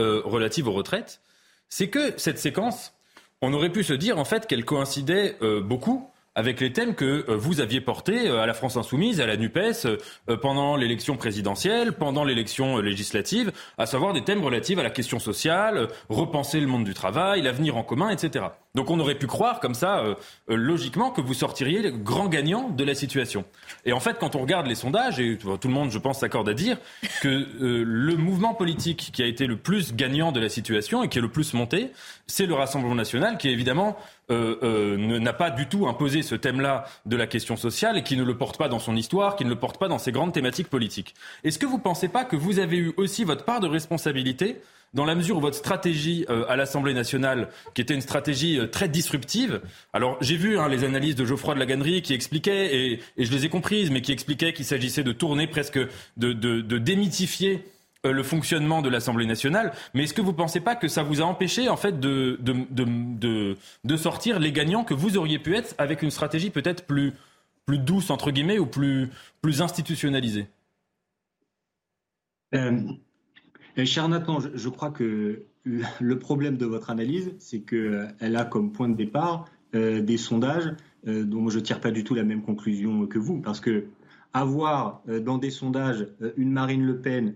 euh, 0.00 0.20
relative 0.24 0.66
aux 0.66 0.72
retraites, 0.72 1.20
c'est 1.68 1.88
que 1.88 2.14
cette 2.16 2.38
séquence, 2.38 2.94
on 3.40 3.52
aurait 3.52 3.70
pu 3.70 3.84
se 3.84 3.92
dire 3.92 4.18
en 4.18 4.24
fait 4.24 4.46
qu'elle 4.46 4.64
coïncidait 4.64 5.36
beaucoup 5.62 6.10
avec 6.38 6.60
les 6.60 6.72
thèmes 6.72 6.94
que 6.94 7.28
euh, 7.28 7.36
vous 7.36 7.60
aviez 7.60 7.80
portés 7.80 8.28
euh, 8.28 8.40
à 8.40 8.46
la 8.46 8.54
France 8.54 8.76
insoumise, 8.76 9.20
à 9.20 9.26
la 9.26 9.36
NUPES, 9.36 9.86
euh, 9.86 10.36
pendant 10.36 10.76
l'élection 10.76 11.16
présidentielle, 11.16 11.94
pendant 11.94 12.22
l'élection 12.22 12.78
législative, 12.78 13.50
à 13.76 13.86
savoir 13.86 14.12
des 14.12 14.22
thèmes 14.22 14.44
relatifs 14.44 14.78
à 14.78 14.84
la 14.84 14.90
question 14.90 15.18
sociale, 15.18 15.88
repenser 16.08 16.60
le 16.60 16.68
monde 16.68 16.84
du 16.84 16.94
travail, 16.94 17.42
l'avenir 17.42 17.76
en 17.76 17.82
commun, 17.82 18.10
etc. 18.10 18.44
Donc 18.74 18.90
on 18.90 19.00
aurait 19.00 19.16
pu 19.16 19.26
croire 19.26 19.60
comme 19.60 19.74
ça, 19.74 20.04
logiquement, 20.46 21.10
que 21.10 21.20
vous 21.20 21.34
sortiriez 21.34 21.90
grand 21.92 22.28
gagnant 22.28 22.68
de 22.68 22.84
la 22.84 22.94
situation. 22.94 23.44
Et 23.84 23.92
en 23.92 24.00
fait, 24.00 24.18
quand 24.20 24.36
on 24.36 24.40
regarde 24.40 24.66
les 24.66 24.74
sondages, 24.74 25.18
et 25.18 25.38
tout 25.38 25.68
le 25.68 25.74
monde, 25.74 25.90
je 25.90 25.98
pense, 25.98 26.20
s'accorde 26.20 26.48
à 26.48 26.54
dire 26.54 26.78
que 27.22 27.48
le 27.58 28.16
mouvement 28.16 28.54
politique 28.54 29.10
qui 29.12 29.22
a 29.22 29.26
été 29.26 29.46
le 29.46 29.56
plus 29.56 29.94
gagnant 29.94 30.32
de 30.32 30.40
la 30.40 30.48
situation 30.48 31.02
et 31.02 31.08
qui 31.08 31.18
est 31.18 31.22
le 31.22 31.30
plus 31.30 31.54
monté, 31.54 31.92
c'est 32.26 32.46
le 32.46 32.54
Rassemblement 32.54 32.94
national, 32.94 33.38
qui 33.38 33.48
évidemment 33.48 33.96
euh, 34.30 34.56
euh, 34.62 35.18
n'a 35.18 35.32
pas 35.32 35.50
du 35.50 35.66
tout 35.66 35.88
imposé 35.88 36.22
ce 36.22 36.34
thème-là 36.34 36.84
de 37.06 37.16
la 37.16 37.26
question 37.26 37.56
sociale 37.56 37.96
et 37.96 38.02
qui 38.02 38.16
ne 38.16 38.24
le 38.24 38.36
porte 38.36 38.58
pas 38.58 38.68
dans 38.68 38.78
son 38.78 38.94
histoire, 38.96 39.36
qui 39.36 39.44
ne 39.44 39.50
le 39.50 39.56
porte 39.56 39.78
pas 39.78 39.88
dans 39.88 39.98
ses 39.98 40.12
grandes 40.12 40.32
thématiques 40.32 40.68
politiques. 40.68 41.14
Est-ce 41.44 41.58
que 41.58 41.66
vous 41.66 41.78
ne 41.78 41.82
pensez 41.82 42.08
pas 42.08 42.24
que 42.24 42.36
vous 42.36 42.58
avez 42.58 42.76
eu 42.76 42.92
aussi 42.96 43.24
votre 43.24 43.44
part 43.44 43.60
de 43.60 43.68
responsabilité 43.68 44.60
dans 44.94 45.04
la 45.04 45.14
mesure 45.14 45.36
où 45.36 45.40
votre 45.40 45.56
stratégie 45.56 46.24
euh, 46.30 46.44
à 46.48 46.56
l'Assemblée 46.56 46.94
nationale, 46.94 47.48
qui 47.74 47.80
était 47.80 47.94
une 47.94 48.00
stratégie 48.00 48.60
très 48.70 48.88
disruptive, 48.88 49.60
alors 49.92 50.16
j'ai 50.20 50.36
vu 50.36 50.58
hein, 50.58 50.68
les 50.68 50.84
analyses 50.84 51.14
de 51.14 51.24
Geoffroy 51.24 51.54
de 51.54 51.58
Laganerie 51.58 52.02
qui 52.02 52.14
expliquaient, 52.14 52.74
et, 52.74 53.00
je 53.18 53.30
les 53.30 53.44
ai 53.44 53.48
comprises, 53.48 53.90
mais 53.90 54.02
qui 54.02 54.12
expliquaient 54.12 54.52
qu'il 54.52 54.64
s'agissait 54.64 55.02
de 55.02 55.12
tourner 55.12 55.46
presque, 55.46 55.78
de, 56.16 56.32
de, 56.32 56.78
démythifier 56.78 57.64
euh, 58.06 58.12
le 58.12 58.22
fonctionnement 58.22 58.80
de 58.80 58.88
l'Assemblée 58.88 59.26
nationale, 59.26 59.72
mais 59.92 60.04
est-ce 60.04 60.14
que 60.14 60.20
vous 60.20 60.30
ne 60.30 60.36
pensez 60.36 60.60
pas 60.60 60.76
que 60.76 60.86
ça 60.86 61.02
vous 61.02 61.20
a 61.20 61.24
empêché 61.24 61.68
en 61.68 61.76
fait 61.76 61.98
de, 61.98 62.38
sortir 63.96 64.38
les 64.38 64.52
gagnants 64.52 64.84
que 64.84 64.94
vous 64.94 65.16
auriez 65.16 65.40
pu 65.40 65.56
être 65.56 65.74
avec 65.78 66.02
une 66.02 66.10
stratégie 66.10 66.50
peut-être 66.50 66.86
plus, 66.86 67.12
douce, 67.66 68.10
entre 68.10 68.30
guillemets, 68.30 68.58
ou 68.58 68.66
plus, 68.66 69.10
institutionnalisée? 69.60 70.46
Euh, 72.54 72.80
Cher 73.84 74.08
Nathan, 74.08 74.38
je, 74.40 74.68
crois 74.68 74.90
que 74.90 75.42
le 75.64 76.18
problème 76.18 76.56
de 76.56 76.66
votre 76.66 76.90
analyse, 76.90 77.34
c'est 77.38 77.60
qu'elle 77.60 78.36
a 78.36 78.44
comme 78.44 78.72
point 78.72 78.88
de 78.88 78.96
départ 78.96 79.46
des 79.72 80.16
sondages 80.16 80.74
dont 81.04 81.48
je 81.48 81.58
ne 81.58 81.62
tire 81.62 81.80
pas 81.80 81.90
du 81.90 82.04
tout 82.04 82.14
la 82.14 82.24
même 82.24 82.42
conclusion 82.42 83.06
que 83.06 83.18
vous, 83.18 83.40
parce 83.40 83.60
que 83.60 83.84
avoir 84.34 85.02
dans 85.24 85.38
des 85.38 85.50
sondages 85.50 86.08
une 86.36 86.50
Marine 86.50 86.84
Le 86.84 87.00
Pen 87.00 87.34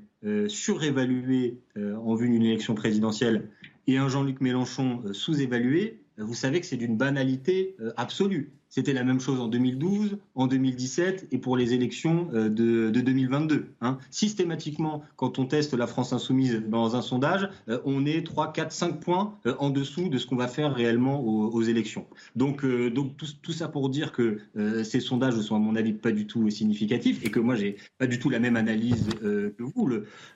surévaluée 0.49 1.61
en 1.77 2.15
vue 2.15 2.29
d'une 2.29 2.43
élection 2.43 2.75
présidentielle 2.75 3.49
et 3.87 3.99
un 3.99 4.09
Jean-Luc 4.09 4.41
Mélenchon 4.41 5.03
sous-évalué, 5.13 6.01
vous 6.19 6.35
savez 6.35 6.61
que 6.61 6.67
c'est 6.67 6.77
d'une 6.77 6.97
banalité 6.97 7.77
absolue. 7.97 8.53
C'était 8.75 8.95
la 8.95 9.05
même 9.05 9.21
chose 9.21 9.39
en 9.39 9.49
2012, 9.49 10.17
en 10.35 10.47
2017 10.47 11.29
et 11.31 11.37
pour 11.37 11.59
les 11.59 11.75
élections 11.75 12.31
euh, 12.33 12.49
de, 12.49 12.89
2022. 12.89 13.67
Hein. 13.83 13.99
Systématiquement, 14.11 15.03
quand 15.17 15.39
on 15.39 15.45
teste 15.45 15.75
la 15.75 15.87
France 15.87 16.15
insoumise 16.15 16.63
dans 16.67 16.97
un 16.97 17.03
sondage, 17.03 17.51
euh, 17.69 17.81
on 17.85 18.07
est 18.07 18.25
3, 18.25 18.55
4, 18.55 18.73
5 18.73 18.99
points 18.99 19.35
euh, 19.45 19.55
en 19.59 19.69
dessous 19.69 20.09
de 20.09 20.17
ce 20.17 20.25
qu'on 20.25 20.37
va 20.37 20.49
faire 20.49 20.75
réellement 20.75 21.23
aux, 21.23 21.61
élections. 21.61 22.07
Donc, 22.35 22.65
donc 22.65 23.17
tout, 23.43 23.53
ça 23.53 23.69
pour 23.69 23.91
dire 23.91 24.11
que 24.11 24.39
ces 24.83 25.01
sondages 25.01 25.37
ne 25.37 25.43
sont 25.43 25.55
à 25.55 25.59
mon 25.59 25.77
avis 25.77 25.93
pas 25.93 26.11
du 26.11 26.27
tout 26.27 26.49
significatifs 26.51 27.25
et 27.25 27.31
que 27.31 27.39
moi 27.39 27.55
j'ai 27.55 27.77
pas 27.99 28.09
du 28.09 28.19
tout 28.19 28.31
la 28.31 28.41
même 28.41 28.57
analyse 28.57 29.07
que 29.21 29.55
vous. 29.63 29.89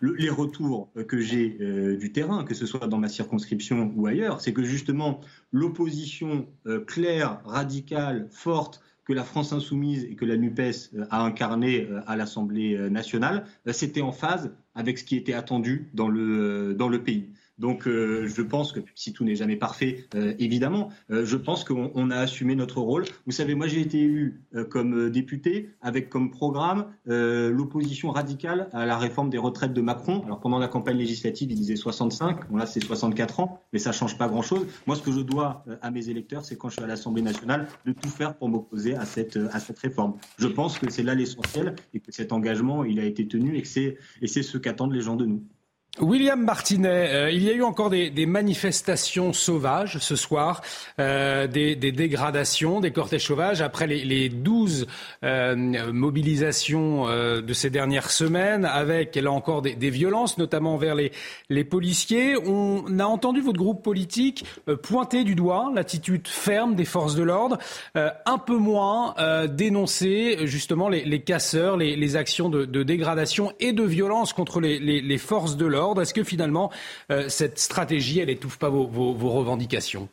les 0.02 0.30
retours 0.30 0.90
que 1.08 1.18
j'ai 1.18 1.58
du 1.98 2.12
terrain, 2.12 2.44
que 2.44 2.54
ce 2.54 2.64
soit 2.64 2.86
dans 2.86 2.98
ma 2.98 3.08
circonscription 3.08 3.92
ou 3.96 4.06
ailleurs, 4.06 4.40
c'est 4.40 4.52
que 4.52 4.62
justement 4.62 5.20
l'opposition 5.50 6.46
claire, 6.86 7.40
radicale, 7.44 8.25
forte 8.30 8.80
que 9.06 9.12
la 9.12 9.22
France 9.22 9.52
insoumise 9.52 10.04
et 10.04 10.16
que 10.16 10.24
la 10.24 10.36
NUPES 10.36 10.90
euh, 10.94 11.06
a 11.10 11.22
incarné 11.22 11.86
euh, 11.88 12.00
à 12.06 12.16
l'Assemblée 12.16 12.74
euh, 12.74 12.90
nationale, 12.90 13.44
c'était 13.72 14.02
en 14.02 14.12
phase 14.12 14.52
avec 14.74 14.98
ce 14.98 15.04
qui 15.04 15.16
était 15.16 15.32
attendu 15.32 15.88
dans 15.94 16.08
le, 16.08 16.74
dans 16.74 16.88
le 16.88 17.02
pays. 17.02 17.30
Donc 17.58 17.86
euh, 17.86 18.28
je 18.28 18.42
pense 18.42 18.72
que 18.72 18.80
si 18.94 19.12
tout 19.12 19.24
n'est 19.24 19.34
jamais 19.34 19.56
parfait, 19.56 20.06
euh, 20.14 20.34
évidemment, 20.38 20.90
euh, 21.10 21.24
je 21.24 21.36
pense 21.36 21.64
qu'on 21.64 22.10
a 22.10 22.16
assumé 22.16 22.54
notre 22.54 22.80
rôle. 22.80 23.04
Vous 23.24 23.32
savez, 23.32 23.54
moi 23.54 23.66
j'ai 23.66 23.80
été 23.80 23.98
élu 24.00 24.42
comme 24.70 25.10
député 25.10 25.70
avec 25.80 26.08
comme 26.08 26.30
programme 26.30 26.86
l'opposition 27.06 28.10
radicale 28.10 28.68
à 28.72 28.86
la 28.86 28.98
réforme 28.98 29.30
des 29.30 29.38
retraites 29.38 29.72
de 29.72 29.80
Macron. 29.80 30.22
Alors 30.24 30.40
pendant 30.40 30.58
la 30.58 30.68
campagne 30.68 30.96
législative, 30.96 31.50
il 31.50 31.56
disait 31.56 31.76
65, 31.76 32.48
bon 32.50 32.56
là 32.56 32.66
c'est 32.66 32.80
64 32.80 33.40
ans, 33.40 33.60
mais 33.72 33.78
ça 33.78 33.92
change 33.92 34.18
pas 34.18 34.28
grand-chose. 34.28 34.66
Moi 34.86 34.96
ce 34.96 35.02
que 35.02 35.12
je 35.12 35.20
dois 35.20 35.64
à 35.82 35.90
mes 35.90 36.08
électeurs, 36.08 36.44
c'est 36.44 36.56
quand 36.56 36.68
je 36.68 36.74
suis 36.74 36.84
à 36.84 36.86
l'Assemblée 36.86 37.22
nationale, 37.22 37.68
de 37.84 37.92
tout 37.92 38.08
faire 38.08 38.36
pour 38.36 38.48
m'opposer 38.48 38.94
à 38.94 39.04
cette, 39.04 39.38
à 39.52 39.60
cette 39.60 39.78
réforme. 39.78 40.14
Je 40.38 40.48
pense 40.48 40.78
que 40.78 40.90
c'est 40.90 41.02
là 41.02 41.14
l'essentiel 41.14 41.74
et 41.94 42.00
que 42.00 42.12
cet 42.12 42.32
engagement, 42.32 42.84
il 42.84 43.00
a 43.00 43.04
été 43.04 43.26
tenu 43.26 43.56
et 43.56 43.64
c'est 43.64 44.42
ce 44.42 44.58
qu'attendent 44.58 44.92
les 44.92 45.02
gens 45.02 45.16
de 45.16 45.26
nous. 45.26 45.42
William 46.00 46.42
Martinet, 46.42 47.08
euh, 47.10 47.30
il 47.30 47.42
y 47.42 47.48
a 47.48 47.52
eu 47.52 47.62
encore 47.62 47.88
des, 47.88 48.26
manifestations 48.26 49.32
sauvages 49.32 49.98
ce 49.98 50.14
soir, 50.14 50.60
euh, 51.00 51.46
des, 51.46 51.74
dégradations, 51.76 52.80
des 52.80 52.90
cortèges 52.90 53.26
sauvages 53.26 53.62
après 53.62 53.86
les, 53.86 54.04
les 54.04 54.28
12 54.28 54.86
euh, 55.24 55.92
mobilisations 55.92 57.06
de 57.06 57.52
ces 57.52 57.70
dernières 57.70 58.10
semaines, 58.10 58.64
avec 58.64 59.14
là 59.14 59.30
encore 59.30 59.62
des, 59.62 59.90
violences, 59.90 60.38
notamment 60.38 60.74
envers 60.74 60.94
les, 60.94 61.12
les 61.48 61.64
policiers. 61.64 62.36
On 62.46 62.98
a 62.98 63.04
entendu 63.04 63.40
votre 63.40 63.58
groupe 63.58 63.82
politique 63.82 64.44
pointer 64.82 65.24
du 65.24 65.34
doigt 65.34 65.70
l'attitude 65.74 66.28
ferme 66.28 66.74
des 66.74 66.84
forces 66.84 67.14
de 67.14 67.22
l'ordre, 67.22 67.58
un 67.94 68.38
peu 68.38 68.56
moins 68.56 69.14
dénoncer 69.48 70.46
justement 70.46 70.88
les, 70.88 71.20
casseurs, 71.20 71.76
les, 71.76 72.16
actions 72.16 72.48
de, 72.48 72.82
dégradation 72.82 73.52
et 73.60 73.72
de 73.72 73.84
violence 73.84 74.32
contre 74.32 74.60
les 74.60 75.18
forces 75.18 75.56
de 75.56 75.66
l'ordre. 75.66 75.85
Est-ce 75.94 76.14
que 76.14 76.24
finalement, 76.24 76.70
euh, 77.10 77.28
cette 77.28 77.58
stratégie, 77.58 78.20
elle 78.20 78.30
étouffe 78.30 78.58
pas 78.58 78.68
vos 78.68 79.30
revendications? 79.30 80.08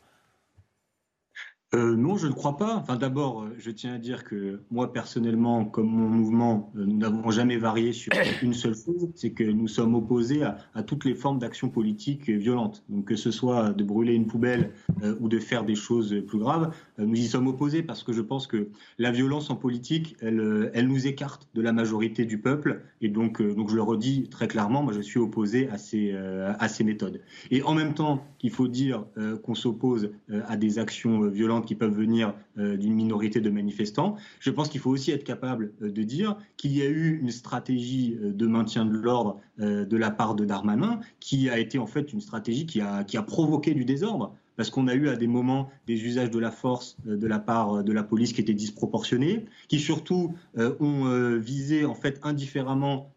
Euh, 1.76 1.96
non, 1.96 2.18
je 2.18 2.28
ne 2.28 2.34
crois 2.34 2.56
pas. 2.58 2.76
Enfin, 2.76 2.98
d'abord, 2.98 3.42
euh, 3.42 3.56
je 3.58 3.72
tiens 3.72 3.96
à 3.96 3.98
dire 3.98 4.24
que 4.24 4.60
moi, 4.70 4.94
personnellement, 4.94 5.66
comme 5.66 5.88
mon 5.88 6.08
mouvement, 6.08 6.72
euh, 6.76 6.86
nous 6.86 6.98
n'avons 6.98 7.32
jamais 7.32 7.58
varié 7.58 7.94
sur 7.94 8.12
une 8.44 8.54
seule 8.54 8.76
chose, 8.76 9.10
c'est 9.16 9.32
que 9.32 9.44
nous 9.44 9.68
sommes 9.68 9.96
opposés 9.96 10.44
à, 10.44 10.84
toutes 10.84 11.04
les 11.04 11.16
formes 11.16 11.40
d'action 11.40 11.70
politique 11.70 12.30
violente. 12.30 12.84
Donc, 12.90 13.06
que 13.06 13.16
ce 13.16 13.32
soit 13.32 13.74
de 13.74 13.84
brûler 13.84 14.14
une 14.14 14.28
poubelle 14.28 14.72
ou 15.20 15.30
de 15.30 15.40
faire 15.40 15.64
des 15.64 15.76
choses 15.76 16.16
plus 16.28 16.38
graves, 16.38 16.74
nous 16.98 17.16
y 17.16 17.26
sommes 17.26 17.48
opposés 17.48 17.84
parce 17.84 18.04
que 18.04 18.12
je 18.12 18.22
pense 18.22 18.48
que 18.48 18.68
la 18.98 19.12
violence 19.12 19.50
en 19.50 19.56
politique, 19.56 20.16
elle, 20.22 20.72
elle 20.74 20.88
nous 20.88 21.08
écarte 21.08 21.48
de 21.54 21.62
la 21.62 21.72
majorité 21.72 22.26
du 22.26 22.40
peuple. 22.40 22.82
Et 23.02 23.10
donc, 23.10 23.42
donc, 23.42 23.70
je 23.70 23.76
le 23.76 23.82
redis 23.82 24.28
très 24.30 24.48
clairement, 24.48 24.84
moi, 24.84 24.94
je 24.94 25.02
suis 25.02 25.20
opposé 25.20 25.70
à 25.70 25.78
ces, 25.78 26.14
à 26.14 26.68
ces 26.68 26.84
méthodes. 26.84 27.22
Et 27.52 27.64
en 27.64 27.74
même 27.74 27.94
temps 27.94 28.26
qu'il 28.38 28.52
faut 28.52 28.68
dire 28.68 29.06
qu'on 29.44 29.56
s'oppose 29.56 30.12
à 30.48 30.58
des 30.58 30.80
actions 30.80 31.22
violentes 31.30 31.63
qui 31.66 31.76
peuvent 31.76 31.94
venir 31.94 32.34
euh, 32.58 32.78
d'une 32.78 32.94
minorité 32.94 33.42
de 33.42 33.50
manifestants. 33.50 34.16
Je 34.40 34.50
pense 34.50 34.70
qu'il 34.70 34.82
faut 34.82 34.90
aussi 34.90 35.12
être 35.12 35.24
capable 35.24 35.74
euh, 35.82 35.92
de 35.92 36.04
dire 36.04 36.38
qu'il 36.58 36.76
y 36.76 36.82
a 36.82 36.88
eu 36.88 37.20
une 37.20 37.32
stratégie 37.32 38.18
euh, 38.22 38.32
de 38.32 38.48
maintien 38.48 38.86
de 38.86 38.98
l'ordre 38.98 39.40
de 39.60 39.98
la 39.98 40.10
part 40.10 40.34
de 40.34 40.46
Darmanin 40.46 41.00
qui 41.20 41.48
a 41.48 41.60
été 41.60 41.78
en 41.78 41.86
fait 41.86 42.12
une 42.12 42.22
stratégie 42.22 42.66
qui 42.66 42.82
a, 42.82 43.04
qui 43.04 43.18
a 43.18 43.22
provoqué 43.22 43.76
du 43.76 43.86
désordre 43.86 44.36
parce 44.56 44.72
qu'on 44.72 44.88
a 44.88 44.96
eu 44.96 45.10
à 45.10 45.16
des 45.16 45.28
moments 45.28 45.70
des 45.86 46.04
usages 46.04 46.32
de 46.32 46.40
la 46.40 46.50
force 46.50 46.98
de 47.06 47.28
la 47.28 47.38
part 47.38 47.84
de 47.84 47.92
la 47.94 48.02
police 48.02 48.34
qui 48.34 48.42
étaient 48.42 48.56
disproportionnés, 48.56 49.46
qui 49.68 49.80
surtout 49.80 50.34
ont 50.58 51.38
visé 51.38 51.86
en 51.86 51.94
fait 51.94 52.20
indifféremment 52.24 53.12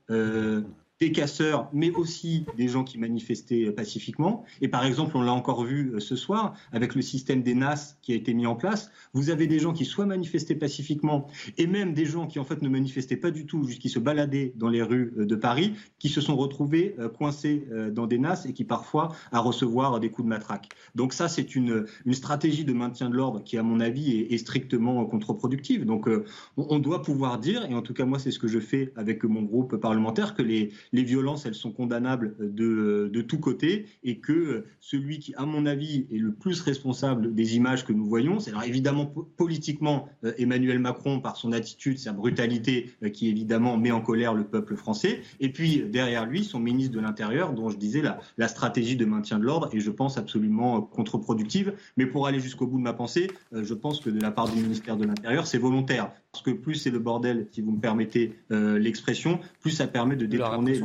des 0.98 1.12
casseurs, 1.12 1.68
mais 1.74 1.90
aussi 1.90 2.46
des 2.56 2.68
gens 2.68 2.82
qui 2.82 2.96
manifestaient 2.98 3.70
pacifiquement. 3.70 4.44
Et 4.62 4.68
par 4.68 4.84
exemple, 4.86 5.16
on 5.16 5.22
l'a 5.22 5.32
encore 5.32 5.64
vu 5.64 5.92
euh, 5.94 6.00
ce 6.00 6.16
soir 6.16 6.54
avec 6.72 6.94
le 6.94 7.02
système 7.02 7.42
des 7.42 7.54
NAS 7.54 7.96
qui 8.00 8.12
a 8.12 8.14
été 8.14 8.32
mis 8.32 8.46
en 8.46 8.56
place. 8.56 8.90
Vous 9.12 9.28
avez 9.28 9.46
des 9.46 9.58
gens 9.58 9.74
qui 9.74 9.84
soit 9.84 10.06
manifestaient 10.06 10.54
pacifiquement, 10.54 11.26
et 11.58 11.66
même 11.66 11.92
des 11.92 12.06
gens 12.06 12.26
qui 12.26 12.38
en 12.38 12.44
fait 12.44 12.62
ne 12.62 12.68
manifestaient 12.68 13.16
pas 13.16 13.30
du 13.30 13.44
tout, 13.44 13.60
qui 13.62 13.90
se 13.90 13.98
baladaient 13.98 14.54
dans 14.56 14.70
les 14.70 14.82
rues 14.82 15.12
euh, 15.18 15.26
de 15.26 15.36
Paris, 15.36 15.74
qui 15.98 16.08
se 16.08 16.22
sont 16.22 16.36
retrouvés 16.36 16.94
euh, 16.98 17.08
coincés 17.08 17.66
dans 17.92 18.06
des 18.06 18.18
NAS 18.18 18.46
et 18.46 18.52
qui 18.52 18.64
parfois 18.64 19.14
à 19.32 19.40
recevoir 19.40 20.00
des 20.00 20.10
coups 20.10 20.24
de 20.24 20.30
matraque. 20.30 20.68
Donc 20.94 21.12
ça, 21.12 21.28
c'est 21.28 21.54
une, 21.54 21.86
une 22.04 22.14
stratégie 22.14 22.64
de 22.64 22.72
maintien 22.72 23.10
de 23.10 23.14
l'ordre 23.14 23.42
qui, 23.42 23.58
à 23.58 23.62
mon 23.62 23.80
avis, 23.80 24.20
est, 24.20 24.36
strictement 24.38 25.04
contre-productive. 25.06 25.84
Donc 25.84 26.08
on 26.56 26.78
doit 26.78 27.02
pouvoir 27.02 27.38
dire, 27.38 27.64
et 27.68 27.74
en 27.74 27.82
tout 27.82 27.94
cas 27.94 28.04
moi 28.04 28.18
c'est 28.18 28.30
ce 28.30 28.38
que 28.38 28.48
je 28.48 28.60
fais 28.60 28.92
avec 28.96 29.24
mon 29.24 29.42
groupe 29.42 29.76
parlementaire, 29.76 30.34
que 30.34 30.42
les 30.42 30.70
les 30.92 31.02
violences, 31.02 31.46
elles 31.46 31.54
sont 31.54 31.72
condamnables 31.72 32.36
de, 32.38 33.10
de 33.12 33.20
tous 33.22 33.38
côtés 33.38 33.86
et 34.02 34.18
que 34.18 34.64
celui 34.80 35.18
qui, 35.18 35.34
à 35.34 35.46
mon 35.46 35.66
avis, 35.66 36.06
est 36.10 36.18
le 36.18 36.32
plus 36.32 36.60
responsable 36.60 37.34
des 37.34 37.56
images 37.56 37.84
que 37.84 37.92
nous 37.92 38.06
voyons, 38.06 38.38
c'est 38.38 38.50
alors 38.50 38.64
évidemment 38.64 39.06
politiquement 39.36 40.08
euh, 40.24 40.32
Emmanuel 40.38 40.78
Macron 40.78 41.20
par 41.20 41.36
son 41.36 41.52
attitude, 41.52 41.98
sa 41.98 42.12
brutalité 42.12 42.90
euh, 43.02 43.08
qui 43.08 43.28
évidemment 43.28 43.76
met 43.76 43.90
en 43.90 44.00
colère 44.00 44.34
le 44.34 44.44
peuple 44.44 44.76
français, 44.76 45.20
et 45.40 45.50
puis 45.50 45.84
derrière 45.88 46.26
lui 46.26 46.44
son 46.44 46.60
ministre 46.60 46.94
de 46.94 47.00
l'Intérieur 47.00 47.52
dont 47.52 47.70
je 47.70 47.76
disais 47.76 48.02
la, 48.02 48.18
la 48.38 48.48
stratégie 48.48 48.96
de 48.96 49.04
maintien 49.04 49.38
de 49.38 49.44
l'ordre 49.44 49.68
est 49.72 49.80
je 49.80 49.90
pense 49.90 50.18
absolument 50.18 50.80
contre-productive. 50.82 51.74
Mais 51.96 52.06
pour 52.06 52.26
aller 52.26 52.40
jusqu'au 52.40 52.66
bout 52.66 52.78
de 52.78 52.82
ma 52.82 52.92
pensée, 52.92 53.30
euh, 53.52 53.64
je 53.64 53.74
pense 53.74 54.00
que 54.00 54.10
de 54.10 54.20
la 54.20 54.30
part 54.30 54.48
du 54.48 54.60
ministère 54.60 54.96
de 54.96 55.04
l'Intérieur, 55.04 55.46
c'est 55.46 55.58
volontaire 55.58 56.10
parce 56.36 56.44
que 56.44 56.50
plus 56.50 56.74
c'est 56.74 56.90
le 56.90 56.98
bordel, 56.98 57.46
si 57.52 57.62
vous 57.62 57.72
me 57.72 57.80
permettez 57.80 58.34
euh, 58.52 58.78
l'expression, 58.78 59.40
plus 59.60 59.70
ça 59.70 59.86
permet 59.86 60.16
de 60.16 60.26
détourner 60.26 60.75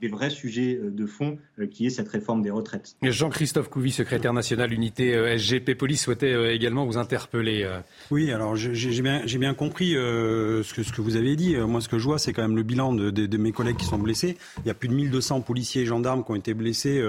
des 0.00 0.08
vrais 0.08 0.30
sujets 0.30 0.78
euh, 0.82 0.90
de 0.90 1.06
fond 1.06 1.38
euh, 1.58 1.66
qui 1.66 1.86
est 1.86 1.90
cette 1.90 2.08
réforme 2.08 2.42
des 2.42 2.50
retraites. 2.50 2.96
Jean-Christophe 3.02 3.68
Couvi, 3.68 3.90
secrétaire 3.90 4.32
national 4.32 4.72
unité 4.72 5.12
SGP 5.38 5.74
Police, 5.74 6.02
souhaitait 6.02 6.54
également 6.54 6.86
vous 6.86 6.98
interpeller. 6.98 7.68
Oui, 8.10 8.32
alors 8.32 8.56
j'ai 8.56 9.02
bien, 9.02 9.24
bien, 9.24 9.54
compris 9.54 9.92
ce, 9.92 10.74
que, 10.74 10.82
ce, 10.82 10.92
que, 10.92 11.00
vous 11.00 11.16
avez 11.16 11.36
dit. 11.36 11.56
Moi, 11.56 11.80
ce 11.80 11.88
que 11.88 11.98
je 11.98 12.04
vois, 12.04 12.18
c'est 12.18 12.32
quand 12.32 12.42
même 12.42 12.56
le 12.56 12.62
bilan 12.62 12.92
de, 12.92 13.10
de, 13.10 13.36
mes 13.36 13.52
collègues 13.52 13.76
qui 13.76 13.84
sont 13.84 13.98
blessés. 13.98 14.36
Il 14.64 14.66
y 14.66 14.70
a 14.70 14.74
plus 14.74 14.88
de 14.88 14.94
1200 14.94 15.40
policiers 15.42 15.82
et 15.82 15.86
gendarmes 15.86 16.24
qui 16.24 16.30
ont 16.30 16.36
été 16.36 16.54
blessés 16.54 17.02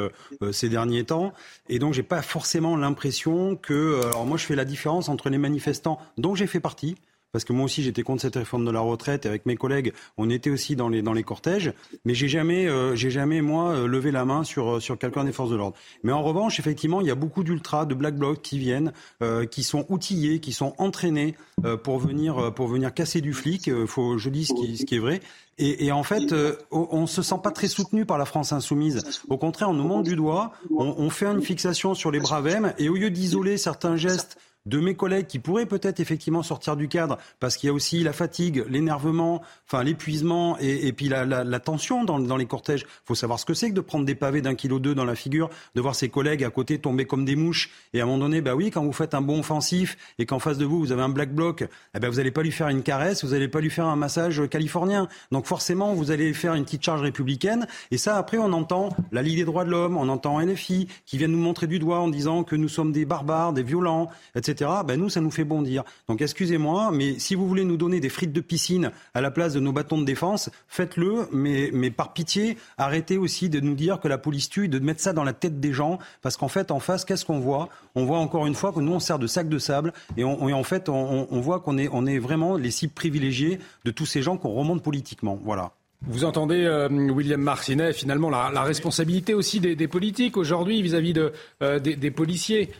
ces 0.51 0.69
derniers 0.69 1.03
temps. 1.03 1.33
Et 1.69 1.79
donc, 1.79 1.93
j'ai 1.93 2.03
pas 2.03 2.21
forcément 2.21 2.75
l'impression 2.75 3.55
que... 3.55 4.01
alors 4.05 4.25
moi, 4.25 4.37
je 4.37 4.45
fais 4.45 4.55
la 4.55 4.65
différence 4.65 5.09
entre 5.09 5.29
les 5.29 5.37
manifestants 5.37 5.99
dont 6.17 6.35
j'ai 6.35 6.47
fait 6.47 6.59
partie, 6.59 6.95
parce 7.31 7.45
que 7.45 7.53
moi 7.53 7.65
aussi 7.65 7.83
j'étais 7.83 8.03
contre 8.03 8.21
cette 8.21 8.35
réforme 8.35 8.65
de 8.65 8.71
la 8.71 8.79
retraite 8.79 9.25
et 9.25 9.29
avec 9.29 9.45
mes 9.45 9.55
collègues 9.55 9.93
on 10.17 10.29
était 10.29 10.49
aussi 10.49 10.75
dans 10.75 10.89
les 10.89 11.01
dans 11.01 11.13
les 11.13 11.23
cortèges. 11.23 11.73
Mais 12.05 12.13
j'ai 12.13 12.27
jamais 12.27 12.67
euh, 12.67 12.95
j'ai 12.95 13.09
jamais 13.09 13.41
moi 13.41 13.71
euh, 13.71 13.87
levé 13.87 14.11
la 14.11 14.25
main 14.25 14.43
sur 14.43 14.75
euh, 14.75 14.79
sur 14.79 14.97
quelqu'un 14.97 15.23
des 15.23 15.31
forces 15.31 15.51
de 15.51 15.55
l'ordre. 15.55 15.75
Mais 16.03 16.11
en 16.11 16.23
revanche 16.23 16.59
effectivement 16.59 17.01
il 17.01 17.07
y 17.07 17.11
a 17.11 17.15
beaucoup 17.15 17.43
d'ultras 17.43 17.85
de 17.85 17.93
black 17.93 18.15
blocs 18.15 18.41
qui 18.41 18.59
viennent 18.59 18.93
qui 19.51 19.63
sont 19.63 19.85
outillés 19.89 20.39
qui 20.39 20.53
sont 20.53 20.73
entraînés 20.77 21.35
pour 21.83 21.99
venir 21.99 22.53
pour 22.53 22.67
venir 22.67 22.93
casser 22.93 23.21
du 23.21 23.33
flic 23.33 23.69
faut 23.85 24.17
je 24.17 24.29
dis 24.29 24.45
ce 24.45 24.53
qui 24.53 24.77
ce 24.77 24.85
qui 24.85 24.95
est 24.95 24.99
vrai. 24.99 25.21
Et, 25.57 25.85
et, 25.85 25.91
en 25.91 26.01
fait, 26.01 26.33
on 26.71 27.01
ne 27.01 27.05
se 27.05 27.21
sent 27.21 27.35
pas 27.43 27.51
très 27.51 27.67
soutenu 27.67 28.05
par 28.05 28.17
la 28.17 28.25
France 28.25 28.51
insoumise. 28.51 29.21
Au 29.29 29.37
contraire, 29.37 29.69
on 29.69 29.73
nous 29.73 29.87
montre 29.87 30.03
du 30.03 30.15
doigt, 30.15 30.53
on, 30.75 30.95
on 30.97 31.09
fait 31.11 31.27
une 31.27 31.41
fixation 31.41 31.93
sur 31.93 32.09
les 32.09 32.19
bravèmes, 32.19 32.73
et 32.79 32.89
au 32.89 32.95
lieu 32.95 33.11
d'isoler 33.11 33.57
certains 33.57 33.95
gestes 33.95 34.39
de 34.65 34.79
mes 34.79 34.95
collègues 34.95 35.27
qui 35.27 35.39
pourraient 35.39 35.65
peut-être 35.65 35.99
effectivement 35.99 36.43
sortir 36.43 36.75
du 36.75 36.87
cadre 36.87 37.17
parce 37.39 37.57
qu'il 37.57 37.67
y 37.67 37.69
a 37.69 37.73
aussi 37.73 38.03
la 38.03 38.13
fatigue, 38.13 38.63
l'énervement, 38.69 39.41
enfin 39.67 39.83
l'épuisement 39.83 40.57
et, 40.59 40.91
puis 40.93 41.09
la, 41.09 41.59
tension 41.59 42.03
dans, 42.03 42.37
les 42.37 42.45
cortèges. 42.45 42.81
Il 42.81 43.07
faut 43.07 43.15
savoir 43.15 43.39
ce 43.39 43.45
que 43.45 43.53
c'est 43.53 43.69
que 43.69 43.75
de 43.75 43.81
prendre 43.81 44.05
des 44.05 44.15
pavés 44.15 44.41
d'un 44.41 44.55
kilo 44.55 44.79
deux 44.79 44.95
dans 44.95 45.05
la 45.05 45.15
figure, 45.15 45.49
de 45.75 45.81
voir 45.81 45.95
ses 45.95 46.09
collègues 46.09 46.43
à 46.43 46.49
côté 46.49 46.79
tomber 46.79 47.05
comme 47.05 47.25
des 47.25 47.35
mouches 47.35 47.71
et 47.93 48.01
à 48.01 48.03
un 48.03 48.05
moment 48.05 48.19
donné, 48.19 48.41
bah 48.41 48.55
oui, 48.55 48.69
quand 48.69 48.83
vous 48.83 48.93
faites 48.93 49.13
un 49.13 49.21
bon 49.21 49.39
offensif 49.39 49.97
et 50.19 50.25
qu'en 50.25 50.39
face 50.39 50.57
de 50.57 50.65
vous 50.65 50.79
vous 50.79 50.91
avez 50.91 51.01
un 51.01 51.09
black 51.09 51.33
bloc, 51.33 51.63
eh 51.95 51.99
ben 51.99 52.09
vous 52.09 52.17
n'allez 52.17 52.31
pas 52.31 52.43
lui 52.43 52.51
faire 52.51 52.67
une 52.67 52.83
caresse, 52.83 53.23
vous 53.23 53.31
n'allez 53.31 53.47
pas 53.47 53.61
lui 53.61 53.69
faire 53.69 53.85
un 53.85 53.95
massage 53.95 54.47
californien. 54.49 55.07
Donc 55.31 55.45
forcément, 55.45 55.93
vous 55.93 56.11
allez 56.11 56.33
faire 56.33 56.53
une 56.53 56.65
petite 56.65 56.83
charge 56.83 57.01
républicaine 57.01 57.67
et 57.89 57.97
ça 57.97 58.17
après 58.17 58.37
on 58.37 58.53
entend 58.53 58.89
la 59.11 59.21
Ligue 59.21 59.37
des 59.37 59.45
droits 59.45 59.65
de 59.65 59.71
l'homme, 59.71 59.97
on 59.97 60.09
entend 60.09 60.39
NFI 60.39 60.87
qui 61.05 61.17
vient 61.17 61.27
nous 61.27 61.37
montrer 61.37 61.67
du 61.67 61.79
doigt 61.79 61.99
en 61.99 62.07
disant 62.07 62.43
que 62.43 62.55
nous 62.55 62.69
sommes 62.69 62.91
des 62.91 63.05
barbares, 63.05 63.53
des 63.53 63.63
violents, 63.63 64.09
etc. 64.35 64.50
Ben 64.85 64.99
nous, 64.99 65.09
ça 65.09 65.21
nous 65.21 65.31
fait 65.31 65.43
bondir. 65.43 65.83
Donc 66.07 66.21
excusez-moi, 66.21 66.91
mais 66.93 67.19
si 67.19 67.35
vous 67.35 67.47
voulez 67.47 67.65
nous 67.65 67.77
donner 67.77 67.99
des 67.99 68.09
frites 68.09 68.33
de 68.33 68.41
piscine 68.41 68.91
à 69.13 69.21
la 69.21 69.31
place 69.31 69.53
de 69.53 69.59
nos 69.59 69.71
bâtons 69.71 69.99
de 69.99 70.05
défense, 70.05 70.49
faites-le, 70.67 71.27
mais, 71.31 71.69
mais 71.73 71.91
par 71.91 72.13
pitié, 72.13 72.57
arrêtez 72.77 73.17
aussi 73.17 73.49
de 73.49 73.59
nous 73.59 73.75
dire 73.75 73.99
que 73.99 74.07
la 74.07 74.17
police 74.17 74.49
tue, 74.49 74.67
de 74.67 74.79
mettre 74.79 75.01
ça 75.01 75.13
dans 75.13 75.23
la 75.23 75.33
tête 75.33 75.59
des 75.59 75.73
gens, 75.73 75.99
parce 76.21 76.37
qu'en 76.37 76.47
fait, 76.47 76.71
en 76.71 76.79
face, 76.79 77.05
qu'est-ce 77.05 77.25
qu'on 77.25 77.39
voit? 77.39 77.69
On 77.95 78.05
voit 78.05 78.19
encore 78.19 78.47
une 78.47 78.55
fois 78.55 78.71
que 78.71 78.79
nous, 78.79 78.93
on 78.93 78.99
sert 78.99 79.19
de 79.19 79.27
sac 79.27 79.49
de 79.49 79.59
sable, 79.59 79.93
et, 80.17 80.23
en 80.23 80.63
fait, 80.63 80.89
on, 80.89 81.41
voit 81.41 81.59
qu'on 81.59 81.77
est, 81.77 81.89
on 81.91 82.05
vraiment 82.19 82.57
les 82.57 82.71
cibles 82.71 82.93
privilégiées 82.93 83.59
de 83.85 83.91
tous 83.91 84.05
ces 84.05 84.21
gens 84.21 84.37
qu'on 84.37 84.51
remonte 84.51 84.83
politiquement. 84.83 85.39
Voilà. 85.43 85.71
Vous 86.07 86.25
entendez, 86.25 86.63
euh, 86.65 86.89
William 86.89 87.39
Marcinet, 87.39 87.93
finalement, 87.93 88.29
la, 88.29 88.63
responsabilité 88.63 89.33
aussi 89.35 89.59
des, 89.59 89.87
politiques 89.87 90.35
aujourd'hui 90.35 90.81
vis-à-vis 90.81 91.13
euh, 91.61 91.79
des, 91.79 92.11
policiers. 92.11 92.71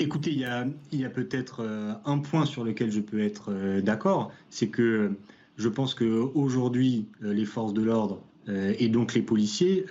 Écoutez, 0.00 0.30
il 0.30 0.38
y 0.38 1.04
a, 1.04 1.10
peut-être 1.10 1.60
euh, 1.60 1.92
un 2.04 2.18
point 2.18 2.46
sur 2.46 2.62
lequel 2.62 2.92
je 2.92 3.00
peux 3.00 3.20
être 3.20 3.52
d'accord, 3.80 4.32
c'est 4.48 4.68
que 4.68 5.12
je 5.56 5.68
pense 5.68 5.94
qu'aujourd'hui, 5.94 7.08
les 7.20 7.44
forces 7.44 7.74
de 7.74 7.82
l'ordre 7.82 8.22
et 8.46 8.88
donc 8.88 9.12
les 9.14 9.22
policiers 9.22 9.84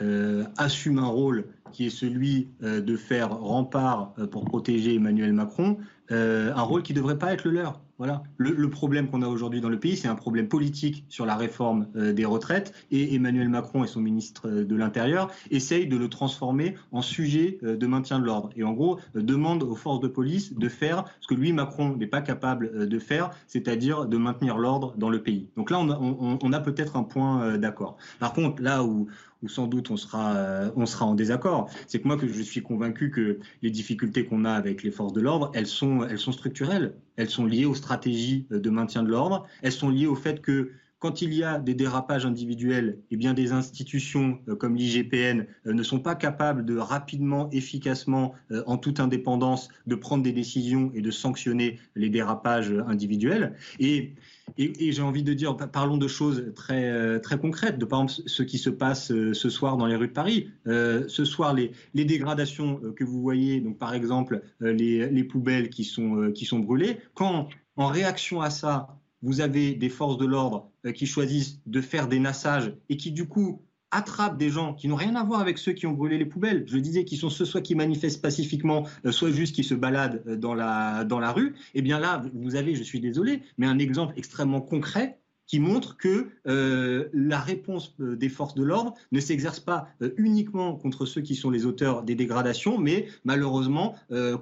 assument 0.58 1.00
un 1.00 1.08
rôle 1.08 1.46
qui 1.74 1.88
est 1.88 1.92
celui 1.92 2.48
de 2.62 2.96
faire 2.96 3.38
rempart 3.38 4.14
pour 4.32 4.46
protéger 4.46 4.96
Emmanuel 4.96 5.34
Macron, 5.34 5.78
un 6.10 6.62
rôle 6.62 6.84
qui 6.84 6.94
ne 6.94 6.98
devrait 6.98 7.20
pas 7.20 7.34
être 7.34 7.44
le 7.44 7.52
leur. 7.52 7.82
Voilà. 7.98 8.22
Le, 8.38 8.70
problème 8.70 9.10
qu'on 9.10 9.24
a 9.24 9.28
aujourd'hui 9.28 9.60
dans 9.60 9.70
le 9.70 9.80
pays, 9.80 9.98
c'est 9.98 10.08
un 10.08 10.16
problème 10.16 10.48
politique 10.48 11.04
sur 11.10 11.26
la 11.26 11.36
réforme 11.36 11.88
euh, 11.96 12.14
des 12.14 12.26
retraites. 12.26 12.72
Et 12.92 13.16
Emmanuel 13.16 13.50
Macron 13.50 13.84
et 13.84 13.88
son 13.88 14.02
ministre 14.02 14.48
euh, 14.48 14.66
de 14.66 14.76
l'Intérieur 14.76 15.32
essayent 15.50 15.88
de 15.88 15.98
le 15.98 16.08
transformer 16.08 16.76
en 16.92 17.02
sujet 17.02 17.58
euh, 17.64 17.76
de 17.76 17.88
maintien 17.88 18.20
de 18.20 18.26
l'ordre. 18.26 18.52
Et 18.56 18.64
en 18.64 18.74
gros, 18.74 19.00
demande 19.16 19.64
aux 19.64 19.76
forces 19.76 20.00
de 20.00 20.08
police 20.08 20.54
de 20.54 20.70
faire 20.70 21.06
ce 21.22 21.28
que 21.28 21.34
lui, 21.34 21.54
Macron, 21.54 21.96
n'est 21.96 22.06
pas 22.08 22.22
capable 22.22 22.88
de 22.88 23.00
faire, 23.00 23.32
c'est-à-dire 23.48 24.06
de 24.06 24.18
maintenir 24.18 24.58
l'ordre 24.58 24.94
dans 24.98 25.10
le 25.10 25.24
pays. 25.24 25.48
Donc 25.56 25.72
là, 25.72 25.80
on 25.80 26.54
a, 26.54 26.60
peut-être 26.60 26.98
un 26.98 27.04
point 27.04 27.58
d'accord. 27.58 27.98
Par 28.20 28.34
contre, 28.34 28.62
là 28.62 28.84
où, 28.84 29.08
où 29.44 29.48
sans 29.48 29.68
doute 29.68 29.92
on 29.92 29.98
sera, 29.98 30.72
on 30.76 30.86
sera 30.86 31.06
en 31.06 31.16
désaccord, 31.16 31.70
c'est 31.88 32.00
que 32.00 32.08
moi 32.08 32.18
que 32.18 32.28
je 32.28 32.42
suis 32.42 32.62
convaincu 32.62 33.12
que 33.12 33.40
les 33.62 33.70
difficultés 33.70 34.26
qu'on 34.26 34.46
a 34.46 34.52
avec 34.52 34.84
les 34.84 34.92
forces 34.92 35.14
de 35.14 35.22
l'ordre, 35.22 35.52
elles 35.54 35.68
sont, 35.68 36.04
elles 36.10 36.20
sont 36.20 36.32
structurelles. 36.32 36.96
Elles 37.16 37.30
sont 37.30 37.46
liées 37.46 37.66
aux 37.66 37.76
stratégies 37.76 38.46
de 38.50 38.70
maintien 38.70 39.04
de 39.04 39.10
l'ordre. 39.10 39.48
Elles 39.62 39.72
sont 39.72 39.90
liées 39.90 40.08
au 40.08 40.16
fait 40.16 40.42
que 40.42 40.72
quand 41.00 41.22
il 41.22 41.34
y 41.34 41.44
a 41.44 41.60
des 41.60 41.76
dérapages 41.76 42.26
individuels, 42.26 43.00
eh 43.12 43.18
bien 43.18 43.34
des 43.34 43.52
institutions 43.52 44.40
euh, 44.48 44.56
comme 44.56 44.76
l'IGPN 44.76 45.46
euh, 45.68 45.74
ne 45.74 45.84
sont 45.84 46.00
pas 46.00 46.16
capables 46.16 46.66
de 46.66 46.76
rapidement, 46.76 47.50
efficacement, 47.52 48.34
euh, 48.52 48.64
en 48.66 48.78
toute 48.78 49.00
indépendance, 49.00 49.70
de 49.86 49.96
prendre 49.96 50.24
des 50.24 50.32
décisions 50.32 50.92
et 50.96 51.02
de 51.02 51.12
sanctionner 51.12 51.80
les 51.96 52.10
dérapages 52.10 52.74
individuels. 52.88 53.56
Et, 53.80 54.16
j'ai 54.58 55.02
envie 55.02 55.24
de 55.24 55.34
dire, 55.34 55.58
parlons 55.58 55.98
de 55.98 56.08
choses 56.08 56.54
très, 56.56 57.20
très 57.20 57.38
concrètes, 57.38 57.78
de 57.78 57.84
par 57.84 58.02
exemple 58.02 58.30
ce 58.30 58.44
qui 58.44 58.58
se 58.58 58.70
passe 58.70 59.08
ce 59.08 59.50
soir 59.50 59.76
dans 59.76 59.86
les 59.86 59.98
rues 59.98 60.08
de 60.08 60.14
Paris. 60.14 60.50
ce 60.66 61.26
soir, 61.26 61.54
les, 61.54 61.74
les 61.94 62.06
dégradations 62.06 62.80
que 62.96 63.04
vous 63.04 63.22
voyez, 63.22 63.60
donc 63.60 63.78
par 63.78 63.94
exemple 63.94 64.42
les, 64.62 65.10
les 65.10 65.24
poubelles 65.26 65.70
qui 65.70 65.84
sont, 65.84 66.32
qui 66.34 66.46
sont 66.46 66.60
brûlées, 66.60 66.98
quand 67.14 67.50
en 67.76 67.88
réaction 67.88 68.42
à 68.42 68.50
ça, 68.50 68.97
vous 69.22 69.42
avez 69.42 69.74
des 69.74 69.90
forces 69.90 70.18
de 70.18 70.26
l'ordre 70.26 70.72
euh, 70.86 70.92
qui 70.92 71.06
choisissent 71.06 71.60
de 71.66 71.82
faire 71.82 72.08
des 72.08 72.20
nassages 72.20 72.74
et 72.90 72.98
qui 72.98 73.12
du 73.12 73.28
coup 73.28 73.62
attrapent 73.92 74.38
des 74.38 74.50
gens 74.50 74.74
qui 74.74 74.88
n'ont 74.88 74.96
rien 74.96 75.16
à 75.16 75.24
voir 75.24 75.40
avec 75.40 75.58
ceux 75.58 75.72
qui 75.72 75.88
ont 75.88 75.94
brûlé 75.94 76.18
les 76.18 76.26
poubelles. 76.26 76.66
Je 76.68 76.78
disais 76.78 77.06
qu'ils 77.06 77.18
sont 77.18 77.30
ceux 77.30 77.46
soit 77.46 77.62
qui 77.62 77.74
manifestent 77.74 78.22
pacifiquement, 78.22 78.86
euh, 79.06 79.12
soit 79.12 79.32
juste 79.32 79.56
qui 79.56 79.64
se 79.64 79.74
baladent 79.74 80.24
euh, 80.28 80.36
dans 80.36 80.54
la, 80.54 81.04
dans 81.06 81.20
la 81.20 81.32
rue. 81.32 81.56
Eh 81.74 81.82
bien 81.82 82.00
là, 82.00 82.24
vous 82.34 82.56
avez, 82.56 82.76
je 82.76 82.84
suis 82.84 83.00
désolé, 83.00 83.44
mais 83.58 83.66
un 83.66 83.80
exemple 83.80 84.14
extrêmement 84.18 84.62
concret 84.62 85.20
qui 85.48 85.60
montre 85.60 85.98
que 85.98 86.28
euh, 86.48 87.08
la 87.14 87.40
réponse 87.40 87.96
euh, 88.00 88.16
des 88.16 88.30
forces 88.30 88.54
de 88.54 88.64
l'ordre 88.64 88.94
ne 89.12 89.20
s'exerce 89.20 89.60
pas 89.60 89.88
euh, 90.02 90.12
uniquement 90.18 90.76
contre 90.76 91.06
ceux 91.06 91.22
qui 91.22 91.36
sont 91.36 91.50
les 91.50 91.66
auteurs 91.66 92.04
des 92.04 92.16
dégradations, 92.16 92.78
mais 92.78 93.08
malheureusement 93.24 93.96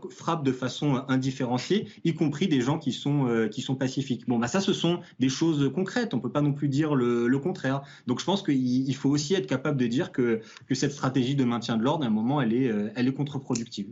frappe 0.09 0.43
de 0.43 0.51
façon 0.51 1.03
indifférenciée, 1.07 1.87
y 2.03 2.13
compris 2.13 2.47
des 2.47 2.61
gens 2.61 2.79
qui 2.79 2.91
sont, 2.91 3.47
qui 3.51 3.61
sont 3.61 3.75
pacifiques. 3.75 4.27
Bon, 4.27 4.39
bah 4.39 4.47
ça, 4.47 4.61
ce 4.61 4.73
sont 4.73 5.01
des 5.19 5.29
choses 5.29 5.71
concrètes. 5.73 6.13
On 6.13 6.17
ne 6.17 6.21
peut 6.21 6.31
pas 6.31 6.41
non 6.41 6.53
plus 6.53 6.69
dire 6.69 6.95
le, 6.95 7.39
contraire. 7.39 7.83
Donc, 8.07 8.19
je 8.19 8.25
pense 8.25 8.41
qu'il 8.41 8.95
faut 8.95 9.09
aussi 9.09 9.33
être 9.35 9.47
capable 9.47 9.77
de 9.77 9.87
dire 9.87 10.11
que, 10.11 10.41
que 10.67 10.75
cette 10.75 10.91
stratégie 10.91 11.35
de 11.35 11.43
maintien 11.43 11.77
de 11.77 11.83
l'ordre, 11.83 12.03
à 12.03 12.07
un 12.07 12.11
moment, 12.11 12.41
elle 12.41 12.53
est, 12.53 12.71
elle 12.95 13.07
est 13.07 13.13
contre-productive. 13.13 13.87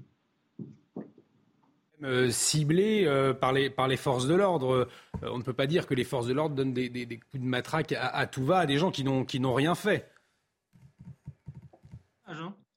Euh, 2.04 2.30
ciblés 2.32 3.06
euh, 3.06 3.34
par, 3.34 3.54
les, 3.54 3.98
forces 3.98 4.28
de 4.28 4.34
l'ordre. 4.34 4.74
Euh, 4.74 4.90
on 5.22 5.38
ne 5.38 5.44
peut 5.44 5.54
pas 5.54 5.68
dire 5.68 5.88
que 5.88 5.94
les 5.94 6.04
forces 6.04 6.28
de 6.28 6.34
l'ordre 6.34 6.54
donnent 6.54 6.74
des, 6.74 6.90
coups 7.32 7.42
de 7.42 7.48
matraque 7.48 7.94
à, 7.94 8.08
à, 8.08 8.28
tout 8.28 8.44
va 8.44 8.60
à 8.60 8.66
des 8.66 8.78
gens 8.78 8.92
qui 8.92 9.04
n'ont 9.04 9.54
rien 9.54 9.74
fait. 9.74 10.12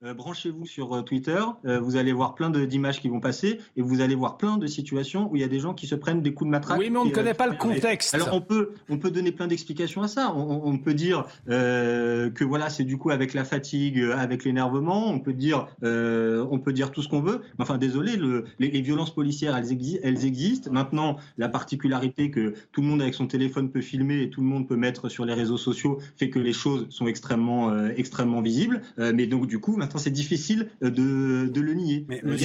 Euh, 0.05 0.13
branchez-vous 0.13 0.67
sur 0.67 0.95
euh, 0.95 1.01
Twitter, 1.01 1.41
euh, 1.65 1.81
vous 1.81 1.97
allez 1.97 2.13
voir 2.13 2.35
plein 2.35 2.51
d'images 2.51 3.01
qui 3.01 3.09
vont 3.09 3.19
passer 3.19 3.61
et 3.79 3.83
vous 3.83 4.03
allez 4.03 4.15
voir 4.15 4.37
plein 4.37 4.59
de 4.59 4.67
situations 4.67 5.31
où 5.31 5.37
il 5.37 5.41
y 5.41 5.45
a 5.45 5.49
des 5.49 5.59
gens 5.59 5.73
qui 5.73 5.87
se 5.87 5.95
prennent 5.95 6.21
des 6.21 6.35
coups 6.35 6.49
de 6.49 6.51
matraque. 6.51 6.79
Oui, 6.79 6.91
mais 6.91 6.99
on 6.99 7.07
ne 7.07 7.11
connaît 7.11 7.33
pas 7.33 7.47
le 7.47 7.57
contexte. 7.57 8.15
Alors 8.15 8.29
on 8.35 8.43
peut, 8.43 8.73
on 8.91 8.99
peut 8.99 9.11
donner 9.11 9.33
plein 9.33 9.47
d'explications 9.47 10.03
à 10.03 10.09
ça. 10.09 10.35
On, 10.35 10.77
peut 10.77 10.93
dire 10.93 11.25
que 11.47 12.45
voilà, 12.45 12.69
c'est 12.69 12.85
du 12.85 12.99
coup 12.99 13.09
avec 13.09 13.33
la 13.33 13.45
fatigue, 13.45 13.99
avec 14.15 14.45
l'énervement. 14.45 15.09
On 15.09 15.19
peut 15.19 15.33
dire, 15.33 15.67
on 15.81 16.61
peut 16.63 16.75
dire 16.75 16.91
tout 16.91 17.01
ce 17.01 17.09
qu'on 17.09 17.23
veut. 17.23 17.41
Enfin, 17.59 17.79
désolé, 17.79 18.17
le, 18.17 18.45
les, 18.59 18.83
violences 18.83 19.15
policières, 19.15 19.57
elles, 19.57 19.79
elles 20.03 20.27
existent. 20.27 20.71
Maintenant, 20.71 21.17
la 21.39 21.49
particularité 21.49 22.31
que 22.31 22.53
tout 22.73 22.83
le 22.83 22.87
monde 22.87 23.01
avec 23.01 23.15
son 23.15 23.27
téléphone 23.27 23.71
peut 23.71 23.81
filmer 23.81 24.21
et 24.21 24.29
tout 24.29 24.43
le 24.43 24.47
monde 24.47 24.69
peut 24.69 24.77
mettre 24.77 25.09
sur 25.09 25.25
les 25.25 25.33
réseaux 25.33 25.57
sociaux 25.57 25.99
fait 26.17 26.29
que 26.29 26.39
les 26.39 26.53
choses 26.53 26.87
sont 26.91 27.07
extrêmement, 27.07 27.87
extrêmement 27.89 28.43
visibles. 28.43 28.83
mais 28.99 29.27
donc 29.27 29.47
du 29.47 29.59
coup, 29.59 29.79
c'est 29.97 30.11
difficile 30.11 30.69
euh, 30.83 30.91
de, 30.91 31.61
le 31.61 31.75
nier. 31.75 32.05
Mais, 32.09 32.23
euh, 32.25 32.37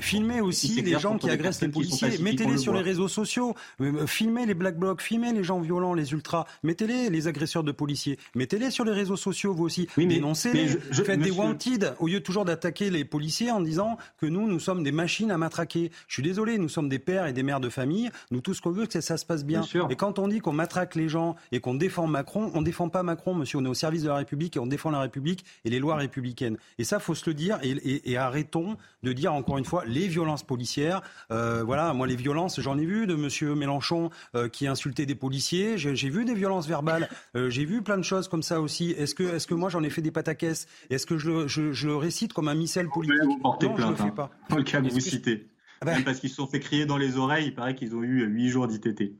filmer, 0.00 0.40
aussi 0.40 0.82
les 0.82 0.98
gens 0.98 1.18
qui 1.18 1.30
agressent 1.30 1.62
les 1.62 1.68
policiers. 1.68 2.18
Mettez-les 2.20 2.58
sur 2.58 2.74
les 2.74 2.82
réseaux 2.82 3.08
sociaux. 3.08 3.54
Euh, 3.80 4.06
filmez 4.06 4.46
les 4.46 4.54
black 4.54 4.78
blocs, 4.78 5.00
filmez 5.00 5.32
les 5.32 5.44
gens 5.44 5.60
violents, 5.60 5.94
les 5.94 6.12
ultras. 6.12 6.46
Mettez-les, 6.62 7.10
les 7.10 7.28
agresseurs 7.28 7.64
de 7.64 7.72
policiers. 7.72 8.18
Mettez-les 8.34 8.70
sur 8.70 8.84
les 8.84 8.92
réseaux 8.92 9.16
sociaux, 9.16 9.54
vous 9.54 9.64
aussi. 9.64 9.88
Dénoncez-les. 9.96 10.68
Faites 11.06 11.20
des 11.20 11.30
wanted 11.30 11.94
au 12.00 12.08
lieu 12.08 12.20
toujours 12.20 12.44
d'attaquer 12.44 12.90
les 12.90 13.04
policiers 13.04 13.50
en 13.50 13.60
disant 13.60 13.96
que 14.18 14.26
nous, 14.26 14.48
nous 14.48 14.60
sommes 14.60 14.82
des 14.82 14.92
machines 14.92 15.30
à 15.30 15.38
matraquer. 15.38 15.90
Je 16.08 16.14
suis 16.14 16.22
désolé, 16.22 16.58
nous 16.58 16.68
sommes 16.68 16.88
des 16.88 16.98
pères 16.98 17.26
et 17.26 17.32
des 17.32 17.42
mères 17.42 17.60
de 17.60 17.68
famille. 17.68 18.10
Nous, 18.30 18.40
tout 18.40 18.54
ce 18.54 18.60
qu'on 18.60 18.70
veut, 18.70 18.86
c'est 18.90 18.98
que 18.98 19.04
ça 19.04 19.16
se 19.16 19.26
passe 19.26 19.44
bien. 19.44 19.62
et 19.90 19.96
quand 19.96 20.18
on 20.18 20.28
dit 20.28 20.40
qu'on 20.40 20.52
matraque 20.52 20.94
les 20.94 21.08
gens 21.08 21.36
et 21.52 21.60
qu'on 21.60 21.74
défend 21.74 22.06
Macron, 22.06 22.50
on 22.54 22.62
défend 22.62 22.88
pas 22.88 23.02
Macron, 23.02 23.34
monsieur. 23.34 23.58
On 23.58 23.64
est 23.64 23.68
au 23.68 23.74
service 23.74 24.02
de 24.02 24.08
la 24.08 24.16
République 24.16 24.56
et 24.56 24.60
on 24.60 24.66
défend 24.66 24.90
la 24.90 25.00
République 25.00 25.44
et 25.64 25.70
les 25.70 25.78
lois 25.78 25.96
républicaines. 25.96 26.45
Et 26.78 26.84
ça, 26.84 26.98
faut 26.98 27.14
se 27.14 27.28
le 27.28 27.34
dire. 27.34 27.58
Et, 27.62 28.16
arrêtons 28.16 28.76
de 29.02 29.12
dire 29.12 29.32
encore 29.34 29.58
une 29.58 29.64
fois 29.64 29.84
les 29.86 30.08
violences 30.08 30.42
policières. 30.42 31.02
Euh, 31.30 31.62
voilà, 31.64 31.92
moi 31.92 32.06
les 32.06 32.16
violences, 32.16 32.60
j'en 32.60 32.78
ai 32.78 32.84
vu 32.84 33.06
de 33.06 33.14
Monsieur 33.14 33.54
Mélenchon 33.54 34.10
euh, 34.34 34.48
qui 34.48 34.66
insultait 34.66 35.06
des 35.06 35.14
policiers. 35.14 35.78
J'ai 35.78 36.08
vu 36.08 36.24
des 36.24 36.34
violences 36.34 36.66
verbales. 36.66 37.08
Euh, 37.34 37.50
j'ai 37.50 37.64
vu 37.64 37.82
plein 37.82 37.98
de 37.98 38.02
choses 38.02 38.28
comme 38.28 38.42
ça 38.42 38.60
aussi. 38.60 38.90
Est-ce 38.92 39.14
que, 39.14 39.22
est-ce 39.22 39.46
que 39.46 39.54
moi 39.54 39.68
j'en 39.68 39.82
ai 39.82 39.90
fait 39.90 40.02
des 40.02 40.10
pataquès 40.10 40.66
Est-ce 40.90 41.06
que 41.06 41.18
je 41.18 41.30
le, 41.30 41.48
je, 41.48 41.86
le, 41.86 41.96
récite 41.96 42.32
comme 42.32 42.48
un 42.48 42.54
missel 42.54 42.88
politique? 42.88 43.16
Non, 43.22 43.56
je 43.60 43.66
ne 43.66 43.90
le 43.90 43.96
fais 43.96 44.02
hein. 44.04 44.10
pas. 44.10 44.30
Dans 44.48 44.56
le 44.56 44.64
cas 44.64 44.80
que 44.80 44.88
vous 44.88 45.00
citez. 45.00 45.48
Ah 45.80 45.84
ben. 45.84 46.04
parce 46.04 46.20
qu'ils 46.20 46.30
se 46.30 46.36
sont 46.36 46.46
fait 46.46 46.60
crier 46.60 46.86
dans 46.86 46.96
les 46.96 47.18
oreilles, 47.18 47.48
il 47.48 47.54
paraît 47.54 47.74
qu'ils 47.74 47.94
ont 47.94 48.02
eu 48.02 48.24
huit 48.24 48.48
jours 48.48 48.66
d'ITT. 48.66 49.12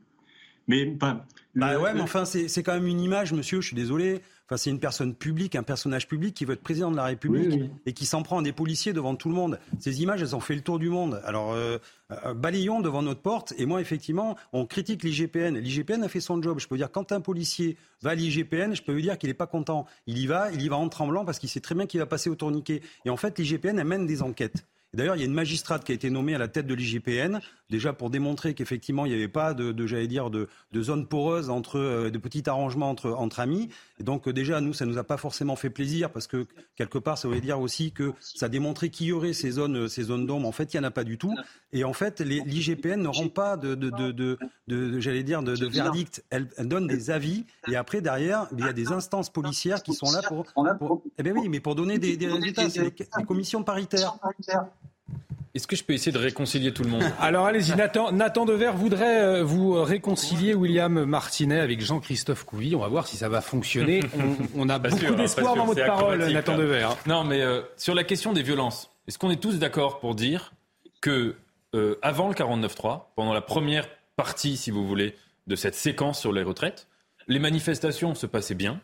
Mais, 0.67 0.91
enfin, 0.95 1.21
bah 1.55 1.79
ouais, 1.79 1.93
mais 1.93 2.01
enfin, 2.01 2.25
c'est 2.25 2.61
quand 2.61 2.73
même 2.73 2.87
une 2.87 2.99
image, 2.99 3.33
monsieur, 3.33 3.61
je 3.61 3.67
suis 3.67 3.75
désolé. 3.75 4.21
Enfin, 4.47 4.55
c'est 4.55 4.69
une 4.69 4.79
personne 4.79 5.13
publique, 5.13 5.55
un 5.55 5.63
personnage 5.63 6.07
public 6.07 6.33
qui 6.33 6.45
veut 6.45 6.53
être 6.53 6.63
président 6.63 6.89
de 6.89 6.95
la 6.95 7.03
République 7.03 7.69
et 7.85 7.91
qui 7.91 8.05
s'en 8.05 8.23
prend 8.23 8.39
à 8.39 8.41
des 8.41 8.53
policiers 8.53 8.93
devant 8.93 9.15
tout 9.15 9.27
le 9.27 9.35
monde. 9.35 9.59
Ces 9.79 10.01
images, 10.01 10.21
elles 10.21 10.37
ont 10.37 10.39
fait 10.39 10.55
le 10.55 10.61
tour 10.61 10.79
du 10.79 10.87
monde. 10.87 11.21
Alors, 11.25 11.51
euh, 11.51 11.79
euh, 12.11 12.33
balayons 12.33 12.79
devant 12.79 13.01
notre 13.01 13.19
porte. 13.19 13.53
Et 13.57 13.65
moi, 13.65 13.81
effectivement, 13.81 14.37
on 14.53 14.65
critique 14.65 15.03
l'IGPN. 15.03 15.57
L'IGPN 15.57 16.01
a 16.01 16.07
fait 16.07 16.21
son 16.21 16.41
job. 16.41 16.59
Je 16.59 16.67
peux 16.69 16.77
dire, 16.77 16.89
quand 16.89 17.11
un 17.11 17.19
policier 17.19 17.75
va 18.01 18.11
à 18.11 18.15
l'IGPN, 18.15 18.73
je 18.73 18.83
peux 18.83 18.93
lui 18.93 19.01
dire 19.01 19.17
qu'il 19.17 19.29
n'est 19.29 19.33
pas 19.33 19.47
content. 19.47 19.85
Il 20.05 20.17
y 20.17 20.27
va, 20.27 20.49
il 20.53 20.61
y 20.61 20.69
va 20.69 20.77
en 20.77 20.87
tremblant 20.87 21.25
parce 21.25 21.39
qu'il 21.39 21.49
sait 21.49 21.59
très 21.59 21.75
bien 21.75 21.85
qu'il 21.85 21.99
va 21.99 22.05
passer 22.05 22.29
au 22.29 22.35
tourniquet. 22.35 22.81
Et 23.03 23.09
en 23.09 23.17
fait, 23.17 23.37
l'IGPN, 23.37 23.79
elle 23.79 23.85
mène 23.85 24.07
des 24.07 24.21
enquêtes. 24.21 24.65
D'ailleurs, 24.93 25.15
il 25.15 25.19
y 25.19 25.23
a 25.23 25.25
une 25.25 25.33
magistrate 25.33 25.83
qui 25.83 25.91
a 25.91 25.95
été 25.95 26.09
nommée 26.09 26.33
à 26.33 26.37
la 26.37 26.47
tête 26.47 26.65
de 26.65 26.73
l'IGPN, 26.73 27.39
déjà 27.69 27.93
pour 27.93 28.09
démontrer 28.09 28.53
qu'effectivement, 28.53 29.05
il 29.05 29.09
n'y 29.09 29.15
avait 29.15 29.27
pas 29.27 29.53
de, 29.53 29.87
j'allais 29.87 30.07
dire, 30.07 30.29
de, 30.29 30.47
zone 30.75 31.07
poreuse 31.07 31.49
entre, 31.49 31.77
euh, 31.79 32.09
de 32.09 32.17
petits 32.17 32.43
arrangements 32.47 32.89
entre, 32.89 33.39
amis. 33.39 33.69
Et 33.99 34.03
donc, 34.03 34.29
déjà, 34.29 34.61
nous, 34.61 34.73
ça 34.73 34.85
nous 34.85 34.97
a 34.97 35.03
pas 35.03 35.17
forcément 35.17 35.55
fait 35.55 35.69
plaisir 35.69 36.11
parce 36.11 36.27
que, 36.27 36.45
quelque 36.75 36.97
part, 36.97 37.17
ça 37.17 37.27
voulait 37.27 37.41
dire 37.41 37.59
aussi 37.59 37.91
que 37.91 38.13
ça 38.19 38.49
démontrait 38.49 38.89
qu'il 38.89 39.07
y 39.07 39.11
aurait 39.11 39.33
ces 39.33 39.51
zones, 39.51 39.87
ces 39.89 40.03
zones 40.03 40.25
d'ombre. 40.25 40.47
En 40.47 40.51
fait, 40.51 40.73
il 40.73 40.79
n'y 40.79 40.85
en 40.85 40.87
a 40.87 40.91
pas 40.91 41.03
du 41.03 41.17
tout. 41.17 41.35
Et 41.73 41.83
en 41.83 41.93
fait, 41.93 42.21
l'IGPN 42.21 43.01
ne 43.01 43.07
rend 43.07 43.29
pas 43.29 43.57
de, 43.57 43.75
de, 43.75 43.89
de, 43.89 44.37
de 44.67 44.99
j'allais 44.99 45.23
dire, 45.23 45.43
de, 45.43 45.53
verdict. 45.67 46.23
Elle, 46.29 46.47
donne 46.59 46.87
des 46.87 47.11
avis. 47.11 47.45
Et 47.67 47.75
après, 47.75 48.01
derrière, 48.01 48.47
il 48.57 48.63
y 48.63 48.67
a 48.67 48.73
des 48.73 48.91
instances 48.91 49.29
policières 49.29 49.83
qui 49.83 49.93
sont 49.93 50.11
là 50.11 50.21
pour. 50.21 50.45
pour 50.77 51.03
eh 51.17 51.23
bien 51.23 51.33
oui, 51.33 51.49
mais 51.49 51.59
pour 51.59 51.75
donner 51.75 51.99
des, 51.99 52.17
des 52.17 52.27
résultats. 52.27 52.69
C'est 52.69 52.93
les 53.17 53.25
commissions 53.25 53.63
paritaires. 53.63 54.17
Est-ce 55.57 55.65
que 55.65 55.75
je 55.75 55.83
peux 55.83 55.93
essayer 55.93 56.11
de 56.11 56.19
réconcilier 56.19 56.71
tout 56.71 56.83
le 56.83 56.89
monde? 56.91 57.03
Alors 57.19 57.47
allez-y, 57.47 57.75
Nathan, 57.75 58.11
Nathan 58.11 58.45
Dever 58.45 58.73
voudrait 58.75 59.23
euh, 59.23 59.43
vous 59.43 59.73
réconcilier 59.81 60.53
William 60.53 61.03
Martinet 61.05 61.59
avec 61.59 61.81
Jean-Christophe 61.81 62.43
Couvi. 62.43 62.75
On 62.75 62.79
va 62.79 62.89
voir 62.89 63.07
si 63.07 63.17
ça 63.17 63.27
va 63.27 63.41
fonctionner. 63.41 64.01
On, 64.55 64.69
a 64.69 64.77
beaucoup 64.77 65.15
d'espoir 65.15 65.55
dans 65.55 65.65
votre 65.65 65.83
parole, 65.83 66.23
Nathan 66.31 66.55
Dever. 66.59 66.89
Non, 67.07 67.23
mais 67.23 67.41
euh, 67.41 67.63
sur 67.75 67.95
la 67.95 68.03
question 68.03 68.33
des 68.33 68.43
violences, 68.43 68.91
est-ce 69.07 69.17
qu'on 69.17 69.31
est 69.31 69.41
tous 69.41 69.57
d'accord 69.57 69.99
pour 69.99 70.13
dire 70.13 70.53
que 71.01 71.33
euh, 71.73 71.95
avant 72.03 72.27
le 72.27 72.35
49-3, 72.35 73.05
pendant 73.15 73.33
la 73.33 73.41
première 73.41 73.87
partie, 74.15 74.57
si 74.57 74.69
vous 74.69 74.85
voulez, 74.85 75.15
de 75.47 75.55
cette 75.55 75.73
séquence 75.73 76.19
sur 76.19 76.33
les 76.33 76.43
retraites, 76.43 76.87
les 77.27 77.39
manifestations 77.39 78.13
se 78.13 78.27
passaient 78.27 78.53
bien, 78.53 78.79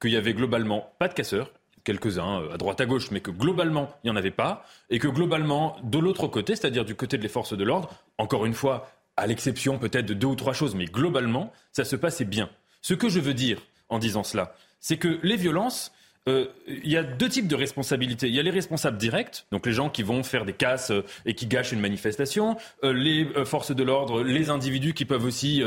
qu'il 0.00 0.12
y 0.12 0.16
avait 0.16 0.34
globalement 0.34 0.92
pas 1.00 1.08
de 1.08 1.14
casseurs, 1.14 1.50
quelques-uns 1.84 2.42
euh, 2.42 2.54
à 2.54 2.56
droite 2.56 2.80
à 2.80 2.86
gauche, 2.86 3.10
mais 3.10 3.20
que 3.20 3.30
globalement, 3.30 3.90
il 4.02 4.10
n'y 4.10 4.16
en 4.16 4.16
avait 4.16 4.30
pas, 4.30 4.64
et 4.90 4.98
que 4.98 5.08
globalement, 5.08 5.76
de 5.82 5.98
l'autre 5.98 6.26
côté, 6.26 6.56
c'est-à-dire 6.56 6.84
du 6.84 6.94
côté 6.94 7.18
des 7.18 7.28
forces 7.28 7.56
de 7.56 7.64
l'ordre, 7.64 7.90
encore 8.18 8.46
une 8.46 8.54
fois, 8.54 8.90
à 9.16 9.26
l'exception 9.26 9.78
peut-être 9.78 10.06
de 10.06 10.14
deux 10.14 10.26
ou 10.26 10.36
trois 10.36 10.52
choses, 10.52 10.74
mais 10.74 10.86
globalement, 10.86 11.52
ça 11.72 11.84
se 11.84 11.96
passait 11.96 12.24
bien. 12.24 12.48
Ce 12.80 12.94
que 12.94 13.08
je 13.08 13.20
veux 13.20 13.34
dire 13.34 13.58
en 13.88 13.98
disant 13.98 14.24
cela, 14.24 14.54
c'est 14.80 14.96
que 14.96 15.18
les 15.22 15.36
violences, 15.36 15.92
euh, 16.28 16.46
il 16.66 16.88
y 16.88 16.96
a 16.96 17.02
deux 17.02 17.28
types 17.28 17.46
de 17.46 17.54
responsabilités. 17.54 18.28
Il 18.28 18.34
y 18.34 18.40
a 18.40 18.42
les 18.42 18.50
responsables 18.50 18.96
directs, 18.96 19.44
donc 19.52 19.66
les 19.66 19.72
gens 19.72 19.90
qui 19.90 20.02
vont 20.02 20.22
faire 20.22 20.44
des 20.44 20.54
casses 20.54 20.90
euh, 20.90 21.04
et 21.26 21.34
qui 21.34 21.46
gâchent 21.46 21.72
une 21.72 21.80
manifestation, 21.80 22.56
les 22.82 23.28
forces 23.44 23.74
de 23.74 23.82
l'ordre, 23.82 24.22
les 24.22 24.48
individus 24.48 24.94
qui 24.94 25.04
peuvent 25.04 25.24
aussi 25.24 25.62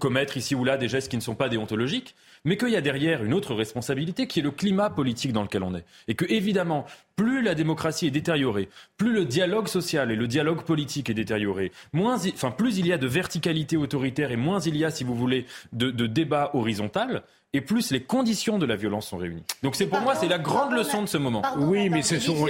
commettre 0.00 0.36
ici 0.36 0.54
ou 0.54 0.64
là 0.64 0.76
des 0.76 0.88
gestes 0.88 1.10
qui 1.10 1.16
ne 1.16 1.22
sont 1.22 1.34
pas 1.34 1.48
déontologiques 1.48 2.14
mais 2.48 2.56
qu'il 2.56 2.70
y 2.70 2.76
a 2.76 2.80
derrière 2.80 3.22
une 3.22 3.34
autre 3.34 3.54
responsabilité 3.54 4.26
qui 4.26 4.40
est 4.40 4.42
le 4.42 4.50
climat 4.50 4.88
politique 4.88 5.34
dans 5.34 5.42
lequel 5.42 5.62
on 5.62 5.74
est. 5.74 5.84
Et 6.08 6.14
que, 6.14 6.24
évidemment, 6.24 6.86
plus 7.14 7.42
la 7.42 7.54
démocratie 7.54 8.06
est 8.06 8.10
détériorée, 8.10 8.70
plus 8.96 9.12
le 9.12 9.26
dialogue 9.26 9.68
social 9.68 10.10
et 10.10 10.16
le 10.16 10.26
dialogue 10.26 10.62
politique 10.62 11.10
est 11.10 11.14
détérioré, 11.14 11.72
moins, 11.92 12.16
enfin, 12.16 12.50
plus 12.50 12.78
il 12.78 12.86
y 12.86 12.92
a 12.94 12.96
de 12.96 13.06
verticalité 13.06 13.76
autoritaire 13.76 14.30
et 14.30 14.36
moins 14.36 14.60
il 14.60 14.78
y 14.78 14.84
a, 14.86 14.90
si 14.90 15.04
vous 15.04 15.14
voulez, 15.14 15.44
de, 15.74 15.90
de 15.90 16.06
débat 16.06 16.50
horizontal, 16.54 17.22
et 17.52 17.60
plus 17.60 17.90
les 17.90 18.02
conditions 18.02 18.58
de 18.58 18.64
la 18.64 18.76
violence 18.76 19.08
sont 19.08 19.18
réunies. 19.18 19.44
Donc 19.62 19.74
c'est 19.76 19.86
pour 19.86 20.00
moi 20.00 20.14
c'est 20.14 20.28
la 20.28 20.38
grande 20.38 20.72
leçon 20.72 21.02
de 21.02 21.06
ce 21.06 21.18
moment. 21.18 21.42
oui, 21.58 21.90
mais 21.90 22.02
ce 22.02 22.18
sont, 22.18 22.46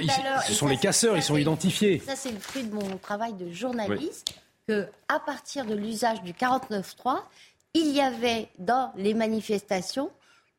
ce 0.47 0.53
sont 0.53 0.69
les 0.69 0.77
casseurs, 0.77 1.17
ils 1.17 1.23
sont 1.23 1.37
identifiés. 1.37 2.01
Ça 2.05 2.15
c'est 2.17 2.33
le 2.33 2.39
fruit 2.39 2.65
de 2.65 2.75
mon 2.75 2.99
travail 2.99 3.33
de 3.35 3.51
journaliste 3.51 4.35
que 4.69 4.87
à 5.09 5.19
partir 5.19 5.65
de 5.65 5.75
l'usage 5.75 6.23
du 6.23 6.33
49.3, 6.33 7.21
il 7.75 7.89
y 7.89 8.01
avait 8.01 8.49
dans 8.59 8.93
les 8.97 9.15
manifestations 9.15 10.11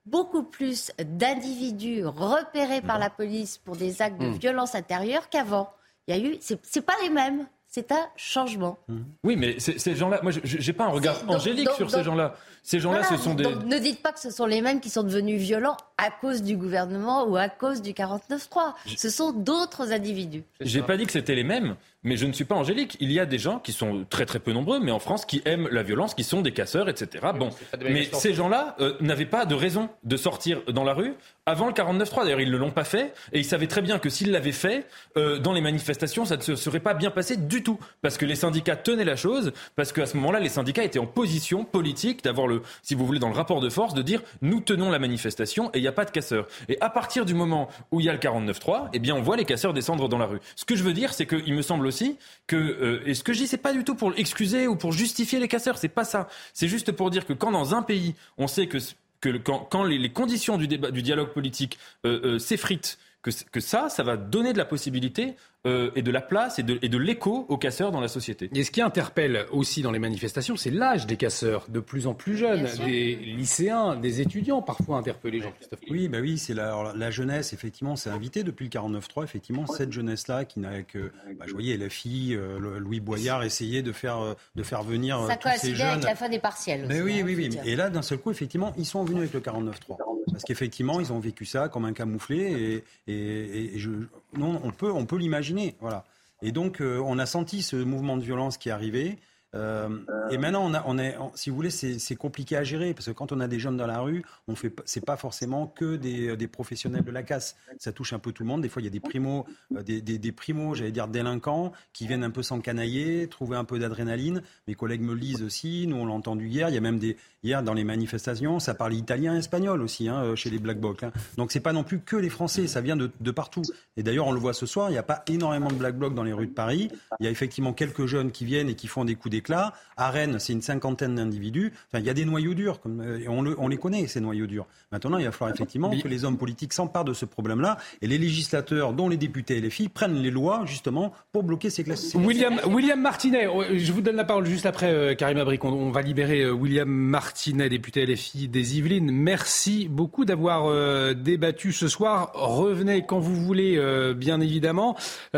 beaucoup 0.06 0.44
plus 0.44 0.92
d'individus 0.98 2.06
repérés 2.06 2.82
par 2.82 3.00
la 3.00 3.10
police 3.10 3.58
pour 3.58 3.76
des 3.76 4.02
actes 4.02 4.20
de 4.20 4.28
hmm. 4.28 4.38
violence 4.38 4.76
intérieure 4.76 5.30
qu'avant. 5.30 5.72
Il 6.08 6.16
y 6.16 6.20
a 6.20 6.24
eu, 6.24 6.38
c'est 6.40 6.82
pas 6.82 6.96
les 7.04 7.10
mêmes. 7.10 7.48
C'est 7.72 7.92
un 7.92 8.10
changement. 8.16 8.80
Oui, 9.24 9.36
mais 9.36 9.60
ces 9.60 9.96
gens-là, 9.96 10.22
moi, 10.24 10.32
j'ai 10.44 10.74
pas 10.74 10.86
un 10.86 10.90
regard 10.90 11.18
angélique 11.28 11.70
sur 11.78 11.92
ces 11.92 12.04
gens-là. 12.04 12.36
Ces 12.70 12.80
gens-là, 12.80 13.02
ce 13.04 13.18
sont 13.18 13.34
des. 13.34 13.46
ne 13.46 13.80
dites 13.80 14.04
pas 14.04 14.12
que 14.12 14.20
ce 14.20 14.30
sont 14.30 14.46
les 14.46 14.62
mêmes 14.62 14.80
qui 14.80 14.92
sont 14.92 15.02
devenus 15.02 15.42
violents 15.42 15.76
à 15.98 16.12
cause 16.12 16.44
du 16.44 16.56
gouvernement 16.56 17.26
ou 17.26 17.36
à 17.36 17.50
cause 17.50 17.82
du 17.82 17.94
49-3. 17.94 18.76
Ce 18.96 19.10
sont 19.10 19.32
d'autres 19.32 19.92
individus. 19.92 20.44
J'ai 20.62 20.84
pas 20.84 20.96
dit 20.96 21.08
que 21.08 21.12
c'était 21.12 21.34
les 21.34 21.44
mêmes. 21.44 21.78
Mais 22.04 22.16
je 22.16 22.26
ne 22.26 22.32
suis 22.32 22.46
pas 22.46 22.56
angélique. 22.56 22.96
Il 23.02 23.12
y 23.12 23.20
a 23.20 23.26
des 23.26 23.38
gens 23.38 23.60
qui 23.60 23.74
sont 23.74 24.06
très 24.10 24.26
très 24.26 24.40
peu 24.40 24.54
nombreux, 24.54 24.80
mais 24.80 24.92
en 24.92 25.00
France, 25.00 25.26
qui 25.26 25.42
aiment 25.44 25.68
la 25.70 25.84
violence, 25.84 26.16
qui 26.16 26.24
sont 26.24 26.42
des 26.42 26.54
casseurs, 26.54 26.88
etc. 26.88 27.28
Bon, 27.38 27.50
mais 27.82 28.08
ces 28.14 28.34
gens-là 28.34 28.78
euh, 28.80 28.94
n'avaient 29.02 29.26
pas 29.26 29.46
de 29.46 29.54
raison 29.54 29.90
de 30.06 30.16
sortir 30.16 30.62
dans 30.70 30.86
la 30.86 30.94
rue 30.94 31.14
avant 31.46 31.68
le 31.68 31.74
49-3. 31.74 32.24
D'ailleurs, 32.24 32.40
ils 32.40 32.52
ne 32.52 32.56
l'ont 32.56 32.72
pas 32.72 32.86
fait, 32.86 33.14
et 33.34 33.40
ils 33.40 33.46
savaient 33.46 33.68
très 33.68 33.82
bien 33.82 34.00
que 34.00 34.10
s'ils 34.10 34.32
l'avaient 34.32 34.54
fait, 34.54 34.88
euh, 35.18 35.40
dans 35.40 35.52
les 35.52 35.60
manifestations, 35.60 36.24
ça 36.24 36.38
ne 36.38 36.42
se 36.42 36.56
serait 36.56 36.80
pas 36.80 36.94
bien 36.94 37.12
passé 37.12 37.36
du 37.36 37.64
tout, 37.64 37.80
parce 38.02 38.18
que 38.18 38.26
les 38.26 38.36
syndicats 38.36 38.78
tenaient 38.78 39.04
la 39.04 39.18
chose, 39.18 39.52
parce 39.76 39.92
qu'à 39.92 40.06
ce 40.06 40.16
moment-là, 40.16 40.40
les 40.40 40.48
syndicats 40.48 40.84
étaient 40.84 41.00
en 41.00 41.08
position 41.08 41.66
politique 41.66 42.24
d'avoir 42.24 42.48
le, 42.48 42.59
si 42.82 42.96
vous 42.96 43.06
voulez, 43.06 43.20
dans 43.20 43.30
le 43.30 43.36
rapport 43.36 43.60
de 43.60 43.70
force, 43.70 43.94
de 43.94 44.02
dire 44.02 44.22
nous 44.42 44.60
tenons 44.62 44.90
la 44.90 45.00
manifestation 45.00 45.70
et 45.74 45.80
il 45.80 45.82
n'y 45.82 45.88
a 45.88 45.92
pas 45.92 46.06
de 46.06 46.12
casseurs. 46.12 46.48
Et 46.68 46.78
à 46.82 46.90
partir 46.90 47.26
du 47.26 47.34
moment 47.34 47.70
où 47.92 48.00
il 48.00 48.06
y 48.06 48.10
a 48.10 48.14
le 48.14 48.20
49-3, 48.20 48.90
eh 48.94 49.00
bien, 49.00 49.16
on 49.16 49.22
voit 49.22 49.38
les 49.38 49.46
casseurs 49.46 49.74
descendre 49.74 50.10
dans 50.10 50.18
la 50.18 50.26
rue. 50.26 50.40
Ce 50.56 50.66
que 50.66 50.76
je 50.76 50.84
veux 50.84 50.94
dire, 50.94 51.14
c'est 51.14 51.26
qu'il 51.26 51.54
me 51.54 51.62
semble 51.62 51.86
aussi 51.86 52.18
que 52.48 52.56
euh, 52.56 53.02
et 53.06 53.14
ce 53.14 53.24
que 53.24 53.34
je 53.34 53.40
dis 53.40 53.48
c'est 53.48 53.58
pas 53.58 53.74
du 53.74 53.84
tout 53.84 53.96
pour 53.96 54.14
excuser 54.18 54.68
ou 54.68 54.76
pour 54.76 54.92
justifier 54.92 55.40
les 55.40 55.48
casseurs, 55.48 55.78
c'est 55.78 55.88
pas 55.90 56.04
ça. 56.06 56.28
C'est 56.54 56.68
juste 56.68 56.92
pour 56.92 57.10
dire 57.10 57.26
que 57.26 57.34
quand 57.34 57.52
dans 57.52 57.76
un 57.76 57.82
pays 57.82 58.16
on 58.38 58.48
sait 58.48 58.68
que 58.68 58.78
que 59.22 59.38
quand, 59.38 59.68
quand 59.70 59.84
les, 59.84 60.12
conditions 60.12 60.58
du 60.58 60.68
débat 60.68 60.92
du 60.92 61.02
dialogue 61.02 61.30
politique 61.30 61.78
euh, 62.06 62.36
euh, 62.36 62.40
s'effritent 62.40 62.98
que, 63.22 63.32
que, 63.52 63.60
ça, 63.60 63.90
ça 63.90 64.04
va 64.04 64.16
donner 64.16 64.54
de 64.54 64.58
la 64.58 64.66
possibilité 64.66 65.36
euh, 65.68 65.92
et 65.96 66.02
de 66.02 66.12
la 66.12 66.22
place 66.22 66.58
et 66.58 66.64
de, 66.64 66.80
et 66.82 66.88
de 66.88 66.98
l'écho 66.98 67.46
aux 67.50 67.58
casseurs 67.58 67.92
dans 67.92 68.00
la 68.00 68.08
société. 68.08 68.50
Et 68.56 68.64
ce 68.64 68.72
qui 68.72 68.82
interpelle 68.82 69.46
aussi 69.52 69.82
dans 69.82 69.92
les 69.92 70.00
manifestations, 70.00 70.56
c'est 70.56 70.72
l'âge 70.72 71.06
des 71.06 71.18
casseurs, 71.18 71.66
de 71.68 71.82
plus 71.82 72.08
en 72.08 72.14
plus 72.14 72.38
jeunes, 72.38 72.66
des 72.86 73.16
lycéens, 73.16 73.98
des 73.98 74.22
étudiants 74.22 74.62
parfois 74.62 74.98
interpellés, 74.98 75.42
Jean-Christophe. 75.42 75.80
Oui, 75.90 76.08
bah 76.08 76.20
oui, 76.22 76.38
c'est 76.38 76.54
la, 76.54 76.94
la, 76.96 77.12
jeunesse, 77.12 77.52
effectivement, 77.52 77.98
c'est 77.98 78.10
invité 78.10 78.44
depuis 78.44 78.66
le 78.66 78.70
49-3, 78.70 79.26
effectivement, 79.26 79.68
cette 79.68 79.92
jeunesse-là 79.92 80.46
qui 80.46 80.62
n'a 80.62 80.82
que, 80.84 81.12
bah, 81.38 81.46
je 81.46 81.52
voyais 81.52 81.76
la 81.76 81.90
fille, 81.90 82.36
euh, 82.36 82.80
Louis 82.80 83.02
Boyard 83.02 83.44
essayer 83.44 83.82
de 83.82 83.92
faire, 83.92 84.20
euh, 84.20 84.34
de 84.56 84.64
faire 84.64 84.84
venir 84.84 85.20
Ça 85.28 85.36
tous 85.36 85.50
ces 85.58 85.76
jeunes. 85.76 85.88
avec 85.90 86.04
la 86.06 86.16
fin 86.16 86.30
des 86.30 86.40
partiels. 86.40 86.86
Mais 86.88 87.02
oui, 87.02 87.20
hein, 87.20 87.24
oui, 87.26 87.36
oui. 87.36 87.58
Et 87.66 87.76
là, 87.76 87.90
d'un 87.90 88.02
seul 88.02 88.20
coup, 88.20 88.32
effectivement, 88.32 88.74
ils 88.78 88.86
sont 88.86 89.04
venus 89.04 89.30
avec 89.30 89.34
le 89.34 89.42
49-3. 89.42 89.98
Parce 90.32 90.44
qu'effectivement, 90.44 91.00
ils 91.02 91.12
ont 91.12 91.20
vécu 91.20 91.46
ça 91.46 91.68
comme 91.68 91.86
un 91.86 91.94
camouflé 91.94 92.84
et, 93.08 93.12
et, 93.12 93.76
et 93.76 93.80
je, 93.80 93.90
non, 94.38 94.60
on 94.64 94.72
peut, 94.72 94.92
on 94.92 95.06
peut 95.06 95.18
l'imaginer. 95.18 95.76
Voilà. 95.82 96.06
Et 96.42 96.52
donc, 96.52 96.82
euh, 96.82 97.00
on 97.06 97.20
a 97.20 97.26
senti 97.26 97.62
ce 97.62 97.76
mouvement 97.76 98.18
de 98.18 98.24
violence 98.24 98.58
qui 98.58 98.70
arrivait. 98.70 99.18
Euh, 99.56 99.90
et 100.30 100.38
maintenant, 100.38 100.72
on, 100.86 100.98
est, 101.00 101.18
si 101.34 101.50
vous 101.50 101.56
voulez, 101.56 101.72
c'est 101.72 102.16
compliqué 102.16 102.56
à 102.56 102.64
gérer 102.64 102.94
parce 102.94 103.08
que 103.08 103.12
quand 103.12 103.32
on 103.32 103.40
a 103.40 103.48
des 103.48 103.60
jeunes 103.60 103.78
dans 103.78 103.88
la 103.88 104.00
rue, 104.00 104.24
on 104.48 104.56
fait, 104.56 104.74
c'est 104.86 105.04
pas 105.04 105.18
forcément 105.18 105.68
que 105.68 105.96
des, 105.96 106.36
des, 106.38 106.48
professionnels 106.48 107.04
de 107.04 107.12
la 107.12 107.24
casse. 107.24 107.56
Ça 107.78 107.92
touche 107.92 108.14
un 108.14 108.20
peu 108.20 108.32
tout 108.32 108.44
le 108.44 108.50
monde. 108.50 108.62
Des 108.62 108.70
fois, 108.70 108.82
il 108.82 108.86
y 108.86 108.88
a 108.88 108.92
des 108.92 109.00
primos, 109.00 109.46
euh, 109.76 109.82
des, 109.82 110.02
des, 110.02 110.36
j'allais 110.74 110.92
dire 110.92 111.08
délinquants, 111.08 111.72
qui 111.94 112.08
viennent 112.08 112.24
un 112.24 112.32
peu 112.32 112.44
s'encanailler, 112.44 113.28
trouver 113.28 113.58
un 113.58 113.64
peu 113.64 113.80
d'adrénaline. 113.80 114.44
Mes 114.68 114.76
collègues 114.76 115.02
me 115.02 115.14
le 115.14 115.20
disent 115.20 115.44
aussi. 115.44 115.88
Nous, 115.88 115.96
on 115.96 116.06
l'a 116.06 116.14
entendu 116.14 116.48
hier. 116.48 116.70
Il 116.70 116.76
y 116.76 116.78
a 116.78 116.82
même 116.82 117.00
des, 117.00 117.18
hier 117.44 117.64
dans 117.64 117.74
les 117.74 117.84
manifestations, 117.84 118.60
ça 118.60 118.74
parle 118.74 118.94
italien, 118.94 119.36
espagnol 119.36 119.82
aussi 119.82 120.10
hein, 120.10 120.36
chez 120.36 120.50
les 120.50 120.60
Black 120.60 120.80
Blocs. 120.80 121.04
Hein. 121.04 121.12
Donc 121.38 121.52
c'est 121.52 121.60
pas 121.60 121.74
non 121.74 121.84
plus 121.84 122.00
que 122.00 122.16
les 122.16 122.30
Français, 122.30 122.68
ça 122.68 122.82
vient 122.82 122.98
de, 122.98 123.12
de 123.20 123.32
partout. 123.32 123.62
Et 123.98 124.04
d'ailleurs, 124.04 124.28
on 124.28 124.32
le 124.32 124.40
voit 124.40 124.54
ce 124.54 124.66
soir, 124.66 124.90
il 124.90 124.94
n'y 124.94 124.98
a 124.98 125.04
pas 125.04 125.24
énormément 125.28 125.70
de 125.70 125.76
Black 125.76 125.98
Blocs 125.98 126.14
dans 126.14 126.24
les 126.24 126.34
rues 126.34 126.48
de 126.48 126.54
Paris. 126.54 126.90
Il 127.20 127.26
y 127.26 127.28
a 127.28 127.32
effectivement 127.32 127.74
quelques 127.74 128.06
jeunes 128.06 128.32
qui 128.32 128.46
viennent 128.46 128.70
et 128.70 128.76
qui 128.76 128.88
font 128.88 129.06
des 129.06 129.16
coups 129.16 129.32
d'éclat. 129.40 129.74
À 129.98 130.12
Rennes, 130.12 130.38
c'est 130.40 130.54
une 130.54 130.62
cinquantaine 130.62 131.16
d'individus. 131.16 131.72
Enfin, 131.88 132.00
il 132.00 132.06
y 132.06 132.10
a 132.10 132.14
des 132.14 132.26
noyaux 132.26 132.54
durs, 132.54 132.82
comme, 132.82 133.02
euh, 133.02 133.20
on, 133.28 133.42
le, 133.42 133.56
on, 133.58 133.68
les 133.68 133.78
connaît, 133.78 134.08
ces 134.08 134.20
noyaux 134.20 134.48
durs. 134.48 134.66
Maintenant, 134.92 135.18
il 135.18 135.26
va 135.26 135.32
falloir 135.32 135.56
effectivement 135.56 135.90
que 135.90 136.08
les 136.08 136.26
hommes 136.26 136.38
politiques 136.38 136.74
s'emparent 136.74 137.06
de 137.06 137.14
ce 137.14 137.26
problème-là 137.26 137.78
et 138.02 138.08
les 138.08 138.18
législateurs, 138.18 138.94
dont 138.94 139.08
les 139.10 139.18
députés 139.18 139.58
et 139.58 139.62
les 139.62 139.70
filles, 139.70 139.90
prennent 139.90 140.22
les 140.22 140.32
lois 140.32 140.64
justement 140.66 141.14
pour 141.32 141.44
bloquer 141.44 141.70
ces 141.70 141.84
classes. 141.84 142.16
William, 142.16 142.60
William 142.68 143.00
Martinet, 143.00 143.48
oh, 143.48 143.64
je 143.74 143.92
vous 143.92 144.02
donne 144.02 144.16
la 144.16 144.24
parole 144.24 144.46
juste 144.46 144.66
après, 144.66 144.92
euh, 144.92 145.16
Karim 145.16 145.38
Abrik. 145.38 145.64
On, 145.64 145.72
on, 145.72 145.92
va 145.92 146.02
libérer 146.02 146.42
euh, 146.42 146.52
William 146.52 146.90
Martinet, 146.90 147.70
député 147.70 148.06
LFI 148.06 148.48
des 148.48 148.78
Yvelines. 148.78 149.12
Merci 149.12 149.88
beaucoup 149.90 150.26
d'avoir 150.26 150.68
euh, 150.68 151.14
débattu 151.14 151.72
ce 151.72 151.88
soir. 151.88 152.32
Revenez 152.34 153.06
quand 153.06 153.20
vous 153.20 153.36
voulez, 153.36 153.80
bien 154.16 154.42
évidemment. 154.42 154.96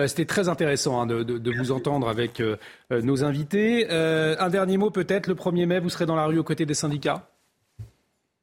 C'était 0.08 0.26
très 0.26 0.50
intéressant 0.50 1.02
hein, 1.02 1.06
de, 1.06 1.24
de, 1.24 1.38
de, 1.38 1.52
vous 1.52 1.72
entendre 1.72 2.08
avec 2.10 2.42
nos 2.90 3.24
invités. 3.24 3.88
Un 3.92 4.50
dernier 4.50 4.78
mot 4.78 4.90
peut-être. 4.90 5.28
Le 5.28 5.36
1er 5.36 5.66
mai, 5.66 5.80
vous 5.80 5.90
serez 5.90 6.06
dans 6.06 6.16
la 6.16 6.26
rue 6.26 6.40
aux 6.40 6.44
côtés 6.44 6.66
des 6.66 6.74
syndicats? 6.74 7.30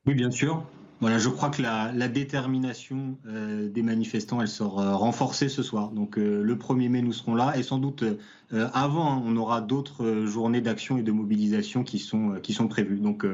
Oui, 0.06 0.14
bien 0.14 0.30
sûr. 0.30 0.64
Voilà, 1.00 1.18
je 1.18 1.28
crois 1.28 1.50
que 1.50 1.62
la, 1.62 2.08
détermination 2.08 3.18
euh, 3.26 3.68
des 3.68 3.82
manifestants, 3.82 4.40
elle 4.40 4.48
sera 4.48 4.94
renforcée 4.94 5.48
ce 5.48 5.62
soir. 5.62 5.90
Donc 5.90 6.18
euh, 6.18 6.42
le 6.42 6.56
1er 6.56 6.88
mai, 6.88 7.02
nous 7.02 7.12
serons 7.12 7.36
là 7.36 7.56
et 7.56 7.62
sans 7.62 7.78
doute 7.78 8.02
euh, 8.02 8.68
avant, 8.72 9.12
hein, 9.12 9.22
on 9.24 9.36
aura 9.36 9.60
d'autres 9.60 10.24
journées 10.24 10.60
d'action 10.60 10.98
et 10.98 11.02
de 11.02 11.12
mobilisation 11.12 11.84
qui 11.84 12.00
sont, 12.00 12.40
qui 12.42 12.52
sont 12.52 12.66
prévues. 12.66 12.98
Donc 12.98 13.24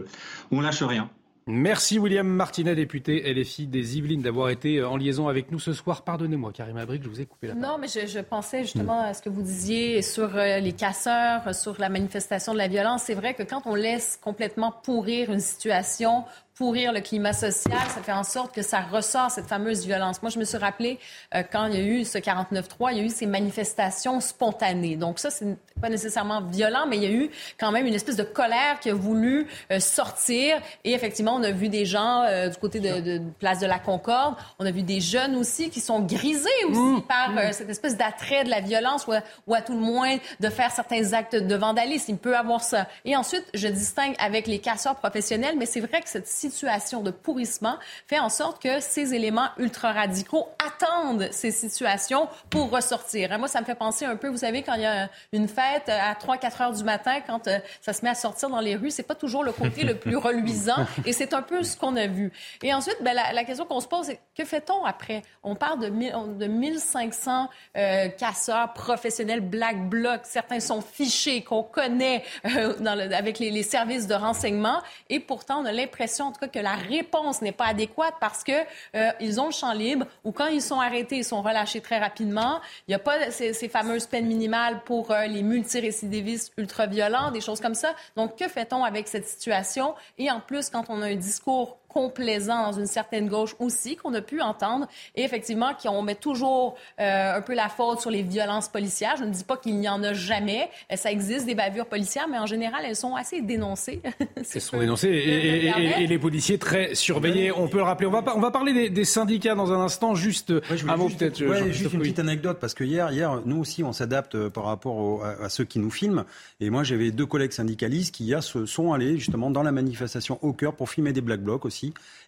on 0.50 0.60
lâche 0.60 0.82
rien. 0.82 1.08
Merci 1.46 1.98
William 1.98 2.26
Martinet, 2.26 2.74
député 2.74 3.20
LFI 3.34 3.66
des 3.66 3.98
Yvelines, 3.98 4.22
d'avoir 4.22 4.48
été 4.48 4.82
en 4.82 4.96
liaison 4.96 5.28
avec 5.28 5.52
nous 5.52 5.58
ce 5.58 5.74
soir. 5.74 6.02
Pardonnez-moi, 6.02 6.52
Karim 6.52 6.78
Abrik, 6.78 7.02
je 7.02 7.08
vous 7.08 7.20
ai 7.20 7.26
coupé 7.26 7.48
la 7.48 7.54
parole. 7.54 7.68
Non, 7.68 7.78
mais 7.78 7.88
je, 7.88 8.06
je 8.06 8.20
pensais 8.20 8.62
justement 8.62 9.00
à 9.00 9.12
ce 9.12 9.20
que 9.20 9.28
vous 9.28 9.42
disiez 9.42 10.00
sur 10.00 10.36
euh, 10.36 10.58
les 10.60 10.72
casseurs, 10.72 11.54
sur 11.54 11.78
la 11.78 11.90
manifestation 11.90 12.54
de 12.54 12.58
la 12.58 12.68
violence. 12.68 13.02
C'est 13.02 13.14
vrai 13.14 13.34
que 13.34 13.42
quand 13.42 13.62
on 13.66 13.74
laisse 13.74 14.18
complètement 14.22 14.72
pourrir 14.72 15.30
une 15.30 15.40
situation 15.40 16.24
pourrir 16.54 16.92
le 16.92 17.00
climat 17.00 17.32
social, 17.32 17.80
ça 17.92 18.00
fait 18.00 18.12
en 18.12 18.22
sorte 18.22 18.54
que 18.54 18.62
ça 18.62 18.80
ressort 18.80 19.30
cette 19.30 19.46
fameuse 19.46 19.84
violence. 19.84 20.22
Moi, 20.22 20.30
je 20.30 20.38
me 20.38 20.44
suis 20.44 20.56
rappelé 20.56 21.00
euh, 21.34 21.42
quand 21.50 21.66
il 21.66 21.74
y 21.74 21.78
a 21.78 21.82
eu 21.82 22.04
ce 22.04 22.18
49-3, 22.18 22.92
il 22.92 22.98
y 22.98 23.00
a 23.00 23.04
eu 23.04 23.08
ces 23.08 23.26
manifestations 23.26 24.20
spontanées. 24.20 24.94
Donc 24.94 25.18
ça, 25.18 25.30
c'est 25.30 25.56
pas 25.80 25.88
nécessairement 25.88 26.42
violent, 26.42 26.86
mais 26.88 26.96
il 26.96 27.02
y 27.02 27.06
a 27.06 27.10
eu 27.10 27.30
quand 27.58 27.72
même 27.72 27.86
une 27.86 27.94
espèce 27.94 28.14
de 28.14 28.22
colère 28.22 28.78
qui 28.78 28.90
a 28.90 28.94
voulu 28.94 29.48
euh, 29.72 29.80
sortir. 29.80 30.60
Et 30.84 30.92
effectivement, 30.92 31.34
on 31.34 31.42
a 31.42 31.50
vu 31.50 31.68
des 31.68 31.84
gens 31.84 32.22
euh, 32.22 32.48
du 32.48 32.56
côté 32.56 32.78
de, 32.78 33.00
de, 33.00 33.20
Place 33.40 33.58
de 33.58 33.66
la 33.66 33.80
Concorde. 33.80 34.36
On 34.60 34.66
a 34.66 34.70
vu 34.70 34.82
des 34.82 35.00
jeunes 35.00 35.34
aussi 35.34 35.70
qui 35.70 35.80
sont 35.80 36.00
grisés 36.00 36.48
aussi 36.68 36.78
mmh. 36.78 37.02
par 37.02 37.30
mmh. 37.32 37.52
cette 37.52 37.68
espèce 37.68 37.96
d'attrait 37.96 38.44
de 38.44 38.50
la 38.50 38.60
violence 38.60 39.08
ou 39.08 39.12
à, 39.12 39.22
ou 39.48 39.54
à, 39.54 39.60
tout 39.60 39.74
le 39.74 39.80
moins 39.80 40.16
de 40.38 40.48
faire 40.48 40.70
certains 40.70 41.12
actes 41.14 41.34
de 41.34 41.54
vandalisme. 41.56 42.12
Il 42.12 42.18
peut 42.18 42.36
avoir 42.36 42.62
ça. 42.62 42.86
Et 43.04 43.16
ensuite, 43.16 43.44
je 43.54 43.66
distingue 43.66 44.14
avec 44.18 44.46
les 44.46 44.60
casseurs 44.60 44.96
professionnels, 44.96 45.56
mais 45.58 45.66
c'est 45.66 45.80
vrai 45.80 46.00
que 46.00 46.08
cette 46.08 46.28
situation 46.50 47.02
de 47.02 47.10
pourrissement 47.10 47.78
fait 48.06 48.18
en 48.18 48.28
sorte 48.28 48.62
que 48.62 48.80
ces 48.80 49.14
éléments 49.14 49.48
ultra-radicaux 49.58 50.48
attendent 50.64 51.28
ces 51.30 51.50
situations 51.50 52.28
pour 52.50 52.70
ressortir. 52.70 53.38
moi, 53.38 53.48
ça 53.48 53.60
me 53.60 53.64
fait 53.64 53.74
penser 53.74 54.04
un 54.04 54.16
peu, 54.16 54.28
vous 54.28 54.38
savez, 54.38 54.62
quand 54.62 54.74
il 54.74 54.82
y 54.82 54.86
a 54.86 55.08
une 55.32 55.48
fête 55.48 55.88
à 55.88 56.14
3-4 56.14 56.62
heures 56.62 56.72
du 56.72 56.84
matin, 56.84 57.20
quand 57.26 57.48
euh, 57.48 57.58
ça 57.80 57.92
se 57.92 58.04
met 58.04 58.10
à 58.10 58.14
sortir 58.14 58.48
dans 58.48 58.60
les 58.60 58.76
rues, 58.76 58.90
c'est 58.90 59.02
pas 59.02 59.14
toujours 59.14 59.44
le 59.44 59.52
côté 59.52 59.82
le 59.82 59.96
plus 59.96 60.16
reluisant 60.28 60.86
et 61.04 61.12
c'est 61.12 61.34
un 61.34 61.42
peu 61.42 61.62
ce 61.62 61.76
qu'on 61.76 61.96
a 61.96 62.06
vu. 62.06 62.32
Et 62.62 62.72
ensuite, 62.74 62.98
ben, 63.02 63.14
la, 63.14 63.32
la, 63.32 63.44
question 63.44 63.64
qu'on 63.64 63.80
se 63.80 63.88
pose, 63.88 64.06
c'est 64.06 64.20
que 64.36 64.44
fait-on 64.44 64.84
après? 64.84 65.22
On 65.42 65.54
parle 65.54 65.80
de, 65.80 65.88
de 65.88 66.46
1500 66.46 67.48
euh, 67.76 68.08
casseurs 68.08 68.72
professionnels 68.72 69.40
Black 69.40 69.88
Bloc. 69.88 70.20
Certains 70.24 70.60
sont 70.60 70.80
fichés, 70.80 71.42
qu'on 71.42 71.62
connaît 71.62 72.22
euh, 72.46 72.74
dans 72.78 72.94
le, 72.94 73.14
avec 73.14 73.38
les, 73.38 73.50
les 73.50 73.62
services 73.62 74.06
de 74.06 74.14
renseignement 74.14 74.82
et 75.10 75.20
pourtant, 75.20 75.60
on 75.60 75.64
a 75.64 75.72
l'impression, 75.72 76.32
tout 76.34 76.40
cas, 76.40 76.48
que 76.48 76.58
la 76.58 76.74
réponse 76.74 77.40
n'est 77.42 77.52
pas 77.52 77.66
adéquate 77.66 78.14
parce 78.20 78.44
que 78.44 78.52
euh, 78.94 79.10
ils 79.20 79.40
ont 79.40 79.46
le 79.46 79.52
champ 79.52 79.72
libre 79.72 80.06
ou 80.24 80.32
quand 80.32 80.46
ils 80.46 80.62
sont 80.62 80.80
arrêtés, 80.80 81.16
ils 81.16 81.24
sont 81.24 81.42
relâchés 81.42 81.80
très 81.80 81.98
rapidement. 81.98 82.60
Il 82.86 82.90
n'y 82.90 82.94
a 82.94 82.98
pas 82.98 83.30
ces, 83.30 83.54
fameuses 83.68 84.06
peines 84.06 84.26
minimales 84.26 84.82
pour 84.84 85.10
euh, 85.10 85.26
les 85.26 85.42
multirécidivistes 85.42 86.52
ultra-violents, 86.56 87.30
des 87.30 87.40
choses 87.40 87.60
comme 87.60 87.74
ça. 87.74 87.94
Donc, 88.16 88.36
que 88.36 88.48
fait-on 88.48 88.84
avec 88.84 89.08
cette 89.08 89.26
situation? 89.26 89.94
Et 90.18 90.30
en 90.30 90.40
plus, 90.40 90.68
quand 90.68 90.84
on 90.88 91.00
a 91.00 91.06
un 91.06 91.16
discours 91.16 91.78
complaisant 91.94 92.64
dans 92.64 92.72
une 92.72 92.88
certaine 92.88 93.28
gauche 93.28 93.54
aussi 93.60 93.94
qu'on 93.94 94.12
a 94.14 94.20
pu 94.20 94.40
entendre 94.40 94.88
et 95.14 95.22
effectivement 95.22 95.70
qu'on 95.80 96.02
met 96.02 96.16
toujours 96.16 96.74
euh, 97.00 97.36
un 97.36 97.40
peu 97.40 97.54
la 97.54 97.68
faute 97.68 98.00
sur 98.00 98.10
les 98.10 98.22
violences 98.22 98.68
policières. 98.68 99.14
Je 99.16 99.22
ne 99.22 99.30
dis 99.30 99.44
pas 99.44 99.56
qu'il 99.56 99.78
n'y 99.78 99.88
en 99.88 100.02
a 100.02 100.12
jamais. 100.12 100.68
Ça 100.96 101.12
existe 101.12 101.46
des 101.46 101.54
bavures 101.54 101.86
policières, 101.86 102.26
mais 102.28 102.38
en 102.38 102.46
général, 102.46 102.84
elles 102.84 102.96
sont 102.96 103.14
assez 103.14 103.42
dénoncées. 103.42 104.02
elles 104.36 104.60
sont 104.60 104.78
dénoncées 104.78 105.08
et, 105.08 105.66
et, 105.66 106.02
et, 106.02 106.06
les 106.08 106.18
policiers 106.18 106.58
très 106.58 106.96
surveillés. 106.96 107.52
On 107.52 107.68
peut 107.68 107.76
le 107.76 107.84
rappeler. 107.84 108.08
On 108.08 108.10
va, 108.10 108.24
on 108.34 108.40
va 108.40 108.50
parler 108.50 108.72
des, 108.72 108.90
des 108.90 109.04
syndicats 109.04 109.54
dans 109.54 109.72
un 109.72 109.80
instant. 109.80 110.16
Juste 110.16 110.50
ouais, 110.50 110.76
un 110.88 110.96
mot 110.96 111.08
peut-être. 111.08 111.44
Ouais, 111.44 111.72
juste 111.72 111.92
une 111.92 112.00
petite 112.00 112.18
anecdote 112.18 112.58
parce 112.60 112.74
que 112.74 112.82
hier, 112.82 113.12
hier, 113.12 113.40
nous 113.44 113.60
aussi, 113.60 113.84
on 113.84 113.92
s'adapte 113.92 114.34
euh, 114.34 114.50
par 114.50 114.64
rapport 114.64 114.96
au, 114.96 115.22
à, 115.22 115.44
à, 115.44 115.48
ceux 115.48 115.64
qui 115.64 115.78
nous 115.78 115.90
filment. 115.90 116.24
Et 116.58 116.70
moi, 116.70 116.82
j'avais 116.82 117.12
deux 117.12 117.26
collègues 117.26 117.52
syndicalistes 117.52 118.12
qui 118.12 118.24
hier 118.24 118.42
se 118.42 118.66
sont 118.66 118.92
allés 118.92 119.16
justement 119.16 119.52
dans 119.52 119.62
la 119.62 119.72
manifestation 119.72 120.40
au 120.42 120.52
cœur 120.52 120.74
pour 120.74 120.90
filmer 120.90 121.12
des 121.12 121.20
black 121.20 121.40
blocs 121.40 121.64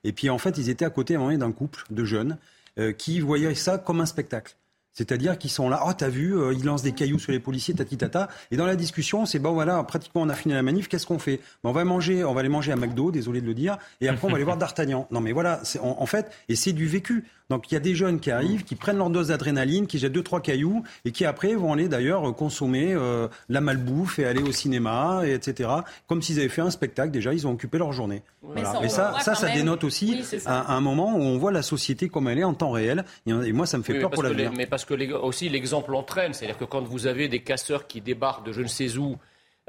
Et 0.05 0.12
puis 0.12 0.28
en 0.28 0.39
fait, 0.39 0.59
ils 0.59 0.69
étaient 0.69 0.85
à 0.85 0.91
côté 0.91 1.16
à 1.16 1.37
d'un 1.37 1.53
couple 1.53 1.85
de 1.91 2.05
jeunes 2.05 2.37
euh, 2.78 2.93
qui 2.93 3.20
voyaient 3.20 3.55
ça 3.55 3.78
comme 3.78 4.01
un 4.01 4.07
spectacle. 4.07 4.57
C'est-à-dire 4.97 5.37
qu'ils 5.37 5.51
sont 5.51 5.69
là, 5.69 5.83
oh 5.87 5.93
t'as 5.93 6.09
vu, 6.09 6.35
euh, 6.35 6.55
ils 6.55 6.65
lancent 6.65 6.83
des 6.83 6.93
cailloux 6.93 7.19
sur 7.19 7.31
les 7.31 7.39
policiers, 7.39 7.74
tati 7.74 7.99
tata. 7.99 8.31
Et 8.51 8.57
dans 8.57 8.65
la 8.65 8.77
discussion, 8.77 9.27
c'est 9.27 9.39
bon 9.39 9.53
voilà, 9.53 9.83
pratiquement 9.85 10.23
on 10.23 10.28
a 10.31 10.35
fini 10.35 10.55
la 10.55 10.62
manif, 10.62 10.89
qu'est-ce 10.89 11.07
qu'on 11.07 11.19
fait? 11.19 11.37
Ben, 11.62 11.69
On 11.69 11.73
va 11.73 11.85
manger, 11.85 12.24
on 12.24 12.33
va 12.33 12.41
aller 12.41 12.49
manger 12.49 12.73
à 12.73 12.77
McDo, 12.77 13.11
désolé 13.11 13.43
de 13.43 13.47
le 13.47 13.53
dire, 13.53 13.77
et 14.01 14.09
après 14.09 14.27
on 14.27 14.31
va 14.31 14.37
aller 14.37 14.45
voir 14.45 14.57
D'Artagnan. 14.57 15.07
Non 15.11 15.20
mais 15.20 15.33
voilà, 15.33 15.61
en, 15.83 16.07
fait, 16.07 16.33
et 16.49 16.57
c'est 16.57 16.73
du 16.73 16.87
vécu. 16.87 17.24
Donc 17.48 17.70
il 17.70 17.74
y 17.74 17.77
a 17.77 17.81
des 17.81 17.94
jeunes 17.94 18.18
qui 18.18 18.31
arrivent, 18.31 18.64
qui 18.64 18.74
prennent 18.74 18.98
leur 18.98 19.10
dose 19.10 19.28
d'adrénaline, 19.28 19.86
qui 19.86 19.98
jettent 19.98 20.12
deux 20.12 20.23
trois 20.23 20.40
cailloux 20.40 20.82
et 21.05 21.12
qui 21.12 21.24
après 21.24 21.55
vont 21.55 21.73
aller 21.73 21.89
d'ailleurs 21.89 22.35
consommer 22.35 22.93
euh, 22.93 23.28
la 23.48 23.60
malbouffe 23.60 24.18
et 24.18 24.24
aller 24.24 24.43
au 24.43 24.51
cinéma, 24.51 25.23
et 25.24 25.32
etc. 25.32 25.70
Comme 26.09 26.23
s'ils 26.23 26.40
avaient 26.40 26.48
fait 26.48 26.62
un 26.62 26.70
spectacle. 26.70 27.12
Déjà, 27.12 27.32
ils 27.32 27.47
ont 27.47 27.52
occupé 27.52 27.78
leur 27.78 27.93
journée. 27.93 28.23
Voilà. 28.43 28.81
Et 28.82 28.89
ça, 28.89 29.14
ça, 29.20 29.35
ça 29.35 29.48
dénote 29.51 29.85
aussi 29.85 30.24
oui, 30.32 30.39
un, 30.47 30.64
un, 30.68 30.81
moment 30.81 31.14
où 31.16 31.20
on 31.20 31.39
voit 31.39 31.52
la 31.52 31.62
société 31.62 32.09
comme 32.09 32.28
elle 32.28 32.39
est 32.39 32.44
en 32.44 32.55
temps 32.55 32.70
réel. 32.73 33.05
Et, 33.27 33.31
et 33.31 33.52
moi, 33.52 33.66
ça 33.66 33.78
me 33.78 33.82
fait 33.82 33.93
oui, 33.93 34.01
peur 34.01 34.10
pour 34.10 34.23
l'avenir. 34.23 34.52
Mais 34.56 34.66
parce 34.66 34.85
que 34.85 34.94
les, 34.94 35.12
aussi 35.12 35.48
l'exemple 35.48 35.94
entraîne, 35.94 36.32
c'est-à-dire 36.32 36.59
que 36.59 36.64
quand 36.64 36.82
vous 36.82 37.06
avez 37.06 37.28
des 37.28 37.40
casseurs 37.40 37.86
qui 37.86 38.01
débarquent 38.01 38.47
de 38.47 38.52
je 38.52 38.62
ne 38.62 38.68
sais 38.68 38.97
où. 38.97 39.16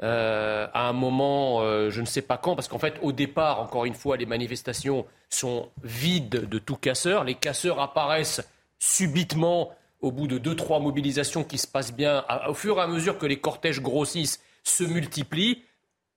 Euh, 0.02 0.68
à 0.72 0.88
un 0.88 0.92
moment, 0.92 1.60
euh, 1.60 1.90
je 1.90 2.00
ne 2.00 2.06
sais 2.06 2.22
pas 2.22 2.36
quand, 2.36 2.54
parce 2.54 2.68
qu'en 2.68 2.78
fait, 2.78 2.98
au 3.02 3.12
départ, 3.12 3.60
encore 3.60 3.84
une 3.84 3.94
fois, 3.94 4.16
les 4.16 4.26
manifestations 4.26 5.06
sont 5.28 5.68
vides 5.82 6.48
de 6.48 6.58
tout 6.58 6.76
casseur. 6.76 7.24
Les 7.24 7.34
casseurs 7.34 7.80
apparaissent 7.80 8.48
subitement 8.78 9.72
au 10.00 10.12
bout 10.12 10.28
de 10.28 10.38
deux, 10.38 10.54
trois 10.54 10.78
mobilisations 10.78 11.42
qui 11.42 11.58
se 11.58 11.66
passent 11.66 11.92
bien, 11.92 12.24
au 12.48 12.54
fur 12.54 12.78
et 12.78 12.82
à 12.82 12.86
mesure 12.86 13.18
que 13.18 13.26
les 13.26 13.40
cortèges 13.40 13.80
grossissent, 13.80 14.40
se 14.62 14.84
multiplient. 14.84 15.64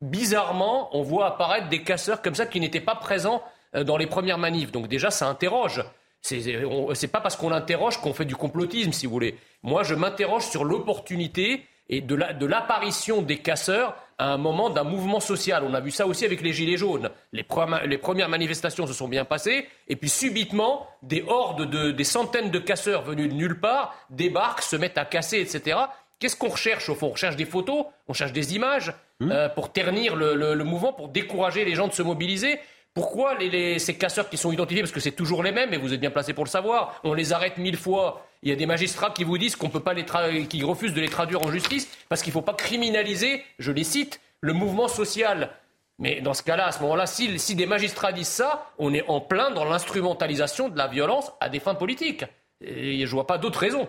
Bizarrement, 0.01 0.95
on 0.95 1.01
voit 1.01 1.27
apparaître 1.27 1.69
des 1.69 1.83
casseurs 1.83 2.21
comme 2.21 2.35
ça 2.35 2.45
qui 2.45 2.59
n'étaient 2.59 2.79
pas 2.79 2.95
présents 2.95 3.41
euh, 3.75 3.83
dans 3.83 3.97
les 3.97 4.07
premières 4.07 4.37
manifs. 4.37 4.71
Donc 4.71 4.87
déjà, 4.87 5.09
ça 5.09 5.27
interroge. 5.27 5.83
C'est 6.21 7.11
pas 7.11 7.19
parce 7.19 7.35
qu'on 7.35 7.49
l'interroge 7.49 7.99
qu'on 7.99 8.13
fait 8.13 8.25
du 8.25 8.35
complotisme, 8.35 8.91
si 8.91 9.07
vous 9.07 9.11
voulez. 9.11 9.39
Moi, 9.63 9.81
je 9.81 9.95
m'interroge 9.95 10.45
sur 10.45 10.65
l'opportunité 10.65 11.65
et 11.89 12.01
de 12.01 12.45
l'apparition 12.45 13.17
la, 13.17 13.23
des 13.23 13.37
casseurs 13.37 13.95
à 14.17 14.33
un 14.33 14.37
moment 14.37 14.69
d'un 14.69 14.83
mouvement 14.83 15.19
social. 15.19 15.63
On 15.65 15.73
a 15.73 15.79
vu 15.79 15.89
ça 15.89 16.05
aussi 16.05 16.25
avec 16.25 16.41
les 16.41 16.53
Gilets 16.53 16.77
jaunes. 16.77 17.09
Les, 17.33 17.45
les, 17.85 17.97
premières 17.97 18.29
manifestations 18.29 18.85
se 18.85 18.93
sont 18.93 19.07
bien 19.07 19.25
passées, 19.25 19.67
et 19.87 19.95
puis 19.95 20.09
subitement, 20.09 20.87
des 21.01 21.23
hordes, 21.27 21.69
de, 21.69 21.91
des 21.91 22.03
centaines 22.03 22.51
de 22.51 22.59
casseurs 22.59 23.01
venus 23.01 23.29
de 23.29 23.33
nulle 23.33 23.59
part 23.59 23.95
débarquent, 24.11 24.61
se 24.61 24.75
mettent 24.75 24.99
à 24.99 25.05
casser, 25.05 25.39
etc. 25.39 25.79
Qu'est-ce 26.19 26.35
qu'on 26.35 26.49
recherche 26.49 26.87
au 26.87 26.93
fond? 26.93 27.07
On 27.07 27.11
recherche 27.13 27.35
des 27.35 27.45
photos, 27.45 27.85
on 28.07 28.13
cherche 28.13 28.31
des 28.31 28.55
images 28.55 28.93
mmh. 29.19 29.31
euh, 29.31 29.49
pour 29.49 29.73
ternir 29.73 30.15
le, 30.15 30.35
le, 30.35 30.53
le, 30.53 30.63
mouvement, 30.63 30.93
pour 30.93 31.09
décourager 31.09 31.65
les 31.65 31.73
gens 31.73 31.87
de 31.87 31.93
se 31.93 32.03
mobiliser? 32.03 32.59
Pourquoi 32.93 33.37
ces 33.77 33.97
casseurs 33.97 34.29
qui 34.29 34.37
sont 34.37 34.51
identifiés, 34.51 34.81
parce 34.81 34.91
que 34.91 34.99
c'est 34.99 35.13
toujours 35.13 35.43
les 35.43 35.53
mêmes, 35.53 35.73
et 35.73 35.77
vous 35.77 35.93
êtes 35.93 35.99
bien 36.01 36.11
placé 36.11 36.33
pour 36.33 36.43
le 36.43 36.49
savoir, 36.49 36.99
on 37.05 37.13
les 37.13 37.31
arrête 37.31 37.57
mille 37.57 37.77
fois. 37.77 38.27
Il 38.43 38.49
y 38.49 38.51
a 38.51 38.55
des 38.55 38.65
magistrats 38.65 39.11
qui 39.11 39.23
vous 39.23 39.37
disent 39.37 39.55
qu'on 39.55 39.69
peut 39.69 39.79
pas 39.79 39.93
les 39.93 40.03
qui 40.47 40.63
refusent 40.63 40.93
de 40.93 40.99
les 40.99 41.07
traduire 41.07 41.41
en 41.41 41.51
justice 41.51 41.87
parce 42.09 42.21
qu'il 42.21 42.31
ne 42.31 42.33
faut 42.33 42.41
pas 42.41 42.53
criminaliser, 42.53 43.43
je 43.59 43.71
les 43.71 43.85
cite, 43.85 44.19
le 44.41 44.51
mouvement 44.51 44.89
social. 44.89 45.51
Mais 45.99 46.19
dans 46.19 46.33
ce 46.33 46.43
cas-là, 46.43 46.67
à 46.67 46.71
ce 46.71 46.81
moment-là, 46.81 47.05
si, 47.05 47.39
si 47.39 47.55
des 47.55 47.67
magistrats 47.67 48.11
disent 48.11 48.27
ça, 48.27 48.71
on 48.77 48.93
est 48.93 49.07
en 49.07 49.21
plein 49.21 49.51
dans 49.51 49.65
l'instrumentalisation 49.65 50.67
de 50.67 50.77
la 50.77 50.87
violence 50.87 51.31
à 51.39 51.47
des 51.47 51.59
fins 51.59 51.75
politiques. 51.75 52.25
Et 52.59 53.05
je 53.05 53.11
vois 53.11 53.27
pas 53.27 53.37
d'autre 53.37 53.59
raison. 53.59 53.87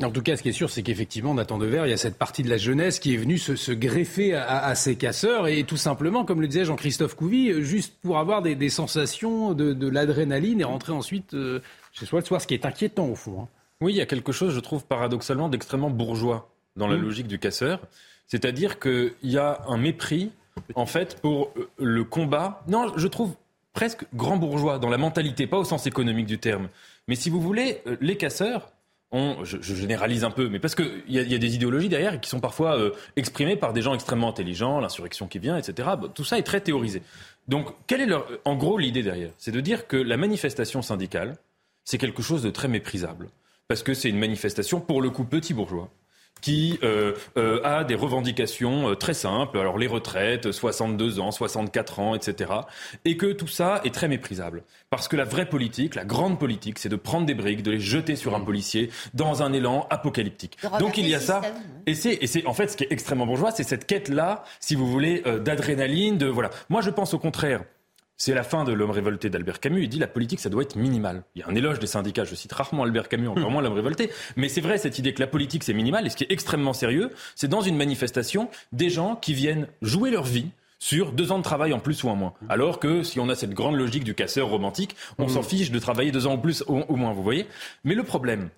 En 0.00 0.10
tout 0.10 0.22
cas, 0.22 0.36
ce 0.36 0.42
qui 0.42 0.48
est 0.48 0.52
sûr, 0.52 0.70
c'est 0.70 0.82
qu'effectivement, 0.82 1.34
Nathan 1.34 1.58
Devers, 1.58 1.86
il 1.86 1.90
y 1.90 1.92
a 1.92 1.98
cette 1.98 2.16
partie 2.16 2.42
de 2.42 2.48
la 2.48 2.56
jeunesse 2.56 2.98
qui 2.98 3.12
est 3.12 3.18
venue 3.18 3.36
se, 3.36 3.56
se 3.56 3.72
greffer 3.72 4.34
à, 4.34 4.64
à, 4.64 4.74
ces 4.74 4.96
casseurs 4.96 5.48
et 5.48 5.64
tout 5.64 5.76
simplement, 5.76 6.24
comme 6.24 6.40
le 6.40 6.48
disait 6.48 6.64
Jean-Christophe 6.64 7.14
Couvi, 7.14 7.62
juste 7.62 7.94
pour 8.00 8.18
avoir 8.18 8.40
des, 8.40 8.54
des 8.54 8.70
sensations 8.70 9.52
de, 9.52 9.74
de 9.74 9.88
l'adrénaline 9.88 10.62
et 10.62 10.64
rentrer 10.64 10.92
ensuite 10.92 11.34
euh, 11.34 11.60
chez 11.92 12.06
soi 12.06 12.20
le 12.20 12.24
soir, 12.24 12.40
ce 12.40 12.46
qui 12.46 12.54
est 12.54 12.64
inquiétant 12.64 13.06
au 13.06 13.14
fond. 13.14 13.42
Hein. 13.42 13.48
Oui, 13.82 13.92
il 13.92 13.96
y 13.96 14.00
a 14.00 14.06
quelque 14.06 14.32
chose, 14.32 14.54
je 14.54 14.60
trouve, 14.60 14.84
paradoxalement, 14.86 15.50
d'extrêmement 15.50 15.90
bourgeois 15.90 16.48
dans 16.76 16.88
la 16.88 16.96
mmh. 16.96 17.02
logique 17.02 17.26
du 17.26 17.38
casseur. 17.38 17.80
C'est-à-dire 18.28 18.80
qu'il 18.80 19.12
y 19.22 19.36
a 19.36 19.60
un 19.68 19.76
mépris, 19.76 20.30
en 20.74 20.86
fait, 20.86 21.20
pour 21.20 21.52
le 21.78 22.04
combat. 22.04 22.62
Non, 22.66 22.92
je 22.96 23.08
trouve 23.08 23.34
presque 23.74 24.06
grand 24.14 24.38
bourgeois 24.38 24.78
dans 24.78 24.88
la 24.88 24.98
mentalité, 24.98 25.46
pas 25.46 25.58
au 25.58 25.64
sens 25.64 25.86
économique 25.86 26.26
du 26.26 26.38
terme. 26.38 26.68
Mais 27.08 27.14
si 27.14 27.28
vous 27.28 27.40
voulez, 27.40 27.82
les 28.00 28.16
casseurs, 28.16 28.70
je, 29.12 29.74
généralise 29.74 30.24
un 30.24 30.30
peu, 30.30 30.48
mais 30.48 30.58
parce 30.58 30.74
qu'il 30.74 31.02
y, 31.08 31.18
a 31.18 31.38
des 31.38 31.54
idéologies 31.54 31.88
derrière 31.88 32.20
qui 32.20 32.30
sont 32.30 32.40
parfois 32.40 32.78
euh, 32.78 32.92
exprimées 33.16 33.56
par 33.56 33.72
des 33.72 33.82
gens 33.82 33.94
extrêmement 33.94 34.30
intelligents, 34.30 34.80
l'insurrection 34.80 35.26
qui 35.26 35.38
vient, 35.38 35.56
etc. 35.56 35.90
Tout 36.14 36.24
ça 36.24 36.38
est 36.38 36.42
très 36.42 36.60
théorisé. 36.60 37.02
Donc, 37.48 37.68
quelle 37.86 38.00
est 38.00 38.06
leur, 38.06 38.26
en 38.44 38.56
gros 38.56 38.78
l'idée 38.78 39.02
derrière? 39.02 39.30
C'est 39.36 39.52
de 39.52 39.60
dire 39.60 39.86
que 39.86 39.96
la 39.96 40.16
manifestation 40.16 40.80
syndicale, 40.80 41.36
c'est 41.84 41.98
quelque 41.98 42.22
chose 42.22 42.42
de 42.42 42.50
très 42.50 42.68
méprisable 42.68 43.28
parce 43.68 43.82
que 43.82 43.94
c'est 43.94 44.08
une 44.08 44.18
manifestation, 44.18 44.80
pour 44.80 45.02
le 45.02 45.10
coup, 45.10 45.24
petit 45.24 45.54
bourgeois 45.54 45.88
qui 46.42 46.78
euh, 46.82 47.14
euh, 47.38 47.62
a 47.64 47.84
des 47.84 47.94
revendications 47.94 48.90
euh, 48.90 48.94
très 48.94 49.14
simples, 49.14 49.58
alors 49.58 49.78
les 49.78 49.86
retraites, 49.86 50.52
62 50.52 51.20
ans, 51.20 51.30
64 51.30 52.00
ans, 52.00 52.14
etc. 52.14 52.50
Et 53.06 53.16
que 53.16 53.32
tout 53.32 53.46
ça 53.46 53.80
est 53.84 53.94
très 53.94 54.08
méprisable. 54.08 54.64
Parce 54.90 55.08
que 55.08 55.16
la 55.16 55.24
vraie 55.24 55.48
politique, 55.48 55.94
la 55.94 56.04
grande 56.04 56.38
politique, 56.38 56.78
c'est 56.78 56.90
de 56.90 56.96
prendre 56.96 57.24
des 57.24 57.34
briques, 57.34 57.62
de 57.62 57.70
les 57.70 57.80
jeter 57.80 58.16
sur 58.16 58.34
un 58.34 58.40
policier 58.40 58.90
dans 59.14 59.42
un 59.42 59.52
élan 59.52 59.86
apocalyptique. 59.88 60.58
Donc 60.78 60.98
il 60.98 61.08
y 61.08 61.14
a 61.14 61.20
ça. 61.20 61.40
Et 61.86 61.94
c'est, 61.94 62.18
et 62.20 62.26
c'est 62.26 62.44
en 62.46 62.52
fait 62.52 62.68
ce 62.68 62.76
qui 62.76 62.84
est 62.84 62.92
extrêmement 62.92 63.26
bourgeois, 63.26 63.52
c'est 63.52 63.62
cette 63.62 63.86
quête-là, 63.86 64.44
si 64.60 64.74
vous 64.74 64.86
voulez, 64.86 65.22
euh, 65.26 65.38
d'adrénaline, 65.38 66.18
de 66.18 66.26
voilà. 66.26 66.50
Moi 66.68 66.80
je 66.82 66.90
pense 66.90 67.14
au 67.14 67.18
contraire 67.18 67.62
C'est 68.24 68.34
la 68.34 68.44
fin 68.44 68.62
de 68.62 68.72
L'homme 68.72 68.92
révolté 68.92 69.30
d'Albert 69.30 69.58
Camus. 69.58 69.82
Il 69.82 69.88
dit 69.88 69.98
la 69.98 70.06
politique, 70.06 70.38
ça 70.38 70.48
doit 70.48 70.62
être 70.62 70.76
minimal. 70.76 71.24
Il 71.34 71.40
y 71.40 71.42
a 71.42 71.48
un 71.48 71.56
éloge 71.56 71.80
des 71.80 71.88
syndicats. 71.88 72.22
Je 72.22 72.36
cite 72.36 72.52
rarement 72.52 72.84
Albert 72.84 73.08
Camus, 73.08 73.26
encore 73.26 73.50
moins 73.50 73.62
L'homme 73.62 73.72
révolté. 73.72 74.12
Mais 74.36 74.48
c'est 74.48 74.60
vrai, 74.60 74.78
cette 74.78 74.96
idée 75.00 75.12
que 75.12 75.18
la 75.18 75.26
politique, 75.26 75.64
c'est 75.64 75.74
minimal. 75.74 76.06
Et 76.06 76.08
ce 76.08 76.14
qui 76.14 76.22
est 76.22 76.30
extrêmement 76.30 76.72
sérieux, 76.72 77.10
c'est 77.34 77.48
dans 77.48 77.62
une 77.62 77.76
manifestation, 77.76 78.48
des 78.70 78.90
gens 78.90 79.16
qui 79.16 79.34
viennent 79.34 79.66
jouer 79.80 80.12
leur 80.12 80.22
vie 80.22 80.46
sur 80.78 81.10
deux 81.10 81.32
ans 81.32 81.38
de 81.38 81.42
travail 81.42 81.72
en 81.72 81.80
plus 81.80 82.04
ou 82.04 82.10
en 82.10 82.14
moins. 82.14 82.32
Alors 82.48 82.78
que 82.78 83.02
si 83.02 83.18
on 83.18 83.28
a 83.28 83.34
cette 83.34 83.54
grande 83.54 83.74
logique 83.74 84.04
du 84.04 84.14
casseur 84.14 84.46
romantique, 84.46 84.94
on 85.18 85.26
s'en 85.26 85.42
fiche 85.42 85.72
de 85.72 85.80
travailler 85.80 86.12
deux 86.12 86.28
ans 86.28 86.34
en 86.34 86.38
plus 86.38 86.62
ou 86.68 86.78
au 86.78 86.94
moins, 86.94 87.14
vous 87.14 87.24
voyez. 87.24 87.48
Mais 87.82 87.96
le 87.96 88.04
problème, 88.04 88.50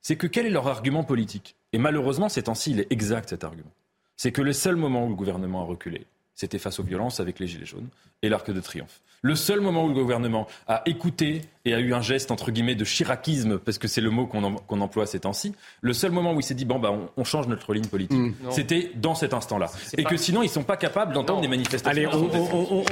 c'est 0.00 0.16
que 0.16 0.26
quel 0.26 0.46
est 0.46 0.50
leur 0.50 0.66
argument 0.66 1.04
politique? 1.04 1.54
Et 1.72 1.78
malheureusement, 1.78 2.28
ces 2.28 2.42
temps-ci, 2.42 2.72
il 2.72 2.80
est 2.80 2.90
exact 2.90 3.28
cet 3.28 3.44
argument. 3.44 3.70
C'est 4.16 4.32
que 4.32 4.42
le 4.42 4.52
seul 4.52 4.74
moment 4.74 5.06
où 5.06 5.10
le 5.10 5.14
gouvernement 5.14 5.62
a 5.62 5.64
reculé, 5.64 6.06
c'était 6.34 6.58
face 6.58 6.80
aux 6.80 6.82
violences 6.82 7.20
avec 7.20 7.38
les 7.38 7.46
Gilets 7.46 7.66
jaunes 7.66 7.88
et 8.22 8.28
l'Arc 8.28 8.50
de 8.50 8.60
Triomphe. 8.60 9.00
Le 9.22 9.36
seul 9.36 9.60
moment 9.60 9.84
où 9.84 9.88
le 9.88 9.94
gouvernement 9.94 10.48
a 10.66 10.82
écouté 10.86 11.42
et 11.64 11.74
a 11.74 11.78
eu 11.78 11.94
un 11.94 12.00
geste 12.00 12.30
entre 12.30 12.50
guillemets 12.50 12.74
de 12.74 12.84
chiracisme, 12.84 13.58
parce 13.58 13.78
que 13.78 13.88
c'est 13.88 14.00
le 14.00 14.10
mot 14.10 14.26
qu'on 14.26 14.80
emploie 14.80 15.06
ces 15.06 15.20
temps-ci, 15.20 15.54
le 15.80 15.92
seul 15.92 16.10
moment 16.10 16.32
où 16.32 16.40
il 16.40 16.42
s'est 16.42 16.54
dit 16.54 16.64
bon 16.64 16.78
bah 16.78 16.92
on, 17.16 17.24
change 17.24 17.46
notre 17.46 17.72
ligne 17.72 17.86
politique, 17.86 18.18
mm. 18.18 18.34
c'était 18.50 18.90
dans 18.96 19.14
cet 19.14 19.32
instant-là. 19.32 19.70
Et 19.96 20.04
que 20.04 20.16
sinon 20.16 20.42
ils 20.42 20.48
sont 20.48 20.64
pas 20.64 20.76
capables 20.76 21.14
d'entendre 21.14 21.40
des 21.40 21.48
manifestations. 21.48 21.90
Allez, 21.90 22.06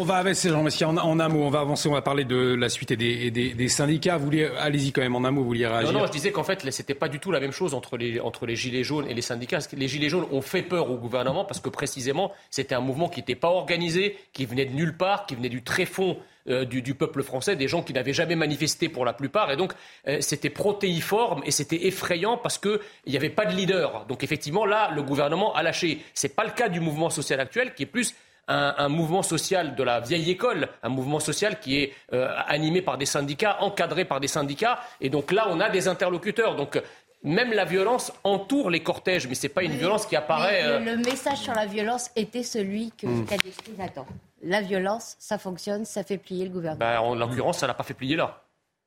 on, 0.00 0.04
va 0.04 0.16
avancer, 0.16 0.48
Jean-Messia, 0.48 0.88
en, 0.88 0.96
en, 0.96 1.18
un 1.18 1.28
mot, 1.28 1.42
on 1.42 1.50
va 1.50 1.60
avancer, 1.60 1.88
on 1.88 1.92
va 1.92 2.02
parler 2.02 2.24
de 2.24 2.54
la 2.54 2.68
suite 2.68 2.92
et 2.92 2.96
des, 2.96 3.30
des, 3.30 3.68
syndicats. 3.68 4.18
Vous 4.18 4.30
allez-y 4.58 4.92
quand 4.92 5.02
même 5.02 5.16
en 5.16 5.24
un 5.24 5.30
mot, 5.30 5.40
vous 5.40 5.48
vouliez 5.48 5.66
réagir 5.66 5.92
Non, 5.92 6.00
non, 6.00 6.06
je 6.06 6.12
disais 6.12 6.30
qu'en 6.30 6.44
fait 6.44 6.68
c'était 6.70 6.94
pas 6.94 7.08
du 7.08 7.18
tout 7.18 7.32
la 7.32 7.40
même 7.40 7.52
chose 7.52 7.74
entre 7.74 7.96
les 7.96 8.20
entre 8.20 8.46
les 8.46 8.56
gilets 8.56 8.84
jaunes 8.84 9.06
et 9.08 9.14
les 9.14 9.22
syndicats. 9.22 9.58
Les 9.76 9.88
gilets 9.88 10.08
jaunes 10.08 10.26
ont 10.30 10.42
fait 10.42 10.62
peur 10.62 10.90
au 10.90 10.96
gouvernement 10.96 11.44
parce 11.44 11.60
que 11.60 11.68
précisément 11.68 12.32
c'était 12.50 12.74
un 12.74 12.80
mouvement 12.80 13.08
qui 13.08 13.20
n'était 13.20 13.34
pas 13.34 13.48
organisé, 13.48 14.16
qui 14.32 14.46
venait 14.46 14.66
de 14.66 14.74
nulle 14.74 14.96
part, 14.96 15.26
qui 15.26 15.34
venait 15.34 15.48
du 15.48 15.62
tréfonds 15.62 16.16
euh, 16.48 16.64
du, 16.64 16.94
peuple 16.94 17.22
français, 17.22 17.56
des 17.56 17.68
gens 17.68 17.82
qui 17.82 17.92
n'avaient 17.92 18.12
jamais 18.12 18.36
manifesté 18.36 18.88
pour 18.88 19.04
la 19.04 19.12
plupart. 19.12 19.50
Et 19.50 19.56
donc, 19.56 19.72
euh, 20.08 20.18
c'était 20.20 20.50
protéiforme 20.50 21.42
et 21.44 21.50
c'était 21.50 21.86
effrayant 21.86 22.36
parce 22.36 22.58
qu'il 22.58 22.80
n'y 23.06 23.16
avait 23.16 23.30
pas 23.30 23.46
de 23.46 23.54
leader. 23.54 24.06
Donc, 24.06 24.24
effectivement, 24.24 24.64
là, 24.64 24.90
le 24.94 25.02
gouvernement 25.02 25.54
a 25.54 25.62
lâché. 25.62 26.02
Ce 26.14 26.26
n'est 26.26 26.32
pas 26.32 26.44
le 26.44 26.50
cas 26.50 26.68
du 26.68 26.80
mouvement 26.80 27.10
social 27.10 27.40
actuel 27.40 27.74
qui 27.74 27.82
est 27.84 27.86
plus 27.86 28.14
un, 28.50 28.88
mouvement 28.88 29.22
social 29.22 29.76
de 29.76 29.82
la 29.82 30.00
vieille 30.00 30.30
école, 30.30 30.68
un 30.82 30.88
mouvement 30.88 31.20
social 31.20 31.60
qui 31.60 31.78
est 31.78 31.92
euh, 32.12 32.28
animé 32.48 32.82
par 32.82 32.98
des 32.98 33.06
syndicats, 33.06 33.58
encadré 33.60 34.04
par 34.04 34.18
des 34.18 34.26
syndicats. 34.26 34.80
Et 35.00 35.08
donc 35.08 35.30
là, 35.30 35.46
on 35.50 35.60
a 35.60 35.70
des 35.70 35.86
interlocuteurs. 35.86 36.56
Donc 36.56 36.80
même 37.22 37.52
la 37.52 37.64
violence 37.64 38.12
entoure 38.24 38.70
les 38.70 38.82
cortèges, 38.82 39.28
mais 39.28 39.34
ce 39.34 39.42
n'est 39.42 39.52
pas 39.52 39.62
une 39.62 39.72
violence 39.72 40.06
qui 40.06 40.16
apparaît. 40.16 40.80
Le, 40.80 40.96
message 40.96 41.38
sur 41.38 41.54
la 41.54 41.66
violence 41.66 42.10
était 42.16 42.42
celui 42.42 42.92
que 42.92 43.06
mmh. 43.06 43.24
décrit 43.24 43.72
Nathan 43.78 44.06
la 44.42 44.60
violence, 44.60 45.16
ça 45.18 45.38
fonctionne, 45.38 45.84
ça 45.84 46.02
fait 46.02 46.18
plier 46.18 46.44
le 46.44 46.50
gouvernement. 46.50 46.78
Bah, 46.78 47.02
en 47.02 47.14
l'occurrence, 47.14 47.58
ça 47.58 47.66
n'a 47.66 47.74
pas 47.74 47.84
fait 47.84 47.94
plier 47.94 48.16
là. 48.16 48.42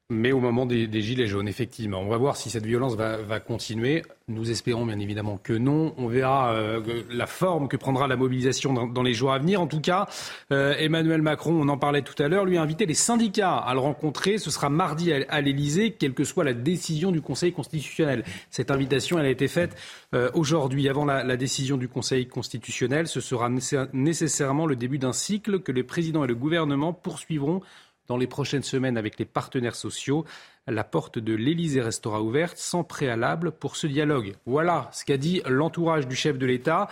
Mais 0.10 0.34
au 0.34 0.42
moment 0.42 0.66
des, 0.66 1.02
Gilets 1.02 1.28
jaunes, 1.28 1.48
effectivement. 1.48 2.00
On 2.00 2.10
va 2.10 2.18
voir 2.18 2.36
si 2.36 2.50
cette 2.50 2.66
violence 2.66 2.96
va, 2.96 3.40
continuer. 3.40 4.04
Nous 4.28 4.52
espérons 4.52 4.86
bien 4.86 5.00
évidemment 5.00 5.38
que 5.42 5.54
non. 5.54 5.94
On 5.98 6.08
verra 6.08 6.54
euh, 6.54 7.04
la 7.10 7.26
forme 7.26 7.70
que 7.70 7.78
prendra 7.78 8.08
la 8.08 8.18
mobilisation 8.18 8.74
dans, 8.74 9.02
les 9.02 9.14
jours 9.14 9.32
à 9.32 9.40
venir. 9.40 9.62
En 9.62 9.68
tout 9.68 9.80
cas, 9.80 10.08
euh, 10.52 10.76
Emmanuel 10.78 11.22
Macron, 11.22 11.54
on 11.54 11.70
en 11.70 11.78
parlait 11.78 12.02
tout 12.02 12.22
à 12.22 12.28
l'heure, 12.28 12.44
lui 12.44 12.58
a 12.58 12.62
invité 12.62 12.86
les 12.86 12.94
syndicats 12.94 13.56
à 13.56 13.74
le 13.74 13.80
rencontrer. 13.80 14.38
Ce 14.38 14.52
sera 14.52 14.70
mardi 14.70 15.14
à, 15.14 15.42
l'Elysée, 15.42 15.92
quelle 15.92 16.14
que 16.14 16.26
soit 16.26 16.44
la 16.44 16.54
décision 16.54 17.12
du 17.12 17.22
Conseil 17.22 17.54
constitutionnel. 17.54 18.26
Cette 18.50 18.72
invitation, 18.72 19.20
elle 19.20 19.26
a 19.26 19.30
été 19.30 19.48
faite 19.48 19.76
euh, 20.14 20.30
aujourd'hui, 20.34 20.90
avant 20.90 21.06
la, 21.06 21.24
la, 21.24 21.38
décision 21.38 21.78
du 21.78 21.88
Conseil 21.88 22.28
constitutionnel. 22.28 23.08
Ce 23.08 23.22
sera 23.22 23.50
nécessairement 23.94 24.66
le 24.66 24.76
début 24.76 25.00
d'un 25.00 25.14
cycle 25.14 25.62
que 25.62 25.72
les 25.72 25.84
présidents 25.84 26.26
et 26.26 26.28
le 26.28 26.36
gouvernement 26.36 26.92
poursuivront 26.92 27.62
dans 28.08 28.18
les 28.18 28.28
prochaines 28.28 28.64
semaines 28.64 28.98
avec 28.98 29.20
les 29.20 29.26
partenaires 29.26 29.76
sociaux. 29.76 30.26
La 30.68 30.84
porte 30.84 31.20
de 31.20 31.34
l'Élysée 31.34 31.82
restera 31.82 32.22
ouverte 32.22 32.58
sans 32.58 32.84
préalable 32.84 33.52
pour 33.52 33.76
ce 33.76 33.88
dialogue. 33.88 34.36
Voilà 34.46 34.90
ce 34.94 35.04
qu'a 35.04 35.18
dit 35.18 35.42
l'entourage 35.46 36.08
du 36.08 36.16
chef 36.16 36.38
de 36.38 36.46
l'État. 36.46 36.90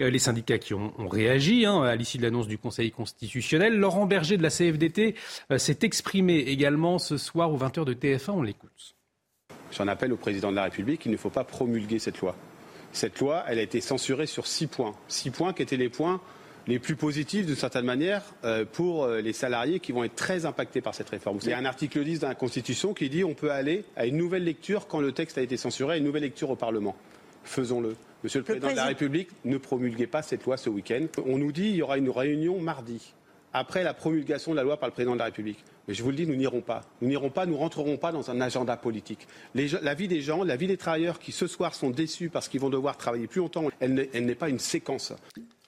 Euh, 0.00 0.10
les 0.10 0.18
syndicats 0.18 0.58
qui 0.58 0.74
ont, 0.74 0.92
réagi 1.08 1.66
hein, 1.66 1.82
à 1.82 1.94
l'issue 1.94 2.18
de 2.18 2.24
l'annonce 2.24 2.48
du 2.48 2.58
Conseil 2.58 2.90
constitutionnel. 2.90 3.76
Laurent 3.76 4.06
Berger 4.06 4.36
de 4.36 4.42
la 4.42 4.50
CFDT 4.50 5.14
euh, 5.50 5.58
s'est 5.58 5.78
exprimé 5.82 6.38
également 6.38 6.98
ce 6.98 7.16
soir 7.16 7.52
aux 7.52 7.58
20h 7.58 7.84
de 7.84 7.94
TF1. 7.94 8.32
On 8.32 8.42
l'écoute. 8.42 8.96
J'en 9.70 9.88
appelle 9.88 10.12
au 10.12 10.16
président 10.16 10.50
de 10.50 10.56
la 10.56 10.64
République, 10.64 11.04
il 11.06 11.12
ne 11.12 11.16
faut 11.16 11.30
pas 11.30 11.44
promulguer 11.44 11.98
cette 11.98 12.20
loi. 12.20 12.36
Cette 12.92 13.18
loi, 13.18 13.44
elle 13.48 13.58
a 13.58 13.62
été 13.62 13.80
censurée 13.80 14.26
sur 14.26 14.46
six 14.46 14.66
points. 14.66 14.94
Six 15.08 15.30
points 15.30 15.52
qui 15.52 15.62
étaient 15.62 15.76
les 15.76 15.88
points 15.88 16.20
les 16.66 16.78
plus 16.78 16.96
positifs 16.96 17.46
d'une 17.46 17.56
certaine 17.56 17.84
manière 17.84 18.22
euh, 18.44 18.64
pour 18.64 19.04
euh, 19.04 19.20
les 19.20 19.32
salariés 19.32 19.80
qui 19.80 19.92
vont 19.92 20.04
être 20.04 20.14
très 20.14 20.46
impactés 20.46 20.80
par 20.80 20.94
cette 20.94 21.10
réforme. 21.10 21.38
Il 21.42 21.48
y 21.48 21.52
a 21.52 21.58
un 21.58 21.64
article 21.64 22.02
10 22.02 22.20
de 22.20 22.26
la 22.26 22.34
Constitution 22.34 22.94
qui 22.94 23.08
dit 23.10 23.22
qu'on 23.22 23.34
peut 23.34 23.50
aller 23.50 23.84
à 23.96 24.06
une 24.06 24.16
nouvelle 24.16 24.44
lecture 24.44 24.86
quand 24.86 25.00
le 25.00 25.12
texte 25.12 25.38
a 25.38 25.42
été 25.42 25.56
censuré, 25.56 25.94
à 25.94 25.96
une 25.98 26.04
nouvelle 26.04 26.22
lecture 26.22 26.50
au 26.50 26.56
Parlement. 26.56 26.96
Faisons-le. 27.44 27.96
Monsieur 28.22 28.40
le, 28.40 28.44
Président, 28.44 28.70
de 28.70 28.76
la 28.76 28.86
République, 28.86 29.28
ne 29.44 29.58
promulguez 29.58 30.06
pas 30.06 30.22
cette 30.22 30.44
loi 30.44 30.56
ce 30.56 30.70
week-end. 30.70 31.06
On 31.26 31.36
nous 31.36 31.52
dit 31.52 31.64
qu'il 31.64 31.76
y 31.76 31.82
aura 31.82 31.98
une 31.98 32.08
réunion 32.08 32.58
mardi, 32.58 33.12
après 33.52 33.84
la 33.84 33.92
promulgation 33.92 34.52
de 34.52 34.56
la 34.56 34.62
loi 34.62 34.78
par 34.78 34.88
le 34.88 34.94
Président 34.94 35.12
de 35.12 35.18
la 35.18 35.26
République. 35.26 35.62
Mais 35.86 35.92
je 35.92 36.02
vous 36.02 36.08
le 36.08 36.16
dis, 36.16 36.26
nous 36.26 36.34
n'irons 36.34 36.62
pas. 36.62 36.80
Nous 37.02 37.08
n'irons 37.08 37.28
pas, 37.28 37.44
nous 37.44 37.58
rentrerons 37.58 37.98
pas 37.98 38.12
dans 38.12 38.30
un 38.30 38.40
agenda 38.40 38.78
politique. 38.78 39.28
la 39.54 39.94
vie 39.94 40.08
des 40.08 40.22
gens, 40.22 40.42
la 40.42 40.56
vie 40.56 40.66
des 40.66 40.78
travailleurs 40.78 41.18
qui 41.18 41.32
ce 41.32 41.46
soir 41.46 41.74
sont 41.74 41.90
déçus 41.90 42.30
parce 42.30 42.48
qu'ils 42.48 42.60
vont 42.60 42.70
devoir 42.70 42.96
travailler 42.96 43.26
plus 43.26 43.40
longtemps, 43.40 43.64
elle 43.80 43.94
n'est 44.12 44.34
pas 44.34 44.48
une 44.48 44.58
séquence. 44.58 45.12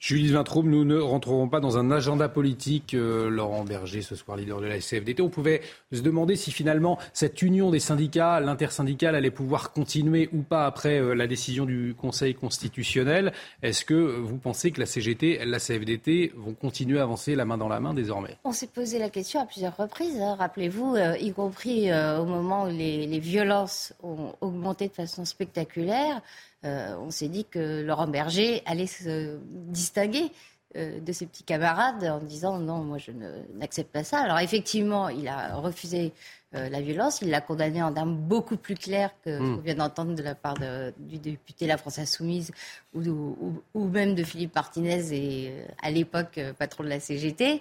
Julie 0.06 0.30
Vintraube, 0.30 0.66
nous 0.66 0.84
ne 0.84 1.00
rentrerons 1.00 1.48
pas 1.48 1.58
dans 1.58 1.78
un 1.78 1.90
agenda 1.90 2.28
politique. 2.28 2.94
Euh, 2.94 3.28
Laurent 3.28 3.64
Berger, 3.64 4.02
ce 4.02 4.14
soir 4.14 4.36
leader 4.36 4.60
de 4.60 4.66
la 4.66 4.78
CFDT, 4.78 5.20
on 5.20 5.30
pouvait 5.30 5.62
se 5.92 6.00
demander 6.00 6.36
si 6.36 6.52
finalement 6.52 6.96
cette 7.12 7.42
union 7.42 7.72
des 7.72 7.80
syndicats, 7.80 8.38
l'intersyndicale, 8.38 9.16
allait 9.16 9.32
pouvoir 9.32 9.72
continuer 9.72 10.28
ou 10.32 10.42
pas 10.42 10.64
après 10.64 11.00
euh, 11.00 11.14
la 11.14 11.26
décision 11.26 11.66
du 11.66 11.96
Conseil 12.00 12.36
constitutionnel. 12.36 13.32
Est-ce 13.64 13.84
que 13.84 13.94
vous 13.94 14.36
pensez 14.36 14.70
que 14.70 14.78
la 14.78 14.86
CGT, 14.86 15.44
la 15.44 15.58
CFDT 15.58 16.34
vont 16.36 16.54
continuer 16.54 17.00
à 17.00 17.02
avancer 17.02 17.34
la 17.34 17.44
main 17.44 17.58
dans 17.58 17.68
la 17.68 17.80
main 17.80 17.92
désormais? 17.92 18.36
On 18.44 18.52
s'est 18.52 18.68
posé 18.68 19.00
la 19.00 19.10
question 19.10 19.40
à 19.40 19.46
plusieurs 19.46 19.76
reprises, 19.76 20.20
hein. 20.20 20.36
rappelez-vous, 20.38 20.94
euh, 20.94 21.18
y 21.18 21.32
compris 21.32 21.92
au 21.92 22.26
moment 22.26 22.66
où 22.66 22.68
les 22.68 23.18
violences 23.18 23.92
ont 24.04 24.34
augmenté 24.40 24.86
de 24.86 24.92
façon 24.92 25.24
spectaculaire. 25.24 26.22
Euh, 26.64 26.96
on 26.98 27.10
s'est 27.10 27.28
dit 27.28 27.44
que 27.44 27.82
Laurent 27.82 28.08
Berger 28.08 28.62
allait 28.66 28.86
se 28.86 29.38
distinguer 29.44 30.32
euh, 30.76 31.00
de 31.00 31.12
ses 31.12 31.26
petits 31.26 31.44
camarades 31.44 32.04
en 32.04 32.18
disant 32.18 32.58
non, 32.58 32.78
moi 32.78 32.98
je 32.98 33.12
n'accepte 33.54 33.92
pas 33.92 34.04
ça. 34.04 34.20
Alors 34.20 34.38
effectivement, 34.38 35.08
il 35.08 35.28
a 35.28 35.56
refusé 35.56 36.12
euh, 36.54 36.68
la 36.68 36.80
violence, 36.80 37.20
il 37.22 37.30
l'a 37.30 37.40
condamné 37.40 37.82
en 37.82 37.92
termes 37.92 38.16
beaucoup 38.16 38.56
plus 38.56 38.74
clairs 38.74 39.10
que 39.24 39.38
ce 39.38 39.42
hmm. 39.42 39.56
qu'on 39.56 39.62
vient 39.62 39.74
d'entendre 39.74 40.14
de 40.14 40.22
la 40.22 40.34
part 40.34 40.56
du 40.98 41.18
député 41.18 41.66
La 41.66 41.76
France 41.76 41.98
Insoumise 41.98 42.52
ou, 42.94 43.60
ou, 43.74 43.84
même 43.88 44.14
de 44.14 44.24
Philippe 44.24 44.54
Martinez 44.54 45.12
et 45.12 45.52
à 45.82 45.90
l'époque 45.90 46.40
patron 46.58 46.84
de 46.84 46.88
la 46.88 47.00
CGT 47.00 47.60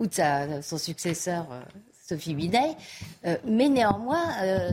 ou 0.00 0.06
de 0.06 0.60
son 0.62 0.78
successeur 0.78 1.46
Sophie 2.06 2.34
Binet. 2.34 2.76
Euh, 3.24 3.36
mais 3.46 3.68
néanmoins, 3.68 4.26
euh, 4.42 4.70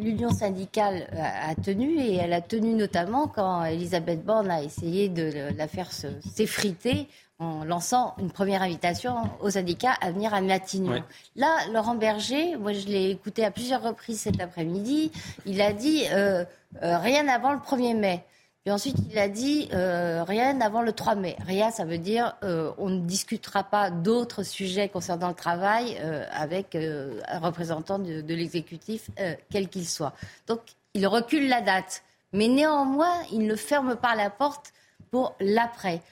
l'union 0.00 0.30
syndicale 0.30 1.08
a, 1.16 1.54
tenu 1.56 1.98
et 1.98 2.16
elle 2.16 2.32
a 2.32 2.40
tenu 2.40 2.74
notamment 2.74 3.26
quand 3.26 3.64
Elisabeth 3.64 4.24
Borne 4.24 4.50
a 4.50 4.62
essayé 4.62 5.08
de 5.08 5.56
la 5.56 5.66
faire 5.66 5.90
s'effriter 5.92 7.08
en 7.40 7.64
lançant 7.64 8.14
une 8.18 8.30
première 8.30 8.62
invitation 8.62 9.14
aux 9.40 9.50
syndicats 9.50 9.94
à 10.00 10.10
venir 10.10 10.34
à 10.34 10.40
Matignon. 10.40 11.02
Là, 11.36 11.56
Laurent 11.72 11.94
Berger, 11.94 12.56
moi 12.56 12.72
je 12.72 12.86
l'ai 12.86 13.10
écouté 13.10 13.44
à 13.44 13.50
plusieurs 13.50 13.82
reprises 13.82 14.20
cet 14.20 14.40
après-midi, 14.40 15.12
il 15.46 15.60
a 15.60 15.72
dit 15.72 16.04
euh, 16.12 16.44
rien 16.80 17.28
avant 17.28 17.52
le 17.52 17.58
1er 17.58 17.96
mai. 17.96 18.24
Et 18.66 18.70
ensuite, 18.70 18.96
il 19.10 19.18
a 19.18 19.28
dit 19.28 19.68
euh, 19.72 20.24
rien 20.24 20.60
avant 20.60 20.82
le 20.82 20.92
3 20.92 21.14
mai. 21.14 21.36
Rien, 21.46 21.70
ça 21.70 21.84
veut 21.84 21.98
dire 21.98 22.36
euh, 22.42 22.72
on 22.76 22.90
ne 22.90 23.00
discutera 23.00 23.64
pas 23.64 23.90
d'autres 23.90 24.42
sujets 24.42 24.88
concernant 24.88 25.28
le 25.28 25.34
travail 25.34 25.96
euh, 26.00 26.26
avec 26.32 26.74
un 26.74 27.38
représentant 27.38 27.98
de 27.98 28.34
l'exécutif, 28.34 29.10
quel 29.50 29.68
qu'il 29.68 29.88
soit. 29.88 30.12
Donc, 30.46 30.60
il 30.94 31.06
recule 31.06 31.48
la 31.48 31.60
date. 31.60 32.02
Mais 32.32 32.48
néanmoins, 32.48 33.14
il 33.32 33.46
ne 33.46 33.54
ferme 33.54 33.96
pas 33.96 34.14
la 34.14 34.28
porte 34.28 34.72
pour 35.10 35.34
l'après 35.40 36.02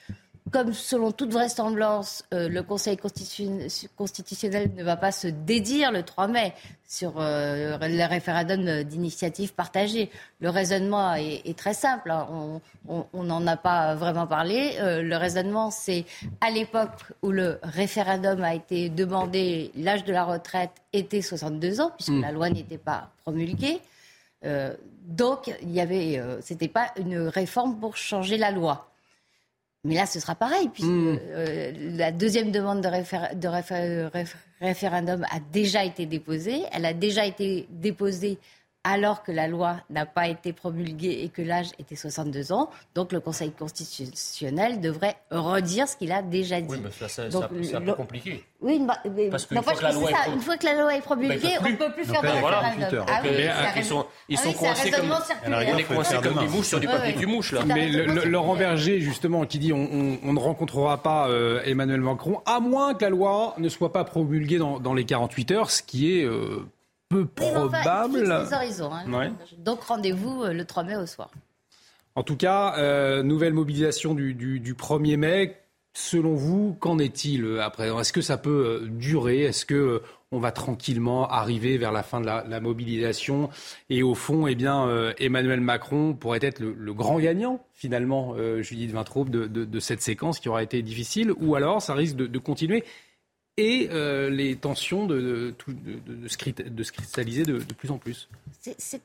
comme 0.51 0.73
selon 0.73 1.11
toute 1.11 1.31
vraisemblance, 1.31 2.23
euh, 2.33 2.49
le 2.49 2.63
Conseil 2.63 2.97
constitutionnel 2.97 4.71
ne 4.75 4.83
va 4.83 4.95
pas 4.95 5.11
se 5.11 5.27
dédire 5.27 5.91
le 5.91 6.03
3 6.03 6.27
mai 6.27 6.53
sur 6.87 7.15
euh, 7.17 7.77
le 7.81 8.07
référendum 8.07 8.83
d'initiative 8.83 9.53
partagée, 9.53 10.09
le 10.39 10.49
raisonnement 10.49 11.15
est, 11.15 11.57
très 11.57 11.73
simple. 11.73 12.11
Hein. 12.11 12.61
On 12.87 13.23
n'en 13.23 13.45
a 13.45 13.57
pas 13.57 13.95
vraiment 13.95 14.27
parlé. 14.27 14.77
Euh, 14.79 15.01
le 15.01 15.17
raisonnement, 15.17 15.69
c'est 15.69 16.05
à 16.39 16.49
l'époque 16.49 17.03
où 17.21 17.31
le 17.31 17.59
référendum 17.63 18.43
a 18.43 18.55
été 18.55 18.89
demandé, 18.89 19.71
l'âge 19.75 20.05
de 20.05 20.13
la 20.13 20.23
retraite 20.23 20.71
était 20.93 21.21
62 21.21 21.81
ans, 21.81 21.91
puisque 21.95 22.11
hmm. 22.11 22.21
la 22.21 22.31
loi 22.31 22.49
n'était 22.49 22.77
pas 22.77 23.09
promulguée. 23.23 23.79
donc, 25.03 25.53
il 25.61 25.71
y 25.71 25.81
avait, 25.81 26.21
c'était 26.41 26.67
pas 26.67 26.91
une 26.97 27.17
réforme 27.27 27.79
pour 27.79 27.97
changer 27.97 28.37
la 28.37 28.51
loi. 28.51 28.87
Mais 29.87 29.95
là, 29.95 30.05
ce 30.05 30.19
sera 30.19 30.35
pareil, 30.35 30.69
puisque 30.71 30.89
Hmm. 30.89 31.17
euh, 31.31 31.71
la 31.97 32.11
deuxième 32.11 32.51
demande 32.51 32.81
de, 32.81 32.87
réfé- 32.89 33.33
de 33.35 33.47
réfé- 33.47 34.07
réf- 34.13 34.35
référendum 34.61 35.23
a 35.31 35.39
déjà 35.51 35.83
été 35.85 36.05
déposée. 36.05 36.61
Elle 36.73 36.85
a 36.85 36.93
déjà 36.93 37.25
été 37.25 37.67
déposée 37.71 38.37
alors 38.89 39.21
que 39.23 39.31
la 39.33 39.47
loi 39.47 39.77
n'a 39.89 40.05
pas 40.05 40.27
été 40.29 40.53
promulguée 40.53 41.19
et 41.23 41.29
que 41.29 41.41
l'âge 41.41 41.67
était 41.77 41.95
62 41.97 42.51
ans. 42.53 42.69
Donc 42.95 43.11
le 43.11 43.19
Conseil 43.19 43.51
constitutionnel 43.51 44.79
devrait 44.79 45.17
redire 45.29 45.87
ce 45.87 45.97
qu'il 45.97 46.11
a 46.13 46.21
déjà 46.21 46.61
dit. 46.61 46.67
Oui, 46.69 46.79
mais 46.83 46.91
ça, 46.91 47.07
c'est 47.09 47.35
un- 47.75 47.81
peu 47.81 47.93
compliqué. 47.93 48.43
Oui, 48.61 48.81
mais- 49.13 49.29
Parce 49.29 49.45
qu'une 49.45 49.57
non, 49.57 49.61
fois 49.63 49.73
que 49.73 49.79
que 49.79 49.85
est 49.85 49.91
ça. 50.11 50.17
pro- 50.23 50.31
Une 50.33 50.41
fois 50.41 50.57
que 50.57 50.65
la 50.65 50.73
loi 50.81 50.95
est 50.95 51.01
promulguée, 51.01 51.49
on 51.61 51.69
ne 51.69 51.75
peut 51.75 51.91
plus 51.91 52.05
faire 52.05 52.21
de 52.21 52.27
là, 52.27 52.33
voilà. 52.39 52.59
référendum. 52.61 53.05
Ah 53.07 53.19
oui, 53.23 53.29
euh, 53.33 53.51
ils 53.75 53.85
sont- 53.85 54.05
ils 54.29 54.37
ah 54.39 54.43
sont 54.43 54.53
coincés 54.53 54.89
comme-. 54.91 55.11
On 55.47 55.77
est 55.77 55.83
coincés 55.83 56.17
comme 56.23 56.39
des 56.39 56.47
mouches 56.47 56.67
sur 56.67 56.79
du 56.79 56.87
papier 56.87 57.13
qui 57.13 57.25
mouche, 57.25 57.51
là. 57.51 57.61
Mais 57.65 57.89
Laurent. 57.89 58.55
Berger, 58.55 58.99
justement, 59.01 59.45
qui 59.45 59.59
dit 59.59 59.73
on, 59.73 59.77
ne 60.33 60.39
rencontrera 60.39 61.03
pas 61.03 61.27
euh, 61.29 61.61
Emmanuel 61.65 62.01
Macron, 62.01 62.41
à 62.45 62.59
moins 62.59 62.93
que 62.95 63.03
la 63.03 63.09
loi 63.09 63.53
ne 63.57 63.69
soit 63.69 63.91
pas 63.91 64.03
promulguée 64.03 64.57
dans, 64.57 64.79
dans 64.79 64.93
les 64.93 65.05
48 65.05 65.51
heures, 65.51 65.69
ce 65.69 65.83
qui 65.83 66.17
est 66.19 66.23
euh, 67.13 67.25
peu 67.25 67.43
Oui, 67.43 67.49
enfin, 67.51 67.67
probable. 67.67 68.13
fixe 68.17 68.29
les 68.49 68.53
horizons, 68.53 68.91
hein. 68.93 69.11
Ouais. 69.13 69.31
Donc 69.59 69.81
rendez-vous 69.83 70.43
euh, 70.43 70.53
le 70.53 70.65
3 70.65 70.83
mai 70.83 70.95
au 70.95 71.05
soir. 71.05 71.29
En 72.15 72.23
tout 72.23 72.35
cas, 72.35 72.75
euh, 72.77 73.21
nouvelle 73.23 73.53
mobilisation 73.53 74.13
du, 74.15 74.33
du, 74.33 74.59
du 74.59 74.73
1er 74.73 75.17
mai. 75.17 75.57
Selon 75.93 76.35
vous, 76.35 76.75
qu'en 76.79 76.99
est-il 76.99 77.43
euh, 77.43 77.63
après 77.63 77.89
Est-ce 77.89 78.13
que 78.13 78.21
ça 78.21 78.37
peut 78.37 78.81
euh, 78.83 78.87
durer? 78.87 79.41
Est-ce 79.41 79.65
que 79.65 79.73
euh, 79.73 80.03
on 80.31 80.37
va 80.37 80.51
tranquillement 80.51 81.27
arriver 81.27 81.77
vers 81.79 81.91
la 81.91 82.03
fin 82.03 82.21
de 82.21 82.25
la, 82.27 82.43
la 82.47 82.59
mobilisation? 82.59 83.49
Et 83.89 84.03
au 84.03 84.13
fond, 84.13 84.45
eh 84.45 84.53
bien, 84.53 84.87
euh, 84.87 85.13
Emmanuel 85.17 85.59
Macron 85.59 86.13
pourrait 86.13 86.37
être 86.43 86.59
le, 86.59 86.73
le 86.77 86.93
grand 86.93 87.17
gagnant, 87.17 87.65
finalement, 87.73 88.33
euh, 88.37 88.61
Judith 88.61 88.91
Vintraube, 88.91 89.31
de, 89.31 89.47
de, 89.47 89.65
de 89.65 89.79
cette 89.79 90.03
séquence 90.03 90.39
qui 90.39 90.49
aura 90.49 90.61
été 90.61 90.83
difficile? 90.83 91.31
Ou 91.39 91.55
alors, 91.55 91.81
ça 91.81 91.95
risque 91.95 92.15
de, 92.15 92.27
de 92.27 92.39
continuer 92.39 92.83
et 93.57 93.89
euh, 93.91 94.29
les 94.29 94.55
tensions 94.55 95.07
de, 95.07 95.53
se 96.27 96.37
cristalliser 96.37 97.43
de, 97.43 97.59
plus 97.73 97.89
en 97.89 97.97
plus. 97.97 98.29
C'est- 98.61 99.01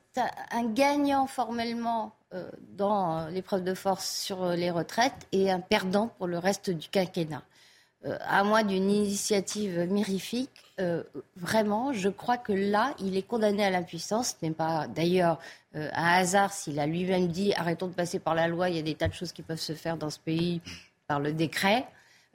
un, 0.51 0.67
gagnant 0.67 1.27
formellement 1.27 2.15
euh, 2.35 2.49
dans 2.77 3.19
euh, 3.19 3.31
l'épreuve 3.31 3.65
de 3.65 3.75
force 3.75 4.09
sur 4.09 4.51
les 4.51 4.71
retraites 4.71 5.27
et 5.33 5.51
un 5.51 5.61
perdant 5.61 6.09
pour 6.09 6.27
le 6.27 6.39
reste 6.39 6.71
du 6.71 6.89
quinquennat. 6.89 7.43
À 8.05 8.43
moins 8.43 8.65
d'une 8.65 8.91
initiative 8.91 9.87
mirifique, 9.89 10.51
vraiment, 11.37 11.93
je 11.93 12.09
crois 12.09 12.37
que 12.37 12.53
là, 12.53 12.97
il 12.99 13.17
est 13.17 13.23
condamné 13.23 13.65
à 13.65 13.71
l'impuissance. 13.71 14.31
Ce 14.41 14.45
n'est 14.45 14.51
pas 14.51 14.89
d'ailleurs 14.89 15.39
un 15.73 15.91
hasard 15.93 16.53
s'il 16.53 16.81
a 16.81 16.87
lui-même 16.89 17.29
dit 17.29 17.55
arrêtons 17.55 17.87
de 17.87 17.93
passer 17.93 18.19
par 18.19 18.35
la 18.35 18.49
loi, 18.49 18.71
il 18.71 18.75
y 18.75 18.81
a 18.81 18.83
des 18.83 18.97
tas 18.97 19.07
de 19.07 19.15
choses 19.15 19.31
qui 19.31 19.43
peuvent 19.43 19.61
se 19.61 19.75
faire 19.75 19.97
dans 19.97 20.11
ce 20.11 20.19
pays 20.19 20.61
par 21.07 21.21
le 21.21 21.33
décret. 21.33 21.87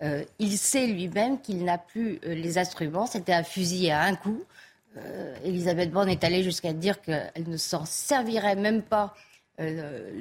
Euh, 0.03 0.23
il 0.39 0.57
sait 0.57 0.87
lui-même 0.87 1.41
qu'il 1.41 1.63
n'a 1.63 1.77
plus 1.77 2.19
euh, 2.25 2.35
les 2.35 2.57
instruments. 2.57 3.07
C'était 3.07 3.33
un 3.33 3.43
fusil 3.43 3.89
à 3.89 4.03
un 4.03 4.15
coup. 4.15 4.43
Euh, 4.97 5.35
Elisabeth 5.43 5.91
Borne 5.91 6.09
est 6.09 6.23
allée 6.23 6.43
jusqu'à 6.43 6.73
dire 6.73 7.01
qu'elle 7.01 7.31
ne 7.47 7.57
s'en 7.57 7.85
servirait 7.85 8.55
même 8.55 8.81
pas 8.81 9.13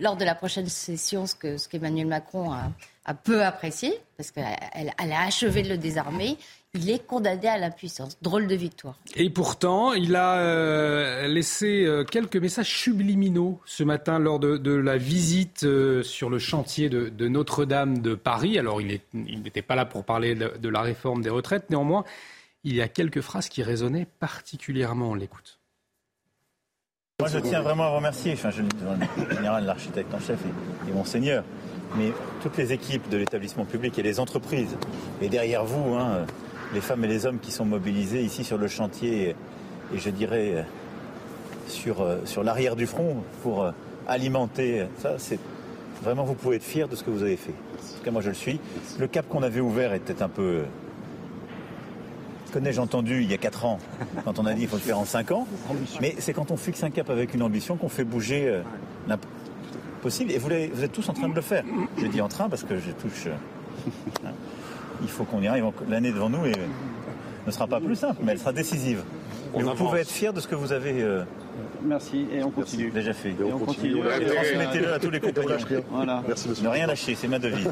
lors 0.01 0.17
de 0.17 0.25
la 0.25 0.35
prochaine 0.35 0.67
session, 0.67 1.27
ce 1.27 1.35
que 1.35 1.59
ce 1.59 1.69
qu'Emmanuel 1.69 2.07
Macron 2.07 2.55
a, 2.55 3.13
peu 3.13 3.45
apprécié, 3.45 4.01
parce 4.17 4.31
qu'elle 4.31 4.47
elle 4.73 5.13
a 5.13 5.27
achevé 5.27 5.63
de 5.63 5.69
le 5.69 5.77
désarmer. 5.77 6.39
Il 6.79 6.91
est 6.91 7.07
condamné 7.07 7.49
à 7.49 7.57
l'impuissance. 7.57 8.19
Drôle 8.21 8.47
de 8.47 8.55
victoire. 8.55 8.99
Et 9.15 9.31
pourtant, 9.31 9.95
il 9.95 10.15
a 10.15 10.39
euh, 10.41 11.27
laissé 11.27 11.85
euh, 11.85 12.05
quelques 12.05 12.37
messages 12.37 12.69
subliminaux 12.69 13.61
ce 13.65 13.83
matin 13.83 14.19
lors 14.19 14.39
de, 14.39 14.59
de 14.59 14.73
la 14.73 14.99
visite 14.99 15.65
euh, 15.65 16.03
sur 16.03 16.29
le 16.29 16.39
chantier 16.39 16.91
de, 16.91 17.09
de 17.09 17.29
Notre-Dame 17.29 18.01
de 18.03 18.15
Paris. 18.15 18.59
Alors, 18.59 18.83
il 18.83 19.01
n'était 19.15 19.63
pas 19.63 19.75
là 19.75 19.87
pour 19.87 20.05
parler 20.05 20.35
de, 20.35 20.53
de 20.61 20.69
la 20.69 20.83
réforme 20.83 21.23
des 21.23 21.31
retraites. 21.31 21.71
Néanmoins, 21.71 22.05
il 22.63 22.75
y 22.75 22.83
a 22.83 22.89
quelques 22.89 23.23
phrases 23.23 23.49
qui 23.49 23.63
résonnaient 23.63 24.07
particulièrement. 24.21 25.11
On 25.11 25.15
l'écoute. 25.15 25.59
Moi, 27.21 27.31
je 27.31 27.39
tiens 27.39 27.63
vraiment 27.63 27.85
à 27.85 27.89
remercier, 27.89 28.35
enfin, 28.35 28.51
je, 28.51 28.61
en 28.63 29.35
général, 29.35 29.65
l'architecte 29.65 30.13
en 30.13 30.21
chef 30.21 30.39
et, 30.45 30.91
et 30.91 30.93
Monseigneur, 30.93 31.45
mais 31.97 32.13
toutes 32.43 32.59
les 32.59 32.75
équipes 32.75 33.09
de 33.09 33.17
l'établissement 33.17 33.65
public 33.65 33.99
et 33.99 34.03
les 34.03 34.21
entreprises. 34.21 34.77
Et 35.23 35.31
derrière 35.31 35.65
vous, 35.65 35.95
hein, 35.95 36.27
les 36.75 36.81
femmes 36.81 37.05
et 37.05 37.09
les 37.09 37.27
hommes 37.27 37.39
qui 37.39 37.53
sont 37.53 37.65
mobilisés 37.65 38.23
ici 38.23 38.45
sur 38.45 38.59
le 38.59 38.69
chantier, 38.69 39.37
et 39.95 39.99
je 39.99 40.11
dirais 40.11 40.53
euh, 40.55 40.63
sur, 41.69 42.01
euh, 42.03 42.19
sur 42.25 42.43
l'arrière 42.43 42.77
du 42.77 42.87
front 42.87 43.17
pour 43.43 43.63
euh, 43.65 43.71
alimenter 44.09 44.85
ça, 44.99 45.15
c'est 45.19 45.39
vraiment, 46.03 46.25
vous 46.25 46.35
pouvez 46.35 46.57
être 46.57 46.65
fiers 46.65 46.87
de 46.89 46.97
ce 46.97 47.03
que 47.05 47.11
vous 47.11 47.23
avez 47.23 47.37
fait. 47.37 47.53
En 47.53 47.99
tout 47.99 48.05
cas, 48.05 48.11
moi, 48.11 48.21
je 48.23 48.29
le 48.29 48.35
suis. 48.35 48.61
Le 48.99 49.07
cap 49.07 49.27
qu'on 49.29 49.43
avait 49.43 49.61
ouvert 49.61 49.95
était 49.95 50.23
un 50.23 50.29
peu. 50.29 50.63
que 52.53 52.59
n'ai-je 52.59 52.81
entendu 52.81 53.23
il 53.23 53.31
y 53.31 53.35
a 53.35 53.39
4 53.39 53.65
ans, 53.65 53.79
quand 54.25 54.39
on 54.39 54.47
a 54.47 54.53
dit 54.55 54.61
qu'il 54.61 54.69
faut 54.69 54.77
le 54.77 54.83
faire 54.83 54.99
en 54.99 55.05
5 55.05 55.31
ans. 55.33 55.47
Mais 56.01 56.15
c'est 56.19 56.33
quand 56.33 56.51
on 56.51 56.57
fixe 56.57 56.83
un 56.85 56.91
cap 56.91 57.11
avec 57.11 57.35
une 57.35 57.43
ambition 57.43 57.77
qu'on 57.77 57.89
fait 57.89 58.05
bouger 58.05 58.49
euh, 58.49 58.63
l'imp- 59.09 59.25
possible. 60.03 60.31
Et 60.33 60.39
vous, 60.39 60.51
êtes 60.53 60.93
tous 60.93 61.09
en 61.09 61.13
train 61.15 61.29
de 61.29 61.35
le 61.35 61.41
faire. 61.41 61.65
Je 61.99 62.07
dis 62.07 62.21
en 62.21 62.29
train 62.29 62.49
parce 62.49 62.63
que 62.65 62.79
je 62.79 62.91
touche. 62.93 63.27
hein. 64.25 64.31
Il 65.03 65.09
faut 65.09 65.25
qu'on 65.25 65.43
y 65.43 65.47
arrive. 65.47 65.65
L'année 65.89 66.13
devant 66.13 66.31
nous 66.31 66.47
et, 66.47 66.53
ne 67.47 67.51
sera 67.51 67.67
pas 67.67 67.81
plus 67.81 67.97
simple, 67.97 68.21
mais 68.25 68.33
elle 68.33 68.39
sera 68.39 68.53
décisive. 68.53 69.03
Et 69.55 69.63
vous 69.63 69.75
pouvez 69.75 70.01
être 70.01 70.11
fiers 70.11 70.33
de 70.33 70.41
ce 70.41 70.49
que 70.49 70.55
vous 70.55 70.73
avez 70.73 71.03
euh, 71.03 71.23
Merci 71.83 72.27
et 72.33 72.43
on 72.43 72.51
continue. 72.51 72.91
déjà 72.91 73.13
fait. 73.13 73.31
Et 73.31 73.53
on 73.53 73.59
continue. 73.59 73.99
Et 73.99 74.27
transmettez-le 74.27 74.93
à 74.93 74.99
tous 74.99 75.11
les 75.11 75.21
compagnons. 75.21 75.57
Voilà. 75.91 76.23
Ne 76.63 76.69
rien 76.69 76.87
lâcher, 76.87 77.15
c'est 77.15 77.29
ma 77.29 77.39
devise. 77.39 77.71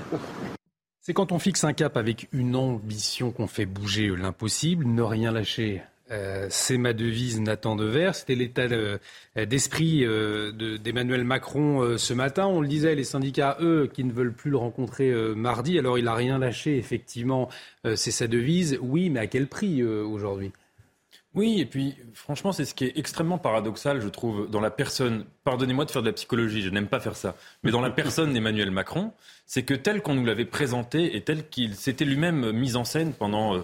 C'est 1.01 1.13
quand 1.13 1.33
on 1.33 1.39
fixe 1.39 1.65
un 1.65 1.73
cap 1.73 1.97
avec 1.97 2.29
une 2.33 2.57
ambition 2.57 3.31
qu'on 3.31 3.47
fait 3.47 3.67
bouger 3.67 4.09
l'impossible, 4.17 4.87
ne 4.87 5.03
rien 5.03 5.33
lâcher. 5.33 5.83
Euh, 6.10 6.47
c'est 6.51 6.76
ma 6.76 6.93
devise 6.93 7.40
Nathan 7.40 7.76
Dever. 7.76 8.10
C'était 8.12 8.35
l'état 8.35 8.62
euh, 8.62 8.98
d'esprit 9.36 10.05
euh, 10.05 10.52
de- 10.52 10.76
d'Emmanuel 10.76 11.24
Macron 11.24 11.81
euh, 11.82 11.97
ce 11.97 12.12
matin. 12.12 12.47
On 12.47 12.60
le 12.60 12.68
disait, 12.68 12.94
les 12.94 13.05
syndicats, 13.05 13.56
eux, 13.60 13.89
qui 13.93 14.05
ne 14.05 14.12
veulent 14.12 14.35
plus 14.35 14.51
le 14.51 14.59
rencontrer 14.59 15.10
mardi. 15.35 15.78
Alors 15.78 15.98
il 15.98 16.05
n'a 16.05 16.14
rien 16.14 16.39
lâché, 16.39 16.76
effectivement. 16.76 17.48
C'est 17.94 18.10
sa 18.10 18.26
devise. 18.26 18.78
Oui, 18.82 19.09
mais 19.09 19.20
à 19.20 19.26
quel 19.26 19.47
prix 19.47 19.82
aujourd'hui? 19.82 20.52
Oui, 21.35 21.60
et 21.60 21.66
puis 21.66 21.94
franchement, 22.12 22.52
c'est 22.52 22.64
ce 22.64 22.74
qui 22.74 22.85
est 22.85 22.97
extrêmement 22.97 23.39
paradoxal, 23.39 24.01
je 24.01 24.09
trouve, 24.09 24.48
dans 24.48 24.60
la 24.60 24.70
personne. 24.70 25.24
Pardonnez-moi 25.43 25.85
de 25.85 25.90
faire 25.90 26.02
de 26.02 26.06
la 26.06 26.12
psychologie, 26.12 26.62
je 26.62 26.70
n'aime 26.70 26.86
pas 26.86 27.01
faire 27.01 27.16
ça. 27.16 27.35
Mais 27.64 27.70
dans 27.72 27.81
la 27.81 27.90
personne 28.02 28.32
d'Emmanuel 28.32 28.70
Macron, 28.70 29.10
c'est 29.47 29.64
que 29.64 29.74
tel 29.74 30.01
qu'on 30.02 30.14
nous 30.14 30.24
l'avait 30.24 30.44
présenté 30.44 31.16
et 31.16 31.22
tel 31.22 31.48
qu'il 31.48 31.74
s'était 31.74 32.05
lui-même 32.05 32.52
mis 32.52 32.76
en 32.76 32.85
scène 32.85 33.12
pendant 33.14 33.62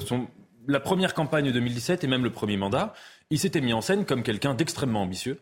son, 0.00 0.26
la 0.66 0.80
première 0.80 1.14
campagne 1.14 1.46
de 1.46 1.50
2017 1.52 2.04
et 2.04 2.06
même 2.06 2.24
le 2.24 2.30
premier 2.30 2.56
mandat, 2.56 2.94
il 3.30 3.38
s'était 3.38 3.60
mis 3.60 3.72
en 3.72 3.80
scène 3.80 4.04
comme 4.04 4.22
quelqu'un 4.22 4.54
d'extrêmement 4.54 5.02
ambitieux. 5.02 5.40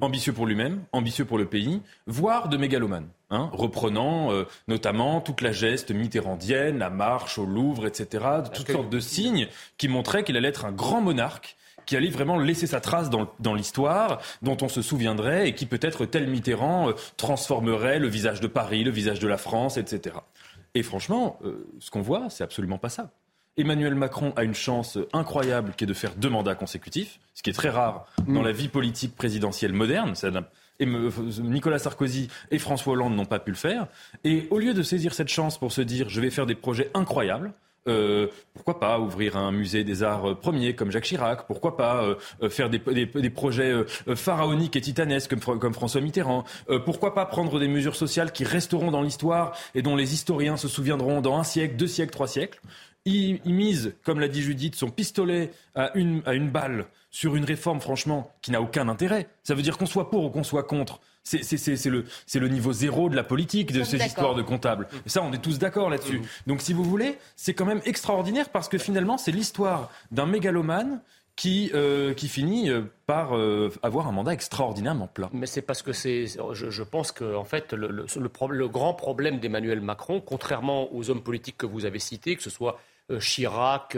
Ambitieux 0.00 0.34
pour 0.34 0.46
lui-même, 0.46 0.84
ambitieux 0.92 1.24
pour 1.24 1.38
le 1.38 1.46
pays, 1.46 1.80
voire 2.06 2.50
de 2.50 2.58
mégalomane, 2.58 3.08
hein, 3.30 3.48
reprenant 3.52 4.30
euh, 4.30 4.44
notamment 4.68 5.22
toute 5.22 5.40
la 5.40 5.52
geste 5.52 5.90
mitterrandienne, 5.90 6.78
la 6.78 6.90
marche 6.90 7.38
au 7.38 7.46
Louvre, 7.46 7.86
etc., 7.86 8.24
toutes 8.52 8.70
sortes 8.70 8.90
de 8.90 9.00
signes 9.00 9.48
qui 9.78 9.88
montraient 9.88 10.22
qu'il 10.22 10.36
allait 10.36 10.48
être 10.48 10.66
un 10.66 10.72
grand 10.72 11.00
monarque 11.00 11.56
qui 11.86 11.96
allait 11.96 12.10
vraiment 12.10 12.36
laisser 12.36 12.66
sa 12.66 12.80
trace 12.80 13.08
dans, 13.08 13.32
dans 13.40 13.54
l'histoire, 13.54 14.20
dont 14.42 14.56
on 14.60 14.68
se 14.68 14.82
souviendrait 14.82 15.48
et 15.48 15.54
qui 15.54 15.66
peut-être 15.66 16.04
tel 16.04 16.28
Mitterrand 16.28 16.90
euh, 16.90 16.92
transformerait 17.16 17.98
le 17.98 18.08
visage 18.08 18.40
de 18.40 18.48
Paris, 18.48 18.84
le 18.84 18.90
visage 18.90 19.20
de 19.20 19.28
la 19.28 19.38
France, 19.38 19.78
etc. 19.78 20.16
Et 20.74 20.82
franchement, 20.82 21.38
euh, 21.44 21.66
ce 21.78 21.90
qu'on 21.90 22.02
voit, 22.02 22.28
c'est 22.28 22.44
absolument 22.44 22.78
pas 22.78 22.90
ça. 22.90 23.10
Emmanuel 23.56 23.94
Macron 23.94 24.32
a 24.36 24.44
une 24.44 24.54
chance 24.54 24.98
incroyable 25.12 25.72
qui 25.76 25.84
est 25.84 25.86
de 25.86 25.94
faire 25.94 26.14
deux 26.16 26.28
mandats 26.28 26.54
consécutifs, 26.54 27.18
ce 27.34 27.42
qui 27.42 27.50
est 27.50 27.54
très 27.54 27.70
rare 27.70 28.06
dans 28.28 28.42
la 28.42 28.52
vie 28.52 28.68
politique 28.68 29.16
présidentielle 29.16 29.72
moderne. 29.72 30.14
Ça 30.14 30.28
et 30.78 30.84
me- 30.84 31.10
Nicolas 31.40 31.78
Sarkozy 31.78 32.28
et 32.50 32.58
François 32.58 32.92
Hollande 32.92 33.16
n'ont 33.16 33.24
pas 33.24 33.38
pu 33.38 33.50
le 33.50 33.56
faire. 33.56 33.86
Et 34.24 34.46
au 34.50 34.58
lieu 34.58 34.74
de 34.74 34.82
saisir 34.82 35.14
cette 35.14 35.28
chance 35.28 35.56
pour 35.58 35.72
se 35.72 35.80
dire 35.80 36.10
je 36.10 36.20
vais 36.20 36.28
faire 36.30 36.44
des 36.44 36.54
projets 36.54 36.90
incroyables, 36.92 37.54
euh, 37.88 38.26
pourquoi 38.52 38.78
pas 38.80 38.98
ouvrir 38.98 39.36
un 39.36 39.52
musée 39.52 39.84
des 39.84 40.02
arts 40.02 40.30
euh, 40.30 40.34
premiers 40.34 40.74
comme 40.74 40.90
Jacques 40.90 41.04
Chirac? 41.04 41.46
Pourquoi 41.46 41.76
pas 41.76 42.02
euh, 42.02 42.16
euh, 42.42 42.50
faire 42.50 42.68
des, 42.68 42.78
des- 42.80 43.06
des 43.06 43.30
projets 43.30 43.70
euh, 43.72 44.16
pharaoniques 44.16 44.74
et 44.76 44.80
titanesques 44.80 45.30
comme, 45.30 45.38
Fr- 45.38 45.58
comme 45.58 45.72
François 45.72 46.00
Mitterrand? 46.02 46.44
Pourquoi 46.84 47.14
pas 47.14 47.24
prendre 47.26 47.58
des 47.60 47.68
mesures 47.68 47.94
sociales 47.96 48.32
qui 48.32 48.44
resteront 48.44 48.90
dans 48.90 49.02
l'histoire 49.02 49.56
et 49.76 49.82
dont 49.82 49.94
les 49.96 50.12
historiens 50.14 50.56
se 50.56 50.66
souviendront 50.68 51.20
dans 51.22 51.38
un 51.38 51.44
siècle, 51.44 51.76
deux 51.76 51.86
siècles, 51.86 52.12
trois 52.12 52.26
siècles? 52.28 52.60
Il, 53.06 53.40
il 53.44 53.54
mise, 53.54 53.94
comme 54.04 54.20
l'a 54.20 54.28
dit 54.28 54.42
Judith, 54.42 54.74
son 54.74 54.90
pistolet 54.90 55.50
à 55.74 55.96
une, 55.96 56.22
à 56.26 56.34
une 56.34 56.50
balle 56.50 56.86
sur 57.10 57.34
une 57.36 57.44
réforme, 57.44 57.80
franchement, 57.80 58.30
qui 58.42 58.50
n'a 58.50 58.60
aucun 58.60 58.88
intérêt. 58.90 59.28
Ça 59.44 59.54
veut 59.54 59.62
dire 59.62 59.78
qu'on 59.78 59.86
soit 59.86 60.10
pour 60.10 60.24
ou 60.24 60.30
qu'on 60.30 60.42
soit 60.44 60.64
contre. 60.64 61.00
C'est 61.22 61.42
c'est- 61.42 61.56
c'est- 61.56 61.76
c'est 61.76 61.88
le, 61.90 62.04
c'est 62.26 62.38
le 62.38 62.48
niveau 62.48 62.72
zéro 62.72 63.08
de 63.08 63.16
la 63.16 63.24
politique, 63.24 63.72
de 63.72 63.82
ces 63.84 63.96
histoires 63.96 64.26
d'accord. 64.28 64.34
de 64.36 64.42
comptables. 64.42 64.88
Et 65.06 65.08
ça, 65.08 65.22
on 65.22 65.32
est 65.32 65.42
tous 65.42 65.58
d'accord 65.58 65.88
là-dessus. 65.90 66.20
Donc, 66.46 66.60
si 66.60 66.72
vous 66.72 66.84
voulez, 66.84 67.16
c'est 67.34 67.54
quand 67.54 67.64
même 67.64 67.80
extraordinaire 67.84 68.50
parce 68.50 68.68
que 68.68 68.76
finalement, 68.78 69.16
c'est 69.18 69.32
l'histoire 69.32 69.90
d'un 70.12 70.26
mégalomane 70.26 71.00
qui, 71.34 71.70
qui 72.16 72.28
finit 72.28 72.70
par 73.06 73.32
avoir 73.82 74.06
un 74.08 74.12
mandat 74.12 74.32
extraordinairement 74.32 75.06
plat. 75.08 75.28
Mais 75.32 75.46
c'est 75.46 75.62
parce 75.62 75.82
que 75.82 75.92
c'est, 75.92 76.26
je, 76.52 76.82
pense 76.82 77.12
que 77.12 77.34
en 77.34 77.44
fait, 77.44 77.72
le, 77.72 77.88
le, 77.88 78.06
le 78.50 78.68
grand 78.68 78.94
problème 78.94 79.38
d'Emmanuel 79.40 79.80
Macron, 79.80 80.20
contrairement 80.20 80.94
aux 80.94 81.10
hommes 81.10 81.22
politiques 81.22 81.58
que 81.58 81.66
vous 81.66 81.84
avez 81.86 81.98
cités, 81.98 82.36
que 82.36 82.42
ce 82.42 82.50
soit 82.50 82.78
Chirac, 83.20 83.96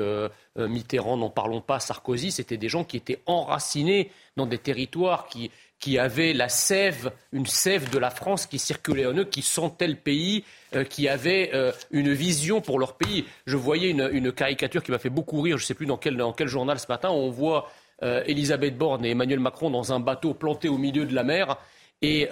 Mitterrand, 0.57 1.17
n'en 1.17 1.31
parlons 1.31 1.61
pas, 1.61 1.81
Sarkozy, 1.81 2.31
c'était 2.31 2.57
des 2.57 2.69
gens 2.69 2.85
qui 2.85 2.97
étaient 2.97 3.21
enracinés 3.27 4.11
dans 4.37 4.47
des 4.47 4.59
territoires 4.59 5.27
qui, 5.27 5.51
qui 5.79 5.99
avaient 5.99 6.33
la 6.33 6.49
sève, 6.49 7.13
une 7.33 7.47
sève 7.47 7.91
de 7.91 7.99
la 7.99 8.11
France 8.11 8.47
qui 8.47 8.59
circulait 8.59 9.07
en 9.07 9.15
eux, 9.15 9.25
qui 9.25 9.43
sentaient 9.43 9.87
le 9.87 9.95
pays, 9.95 10.45
euh, 10.75 10.85
qui 10.85 11.09
avaient 11.09 11.51
euh, 11.55 11.73
une 11.91 12.13
vision 12.13 12.61
pour 12.61 12.79
leur 12.79 12.97
pays. 12.97 13.25
Je 13.47 13.57
voyais 13.57 13.91
une, 13.91 14.33
caricature 14.33 14.83
qui 14.83 14.91
m'a 14.91 14.99
fait 14.99 15.11
beaucoup 15.11 15.41
rire, 15.41 15.57
je 15.57 15.63
ne 15.63 15.67
sais 15.67 15.75
plus 15.75 15.87
dans 15.87 15.97
quel, 15.97 16.19
journal 16.47 16.79
ce 16.79 16.87
matin, 16.89 17.11
où 17.11 17.15
on 17.15 17.31
voit 17.31 17.71
euh, 18.03 18.23
Elisabeth 18.27 18.77
Borne 18.77 19.05
et 19.05 19.11
Emmanuel 19.11 19.41
Macron 19.41 19.71
dans 19.71 19.93
un 19.93 20.01
bateau 20.01 20.35
planté 20.35 20.69
au 20.69 20.79
milieu 20.79 21.07
de 21.07 21.15
la 21.15 21.23
mer. 21.23 21.57
Et 22.03 22.29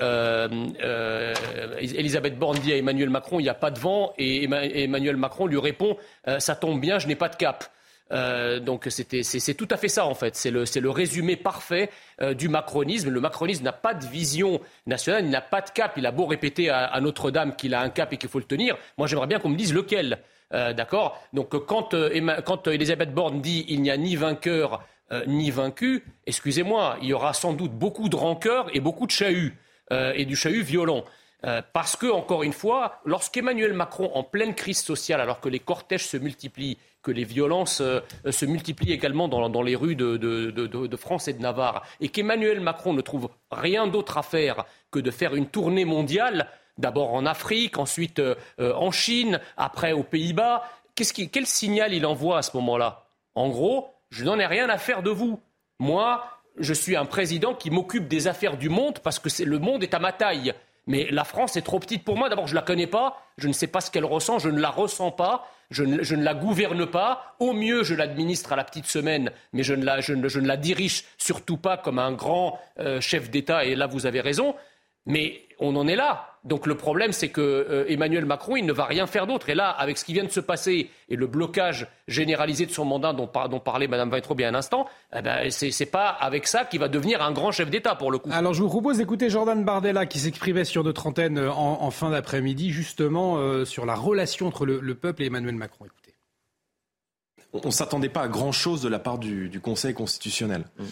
Elisabeth 1.81 2.39
Borne 2.39 2.59
dit 2.59 2.73
à 2.73 2.77
Emmanuel 2.77 3.11
Macron, 3.11 3.41
il 3.41 3.45
n'y 3.45 3.49
a 3.49 3.55
pas 3.55 3.71
de 3.71 3.79
vent, 3.79 4.15
et 4.17 4.45
Emmanuel 4.45 5.17
Macron 5.17 5.47
lui 5.47 5.59
répond, 5.59 5.97
ça 6.39 6.55
tombe 6.55 6.81
bien, 6.81 6.99
je 6.99 7.09
n'ai 7.09 7.17
pas 7.17 7.29
de 7.29 7.37
cap. 7.37 7.65
Euh, 8.13 8.61
donc 8.61 8.87
c'est 8.91 9.55
tout 9.55 9.69
à 9.71 9.77
fait 9.77 9.89
ça 9.89 10.07
en 10.07 10.15
fait. 10.15 10.37
C'est 10.37 10.51
le, 10.51 10.91
résumé 10.91 11.37
parfait 11.37 11.91
euh, 12.21 12.35
du 12.35 12.49
macronisme. 12.49 13.11
Le 13.11 13.21
macronisme 13.21 13.65
n'a 13.65 13.73
pas 13.73 13.95
de 13.95 14.07
vision 14.07 14.61
nationale, 14.87 15.25
il 15.25 15.31
n'a 15.31 15.41
pas 15.41 15.61
de 15.61 15.71
cap. 15.71 15.95
Il 15.97 16.07
a 16.07 16.13
beau 16.13 16.27
répéter 16.27 16.71
à, 16.71 16.99
Notre-Dame 17.01 17.57
qu'il 17.57 17.75
a 17.75 17.81
un 17.81 17.91
cap 17.91 18.13
et 18.13 18.17
qu'il 18.17 18.29
faut 18.29 18.39
le 18.39 18.45
tenir. 18.45 18.77
Moi 18.99 19.07
j'aimerais 19.07 19.27
bien 19.27 19.39
qu'on 19.39 19.49
me 19.49 19.57
dise 19.57 19.75
lequel. 19.75 20.19
Euh, 20.55 20.73
d'accord? 20.73 21.21
Donc 21.33 21.51
quand, 21.67 21.95
quand 22.45 22.69
Elisabeth 22.69 23.13
Borne 23.13 23.41
dit 23.41 23.67
il 23.69 23.83
n'y 23.83 23.91
a 23.91 23.97
ni 23.97 24.15
vainqueur 24.15 24.85
ni 25.27 25.51
vaincu, 25.51 26.05
excusez-moi, 26.27 26.97
il 27.01 27.09
y 27.09 27.12
aura 27.12 27.33
sans 27.33 27.53
doute 27.53 27.73
beaucoup 27.73 28.09
de 28.09 28.16
rancœur 28.16 28.69
et 28.74 28.81
beaucoup 28.81 29.07
de 29.07 29.12
chahut 29.12 29.57
et 29.91 30.24
du 30.24 30.35
chahut 30.35 30.62
violent. 30.62 31.05
parce 31.73 31.95
que, 31.95 32.11
encore 32.11 32.43
une 32.43 32.53
fois, 32.53 33.01
lorsqu'Emmanuel 33.05 33.73
Macron, 33.73 34.11
en 34.15 34.24
pleine 34.24 34.55
crise 34.55 34.83
sociale, 34.83 35.20
alors 35.20 35.41
que 35.41 35.49
les 35.49 35.61
cortèges 35.61 36.07
se 36.07 36.16
multiplient, 36.16 36.77
que 37.07 37.12
les 37.12 37.24
violences 37.24 37.81
euh, 37.81 38.01
se 38.31 38.45
multiplient 38.47 38.93
également 38.93 39.28
dans, 39.28 39.62
les 39.62 39.77
rues 39.77 39.95
de, 39.95 40.97
France 40.97 41.28
et 41.28 41.35
de 41.35 41.41
Navarre, 41.41 41.87
et 42.01 42.09
qu'Emmanuel 42.09 42.59
Macron 42.59 42.93
ne 42.95 43.01
trouve 43.01 43.28
rien 43.53 43.87
d'autre 43.87 44.19
à 44.19 44.24
faire 44.24 44.65
que 44.91 44.99
de 44.99 45.12
faire 45.12 45.37
une 45.37 45.47
tournée 45.47 45.85
mondiale, 45.85 46.49
d'abord 46.78 47.15
en 47.15 47.24
Afrique, 47.24 47.78
ensuite 47.78 48.19
euh, 48.19 48.35
en 48.59 48.91
Chine, 48.91 49.41
après 49.57 49.93
aux 49.93 50.03
Pays-Bas, 50.03 50.65
quel 50.97 51.47
signal 51.47 51.95
il 51.95 52.05
envoie 52.07 52.39
à 52.39 52.43
ce 52.43 52.57
moment-là? 52.57 53.07
En 53.37 53.51
gros, 53.51 53.89
je 54.11 54.24
n'en 54.24 54.39
ai 54.39 54.47
rien 54.47 54.69
à 54.69 54.78
faire 54.78 55.03
de 55.03 55.11
vous. 55.11 55.41
Moi, 55.78 56.24
je 56.59 56.73
suis 56.73 56.97
un 56.97 57.05
président 57.05 57.55
qui 57.55 57.70
m'occupe 57.70 58.09
des 58.09 58.28
affaires 58.28 58.57
du 58.57 58.69
monde 58.69 58.99
parce 59.01 59.19
que 59.19 59.28
le 59.43 59.59
monde 59.59 59.83
est 59.83 59.95
à 59.95 59.99
ma 59.99 60.12
taille. 60.12 60.55
Mais 60.87 61.09
la 61.11 61.24
France 61.24 61.57
est 61.57 61.62
trop 61.62 61.81
petite 61.81 62.05
pour 62.05 62.16
moi. 62.16 62.28
D'abord, 62.28 62.47
je 62.47 62.53
ne 62.53 62.61
la 62.61 62.62
connais 62.62 62.87
pas, 62.87 63.20
je 63.39 63.49
ne 63.49 63.53
sais 63.53 63.66
pas 63.66 63.81
ce 63.81 63.91
qu'elle 63.91 64.05
ressent, 64.05 64.39
je 64.39 64.49
ne 64.49 64.61
la 64.61 64.70
ressens 64.70 65.11
pas, 65.11 65.51
je 65.70 65.83
ne, 65.83 66.23
la 66.23 66.35
gouverne 66.35 66.87
pas. 66.87 67.35
Au 67.41 67.53
mieux, 67.53 67.83
je 67.83 67.95
l'administre 67.95 68.53
à 68.53 68.57
la 68.57 68.62
petite 68.62 68.87
semaine, 68.87 69.33
mais 69.53 69.65
je 69.65 69.74
ne 69.74 69.85
la, 69.85 70.57
dirige 70.57 71.05
surtout 71.19 71.57
pas 71.57 71.77
comme 71.77 71.99
un 71.99 72.12
grand 72.12 72.61
euh, 72.78 73.01
chef 73.01 73.31
d'État. 73.31 73.65
Et 73.65 73.74
là, 73.74 73.89
vous 73.89 74.07
avez 74.07 74.20
raison. 74.20 74.55
Mais 75.07 75.43
on 75.59 75.74
en 75.77 75.87
est 75.87 75.97
là. 75.97 76.33
Donc 76.45 76.66
le 76.66 76.77
problème, 76.77 77.12
c'est 77.12 77.28
que 77.28 77.41
euh, 77.41 77.85
Emmanuel 77.89 78.24
Macron, 78.24 78.57
il 78.57 78.66
ne 78.66 78.73
va 78.73 78.85
rien 78.85 79.07
faire 79.07 79.27
d'autre. 79.27 79.49
Et 79.49 79.55
là, 79.55 79.70
avec 79.70 79.99
ce 79.99 80.05
qui 80.05 80.12
vient 80.12 80.24
de 80.24 80.31
se 80.31 80.41
passer 80.41 80.91
et 81.09 81.16
le 81.16 81.27
blocage 81.27 81.89
généralisé 82.07 82.66
de 82.66 82.70
son 82.70 82.85
mandat 82.85 83.12
dont, 83.12 83.27
parlait 83.27 83.89
Mme 83.89 84.11
Weitraub 84.11 84.39
il 84.39 84.43
y 84.43 84.47
a 84.47 84.49
un 84.49 84.55
instant, 84.55 84.87
eh 85.16 85.23
ben, 85.23 85.51
ce 85.51 85.66
n'est 85.66 85.91
pas 85.91 86.09
avec 86.09 86.47
ça 86.47 86.65
qu'il 86.65 86.78
va 86.78 86.89
devenir 86.89 87.23
un 87.23 87.33
grand 87.33 87.51
chef 87.51 87.69
d'État 87.69 87.97
pour 87.97 88.12
le 88.12 88.19
coup. 88.19 88.31
Alors 88.33 88.55
je 88.55 88.62
vous 88.62 88.69
propose 88.69 88.99
d'écouter 88.99 89.28
Jordan 89.28 89.65
Bardella 89.65 90.07
qui 90.07 90.20
s'exprimait 90.20 90.65
sur 90.65 90.85
notre 90.85 91.07
antenne 91.07 91.39
euh, 91.39 91.51
en, 91.51 91.91
fin 91.91 92.11
d'après-midi, 92.11 92.70
justement 92.70 93.39
euh, 93.39 93.65
sur 93.65 93.87
la 93.87 93.95
relation 93.95 94.47
entre 94.47 94.66
le, 94.66 94.95
peuple 94.95 95.23
et 95.23 95.27
Emmanuel 95.27 95.57
Macron. 95.57 95.87
Écoutez. 95.87 96.15
On 97.53 97.69
ne 97.69 97.73
s'attendait 97.73 98.09
pas 98.09 98.23
à 98.23 98.28
grand-chose 98.28 98.83
de 98.83 98.89
la 98.89 98.99
part 98.99 99.19
du, 99.19 99.61
Conseil 99.61 99.95
constitutionnel. 99.95 100.65
Mm 100.78 100.85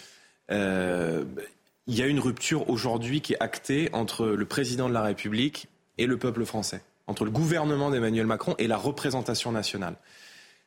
il 1.87 1.95
y 1.95 2.01
a 2.01 2.07
une 2.07 2.19
rupture 2.19 2.69
aujourd'hui 2.69 3.21
qui 3.21 3.33
est 3.33 3.41
actée 3.41 3.89
entre 3.93 4.25
le 4.25 4.45
président 4.45 4.89
de 4.89 4.93
la 4.93 5.01
République 5.01 5.67
et 5.97 6.07
le 6.07 6.17
peuple 6.17 6.45
français, 6.45 6.81
entre 7.07 7.25
le 7.25 7.31
gouvernement 7.31 7.91
d'Emmanuel 7.91 8.25
Macron 8.25 8.55
et 8.57 8.67
la 8.67 8.77
représentation 8.77 9.51
nationale. 9.51 9.95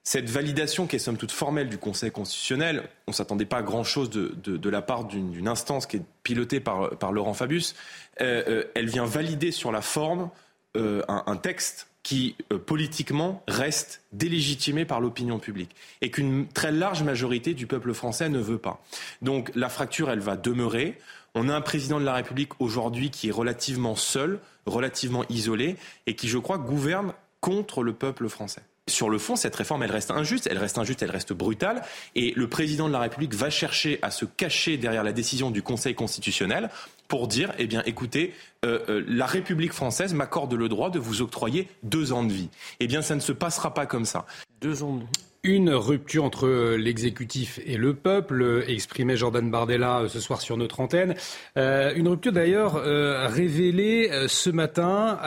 Cette 0.05 0.31
validation 0.31 0.87
qui 0.87 0.97
est 0.97 1.01
somme 1.01 1.19
toute 1.19 1.33
formelle 1.33 1.69
du 1.69 1.77
Conseil 1.77 2.11
constitutionnel, 2.11 2.89
on 3.07 3.11
ne 3.11 3.15
s'attendait 3.15 3.45
pas 3.45 3.59
à 3.59 3.63
grand-chose 3.63 4.09
de, 4.09 4.71
la 4.71 4.81
part 4.81 5.05
d'une 5.05 5.49
instance 5.49 5.87
qui 5.87 5.99
est 5.99 6.03
pilotée 6.23 6.61
par, 6.61 7.13
Laurent 7.13 7.35
Fabius, 7.35 7.75
euh, 8.21 8.43
euh, 8.49 8.65
elle 8.75 8.89
vient 8.89 9.05
valider 9.05 9.53
sur 9.53 9.71
la 9.71 9.83
forme 9.83 10.31
euh, 10.77 11.03
un, 11.09 11.37
texte 11.37 11.89
qui, 12.09 12.37
politiquement, 12.65 13.43
reste 13.49 14.01
délégitimé 14.13 14.87
par 14.87 14.99
l'opinion 14.99 15.39
publique 15.39 15.77
et 16.01 16.11
qu'une 16.11 16.49
très 16.49 16.73
large 16.73 17.03
majorité 17.03 17.53
du 17.53 17.67
peuple 17.67 17.93
français 17.93 18.31
ne 18.31 18.39
veut 18.39 18.57
pas. 18.57 18.83
Donc 19.21 19.51
la 19.55 19.69
fracture, 19.69 20.09
elle 20.09 20.21
va 20.21 20.39
demeurer. 20.39 20.97
On 21.35 21.51
a 21.51 21.55
un 21.55 21.61
président 21.61 22.01
de 22.01 22.07
la 22.07 22.15
République 22.15 22.59
aujourd'hui 22.63 23.11
qui 23.11 23.29
est 23.29 23.31
relativement 23.31 23.95
seul, 23.95 24.41
relativement 24.65 25.27
isolé 25.29 25.77
et 26.07 26.15
qui, 26.15 26.29
je 26.29 26.39
crois, 26.39 26.57
gouverne 26.57 27.13
contre 27.43 27.83
le 27.83 27.93
peuple 27.93 28.31
français. 28.31 28.63
Sur 28.87 29.11
le 29.11 29.19
fond, 29.19 29.37
cette 29.37 29.55
réforme, 29.55 29.83
elle 29.83 29.91
reste 29.91 30.11
injuste, 30.11 30.49
elle 30.51 30.57
reste 30.57 30.79
injuste, 30.79 31.03
elle 31.03 31.11
reste 31.11 31.35
brutale, 31.35 31.83
et 32.15 32.33
le 32.35 32.49
président 32.49 32.89
de 32.89 32.95
la 32.95 33.01
République 33.01 33.35
va 33.35 33.51
chercher 33.51 33.99
à 34.01 34.11
se 34.11 34.25
cacher 34.25 34.79
derrière 34.79 35.05
la 35.05 35.13
décision 35.13 35.51
du 35.51 35.61
Conseil 35.61 35.95
constitutionnel 35.95 36.71
pour 37.09 37.27
dire, 37.27 37.53
eh 37.59 37.67
bien, 37.67 37.83
écoutez, 37.87 38.35
euh, 38.65 38.81
euh, 38.89 39.05
la 39.09 39.27
République 39.27 39.73
française 39.73 40.13
m'accorde 40.13 40.53
le 40.53 40.69
droit 40.69 40.91
de 40.91 40.99
vous 40.99 41.23
octroyer 41.23 41.67
deux 41.83 42.13
ans 42.13 42.23
de 42.23 42.33
vie. 42.33 42.51
Eh 42.81 42.87
bien, 42.87 43.01
ça 43.01 43.15
ne 43.15 43.21
se 43.21 43.33
passera 43.33 43.73
pas 43.73 43.87
comme 43.87 44.05
ça. 44.05 44.27
Deux 44.61 44.83
ans 44.83 44.97
de 44.97 45.01
vie. 45.01 45.07
Une 45.45 45.71
rupture 45.71 46.25
entre 46.25 46.49
l'exécutif 46.77 47.61
et 47.65 47.77
le 47.77 47.95
peuple, 47.95 48.65
exprimait 48.67 49.17
Jordan 49.17 49.49
Bardella 49.51 50.01
euh, 50.01 50.09
ce 50.09 50.21
soir 50.21 50.41
sur 50.43 50.57
notre 50.57 50.81
antenne. 50.81 51.15
une 51.57 52.09
rupture 52.09 52.33
d'ailleurs 52.33 52.75
révélée 52.75 54.11
ce 54.27 54.51
matin 54.51 55.19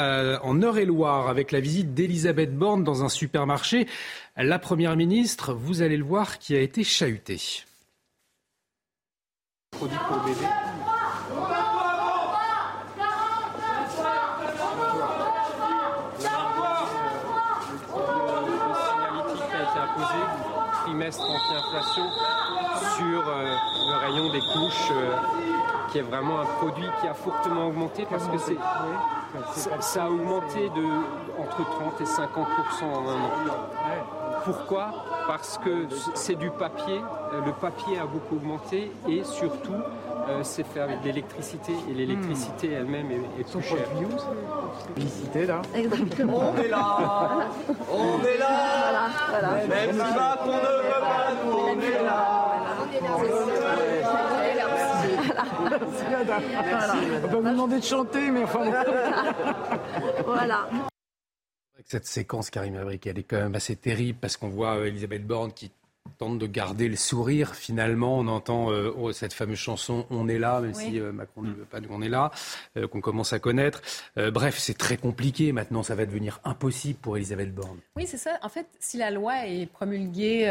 en 0.44 0.62
Eure-et-Loire 0.62 1.30
avec 1.30 1.52
la 1.52 1.62
visite 1.62 1.94
d'Elisabeth 1.94 2.56
Borne 2.56 2.84
dans 2.84 3.04
un 3.04 3.10
supermarché. 3.10 3.88
La 4.36 4.60
Première 4.60 4.96
ministre, 4.96 5.54
vous 5.54 5.82
allez 5.82 5.98
le 5.98 6.04
voir, 6.04 6.38
qui 6.40 6.56
a 6.56 6.60
été 6.60 6.84
chahutée. 6.84 7.64
Produit 9.72 9.98
pour 10.08 10.20
bébé. 10.24 10.46
Anti-inflation 21.10 22.04
sur 22.98 23.28
euh, 23.28 23.56
le 23.90 23.98
rayon 23.98 24.32
des 24.32 24.40
couches, 24.40 24.92
euh, 24.92 25.18
qui 25.92 25.98
est 26.00 26.04
vraiment 26.04 26.42
un 26.42 26.46
produit 26.46 26.86
qui 27.00 27.08
a 27.08 27.14
fortement 27.14 27.68
augmenté 27.68 28.06
parce 28.10 28.28
que 28.28 28.38
c'est, 28.38 28.58
ça, 29.80 30.04
a 30.04 30.10
augmenté 30.10 30.70
de 30.70 31.42
entre 31.42 31.64
30 31.70 32.02
et 32.02 32.04
50% 32.04 32.84
en 32.84 33.10
un 33.10 33.16
an. 33.16 34.21
Pourquoi 34.46 34.92
Parce 35.28 35.58
que 35.58 35.88
c'est 36.16 36.36
du 36.36 36.50
papier, 36.50 37.00
euh, 37.34 37.42
le 37.46 37.52
papier 37.54 38.00
a 38.00 38.06
beaucoup 38.06 38.36
augmenté 38.36 38.92
et 39.08 39.24
surtout 39.24 39.74
c'est 40.44 40.66
fait 40.66 40.80
avec 40.80 41.02
de 41.02 41.08
l'électricité 41.08 41.74
et 41.90 41.94
l'électricité 41.94 42.70
hmm. 42.70 42.74
elle-même 42.74 43.12
est, 43.12 43.42
est, 43.42 43.52
plus 43.52 43.62
chère. 43.62 43.90
Publicité 44.96 45.46
là. 45.46 45.62
On 45.74 46.58
est 46.58 46.68
là, 46.68 46.98
on 47.92 48.26
est 48.26 48.38
là, 48.38 49.10
voilà, 49.30 49.50
même 49.68 49.92
si 49.92 49.98
qu'on 49.98 50.48
ne 50.48 50.62
veut 50.78 51.02
pas, 51.02 51.32
nous 51.44 51.52
on 51.52 51.82
est 51.82 52.04
là. 52.04 52.52
On 57.24 57.28
peut 57.28 57.38
vous 57.38 57.50
demander 57.50 57.80
de 57.80 57.84
chanter, 57.84 58.32
mais 58.32 58.44
enfin. 58.44 58.60
voilà. 60.26 60.68
Cette 61.86 62.06
séquence, 62.06 62.50
Karim 62.50 62.76
Abrik, 62.76 63.06
elle 63.08 63.20
est 63.20 63.24
quand 63.24 63.38
même 63.38 63.56
assez 63.56 63.76
terrible 63.76 64.20
parce 64.20 64.38
qu'on 64.38 64.50
voit 64.50 64.78
euh, 64.78 64.86
Elisabeth 64.86 65.26
Borne 65.26 65.52
qui 65.54 65.72
tente 66.18 66.38
de 66.38 66.48
garder 66.48 66.88
le 66.88 66.96
sourire. 66.96 67.56
Finalement, 67.56 68.18
on 68.18 68.28
entend 68.28 68.72
euh, 68.72 68.94
oh, 68.96 69.12
cette 69.12 69.34
fameuse 69.34 69.58
chanson 69.58 70.06
"On 70.10 70.28
est 70.28 70.38
là", 70.38 70.62
même 70.62 70.74
si 70.74 71.00
euh, 71.00 71.12
Macron 71.12 71.42
ne 71.42 71.52
veut 71.52 71.66
pas 71.66 71.82
qu'on 71.82 72.02
est 72.02 72.10
là, 72.10 72.32
euh, 72.78 72.88
qu'on 72.88 73.02
commence 73.02 73.34
à 73.34 73.40
connaître. 73.40 73.82
bref, 74.16 74.58
c'est 74.58 74.78
très 74.78 74.98
compliqué. 74.98 75.52
Maintenant, 75.52 75.84
ça 75.84 75.96
va 75.96 76.06
devenir 76.06 76.40
impossible 76.44 77.00
pour 77.00 77.18
Elisabeth 77.18 77.54
Borne. 77.54 77.80
Oui, 77.96 78.06
c'est 78.08 78.18
ça. 78.18 78.38
En 78.42 78.50
fait, 78.50 78.68
si 78.80 78.98
la 78.98 79.12
loi 79.12 79.48
est 79.48 79.66
promulguée, 79.66 80.48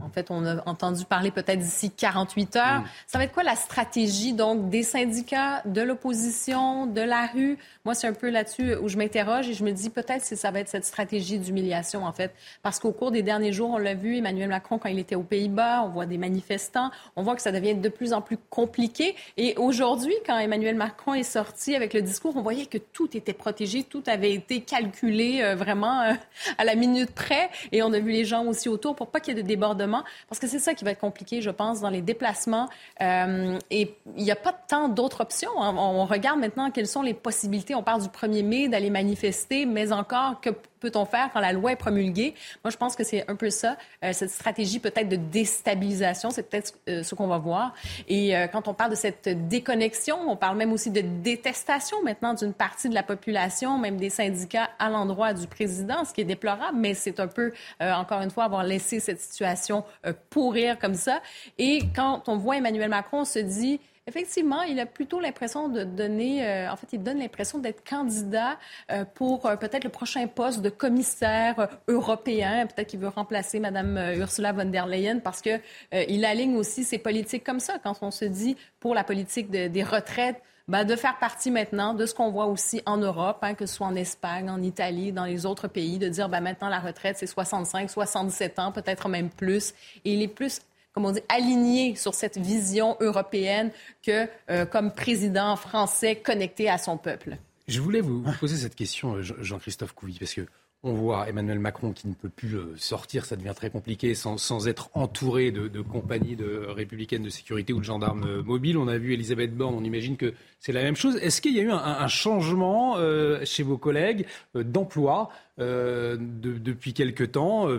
en 0.00 0.08
fait, 0.10 0.30
on 0.30 0.44
a 0.46 0.62
entendu 0.68 1.04
parler 1.04 1.30
peut-être 1.30 1.58
d'ici 1.58 1.90
48 1.90 2.56
heures. 2.56 2.80
Mm. 2.80 2.84
Ça 3.06 3.18
va 3.18 3.24
être 3.24 3.32
quoi 3.32 3.42
la 3.42 3.56
stratégie 3.56 4.32
donc 4.32 4.70
des 4.70 4.82
syndicats, 4.82 5.62
de 5.64 5.82
l'opposition, 5.82 6.86
de 6.86 7.00
la 7.00 7.26
rue? 7.26 7.58
Moi, 7.84 7.94
c'est 7.94 8.06
un 8.06 8.12
peu 8.12 8.30
là-dessus 8.30 8.76
où 8.76 8.88
je 8.88 8.96
m'interroge 8.96 9.48
et 9.48 9.54
je 9.54 9.64
me 9.64 9.72
dis 9.72 9.90
peut-être 9.90 10.28
que 10.28 10.36
ça 10.36 10.50
va 10.50 10.60
être 10.60 10.68
cette 10.68 10.84
stratégie 10.84 11.38
d'humiliation 11.38 12.04
en 12.04 12.12
fait, 12.12 12.32
parce 12.62 12.78
qu'au 12.78 12.92
cours 12.92 13.10
des 13.10 13.22
derniers 13.22 13.52
jours, 13.52 13.70
on 13.70 13.78
l'a 13.78 13.94
vu, 13.94 14.16
Emmanuel 14.16 14.48
Macron 14.48 14.71
quand 14.78 14.88
il 14.88 14.98
était 14.98 15.14
aux 15.14 15.22
Pays-Bas, 15.22 15.82
on 15.84 15.88
voit 15.88 16.06
des 16.06 16.18
manifestants, 16.18 16.90
on 17.16 17.22
voit 17.22 17.34
que 17.34 17.42
ça 17.42 17.52
devient 17.52 17.74
de 17.74 17.88
plus 17.88 18.12
en 18.12 18.20
plus 18.20 18.38
compliqué. 18.50 19.14
Et 19.36 19.54
aujourd'hui, 19.56 20.14
quand 20.26 20.38
Emmanuel 20.38 20.76
Macron 20.76 21.14
est 21.14 21.22
sorti 21.22 21.74
avec 21.74 21.94
le 21.94 22.02
discours, 22.02 22.36
on 22.36 22.42
voyait 22.42 22.66
que 22.66 22.78
tout 22.78 23.16
était 23.16 23.32
protégé, 23.32 23.82
tout 23.82 24.02
avait 24.06 24.32
été 24.32 24.60
calculé 24.60 25.40
euh, 25.42 25.54
vraiment 25.54 26.02
euh, 26.02 26.12
à 26.58 26.64
la 26.64 26.74
minute 26.74 27.12
près. 27.12 27.50
Et 27.72 27.82
on 27.82 27.92
a 27.92 27.98
vu 27.98 28.10
les 28.12 28.24
gens 28.24 28.44
aussi 28.46 28.68
autour 28.68 28.96
pour 28.96 29.08
pas 29.08 29.20
qu'il 29.20 29.36
y 29.36 29.38
ait 29.38 29.42
de 29.42 29.46
débordement, 29.46 30.04
parce 30.28 30.38
que 30.38 30.46
c'est 30.46 30.58
ça 30.58 30.74
qui 30.74 30.84
va 30.84 30.92
être 30.92 31.00
compliqué, 31.00 31.40
je 31.40 31.50
pense, 31.50 31.80
dans 31.80 31.90
les 31.90 32.02
déplacements. 32.02 32.68
Euh, 33.00 33.58
et 33.70 33.94
il 34.16 34.24
n'y 34.24 34.30
a 34.30 34.36
pas 34.36 34.52
tant 34.52 34.88
d'autres 34.88 35.20
options. 35.20 35.62
Hein. 35.62 35.74
On 35.76 36.04
regarde 36.04 36.40
maintenant 36.40 36.70
quelles 36.70 36.86
sont 36.86 37.02
les 37.02 37.14
possibilités. 37.14 37.74
On 37.74 37.82
parle 37.82 38.02
du 38.02 38.08
1er 38.08 38.44
mai, 38.44 38.68
d'aller 38.68 38.90
manifester, 38.90 39.66
mais 39.66 39.92
encore, 39.92 40.40
que 40.40 40.50
peut-on 40.82 41.04
faire 41.06 41.30
quand 41.32 41.40
la 41.40 41.52
loi 41.52 41.72
est 41.72 41.76
promulguée? 41.76 42.34
Moi, 42.62 42.70
je 42.70 42.76
pense 42.76 42.96
que 42.96 43.04
c'est 43.04 43.28
un 43.30 43.36
peu 43.36 43.48
ça, 43.50 43.76
euh, 44.04 44.12
cette 44.12 44.30
stratégie 44.30 44.80
peut-être 44.80 45.08
de 45.08 45.16
déstabilisation, 45.16 46.30
c'est 46.30 46.42
peut-être 46.42 46.74
euh, 46.88 47.02
ce 47.02 47.14
qu'on 47.14 47.28
va 47.28 47.38
voir. 47.38 47.74
Et 48.08 48.36
euh, 48.36 48.48
quand 48.48 48.68
on 48.68 48.74
parle 48.74 48.90
de 48.90 48.96
cette 48.96 49.28
déconnexion, 49.48 50.18
on 50.28 50.36
parle 50.36 50.56
même 50.56 50.72
aussi 50.72 50.90
de 50.90 51.00
détestation 51.00 52.02
maintenant 52.02 52.34
d'une 52.34 52.52
partie 52.52 52.88
de 52.88 52.94
la 52.94 53.02
population, 53.02 53.78
même 53.78 53.96
des 53.96 54.10
syndicats 54.10 54.68
à 54.78 54.90
l'endroit 54.90 55.32
du 55.32 55.46
président, 55.46 56.04
ce 56.04 56.12
qui 56.12 56.20
est 56.20 56.24
déplorable, 56.24 56.76
mais 56.76 56.94
c'est 56.94 57.20
un 57.20 57.28
peu, 57.28 57.52
encore 57.80 58.20
une 58.22 58.30
fois, 58.30 58.44
avoir 58.44 58.64
laissé 58.64 59.00
cette 59.00 59.20
situation 59.20 59.84
pourrir 60.30 60.78
comme 60.78 60.94
ça. 60.94 61.20
Et 61.58 61.80
quand 61.94 62.28
on 62.28 62.36
voit 62.36 62.56
Emmanuel 62.56 62.90
Macron, 62.90 63.20
on 63.20 63.24
se 63.24 63.38
dit, 63.38 63.80
Effectivement, 64.08 64.62
il 64.62 64.80
a 64.80 64.86
plutôt 64.86 65.20
l'impression 65.20 65.68
de 65.68 65.84
donner, 65.84 66.44
euh, 66.44 66.72
en 66.72 66.74
fait, 66.74 66.88
il 66.92 67.02
donne 67.04 67.20
l'impression 67.20 67.58
d'être 67.58 67.88
candidat 67.88 68.58
euh, 68.90 69.04
pour 69.04 69.46
euh, 69.46 69.54
peut-être 69.54 69.84
le 69.84 69.90
prochain 69.90 70.26
poste 70.26 70.60
de 70.60 70.70
commissaire 70.70 71.68
européen. 71.86 72.66
Peut-être 72.66 72.88
qu'il 72.88 72.98
veut 72.98 73.08
remplacer 73.08 73.60
Mme 73.60 74.14
Ursula 74.16 74.52
von 74.52 74.64
der 74.64 74.86
Leyen 74.86 75.20
parce 75.20 75.40
que 75.40 75.60
il 75.92 76.24
aligne 76.24 76.56
aussi 76.56 76.82
ses 76.82 76.98
politiques 76.98 77.44
comme 77.44 77.60
ça. 77.60 77.78
Quand 77.78 77.96
on 78.02 78.10
se 78.10 78.24
dit 78.24 78.56
pour 78.80 78.94
la 78.94 79.04
politique 79.04 79.50
des 79.50 79.84
retraites, 79.84 80.42
ben, 80.66 80.84
de 80.84 80.96
faire 80.96 81.18
partie 81.18 81.50
maintenant 81.50 81.92
de 81.94 82.06
ce 82.06 82.14
qu'on 82.14 82.30
voit 82.30 82.46
aussi 82.46 82.82
en 82.86 82.96
Europe, 82.96 83.38
hein, 83.42 83.54
que 83.54 83.66
ce 83.66 83.74
soit 83.74 83.86
en 83.86 83.96
Espagne, 83.96 84.48
en 84.48 84.62
Italie, 84.62 85.12
dans 85.12 85.24
les 85.24 85.44
autres 85.44 85.68
pays, 85.68 85.98
de 85.98 86.08
dire 86.08 86.28
ben, 86.28 86.40
maintenant 86.40 86.68
la 86.68 86.78
retraite 86.78 87.16
c'est 87.18 87.26
65, 87.26 87.90
77 87.90 88.58
ans, 88.58 88.72
peut-être 88.72 89.08
même 89.08 89.30
plus. 89.30 89.74
Et 90.04 90.14
il 90.14 90.22
est 90.22 90.28
plus 90.28 90.60
comme 90.92 91.06
on 91.06 91.12
dit, 91.12 91.22
aligné 91.28 91.96
sur 91.96 92.14
cette 92.14 92.38
vision 92.38 92.96
européenne 93.00 93.70
que 94.02 94.28
euh, 94.50 94.66
comme 94.66 94.92
président 94.92 95.56
français 95.56 96.16
connecté 96.16 96.68
à 96.68 96.78
son 96.78 96.96
peuple. 96.96 97.36
Je 97.68 97.80
voulais 97.80 98.00
vous 98.00 98.24
poser 98.40 98.56
cette 98.56 98.74
question, 98.74 99.14
euh, 99.14 99.22
Jean-Christophe 99.22 99.92
Couvi, 99.92 100.18
parce 100.18 100.34
que 100.34 100.46
on 100.84 100.94
voit 100.94 101.28
Emmanuel 101.28 101.60
Macron 101.60 101.92
qui 101.92 102.08
ne 102.08 102.12
peut 102.12 102.28
plus 102.28 102.56
euh, 102.56 102.74
sortir, 102.76 103.24
ça 103.24 103.36
devient 103.36 103.52
très 103.54 103.70
compliqué, 103.70 104.16
sans, 104.16 104.36
sans 104.36 104.66
être 104.66 104.90
entouré 104.94 105.52
de, 105.52 105.80
compagnies 105.80 106.34
de 106.34 106.66
républicaines 106.68 107.22
de 107.22 107.30
sécurité 107.30 107.72
ou 107.72 107.78
de 107.78 107.84
gendarmes 107.84 108.42
mobiles. 108.42 108.76
On 108.76 108.88
a 108.88 108.98
vu 108.98 109.14
Elisabeth 109.14 109.56
Borne, 109.56 109.76
on 109.76 109.84
imagine 109.84 110.16
que 110.16 110.34
c'est 110.58 110.72
la 110.72 110.82
même 110.82 110.96
chose. 110.96 111.16
Est-ce 111.22 111.40
qu'il 111.40 111.56
y 111.56 111.60
a 111.60 111.62
eu 111.62 111.70
un, 111.70 112.08
changement 112.08 112.96
chez 113.44 113.62
vos 113.62 113.78
collègues 113.78 114.26
d'emploi 114.56 115.30
euh, 115.60 116.16
de, 116.18 116.56
depuis 116.56 116.94
quelque 116.94 117.24
temps, 117.24 117.68
euh, 117.68 117.78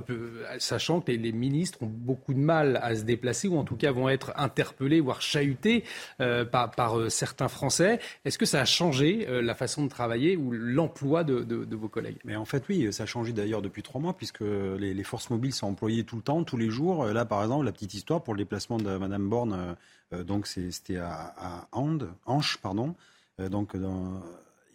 sachant 0.60 1.02
que 1.02 1.12
les, 1.12 1.32
ministres 1.32 1.82
ont 1.82 1.88
beaucoup 1.88 2.36
de 2.36 2.40
mal 2.40 2.80
à 2.84 2.96
se 2.96 3.02
déplacer 3.02 3.48
ou 3.48 3.58
en 3.58 3.64
tout 3.64 3.76
cas 3.76 3.92
vont 3.92 4.10
être 4.10 4.32
interpellés, 4.36 5.00
voire 5.00 5.24
chahutés 5.24 5.84
euh, 6.22 6.46
par, 6.46 7.10
certains 7.10 7.48
Français. 7.48 8.00
Est-ce 8.26 8.38
que 8.38 8.46
ça 8.46 8.62
a 8.62 8.66
changé 8.66 9.26
la 9.28 9.56
façon 9.56 9.84
de 9.84 9.90
travailler 9.90 10.38
ou 10.38 10.52
l'emploi 10.52 11.24
de, 11.24 11.76
vos 11.76 11.88
collègues? 11.88 12.18
Mais 12.26 12.36
en 12.36 12.46
fait, 12.46 12.64
oui, 12.70 12.94
ça 12.94 13.04
a 13.04 13.06
changé 13.08 13.34
d'ailleurs 13.34 13.64
depuis 13.64 13.82
trois 13.82 14.00
mois 14.00 14.16
puisque 14.16 14.42
les, 14.42 15.04
forces 15.04 15.32
mobiles 15.32 15.54
sont 15.54 15.68
employées 15.68 16.04
tout 16.04 16.16
le 16.16 16.22
temps, 16.22 16.44
tous 16.44 16.58
les 16.58 16.70
jours. 16.70 17.06
Là, 17.06 17.26
par 17.26 17.42
exemple, 17.42 17.66
la 17.66 17.72
petite 17.72 17.96
histoire 17.96 18.22
pour 18.22 18.36
le 18.36 18.38
déplacement 18.38 18.78
de 18.78 18.98
Madame 18.98 19.28
Borne, 19.28 19.76
donc 20.12 20.46
c'était 20.46 20.98
à, 20.98 21.34
à 21.38 21.68
Ande, 21.72 22.10
Anche, 22.26 22.58
pardon. 22.58 22.96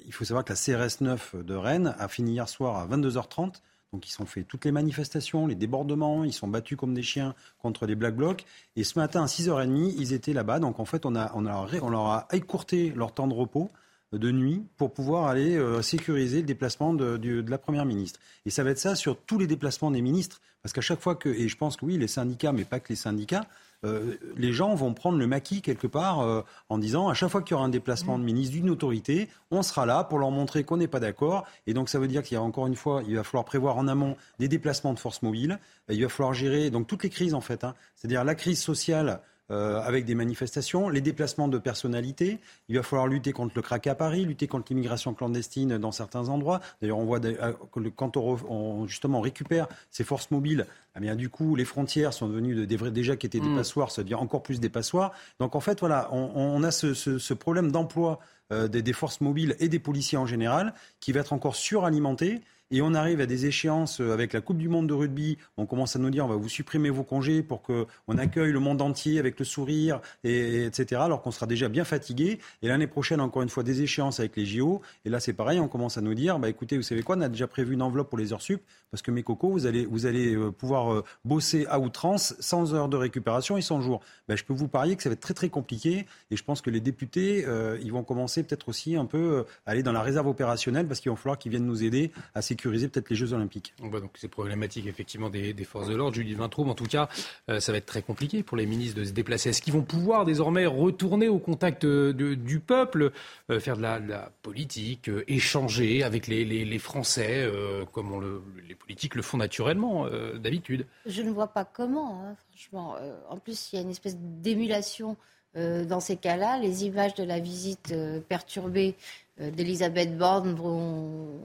Il 0.09 0.15
faut 0.15 0.25
savoir 0.25 0.45
que 0.45 0.53
la 0.53 0.57
CRS 0.57 1.03
9 1.03 1.37
de 1.45 1.55
Rennes 1.55 1.95
a 1.99 2.09
fini 2.09 2.33
hier 2.33 2.49
soir 2.49 2.77
à 2.77 2.87
22h30. 2.89 3.61
Donc 3.93 4.09
ils 4.09 4.23
ont 4.23 4.27
fait 4.27 4.43
toutes 4.43 4.65
les 4.65 4.73
manifestations, 4.73 5.47
les 5.47 5.55
débordements, 5.55 6.25
ils 6.25 6.33
sont 6.33 6.49
battus 6.49 6.77
comme 6.77 6.95
des 6.95 7.03
chiens 7.03 7.35
contre 7.59 7.87
les 7.87 7.95
Black 7.95 8.17
Blocs. 8.17 8.45
Et 8.77 8.85
ce 8.85 8.99
matin 8.99 9.23
à 9.23 9.27
6h30, 9.27 9.95
ils 9.97 10.13
étaient 10.15 10.33
là-bas. 10.33 10.61
Donc 10.61 10.81
en 10.81 10.85
fait, 10.85 11.07
on, 11.07 11.15
a, 11.15 11.31
on, 11.35 11.47
a, 11.47 11.69
on 11.83 11.91
leur 11.91 12.07
a 12.07 12.29
écourté 12.33 12.93
leur 12.97 13.13
temps 13.13 13.27
de 13.27 13.35
repos 13.35 13.71
de 14.13 14.31
nuit 14.31 14.65
pour 14.79 14.93
pouvoir 14.93 15.27
aller 15.27 15.57
euh, 15.57 15.83
sécuriser 15.83 16.39
le 16.39 16.47
déplacement 16.47 16.95
de, 16.95 17.19
de, 17.19 17.43
de, 17.43 17.51
la 17.51 17.59
Première 17.59 17.85
ministre. 17.85 18.21
Et 18.47 18.51
ça 18.51 18.65
va 18.65 18.71
être 18.71 18.79
ça 18.79 18.95
sur 18.95 19.19
tous 19.19 19.39
les 19.39 19.47
déplacements 19.47 19.91
des 19.91 20.01
ministres, 20.01 20.41
parce 20.63 20.73
qu'à 20.73 20.81
chaque 20.81 21.01
fois 21.01 21.15
que, 21.15 21.29
et 21.29 21.49
je 21.49 21.57
pense 21.57 21.77
que 21.77 21.85
oui, 21.85 21.99
les 21.99 22.09
syndicats, 22.09 22.53
mais 22.53 22.65
pas 22.65 22.81
que 22.81 22.89
les 22.89 22.97
syndicats, 22.97 23.45
euh, 23.85 24.17
les 24.37 24.53
gens 24.53 24.75
vont 24.75 24.93
prendre 24.93 25.19
le 25.19 25.27
maquis 25.27 25.63
quelque 25.63 25.87
part 25.87 26.21
euh, 26.21 26.43
en 26.69 26.79
disant 26.79 27.09
à 27.09 27.15
chaque 27.15 27.31
fois 27.31 27.43
qu'il 27.43 27.53
y 27.53 27.55
aura 27.55 27.65
un 27.65 27.69
déplacement 27.69 28.19
de 28.19 28.25
ministre 28.25 28.55
d'une 28.55 28.71
autorité, 28.71 29.29
on 29.51 29.63
sera 29.63 29.87
là 29.87 30.05
pour 30.05 30.19
leur 30.19 30.31
montrer 30.31 30.65
qu'on 30.65 30.79
n'est 30.79 30.89
pas 30.89 31.01
d'accord. 31.01 31.47
Et 31.67 31.75
donc 31.75 31.89
ça 31.89 31.99
veut 31.99 32.09
dire 32.09 32.23
qu'il 32.23 32.35
y 32.35 32.39
a 32.39 32.43
encore 32.43 32.67
une 32.67 32.77
fois, 32.77 33.03
il 33.07 33.17
va 33.17 33.23
falloir 33.23 33.45
prévoir 33.45 33.77
en 33.77 33.87
amont 33.87 34.17
des 34.39 34.49
déplacements 34.49 34.95
de 34.95 34.99
forces 34.99 35.23
mobiles. 35.23 35.59
Il 35.89 36.03
va 36.03 36.09
falloir 36.09 36.35
gérer 36.35 36.71
donc 36.71 36.87
toutes 36.87 37.05
les 37.05 37.11
crises 37.11 37.35
en 37.35 37.41
fait, 37.41 37.65
hein. 37.65 37.75
c'est-à-dire 37.95 38.25
la 38.25 38.35
crise 38.35 38.61
sociale 38.61 39.21
euh, 39.51 39.81
avec 39.81 40.05
des 40.05 40.15
manifestations, 40.15 40.89
les 40.89 41.01
déplacements 41.01 41.49
de 41.49 41.59
personnalités. 41.59 42.39
Il 42.69 42.77
va 42.77 42.83
falloir 42.83 43.07
lutter 43.07 43.33
contre 43.33 43.53
le 43.57 43.63
crack 43.63 43.87
à 43.87 43.95
Paris, 43.95 44.25
lutter 44.25 44.47
contre 44.47 44.67
l'immigration 44.71 45.15
clandestine 45.15 45.79
dans 45.79 45.93
certains 45.93 46.29
endroits. 46.29 46.61
D'ailleurs, 46.81 46.99
on 46.99 47.05
voit 47.05 47.25
euh, 47.25 47.53
que 47.73 47.89
quand 47.89 48.17
on, 48.17 48.37
on, 48.49 48.87
justement 48.87 49.21
récupère 49.21 49.67
ces 49.91 50.05
forces 50.05 50.31
mobiles, 50.31 50.67
eh 50.97 51.01
bien, 51.01 51.17
du 51.17 51.29
coup, 51.29 51.57
les 51.57 51.65
frontières 51.65 52.13
sont 52.13 52.29
devenues 52.29 52.67
de, 52.67 52.89
déjà 52.91 53.17
qui 53.17 53.27
étaient 53.27 53.41
des 53.41 53.49
mmh. 53.49 53.57
passoires, 53.57 53.91
ça 53.91 54.03
devient 54.03 54.17
encore 54.17 54.43
plus 54.43 54.61
des 54.61 54.69
passoires. 54.69 55.13
Donc, 55.39 55.55
en 55.57 55.61
fait, 55.61 55.81
voilà, 55.81 56.09
on, 56.13 56.31
on 56.35 56.63
a 56.63 56.71
ce, 56.71 56.95
ce, 56.95 57.19
ce 57.19 57.35
problème 57.35 57.73
d'emploi 57.73 58.19
euh, 58.51 58.67
des, 58.67 58.83
des 58.83 58.93
forces 58.93 59.21
mobiles 59.21 59.57
et 59.61 59.69
des 59.69 59.79
policiers 59.79 60.19
en 60.19 60.27
général 60.27 60.73
qui 61.01 61.13
va 61.13 61.21
être 61.21 61.33
encore 61.33 61.55
suralimenté 61.55 62.41
et 62.71 62.83
on 62.83 62.93
arrive 62.93 63.21
à 63.21 63.27
des 63.27 63.47
échéances 63.47 64.01
euh, 64.01 64.13
avec 64.13 64.35
la 64.35 64.43
Coupe 64.43 64.59
du 64.59 64.69
Monde 64.69 64.87
de 64.89 64.95
rugby, 64.95 65.39
on 65.57 65.65
commence 65.65 65.97
à 65.97 65.99
nous 65.99 66.11
dire 66.11 66.27
on 66.27 66.29
va 66.29 66.37
vous 66.37 66.49
supprimer 66.49 66.91
vos 66.91 67.03
congés 67.03 67.43
pour 67.43 67.63
qu'on 67.63 68.19
accueille 68.19 68.53
le 68.53 68.61
monde 68.61 68.83
entier 68.83 69.19
avec 69.19 69.39
le 69.39 69.45
sourire, 69.45 70.01
et, 70.23 70.67
etc., 70.67 71.01
alors 71.03 71.23
qu'on 71.23 71.31
sera 71.31 71.47
déjà 71.47 71.69
bien 71.69 71.85
fatigué. 71.85 72.39
Et 72.63 72.69
l'année 72.69 72.87
prochaine, 72.87 73.21
encore 73.21 73.43
une 73.43 73.49
fois, 73.49 73.63
des 73.63 73.81
échéances 73.81 74.21
avec 74.21 74.37
les 74.37 74.45
JO. 74.45 74.83
Et 75.07 75.09
là, 75.09 75.19
c'est 75.19 75.33
pareil, 75.33 75.61
on 75.61 75.69
commence 75.69 75.97
à 75.97 76.03
nous 76.03 76.15
dire, 76.15 76.39
bah, 76.39 76.49
écoutez, 76.49 76.77
vous 76.77 76.83
savez 76.83 77.03
quoi, 77.03 77.17
on 77.17 77.23
a 77.23 77.29
déjà 77.29 77.47
prévu 77.47 77.75
une 77.75 77.83
enveloppe 77.83 78.11
pour 78.11 78.19
les 78.19 78.33
heures 78.33 78.43
sup, 78.43 78.63
parce 78.91 79.03
que 79.03 79.11
mes 79.11 79.23
cocos, 79.23 79.51
vous 79.51 79.67
allez, 79.67 79.87
vous 79.87 80.05
allez 80.05 80.35
euh, 80.35 80.51
pouvoir 80.51 80.93
euh, 80.93 81.05
bosser 81.25 81.67
à 81.71 81.81
outrance, 81.81 82.35
sans 82.39 82.75
heures 82.75 82.89
de 82.89 82.97
récupération 82.97 83.57
et 83.57 83.63
sans 83.63 83.81
jours. 83.81 84.01
Bah, 84.29 84.37
je 84.37 84.45
peux 84.45 84.55
vous 84.55 84.69
parier 84.69 84.95
que 84.97 85.03
ça 85.03 85.09
va 85.09 85.15
être 85.15 85.21
très 85.21 85.35
très 85.35 85.49
compliqué. 85.49 86.07
Et 86.31 86.37
je 86.37 86.45
pense 86.45 86.61
que 86.61 86.69
les 86.69 86.81
députés, 86.81 87.47
ils 87.83 87.93
vont 87.93 88.03
commencer 88.03 88.43
peut-être 88.43 88.69
aussi 88.69 88.97
un 88.97 89.07
peu 89.07 89.45
à 89.67 89.71
aller 89.71 89.83
dans 89.83 89.93
la 89.93 90.03
réserve 90.03 90.27
opérationnelle, 90.27 90.87
parce 90.87 91.01
qu'il 91.01 91.11
va 91.11 91.17
falloir 91.17 91.39
qu'ils 91.39 91.51
viennent 91.51 91.65
nous 91.65 91.83
aider 91.83 92.13
à 92.35 92.43
sécuriser 92.43 92.58
peut-être 92.63 93.11
les 93.11 93.17
Jeux 93.17 93.33
Olympiques. 93.33 93.75
Bah 93.83 94.01
donc 94.01 94.11
c'est 94.17 94.29
problématique 94.29 94.87
effectivement 94.87 95.31
des, 95.31 95.53
des, 95.53 95.65
forces 95.65 95.89
de 95.89 95.95
l'ordre. 95.95 96.15
Julie 96.15 96.35
Vintraube, 96.35 96.69
en 96.69 96.75
tout 96.75 96.85
cas, 96.85 97.09
euh, 97.49 97.61
ça 97.61 97.73
va 97.73 97.79
être 97.79 97.87
très 97.87 98.03
compliqué 98.03 98.43
pour 98.43 98.57
les 98.57 98.67
ministres 98.67 98.99
de 98.99 99.05
se 99.05 99.13
déplacer. 99.13 99.51
Est-ce 99.51 99.63
qu'ils 99.63 99.73
vont 99.73 99.83
pouvoir 99.83 100.25
désormais 100.25 100.67
retourner 100.67 101.29
au 101.29 101.39
contact 101.39 101.85
de, 101.87 102.35
du 102.35 102.61
peuple, 102.61 103.13
euh, 103.51 103.61
faire 103.61 103.77
de 103.77 103.83
la, 103.83 104.01
de 104.01 104.09
la 104.09 104.33
politique, 104.43 105.09
euh, 105.09 105.25
échanger 105.29 106.03
avec 106.03 106.27
les, 106.27 106.45
les, 106.45 106.65
les 106.65 106.79
Français, 106.79 107.43
euh, 107.43 107.85
comme 107.93 108.13
on 108.13 108.19
le, 108.19 108.43
les 108.69 108.75
politiques 108.75 109.15
le 109.15 109.23
font 109.23 109.37
naturellement 109.37 110.07
euh, 110.07 110.39
d'habitude? 110.39 110.87
Je 111.07 111.23
ne 111.23 111.31
vois 111.31 111.49
pas 111.49 111.65
comment, 111.65 112.23
hein, 112.23 112.37
franchement. 112.49 112.97
en 113.29 113.39
plus, 113.39 113.73
il 113.73 113.77
y 113.77 113.79
a 113.79 113.83
une 113.83 113.91
espèce 113.91 114.17
d'émulation 114.19 115.17
dans 115.55 115.99
ces 115.99 116.17
cas-là. 116.17 116.59
Les 116.59 116.85
images 116.85 117.15
de 117.15 117.25
la 117.25 117.41
visite 117.41 117.93
perturbée 118.29 118.95
d'Elisabeth 119.39 120.17
Borne 120.17 120.55
vont 120.55 121.41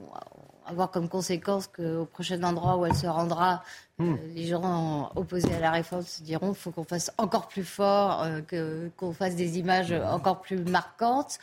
avoir 0.66 0.90
comme 0.90 1.08
conséquence 1.08 1.66
qu'au 1.66 2.06
prochain 2.06 2.42
endroit 2.42 2.76
où 2.76 2.86
elle 2.86 2.94
se 2.94 3.06
rendra, 3.06 3.62
mmh. 3.98 4.12
euh, 4.12 4.16
les 4.34 4.46
gens 4.46 5.10
opposés 5.14 5.52
à 5.54 5.60
la 5.60 5.70
réforme 5.70 6.02
se 6.02 6.22
diront 6.22 6.48
qu'il 6.48 6.62
faut 6.62 6.70
qu'on 6.70 6.84
fasse 6.84 7.12
encore 7.18 7.48
plus 7.48 7.64
fort, 7.64 8.22
euh, 8.22 8.40
que, 8.40 8.90
qu'on 8.96 9.12
fasse 9.12 9.36
des 9.36 9.58
images 9.58 9.92
encore 9.92 10.40
plus 10.40 10.58
marquantes. 10.58 11.38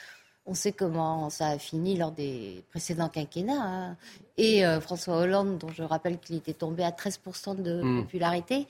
On 0.45 0.55
sait 0.55 0.71
comment 0.71 1.29
ça 1.29 1.49
a 1.49 1.57
fini 1.59 1.97
lors 1.97 2.11
des 2.11 2.63
précédents 2.71 3.09
quinquennats. 3.09 3.61
Hein. 3.61 3.97
Et 4.37 4.65
euh, 4.65 4.81
François 4.81 5.17
Hollande, 5.17 5.57
dont 5.59 5.69
je 5.69 5.83
rappelle 5.83 6.17
qu'il 6.17 6.35
était 6.35 6.53
tombé 6.53 6.83
à 6.83 6.89
13% 6.91 7.61
de 7.61 7.81
mmh. 7.81 8.03
popularité, 8.03 8.67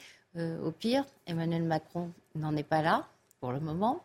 au 0.64 0.72
pire, 0.72 1.04
Emmanuel 1.28 1.64
Macron 1.64 2.10
n'en 2.36 2.56
est 2.56 2.64
pas 2.64 2.82
là 2.82 3.06
pour 3.42 3.52
le 3.52 3.60
moment. 3.60 4.02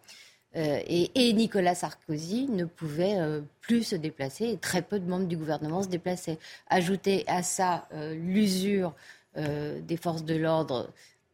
Euh, 0.56 0.80
et, 0.86 1.10
et, 1.14 1.32
Nicolas 1.34 1.74
Sarkozy 1.74 2.46
ne 2.48 2.64
pouvait 2.64 3.18
euh, 3.18 3.42
plus 3.60 3.82
se 3.82 3.96
déplacer 3.96 4.46
et 4.46 4.56
très 4.56 4.80
peu 4.80 4.98
de 4.98 5.08
membres 5.08 5.26
du 5.26 5.36
gouvernement 5.36 5.82
se 5.82 5.88
déplaçaient. 5.88 6.38
Ajouter 6.68 7.24
à 7.26 7.42
ça 7.42 7.86
euh, 7.92 8.14
l'usure 8.14 8.94
des 9.36 9.98
forces 9.98 10.24
de 10.24 10.34
l'ordre, 10.34 10.88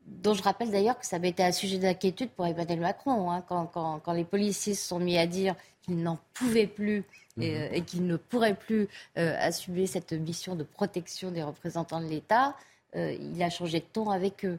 dont 0.08 0.34
je 0.34 0.42
rappelle 0.42 0.72
d'ailleurs 0.72 0.98
que 0.98 1.06
ça 1.06 1.14
avait 1.14 1.28
été 1.28 1.44
un 1.44 1.52
sujet 1.52 1.78
d'inquiétude 1.78 2.30
pour 2.30 2.44
Emmanuel 2.44 2.80
Macron, 2.80 3.30
hein, 3.30 3.44
quand, 3.48 3.66
quand, 3.66 4.00
quand, 4.00 4.12
les 4.12 4.24
policiers 4.24 4.74
se 4.74 4.88
sont 4.88 4.98
mis 4.98 5.16
à 5.16 5.28
dire 5.28 5.54
qu'ils 5.82 6.02
n'en 6.02 6.18
pouvaient 6.34 6.66
plus 6.66 7.04
et, 7.40 7.52
mmh. 7.52 7.74
et 7.74 7.80
qu'ils 7.82 8.06
ne 8.08 8.16
pourraient 8.16 8.56
plus 8.56 8.88
assumer 9.14 9.86
cette 9.86 10.10
mission 10.10 10.56
de 10.56 10.64
protection 10.64 11.30
des 11.30 11.44
représentants 11.44 12.00
de 12.00 12.08
l'État. 12.08 12.56
il 12.96 13.40
a 13.40 13.50
changé 13.50 13.78
de 13.78 13.86
ton 13.92 14.10
avec 14.10 14.44
eux. 14.44 14.58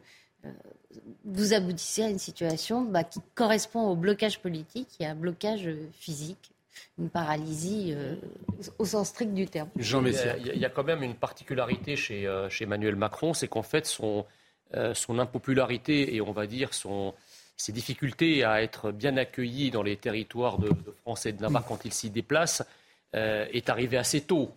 Vous 1.25 1.53
aboutissez 1.53 2.03
à 2.03 2.09
une 2.09 2.19
situation 2.19 2.81
bah, 2.81 3.03
qui 3.03 3.19
correspond 3.35 3.89
au 3.89 3.95
blocage 3.95 4.39
politique 4.39 4.89
et 4.99 5.05
à 5.05 5.11
un 5.11 5.15
blocage 5.15 5.69
physique 5.93 6.53
une 6.99 7.09
paralysie 7.09 7.93
euh, 7.95 8.15
au 8.77 8.85
sens 8.85 9.09
strict 9.09 9.33
du 9.33 9.47
terme. 9.47 9.69
Jean 9.77 10.03
il, 10.05 10.57
y 10.57 10.65
a, 10.65 10.69
quand 10.69 10.83
même 10.83 11.03
une 11.03 11.15
particularité 11.15 11.95
chez, 11.95 12.27
euh, 12.27 12.49
chez 12.49 12.65
Emmanuel 12.65 12.95
Macron, 12.95 13.33
c'est 13.33 13.47
qu'en 13.47 13.63
fait 13.63 13.85
son, 13.85 14.25
euh, 14.75 14.93
son 14.93 15.19
impopularité 15.19 16.15
et 16.15 16.21
on 16.21 16.31
va 16.31 16.45
dire 16.45 16.73
son, 16.73 17.13
ses 17.57 17.71
difficultés 17.71 18.43
à 18.43 18.61
être 18.61 18.91
bien 18.91 19.17
accueilli 19.17 19.71
dans 19.71 19.83
les 19.83 19.97
territoires 19.97 20.59
de, 20.59 20.69
France 21.01 21.25
et 21.25 21.31
de 21.31 21.41
Navarre 21.41 21.65
quand 21.65 21.85
il 21.85 21.93
s'y 21.93 22.09
déplace 22.09 22.63
est 23.15 23.69
arrivé 23.69 23.95
assez 23.95 24.21
tôt. 24.21 24.51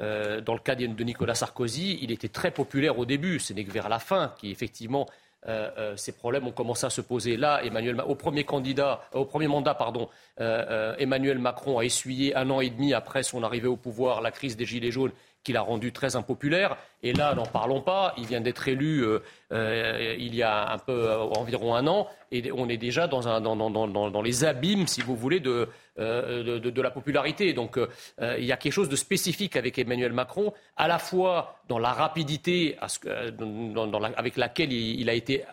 Dans 0.00 0.54
le 0.54 0.60
cas 0.60 0.74
de 0.74 1.04
Nicolas 1.04 1.34
Sarkozy, 1.34 1.98
il 2.00 2.10
était 2.10 2.28
très 2.28 2.50
populaire 2.50 2.98
au 2.98 3.04
début, 3.04 3.38
ce 3.38 3.52
n'est 3.52 3.64
que 3.64 3.70
vers 3.70 3.88
la 3.88 3.98
fin 3.98 4.32
qui 4.38 4.50
effectivement 4.50 5.06
euh, 5.48 5.70
euh, 5.78 5.96
ces 5.96 6.12
problèmes 6.12 6.46
ont 6.46 6.52
commencé 6.52 6.84
à 6.84 6.90
se 6.90 7.00
poser. 7.00 7.36
Là, 7.36 7.64
Emmanuel, 7.64 8.02
au 8.06 8.14
premier 8.14 8.44
candidat, 8.44 9.00
au 9.14 9.24
premier 9.24 9.48
mandat, 9.48 9.74
pardon, 9.74 10.08
euh, 10.40 10.94
Emmanuel 10.98 11.38
Macron 11.38 11.78
a 11.78 11.84
essuyé 11.84 12.36
un 12.36 12.50
an 12.50 12.60
et 12.60 12.68
demi 12.68 12.92
après 12.92 13.22
son 13.22 13.42
arrivée 13.42 13.68
au 13.68 13.76
pouvoir 13.76 14.20
la 14.20 14.30
crise 14.30 14.56
des 14.56 14.66
gilets 14.66 14.90
jaunes 14.90 15.12
qui 15.42 15.52
l'a 15.52 15.62
rendu 15.62 15.92
très 15.92 16.16
impopulaire. 16.16 16.76
Et 17.02 17.12
là, 17.12 17.34
n'en 17.34 17.46
parlons 17.46 17.80
pas, 17.80 18.14
il 18.18 18.26
vient 18.26 18.42
d'être 18.42 18.68
élu 18.68 19.02
euh, 19.02 19.20
euh, 19.52 20.14
il 20.18 20.34
y 20.34 20.42
a 20.42 20.72
un 20.72 20.78
peu 20.78 20.92
euh, 20.92 21.18
environ 21.18 21.74
un 21.74 21.86
an, 21.86 22.08
et 22.30 22.52
on 22.52 22.68
est 22.68 22.76
déjà 22.76 23.08
dans, 23.08 24.22
les 24.22 24.44
abîmes, 24.44 24.86
si 24.86 25.00
vous 25.00 25.16
voulez, 25.16 25.40
de, 25.40 25.68
de, 25.96 26.82
la 26.82 26.90
popularité. 26.90 27.52
Donc 27.54 27.78
il 28.20 28.44
y 28.44 28.52
a 28.52 28.56
quelque 28.56 28.72
chose 28.72 28.88
de 28.88 28.96
spécifique 28.96 29.56
avec 29.56 29.78
Emmanuel 29.78 30.12
Macron, 30.12 30.52
à 30.76 30.86
la 30.86 30.98
fois 30.98 31.60
dans 31.68 31.78
la 31.78 31.92
rapidité 31.92 32.76
avec 32.80 34.36
laquelle 34.36 34.72
il, 34.72 35.10
a 35.10 35.14
été 35.14 35.44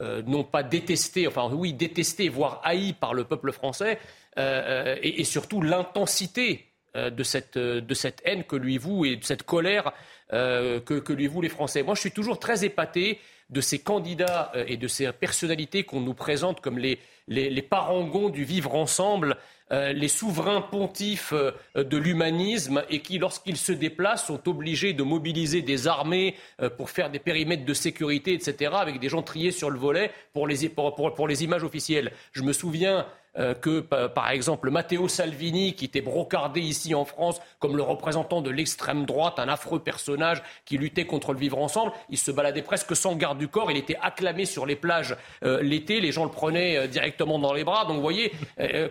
non 0.00 0.44
pas 0.44 0.62
détesté, 0.62 1.26
enfin 1.26 1.50
oui, 1.52 1.72
détesté, 1.72 2.28
voire 2.28 2.60
haï 2.62 2.92
par 2.92 3.12
le 3.12 3.24
peuple 3.24 3.50
français, 3.50 3.98
et, 4.36 5.24
surtout 5.24 5.62
l'intensité 5.62 6.69
de 6.94 7.22
cette, 7.22 7.56
euh, 7.56 7.80
de 7.80 7.94
cette 7.94 8.20
haine 8.24 8.44
que 8.44 8.56
lui 8.56 8.78
voue 8.78 9.04
et 9.04 9.16
de 9.16 9.24
cette 9.24 9.42
colère 9.42 9.92
euh, 10.32 10.80
que, 10.80 11.12
lui 11.12 11.26
vouent 11.26 11.42
les 11.42 11.48
Français. 11.48 11.82
Moi, 11.82 11.94
je 11.94 12.00
suis 12.00 12.10
toujours 12.10 12.38
très 12.38 12.64
épaté 12.64 13.18
de 13.48 13.60
ces 13.60 13.80
candidats 13.80 14.52
et 14.68 14.76
de 14.76 14.86
ces 14.86 15.10
personnalités 15.10 15.82
qu'on 15.82 16.00
nous 16.00 16.14
présente 16.14 16.60
comme 16.60 16.78
les 16.78 17.62
parangons 17.62 18.28
du 18.28 18.44
vivre 18.44 18.76
ensemble, 18.76 19.36
les 19.70 20.08
souverains 20.08 20.60
pontifs 20.60 21.32
de 21.74 21.96
l'humanisme 21.96 22.82
et 22.90 23.00
qui, 23.00 23.18
lorsqu'ils 23.18 23.56
se 23.56 23.72
déplacent, 23.72 24.26
sont 24.26 24.48
obligés 24.48 24.92
de 24.92 25.02
mobiliser 25.02 25.62
des 25.62 25.86
armées 25.86 26.34
pour 26.76 26.90
faire 26.90 27.10
des 27.10 27.18
périmètres 27.18 27.64
de 27.64 27.74
sécurité, 27.74 28.32
etc., 28.32 28.72
avec 28.74 28.98
des 28.98 29.08
gens 29.08 29.22
triés 29.22 29.52
sur 29.52 29.70
le 29.70 29.78
volet 29.78 30.10
pour 30.32 30.46
les, 30.46 31.44
images 31.44 31.64
officielles. 31.64 32.12
Je 32.32 32.42
me 32.42 32.52
souviens 32.52 33.06
euh, 33.38 33.54
que, 33.54 33.80
par 34.08 34.30
exemple, 34.30 34.70
Matteo 34.70 35.06
Salvini, 35.06 35.74
qui 35.74 35.84
était 35.84 36.00
brocardé 36.00 36.60
ici 36.60 36.96
en 36.96 37.04
France 37.04 37.40
comme 37.60 37.76
le 37.76 37.82
représentant 37.82 38.40
de 38.42 38.50
l'extrême 38.50 39.04
droite, 39.04 39.38
un 39.38 39.48
affreux 39.48 39.78
personnage 39.78 40.42
qui 40.64 40.78
luttait 40.78 41.06
contre 41.06 41.32
le 41.32 41.38
vivre 41.38 41.58
ensemble. 41.58 41.92
Il 42.08 42.18
se 42.18 42.32
baladait 42.32 42.62
presque 42.62 42.96
sans 42.96 43.14
garde 43.14 43.38
du 43.38 43.46
corps. 43.46 43.70
Il 43.70 43.76
était 43.76 43.98
acclamé 44.02 44.46
sur 44.46 44.66
les 44.66 44.74
plages 44.74 45.16
euh, 45.44 45.62
l'été. 45.62 46.00
Les 46.00 46.10
gens 46.10 46.24
le 46.24 46.30
prenaient 46.30 46.76
euh, 46.76 46.86
directement 46.88 47.38
dans 47.38 47.52
les 47.52 47.62
bras. 47.62 47.84
Donc, 47.84 47.96
vous 47.96 48.02
voyez, 48.02 48.32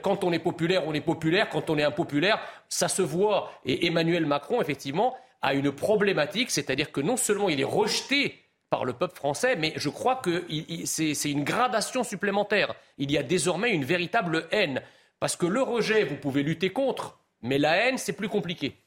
quand 0.01 0.23
on 0.23 0.31
est 0.31 0.39
populaire, 0.39 0.69
on 0.78 0.94
est 0.94 1.02
populaire. 1.02 1.50
Quand 1.50 1.70
on 1.70 1.78
est 1.78 1.84
impopulaire, 1.84 2.40
ça 2.68 2.88
se 2.88 3.02
voit. 3.02 3.52
Et 3.66 3.88
Emmanuel 3.88 4.26
Macron, 4.26 4.62
effectivement, 4.62 5.16
a 5.41 5.54
une 5.54 5.72
problématique, 5.72 6.52
c'est-à-dire 6.52 6.91
que 6.91 7.02
non 7.02 7.18
seulement 7.18 7.50
il 7.50 7.60
est 7.62 7.66
rejeté 7.66 8.40
par 8.70 8.86
le 8.86 8.94
peuple 8.94 9.16
français, 9.16 9.56
mais 9.56 9.74
je 9.76 9.90
crois 9.90 10.18
que 10.18 10.46
c'est 10.86 11.32
une 11.32 11.44
gradation 11.44 12.04
supplémentaire. 12.04 12.76
Il 12.98 13.12
y 13.12 13.18
a 13.18 13.24
désormais 13.24 13.72
une 13.72 13.86
véritable 13.86 14.48
haine. 14.52 14.82
Parce 15.20 15.36
que 15.36 15.46
le 15.46 15.62
rejet, 15.62 16.04
vous 16.06 16.16
pouvez 16.16 16.44
lutter 16.44 16.70
contre, 16.70 17.20
mais 17.41 17.58
la 17.58 17.76
haine, 17.76 17.98
c'est 17.98 18.14
plus 18.14 18.30
compliqué. 18.30 18.78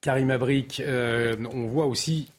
Karim 0.00 0.30
Abrik, 0.30 0.80
euh, 0.80 1.36
on 1.52 1.66
voit 1.66 1.86
aussi 1.86 2.30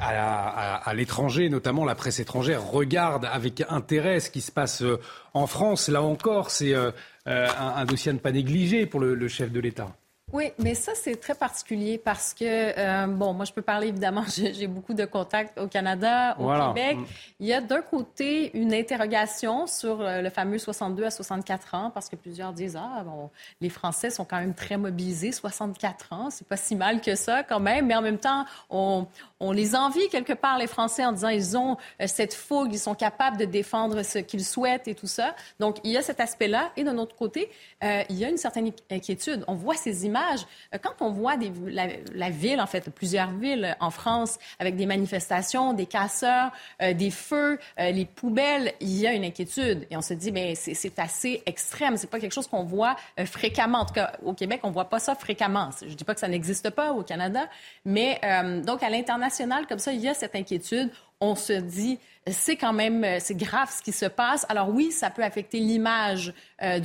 à, 0.00 0.92
l'étranger, 0.94 1.48
notamment 1.48 1.84
la 1.84 1.94
presse 1.94 2.18
étrangère, 2.18 2.62
regarde 2.62 3.26
avec 3.26 3.62
intérêt 3.68 4.20
ce 4.20 4.30
qui 4.30 4.40
se 4.40 4.52
passe 4.52 4.82
euh, 4.82 5.00
en 5.34 5.46
France. 5.46 5.88
Là 5.88 6.02
encore, 6.02 6.50
c'est 6.50 6.74
euh, 6.74 6.90
un, 7.26 7.84
dossier 7.84 8.10
à 8.10 8.12
ne 8.14 8.18
pas 8.18 8.32
négliger 8.32 8.86
pour 8.86 9.00
le 9.00 9.28
chef 9.28 9.50
de 9.50 9.60
l'État. 9.60 9.94
Oui, 10.32 10.50
mais 10.58 10.74
ça, 10.74 10.92
c'est 10.96 11.14
très 11.14 11.36
particulier 11.36 11.98
parce 11.98 12.34
que, 12.34 12.44
euh, 12.44 13.06
bon, 13.06 13.32
moi, 13.32 13.44
je 13.44 13.52
peux 13.52 13.62
parler 13.62 13.88
évidemment, 13.88 14.24
j'ai 14.36 14.66
beaucoup 14.66 14.92
de 14.92 15.04
contacts 15.04 15.56
au 15.56 15.68
Canada, 15.68 16.36
au 16.40 16.50
Québec. 16.50 16.96
Mm. 16.96 17.04
Il 17.38 17.46
y 17.46 17.52
a 17.52 17.60
d'un 17.60 17.80
côté 17.80 18.50
une 18.58 18.74
interrogation 18.74 19.68
sur 19.68 20.00
euh, 20.00 20.22
le 20.22 20.30
fameux 20.30 20.58
62 20.58 21.04
à 21.04 21.10
64 21.12 21.74
ans 21.74 21.90
parce 21.94 22.08
que 22.08 22.16
plusieurs 22.16 22.52
disent, 22.52 22.76
ah, 22.76 23.04
bon, 23.04 23.30
les 23.60 23.68
Français 23.68 24.10
sont 24.10 24.24
quand 24.24 24.40
même 24.40 24.54
très 24.54 24.76
mobilisés, 24.76 25.30
64 25.30 26.12
ans, 26.12 26.30
c'est 26.30 26.46
pas 26.46 26.56
si 26.56 26.74
mal 26.74 27.00
que 27.00 27.14
ça 27.14 27.44
quand 27.44 27.60
même, 27.60 27.86
mais 27.86 27.94
en 27.94 28.02
même 28.02 28.18
temps, 28.18 28.46
on, 28.68 29.06
on 29.40 29.52
les 29.52 29.74
envie 29.74 30.08
quelque 30.08 30.32
part, 30.32 30.58
les 30.58 30.66
Français, 30.66 31.04
en 31.04 31.12
disant 31.12 31.28
ils 31.28 31.56
ont 31.56 31.76
euh, 32.00 32.06
cette 32.06 32.34
fougue, 32.34 32.72
ils 32.72 32.78
sont 32.78 32.94
capables 32.94 33.36
de 33.36 33.44
défendre 33.44 34.02
ce 34.02 34.18
qu'ils 34.18 34.44
souhaitent 34.44 34.88
et 34.88 34.94
tout 34.94 35.06
ça. 35.06 35.34
Donc, 35.60 35.76
il 35.84 35.90
y 35.90 35.96
a 35.96 36.02
cet 36.02 36.20
aspect-là. 36.20 36.72
Et 36.76 36.84
d'un 36.84 36.98
autre 36.98 37.16
côté, 37.16 37.50
il 37.82 38.16
y 38.16 38.24
a 38.24 38.28
une 38.28 38.36
certaine 38.36 38.72
inquiétude. 38.90 39.44
On 39.46 39.54
voit 39.54 39.74
ces 39.74 40.06
images 40.06 40.46
euh, 40.74 40.78
quand 40.82 41.04
on 41.04 41.10
voit 41.10 41.34
la, 41.66 42.30
ville, 42.30 42.60
en 42.60 42.66
fait, 42.66 42.90
plusieurs 42.90 43.30
villes 43.30 43.76
en 43.80 43.90
France, 43.90 44.38
avec 44.58 44.76
des 44.76 44.86
manifestations, 44.86 45.72
des 45.72 45.86
casseurs, 45.86 46.52
euh, 46.82 46.94
des 46.94 47.10
feux, 47.10 47.58
euh, 47.78 47.90
les 47.90 48.04
poubelles, 48.04 48.72
il 48.80 48.96
y 48.96 49.06
a 49.06 49.12
une 49.12 49.24
inquiétude. 49.24 49.86
Et 49.90 49.96
on 49.96 50.02
se 50.02 50.14
dit, 50.14 50.32
mais 50.32 50.54
c'est 50.54 50.98
assez 50.98 51.42
extrême. 51.46 51.96
C'est 51.96 52.10
pas 52.10 52.20
quelque 52.20 52.34
chose 52.34 52.46
qu'on 52.46 52.64
voit 52.64 52.96
fréquemment. 53.24 53.78
En 53.78 53.84
tout 53.84 53.94
cas, 53.94 54.12
au 54.24 54.32
Québec, 54.32 54.60
on 54.62 54.70
voit 54.70 54.88
pas 54.88 54.98
ça 54.98 55.14
fréquemment. 55.14 55.70
Je 55.80 55.94
dis 55.94 56.04
pas 56.04 56.14
que 56.14 56.20
ça 56.20 56.28
n'existe 56.28 56.70
pas 56.70 56.92
au 56.92 57.02
Canada, 57.02 57.48
mais 57.84 58.20
donc 58.64 58.82
à 58.82 58.90
l'international, 58.90 59.25
comme 59.68 59.78
ça, 59.78 59.92
il 59.92 60.00
y 60.00 60.08
a 60.08 60.14
cette 60.14 60.34
inquiétude 60.34 60.90
on 61.20 61.34
se 61.34 61.52
dit, 61.54 61.98
c'est 62.26 62.56
quand 62.56 62.72
même, 62.72 63.06
c'est 63.20 63.36
grave 63.36 63.70
ce 63.70 63.82
qui 63.82 63.92
se 63.92 64.06
passe. 64.06 64.44
Alors 64.48 64.68
oui, 64.68 64.92
ça 64.92 65.10
peut 65.10 65.22
affecter 65.22 65.58
l'image 65.58 66.34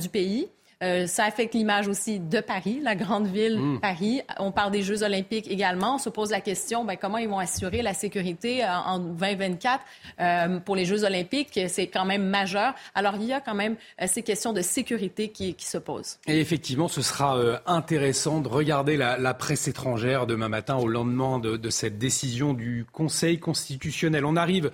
du 0.00 0.08
pays. 0.08 0.48
Euh, 0.82 1.06
ça 1.06 1.24
affecte 1.24 1.54
l'image 1.54 1.88
aussi 1.88 2.18
de 2.18 2.40
Paris, 2.40 2.80
la 2.82 2.94
grande 2.94 3.26
ville 3.26 3.58
mm. 3.58 3.80
Paris. 3.80 4.22
On 4.38 4.52
parle 4.52 4.72
des 4.72 4.82
Jeux 4.82 5.02
olympiques 5.02 5.50
également. 5.50 5.96
On 5.96 5.98
se 5.98 6.08
pose 6.08 6.30
la 6.30 6.40
question, 6.40 6.84
ben, 6.84 6.96
comment 7.00 7.18
ils 7.18 7.28
vont 7.28 7.38
assurer 7.38 7.82
la 7.82 7.94
sécurité 7.94 8.64
euh, 8.64 8.68
en 8.68 8.98
2024 8.98 9.80
euh, 10.20 10.58
pour 10.60 10.76
les 10.76 10.84
Jeux 10.84 11.04
olympiques? 11.04 11.58
C'est 11.68 11.86
quand 11.86 12.04
même 12.04 12.24
majeur. 12.24 12.74
Alors, 12.94 13.14
il 13.16 13.24
y 13.24 13.32
a 13.32 13.40
quand 13.40 13.54
même 13.54 13.76
ces 14.06 14.22
questions 14.22 14.52
de 14.52 14.62
sécurité 14.62 15.28
qui, 15.28 15.54
se 15.58 15.78
posent. 15.78 16.18
Et 16.26 16.40
effectivement, 16.40 16.88
ce 16.88 17.02
sera 17.02 17.38
intéressant 17.66 18.40
de 18.40 18.48
regarder 18.48 18.96
la, 18.96 19.34
presse 19.34 19.68
étrangère 19.68 20.26
demain 20.26 20.48
matin 20.48 20.76
au 20.76 20.88
lendemain 20.88 21.38
de, 21.38 21.56
de 21.56 21.70
cette 21.70 21.98
décision 21.98 22.52
du 22.52 22.84
Conseil 22.92 23.38
constitutionnel. 23.38 24.24
On 24.24 24.36
arrive 24.36 24.70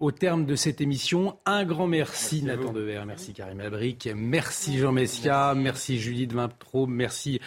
au 0.00 0.10
terme 0.10 0.46
de 0.46 0.56
cette 0.56 0.80
émission. 0.80 1.36
Un 1.46 1.64
grand 1.64 1.86
merci, 1.86 2.42
Nathan 2.42 2.72
Dever, 2.72 3.02
merci 3.06 3.32
Karim 3.32 3.60
Abric, 3.60 4.08
merci 4.14 4.78
Jean 4.78 4.92
Messia, 4.92 5.54
merci, 5.54 6.00
Julie 6.00 6.26
de 6.26 6.34
Vintro, 6.34 6.86
merci 6.86 7.38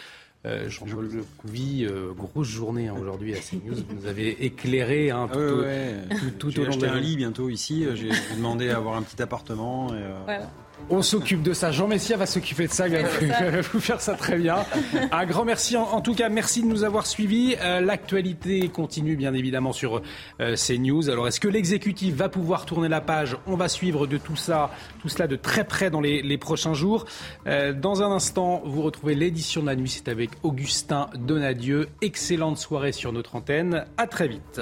euh, 0.46 0.70
Jean-Paul 0.70 1.10
Couvi, 1.38 1.86
euh, 1.86 2.12
grosse 2.14 2.50
journée 2.50 2.90
hein, 2.90 2.96
aujourd'hui 3.00 3.34
à 3.34 3.40
CNews. 3.40 3.76
Vous 3.76 3.96
nous 3.96 4.08
avez 4.08 4.46
éclairé 4.46 5.10
hein, 5.10 5.30
tout, 5.32 6.50
tout, 6.52 6.60
au 6.60 6.66
long 6.66 6.78
de 6.78 6.86
un 6.86 7.00
lit 7.00 7.16
bientôt 7.16 7.50
ici. 7.50 7.86
J'ai 7.96 8.10
demandé 8.36 8.70
à 8.70 8.78
avoir 8.78 8.98
un 8.98 9.04
petit 9.04 9.22
appartement. 9.22 9.94
Et, 9.94 10.04
euh, 10.04 10.40
on 10.90 11.02
s'occupe 11.02 11.41
de 11.41 11.54
ça. 11.54 11.72
Jean 11.72 11.88
Messia 11.88 12.18
va 12.18 12.26
s'occuper 12.26 12.68
de 12.68 12.72
ça. 12.72 12.88
Il 12.88 12.95
va 12.95 13.62
vous 13.74 13.80
faire 13.80 14.02
ça 14.02 14.16
très 14.16 14.38
bien. 14.38 14.66
Un 15.12 15.26
grand 15.26 15.45
merci. 15.45 15.78
En, 15.78 16.02
tout 16.02 16.14
cas, 16.14 16.30
merci 16.30 16.62
de 16.62 16.68
nous 16.68 16.84
avoir 16.84 17.08
suivis. 17.08 17.56
Euh, 17.62 17.80
l'actualité 17.80 18.68
continue, 18.70 19.16
bien 19.16 19.34
évidemment, 19.34 19.74
sur 19.74 20.02
euh, 20.40 20.56
ces 20.56 20.78
news. 20.78 21.10
Alors, 21.10 21.28
est-ce 21.28 21.40
que 21.40 21.48
l'exécutif 21.48 22.14
va 22.16 22.30
pouvoir 22.30 22.66
tourner 22.66 22.90
la 22.90 23.02
page? 23.02 23.38
On 23.48 23.56
va 23.56 23.70
suivre 23.70 24.08
de 24.08 24.18
tout 24.18 24.36
ça, 24.36 24.72
tout 25.02 25.10
cela 25.10 25.28
de 25.28 25.36
très 25.36 25.64
près 25.64 25.90
dans 25.90 26.02
les, 26.02 26.38
prochains 26.38 26.74
jours. 26.74 27.06
Euh, 27.48 27.74
dans 27.74 28.02
un 28.02 28.12
instant, 28.12 28.62
vous 28.66 28.82
retrouvez 28.82 29.16
l'édition 29.16 29.62
de 29.62 29.68
la 29.68 29.76
nuit. 29.76 29.90
C'est 29.90 30.10
avec 30.10 30.32
Augustin 30.44 31.10
Donadieu. 31.16 31.90
Excellente 32.02 32.58
soirée 32.58 32.91
sur 32.91 33.14
notre 33.14 33.36
antenne. 33.36 33.86
À 33.98 34.08
très 34.08 34.28
vite. 34.28 34.62